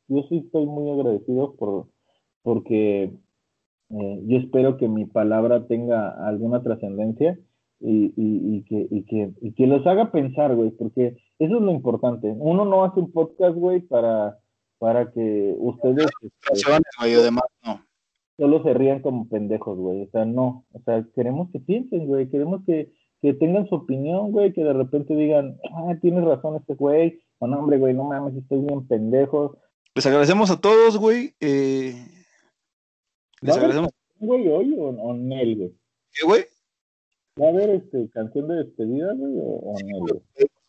yo 0.09 0.23
sí 0.29 0.39
estoy 0.39 0.67
muy 0.67 0.91
agradecido 0.91 1.55
por, 1.55 1.87
porque 2.43 3.13
eh, 3.91 4.21
yo 4.27 4.39
espero 4.39 4.77
que 4.77 4.89
mi 4.89 5.05
palabra 5.05 5.67
tenga 5.67 6.09
alguna 6.27 6.63
trascendencia 6.63 7.39
y, 7.81 8.13
y, 8.17 8.57
y, 8.57 8.63
que, 8.65 8.87
y, 8.91 9.03
que, 9.05 9.33
y 9.41 9.53
que 9.53 9.67
los 9.67 9.87
haga 9.87 10.11
pensar, 10.11 10.55
güey, 10.55 10.71
porque 10.71 11.17
eso 11.39 11.57
es 11.57 11.63
lo 11.63 11.71
importante. 11.71 12.35
Uno 12.39 12.65
no 12.65 12.85
hace 12.85 13.01
un 13.01 13.13
podcast, 13.13 13.57
güey, 13.57 13.81
para, 13.81 14.39
para 14.79 15.11
que 15.13 15.55
ustedes... 15.59 16.07
Este, 16.23 17.31
no 17.31 17.81
solo 18.39 18.63
se 18.63 18.75
rían 18.75 19.01
como 19.01 19.29
pendejos, 19.29 19.79
güey. 19.79 20.03
O 20.03 20.11
sea, 20.11 20.25
no. 20.25 20.65
O 20.73 20.81
sea, 20.81 21.05
queremos 21.15 21.51
que 21.51 21.61
piensen, 21.61 22.07
güey. 22.07 22.29
Queremos 22.29 22.63
que, 22.67 22.93
que 23.23 23.35
tengan 23.35 23.69
su 23.69 23.77
opinión, 23.77 24.33
güey. 24.33 24.53
Que 24.53 24.63
de 24.63 24.73
repente 24.73 25.17
digan, 25.17 25.57
ah, 25.73 25.95
tienes 26.01 26.25
razón 26.25 26.57
este 26.57 26.75
güey. 26.75 27.19
O 27.39 27.47
no, 27.47 27.59
hombre, 27.59 27.79
güey, 27.79 27.95
no 27.95 28.05
mames, 28.05 28.35
estoy 28.35 28.61
bien 28.61 28.87
pendejo. 28.87 29.59
Les 29.95 30.07
agradecemos 30.07 30.51
a 30.51 30.61
todos, 30.61 30.99
güey. 30.99 31.35
Eh... 31.41 31.95
Les 33.43 33.57
agradecemos. 33.57 33.91
güey 34.19 34.49
hoy 34.49 34.75
o, 34.79 34.89
o 34.89 35.15
Nel, 35.15 35.57
güey? 35.57 35.75
¿Qué, 36.13 36.27
güey? 36.27 36.45
¿Va 37.41 37.47
a 37.47 37.51
haber 37.51 37.71
este, 37.71 38.09
canción 38.11 38.49
de 38.49 38.57
despedida, 38.57 39.13
güey, 39.15 39.35
o, 39.39 39.75
Nel, 39.85 40.01
güey? 40.01 40.21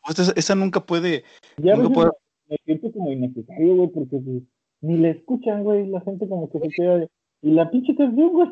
Esa, 0.10 0.34
esa, 0.36 0.56
nunca 0.56 0.86
puede. 0.86 1.24
Ya 1.58 1.76
nunca 1.76 1.94
puede... 1.94 2.12
me 2.50 2.58
siento 2.66 2.92
como 2.92 3.12
innecesario, 3.12 3.76
güey, 3.76 3.90
porque 3.90 4.18
pues, 4.18 4.44
ni 4.82 4.98
le 4.98 5.12
escuchan, 5.12 5.64
güey. 5.64 5.88
La 5.88 6.02
gente 6.02 6.28
como 6.28 6.50
que 6.50 6.60
se 6.60 6.70
queda 6.70 6.98
de 6.98 7.10
y 7.42 7.52
la 7.52 7.70
pinche 7.70 7.96
canción, 7.96 8.32
güey. 8.32 8.50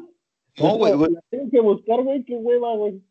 No, 0.58 0.78
güey, 0.78 0.94
güey. 0.94 1.12
La 1.12 1.22
tengo 1.30 1.50
que 1.50 1.60
buscar, 1.60 2.04
güey, 2.04 2.24
qué 2.24 2.36
hueva, 2.36 2.76
güey. 2.76 3.02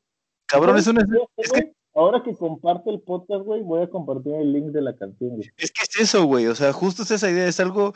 Cabrón, 0.47 0.77
es 0.79 0.87
una. 0.87 1.05
Es 1.37 1.53
que... 1.53 1.73
Ahora 1.97 2.25
que 2.25 2.35
comparte 2.35 2.91
el 2.91 3.01
podcast, 3.03 3.45
güey, 3.45 3.63
voy 3.63 3.83
a 3.83 3.89
compartir 3.89 4.35
el 4.35 4.53
link 4.53 4.67
de 4.73 4.83
la 4.83 4.97
canción, 4.97 5.37
güey. 5.37 5.49
Es 5.57 5.71
que 5.71 5.83
es 5.83 6.01
eso, 6.01 6.25
güey. 6.27 6.49
O 6.49 6.55
sea, 6.57 6.73
justo 6.73 7.05
es 7.05 7.11
esa 7.13 7.31
idea, 7.31 7.47
es 7.47 7.61
algo 7.61 7.93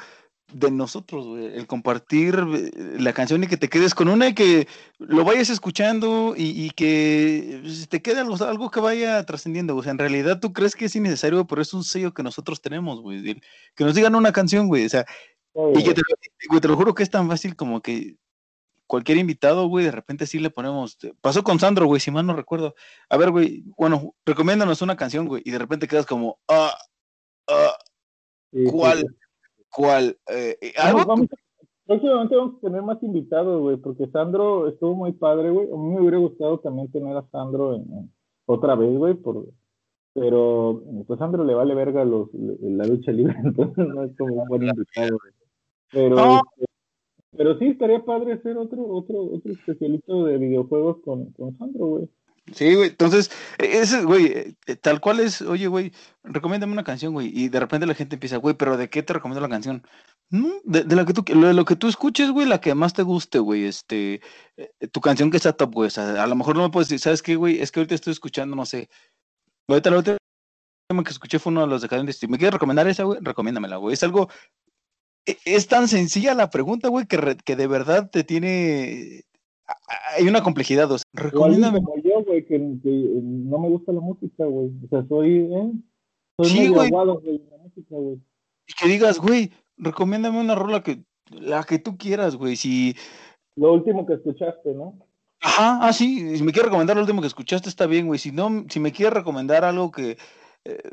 de 0.53 0.71
nosotros, 0.71 1.27
güey. 1.27 1.47
El 1.47 1.67
compartir 1.67 2.35
eh, 2.55 2.71
la 2.99 3.13
canción 3.13 3.45
y 3.45 3.47
que 3.47 3.57
te 3.57 3.69
quedes 3.69 3.95
con 3.95 4.09
una 4.09 4.29
y 4.29 4.35
que 4.35 4.67
lo 4.99 5.25
vayas 5.25 5.51
escuchando 5.51 6.35
y, 6.37 6.65
y 6.67 6.71
que 6.71 7.61
pues, 7.63 7.89
te 7.89 8.01
quede 8.01 8.21
algo, 8.21 8.43
algo 8.45 8.71
que 8.71 8.81
vaya 8.81 9.25
trascendiendo. 9.25 9.77
O 9.77 9.83
sea, 9.83 9.93
en 9.93 9.99
realidad 9.99 10.41
tú 10.41 10.53
crees 10.53 10.75
que 10.75 10.87
es 10.87 10.97
innecesario, 10.97 11.47
pero 11.47 11.63
es 11.63 11.75
un 11.75 11.85
sello 11.85 12.15
que 12.15 12.23
nosotros 12.23 12.61
tenemos, 12.61 13.01
güey. 13.01 13.41
Que 13.75 13.85
nos 13.85 13.95
digan 13.95 14.15
una 14.15 14.33
canción, 14.33 14.69
güey. 14.69 14.87
O 14.87 14.89
sea, 14.89 15.05
y 15.75 15.85
que 15.85 15.95
te, 15.95 16.03
güey, 16.49 16.61
te 16.61 16.69
lo 16.69 16.77
juro 16.77 16.95
que 16.95 17.03
es 17.03 17.11
tan 17.11 17.29
fácil 17.29 17.55
como 17.55 17.81
que 17.83 18.17
cualquier 18.87 19.19
invitado, 19.19 19.69
güey, 19.69 19.85
de 19.85 19.91
repente 19.91 20.27
sí 20.27 20.39
le 20.39 20.51
ponemos. 20.51 20.97
Pasó 21.21 21.45
con 21.45 21.59
Sandro, 21.59 21.87
güey, 21.87 22.01
si 22.01 22.11
mal 22.11 22.27
no 22.27 22.35
recuerdo. 22.35 22.75
A 23.11 23.17
ver, 23.17 23.31
güey, 23.31 23.65
bueno, 23.77 24.15
recomiéndanos 24.25 24.81
una 24.81 24.97
canción, 24.97 25.27
güey, 25.27 25.43
y 25.45 25.51
de 25.51 25.59
repente 25.59 25.87
quedas 25.87 26.07
como, 26.07 26.39
ah, 26.49 26.77
ah, 27.49 27.79
¿cuál? 28.71 29.05
¿Cuál? 29.05 29.19
Eh, 29.77 30.57
eh 30.61 30.73
¿algo? 30.79 31.05
Vamos, 31.07 31.27
próximamente 31.87 32.37
vamos 32.37 32.57
a 32.57 32.61
tener 32.61 32.83
más 32.83 33.03
invitados, 33.03 33.61
güey, 33.61 33.77
porque 33.77 34.09
Sandro 34.09 34.69
estuvo 34.69 34.95
muy 34.95 35.13
padre, 35.13 35.51
güey. 35.51 35.69
A 35.71 35.77
mí 35.77 35.95
me 35.95 36.01
hubiera 36.01 36.19
gustado 36.19 36.59
también 36.61 36.91
tener 36.91 37.17
a 37.17 37.27
Sandro 37.31 37.75
en, 37.75 38.13
otra 38.47 38.75
vez, 38.75 38.97
güey, 38.97 39.15
por, 39.15 39.47
pero 40.15 40.83
pues 41.07 41.19
Sandro 41.19 41.45
le 41.45 41.55
vale 41.55 41.75
verga 41.75 42.05
los, 42.05 42.29
la 42.35 42.85
lucha 42.87 43.13
libre, 43.13 43.37
entonces 43.45 43.89
no 43.89 44.05
es 44.05 44.17
como 44.17 44.43
un 44.43 44.49
buen 44.49 44.63
invitado, 44.65 45.19
güey. 45.19 45.33
Pero, 45.91 46.19
este, 46.19 46.67
pero 47.37 47.59
sí, 47.59 47.67
estaría 47.69 48.05
padre 48.05 48.35
hacer 48.35 48.59
otro, 48.59 48.87
otro, 48.87 49.23
otro 49.23 49.53
especialito 49.53 50.25
de 50.25 50.39
videojuegos 50.39 50.99
con, 51.03 51.33
con 51.33 51.57
Sandro, 51.57 51.87
güey. 51.87 52.09
Sí, 52.55 52.75
güey, 52.75 52.89
entonces, 52.91 53.31
e, 53.59 53.79
ese, 53.79 54.05
güey, 54.05 54.55
eh, 54.67 54.77
tal 54.77 55.01
cual 55.01 55.21
es, 55.21 55.43
oye, 55.43 55.67
güey, 55.67 55.93
recomiéndame 56.23 56.73
una 56.73 56.85
canción, 56.85 57.13
güey, 57.13 57.31
y 57.33 57.49
de 57.49 57.61
repente 57.61 57.87
la 57.87 57.95
gente 57.95 58.17
empieza, 58.17 58.37
güey, 58.37 58.55
pero 58.57 58.77
¿de 58.77 58.89
qué 58.89 59.03
te 59.03 59.13
recomiendo 59.13 59.41
la 59.41 59.49
canción? 59.49 59.83
De, 60.31 60.85
de 60.85 60.97
la 60.97 61.05
que 61.05 61.13
tú, 61.13 61.25
de 61.25 61.55
lo 61.55 61.65
que 61.65 61.77
tú 61.77 61.89
escuches, 61.89 62.31
güey, 62.31 62.47
la 62.47 62.61
que 62.61 62.75
más 62.75 62.93
te 62.95 63.03
guste, 63.03 63.39
güey, 63.39 63.65
este, 63.65 64.21
tu 64.93 65.01
canción 65.01 65.31
que 65.31 65.37
está 65.39 65.53
top, 65.53 65.75
güey, 65.75 65.87
o 65.89 65.91
sea, 65.91 66.23
a 66.23 66.27
lo 66.27 66.37
mejor 66.37 66.57
no 66.57 66.63
me 66.63 66.71
puedes 66.71 66.89
decir, 66.89 67.01
¿sabes 67.01 67.23
qué, 67.23 67.37
güey? 67.37 67.61
Es 67.61 67.71
que 67.71 67.81
ahorita 67.81 67.95
estoy 67.95 68.13
escuchando, 68.13 68.57
no 68.57 68.67
sé, 68.67 68.89
ahorita 69.69 69.91
la 69.91 69.99
última 69.99 70.19
que 71.05 71.11
escuché 71.11 71.39
fue 71.39 71.53
uno 71.53 71.63
de 71.63 71.67
los 71.67 71.83
decadentes, 71.83 72.19
si 72.19 72.29
me 72.29 72.39
quieres 72.39 72.55
recomendar 72.55 72.89
esa, 72.89 73.05
güey, 73.05 73.19
recomiéndamela, 73.23 73.77
güey, 73.77 73.95
es 73.95 74.03
algo 74.03 74.29
e, 75.29 75.39
es 75.45 75.69
tan 75.69 75.89
sencilla 75.89 76.35
la 76.35 76.49
pregunta, 76.51 76.89
güey, 76.89 77.07
que, 77.07 77.37
que 77.45 77.55
de 77.57 77.67
verdad 77.67 78.11
te 78.11 78.25
tiene. 78.25 79.25
Hay 80.17 80.27
una 80.27 80.43
complejidad, 80.43 80.91
o 80.91 80.99
sea, 80.99 81.05
recomiéndame. 81.13 81.83
Como 81.83 82.03
yo, 82.03 82.25
güey, 82.25 82.45
que, 82.47 82.59
no 82.59 83.59
me 83.59 83.69
gusta 83.69 83.93
la 83.93 84.01
música, 84.01 84.45
güey. 84.45 84.71
O 84.85 84.89
sea, 84.89 85.07
soy. 85.07 85.39
¿eh? 85.39 85.73
Soy 86.39 86.49
sí, 86.49 86.69
güey. 86.69 86.91
La 86.91 87.05
música, 87.05 87.97
güey. 87.97 88.19
Y 88.67 88.73
que 88.73 88.89
digas, 88.89 89.19
güey, 89.19 89.51
recomiéndame 89.77 90.41
una 90.41 90.55
rola 90.55 90.83
que. 90.83 91.03
La 91.31 91.63
que 91.65 91.79
tú 91.79 91.99
quieras, 91.99 92.37
güey. 92.37 92.57
Si. 92.57 92.97
Lo 93.57 93.75
último 93.75 94.07
que 94.07 94.15
escuchaste, 94.15 94.73
¿no? 94.73 94.99
Ajá, 95.41 95.79
ah, 95.83 95.93
sí. 95.93 96.37
Si 96.37 96.43
me 96.43 96.53
quieres 96.53 96.71
recomendar 96.71 96.97
lo 96.97 97.03
último 97.03 97.21
que 97.21 97.27
escuchaste, 97.27 97.69
está 97.69 97.87
bien, 97.87 98.07
güey. 98.07 98.19
Si 98.19 98.33
no, 98.33 98.65
si 98.69 98.81
me 98.81 98.93
quieres 98.93 99.15
recomendar 99.15 99.65
algo 99.65 99.91
que. 99.91 100.17
Eh, 100.65 100.91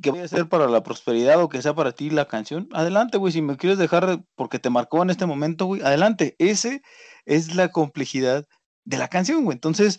que 0.00 0.10
vaya 0.10 0.24
a 0.24 0.28
ser 0.28 0.48
para 0.48 0.66
la 0.66 0.82
prosperidad 0.82 1.40
o 1.40 1.48
que 1.48 1.62
sea 1.62 1.74
para 1.74 1.92
ti 1.92 2.10
la 2.10 2.26
canción, 2.26 2.68
adelante, 2.72 3.18
güey. 3.18 3.32
Si 3.32 3.42
me 3.42 3.56
quieres 3.56 3.78
dejar 3.78 4.24
porque 4.34 4.58
te 4.58 4.70
marcó 4.70 5.02
en 5.02 5.10
este 5.10 5.26
momento, 5.26 5.66
güey, 5.66 5.82
adelante. 5.82 6.34
Ese 6.38 6.82
es 7.26 7.54
la 7.54 7.68
complejidad 7.68 8.44
de 8.84 8.98
la 8.98 9.08
canción, 9.08 9.44
güey. 9.44 9.56
Entonces, 9.56 9.98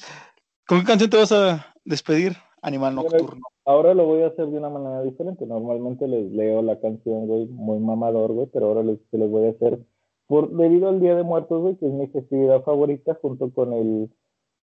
¿con 0.67 0.79
qué 0.79 0.85
canción 0.85 1.09
te 1.09 1.17
vas 1.17 1.31
a 1.31 1.73
despedir, 1.83 2.33
Animal 2.61 2.95
Nocturno? 2.95 3.41
Ahora 3.65 3.93
lo 3.93 4.05
voy 4.05 4.21
a 4.21 4.27
hacer 4.27 4.45
de 4.47 4.57
una 4.57 4.69
manera 4.69 5.01
diferente. 5.01 5.45
Normalmente 5.45 6.07
les 6.07 6.31
leo 6.31 6.61
la 6.61 6.79
canción, 6.79 7.27
güey, 7.27 7.47
muy 7.47 7.79
mamador, 7.79 8.31
güey, 8.33 8.47
pero 8.53 8.67
ahora 8.67 8.83
les, 8.83 8.99
les 9.11 9.29
voy 9.29 9.47
a 9.47 9.51
hacer 9.51 9.79
por 10.27 10.49
debido 10.51 10.89
al 10.89 10.99
Día 10.99 11.15
de 11.15 11.23
Muertos, 11.23 11.61
güey, 11.61 11.75
que 11.77 11.87
es 11.87 11.93
mi 11.93 12.07
festividad 12.07 12.63
favorita 12.63 13.17
junto 13.21 13.51
con 13.51 13.73
el 13.73 14.09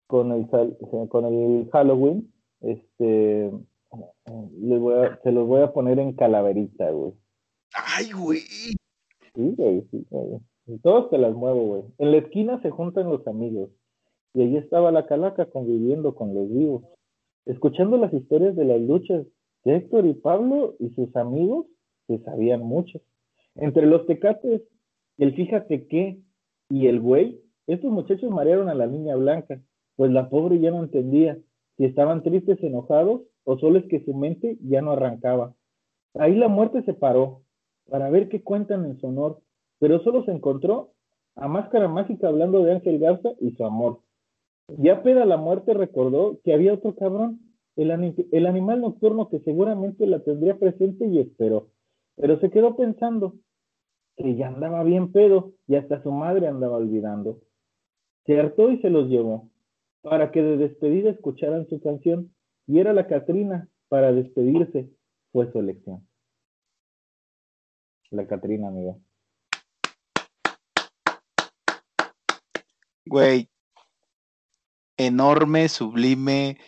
con 0.08 0.32
el 0.32 0.48
con 1.10 1.26
el 1.26 1.70
Halloween. 1.72 2.32
Este 2.62 3.52
les 4.62 4.80
voy 4.80 4.94
a, 4.94 5.20
se 5.24 5.32
los 5.32 5.48
voy 5.48 5.62
a 5.62 5.74
poner 5.74 6.00
en 6.00 6.14
calaverita, 6.14 6.92
güey. 6.92 7.14
Ay, 7.74 8.12
güey. 8.12 8.40
Sí, 8.40 9.56
güey, 9.58 9.88
sí, 9.90 10.06
güey. 10.10 10.40
Todos 10.78 11.10
te 11.10 11.18
las 11.18 11.34
muevo, 11.34 11.66
güey. 11.66 11.84
En 11.98 12.12
la 12.12 12.18
esquina 12.18 12.62
se 12.62 12.70
juntan 12.70 13.10
los 13.10 13.26
amigos. 13.28 13.70
Y 14.34 14.44
allí 14.44 14.58
estaba 14.58 14.91
la 14.91 15.08
calaca 15.08 15.46
conviviendo 15.48 16.14
con 16.14 16.34
los 16.34 16.50
vivos, 16.50 16.84
escuchando 17.46 17.98
las 17.98 18.14
historias 18.14 18.56
de 18.56 18.66
las 18.66 18.80
luchas 18.80 19.26
que 19.64 19.76
Héctor 19.76 20.06
y 20.06 20.14
Pablo 20.14 20.76
y 20.80 20.90
sus 20.90 21.16
amigos 21.16 21.66
se 22.08 22.20
sabían 22.20 22.62
muchas. 22.62 23.02
Entre 23.56 23.86
los 23.88 24.06
tecates, 24.06 24.62
el 25.18 25.36
fíjate 25.36 25.88
qué 25.88 26.20
y 26.70 26.88
el 26.88 27.00
güey, 27.00 27.41
estos 27.68 27.91
muchachos 27.91 28.30
marearon 28.32 28.70
a 28.70 28.76
la 28.76 28.88
niña 28.88 29.16
blanca, 29.16 29.62
pues 29.96 30.12
la 30.12 30.30
pobre 30.30 30.60
ya 30.60 30.72
no 30.72 30.84
entendía 30.84 31.38
si 31.78 31.86
estaban 31.86 32.24
tristes, 32.24 32.62
enojados 32.62 33.22
o 33.44 33.58
solo 33.58 33.80
es 33.80 33.86
que 33.86 34.04
su 34.06 34.14
mente 34.14 34.58
ya 34.62 34.82
no 34.82 34.91
arrancaba. 34.91 35.56
Ahí 36.14 36.36
la 36.36 36.48
muerte 36.48 36.84
se 36.84 36.94
paró 36.94 37.41
para 37.90 38.10
ver 38.10 38.30
qué 38.30 38.44
cuentan 38.44 38.86
en 38.86 39.00
su 39.00 39.08
honor, 39.08 39.41
pero 39.80 40.03
solo 40.03 40.23
se 40.26 40.31
encontró 40.31 40.91
a 41.35 41.47
Máscara 41.47 41.88
Mágica 41.88 42.27
hablando 42.27 42.64
de 42.64 42.73
Ángel 42.73 42.99
Garza 42.99 43.30
y 43.39 43.51
su 43.51 43.65
amor. 43.65 44.01
Ya 44.77 45.01
peda 45.01 45.26
la 45.26 45.38
muerte 45.38 45.73
recordó 45.73 46.39
que 46.43 46.53
había 46.53 46.73
otro 46.73 46.95
cabrón, 46.95 47.39
el, 47.76 47.91
animal 48.45 48.81
nocturno 48.81 49.30
que 49.30 49.39
seguramente 49.39 50.06
la 50.06 50.19
tendría 50.19 50.57
presente 50.57 51.07
y 51.07 51.19
esperó, 51.19 51.69
pero 52.15 52.39
se 52.39 52.49
quedó 52.49 52.76
pensando 52.76 53.35
que 54.18 54.35
ya 54.35 54.49
andaba 54.49 54.84
bien 54.84 55.14
pedo 55.14 55.53
y 55.65 55.76
hasta 55.76 56.03
su 56.03 56.11
madre 56.11 56.47
andaba 56.47 56.76
olvidando. 56.76 57.39
Se 58.26 58.38
hartó 58.38 58.69
y 58.69 58.80
se 58.80 58.89
los 58.89 59.07
llevó 59.07 59.49
para 60.01 60.31
que 60.31 60.41
de 60.41 60.57
despedida 60.57 61.10
escucharan 61.10 61.68
su 61.69 61.81
canción 61.81 62.34
y 62.68 62.80
era 62.80 62.93
la 62.93 63.07
Catrina 63.07 63.69
para 63.88 64.11
despedirse, 64.11 64.89
fue 65.31 65.51
su 65.51 65.60
elección. 65.60 66.06
La 68.11 68.27
Catrina, 68.27 68.68
amigo. 68.68 68.99
Güey, 73.10 73.49
enorme, 74.95 75.68
sublime, 75.68 76.60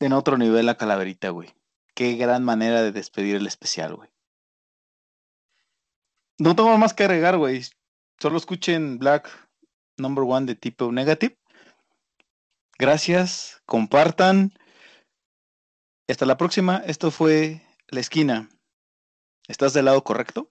en 0.00 0.12
otro 0.12 0.36
nivel 0.36 0.66
la 0.66 0.76
calaverita, 0.76 1.30
güey. 1.30 1.54
Qué 1.94 2.16
gran 2.16 2.42
manera 2.42 2.82
de 2.82 2.90
despedir 2.90 3.36
el 3.36 3.46
especial, 3.46 3.94
güey. 3.94 4.10
No 6.40 6.56
tengo 6.56 6.76
más 6.76 6.92
que 6.92 7.04
agregar, 7.04 7.36
güey. 7.36 7.62
Solo 8.18 8.36
escuchen 8.36 8.98
Black 8.98 9.30
Number 9.96 10.24
One 10.24 10.46
de 10.46 10.56
tipo 10.56 10.90
Negative. 10.90 11.38
Gracias, 12.76 13.62
compartan. 13.64 14.52
Hasta 16.08 16.26
la 16.26 16.36
próxima. 16.36 16.78
Esto 16.78 17.12
fue 17.12 17.62
La 17.86 18.00
Esquina. 18.00 18.48
¿Estás 19.46 19.72
del 19.72 19.84
lado 19.84 20.02
correcto? 20.02 20.50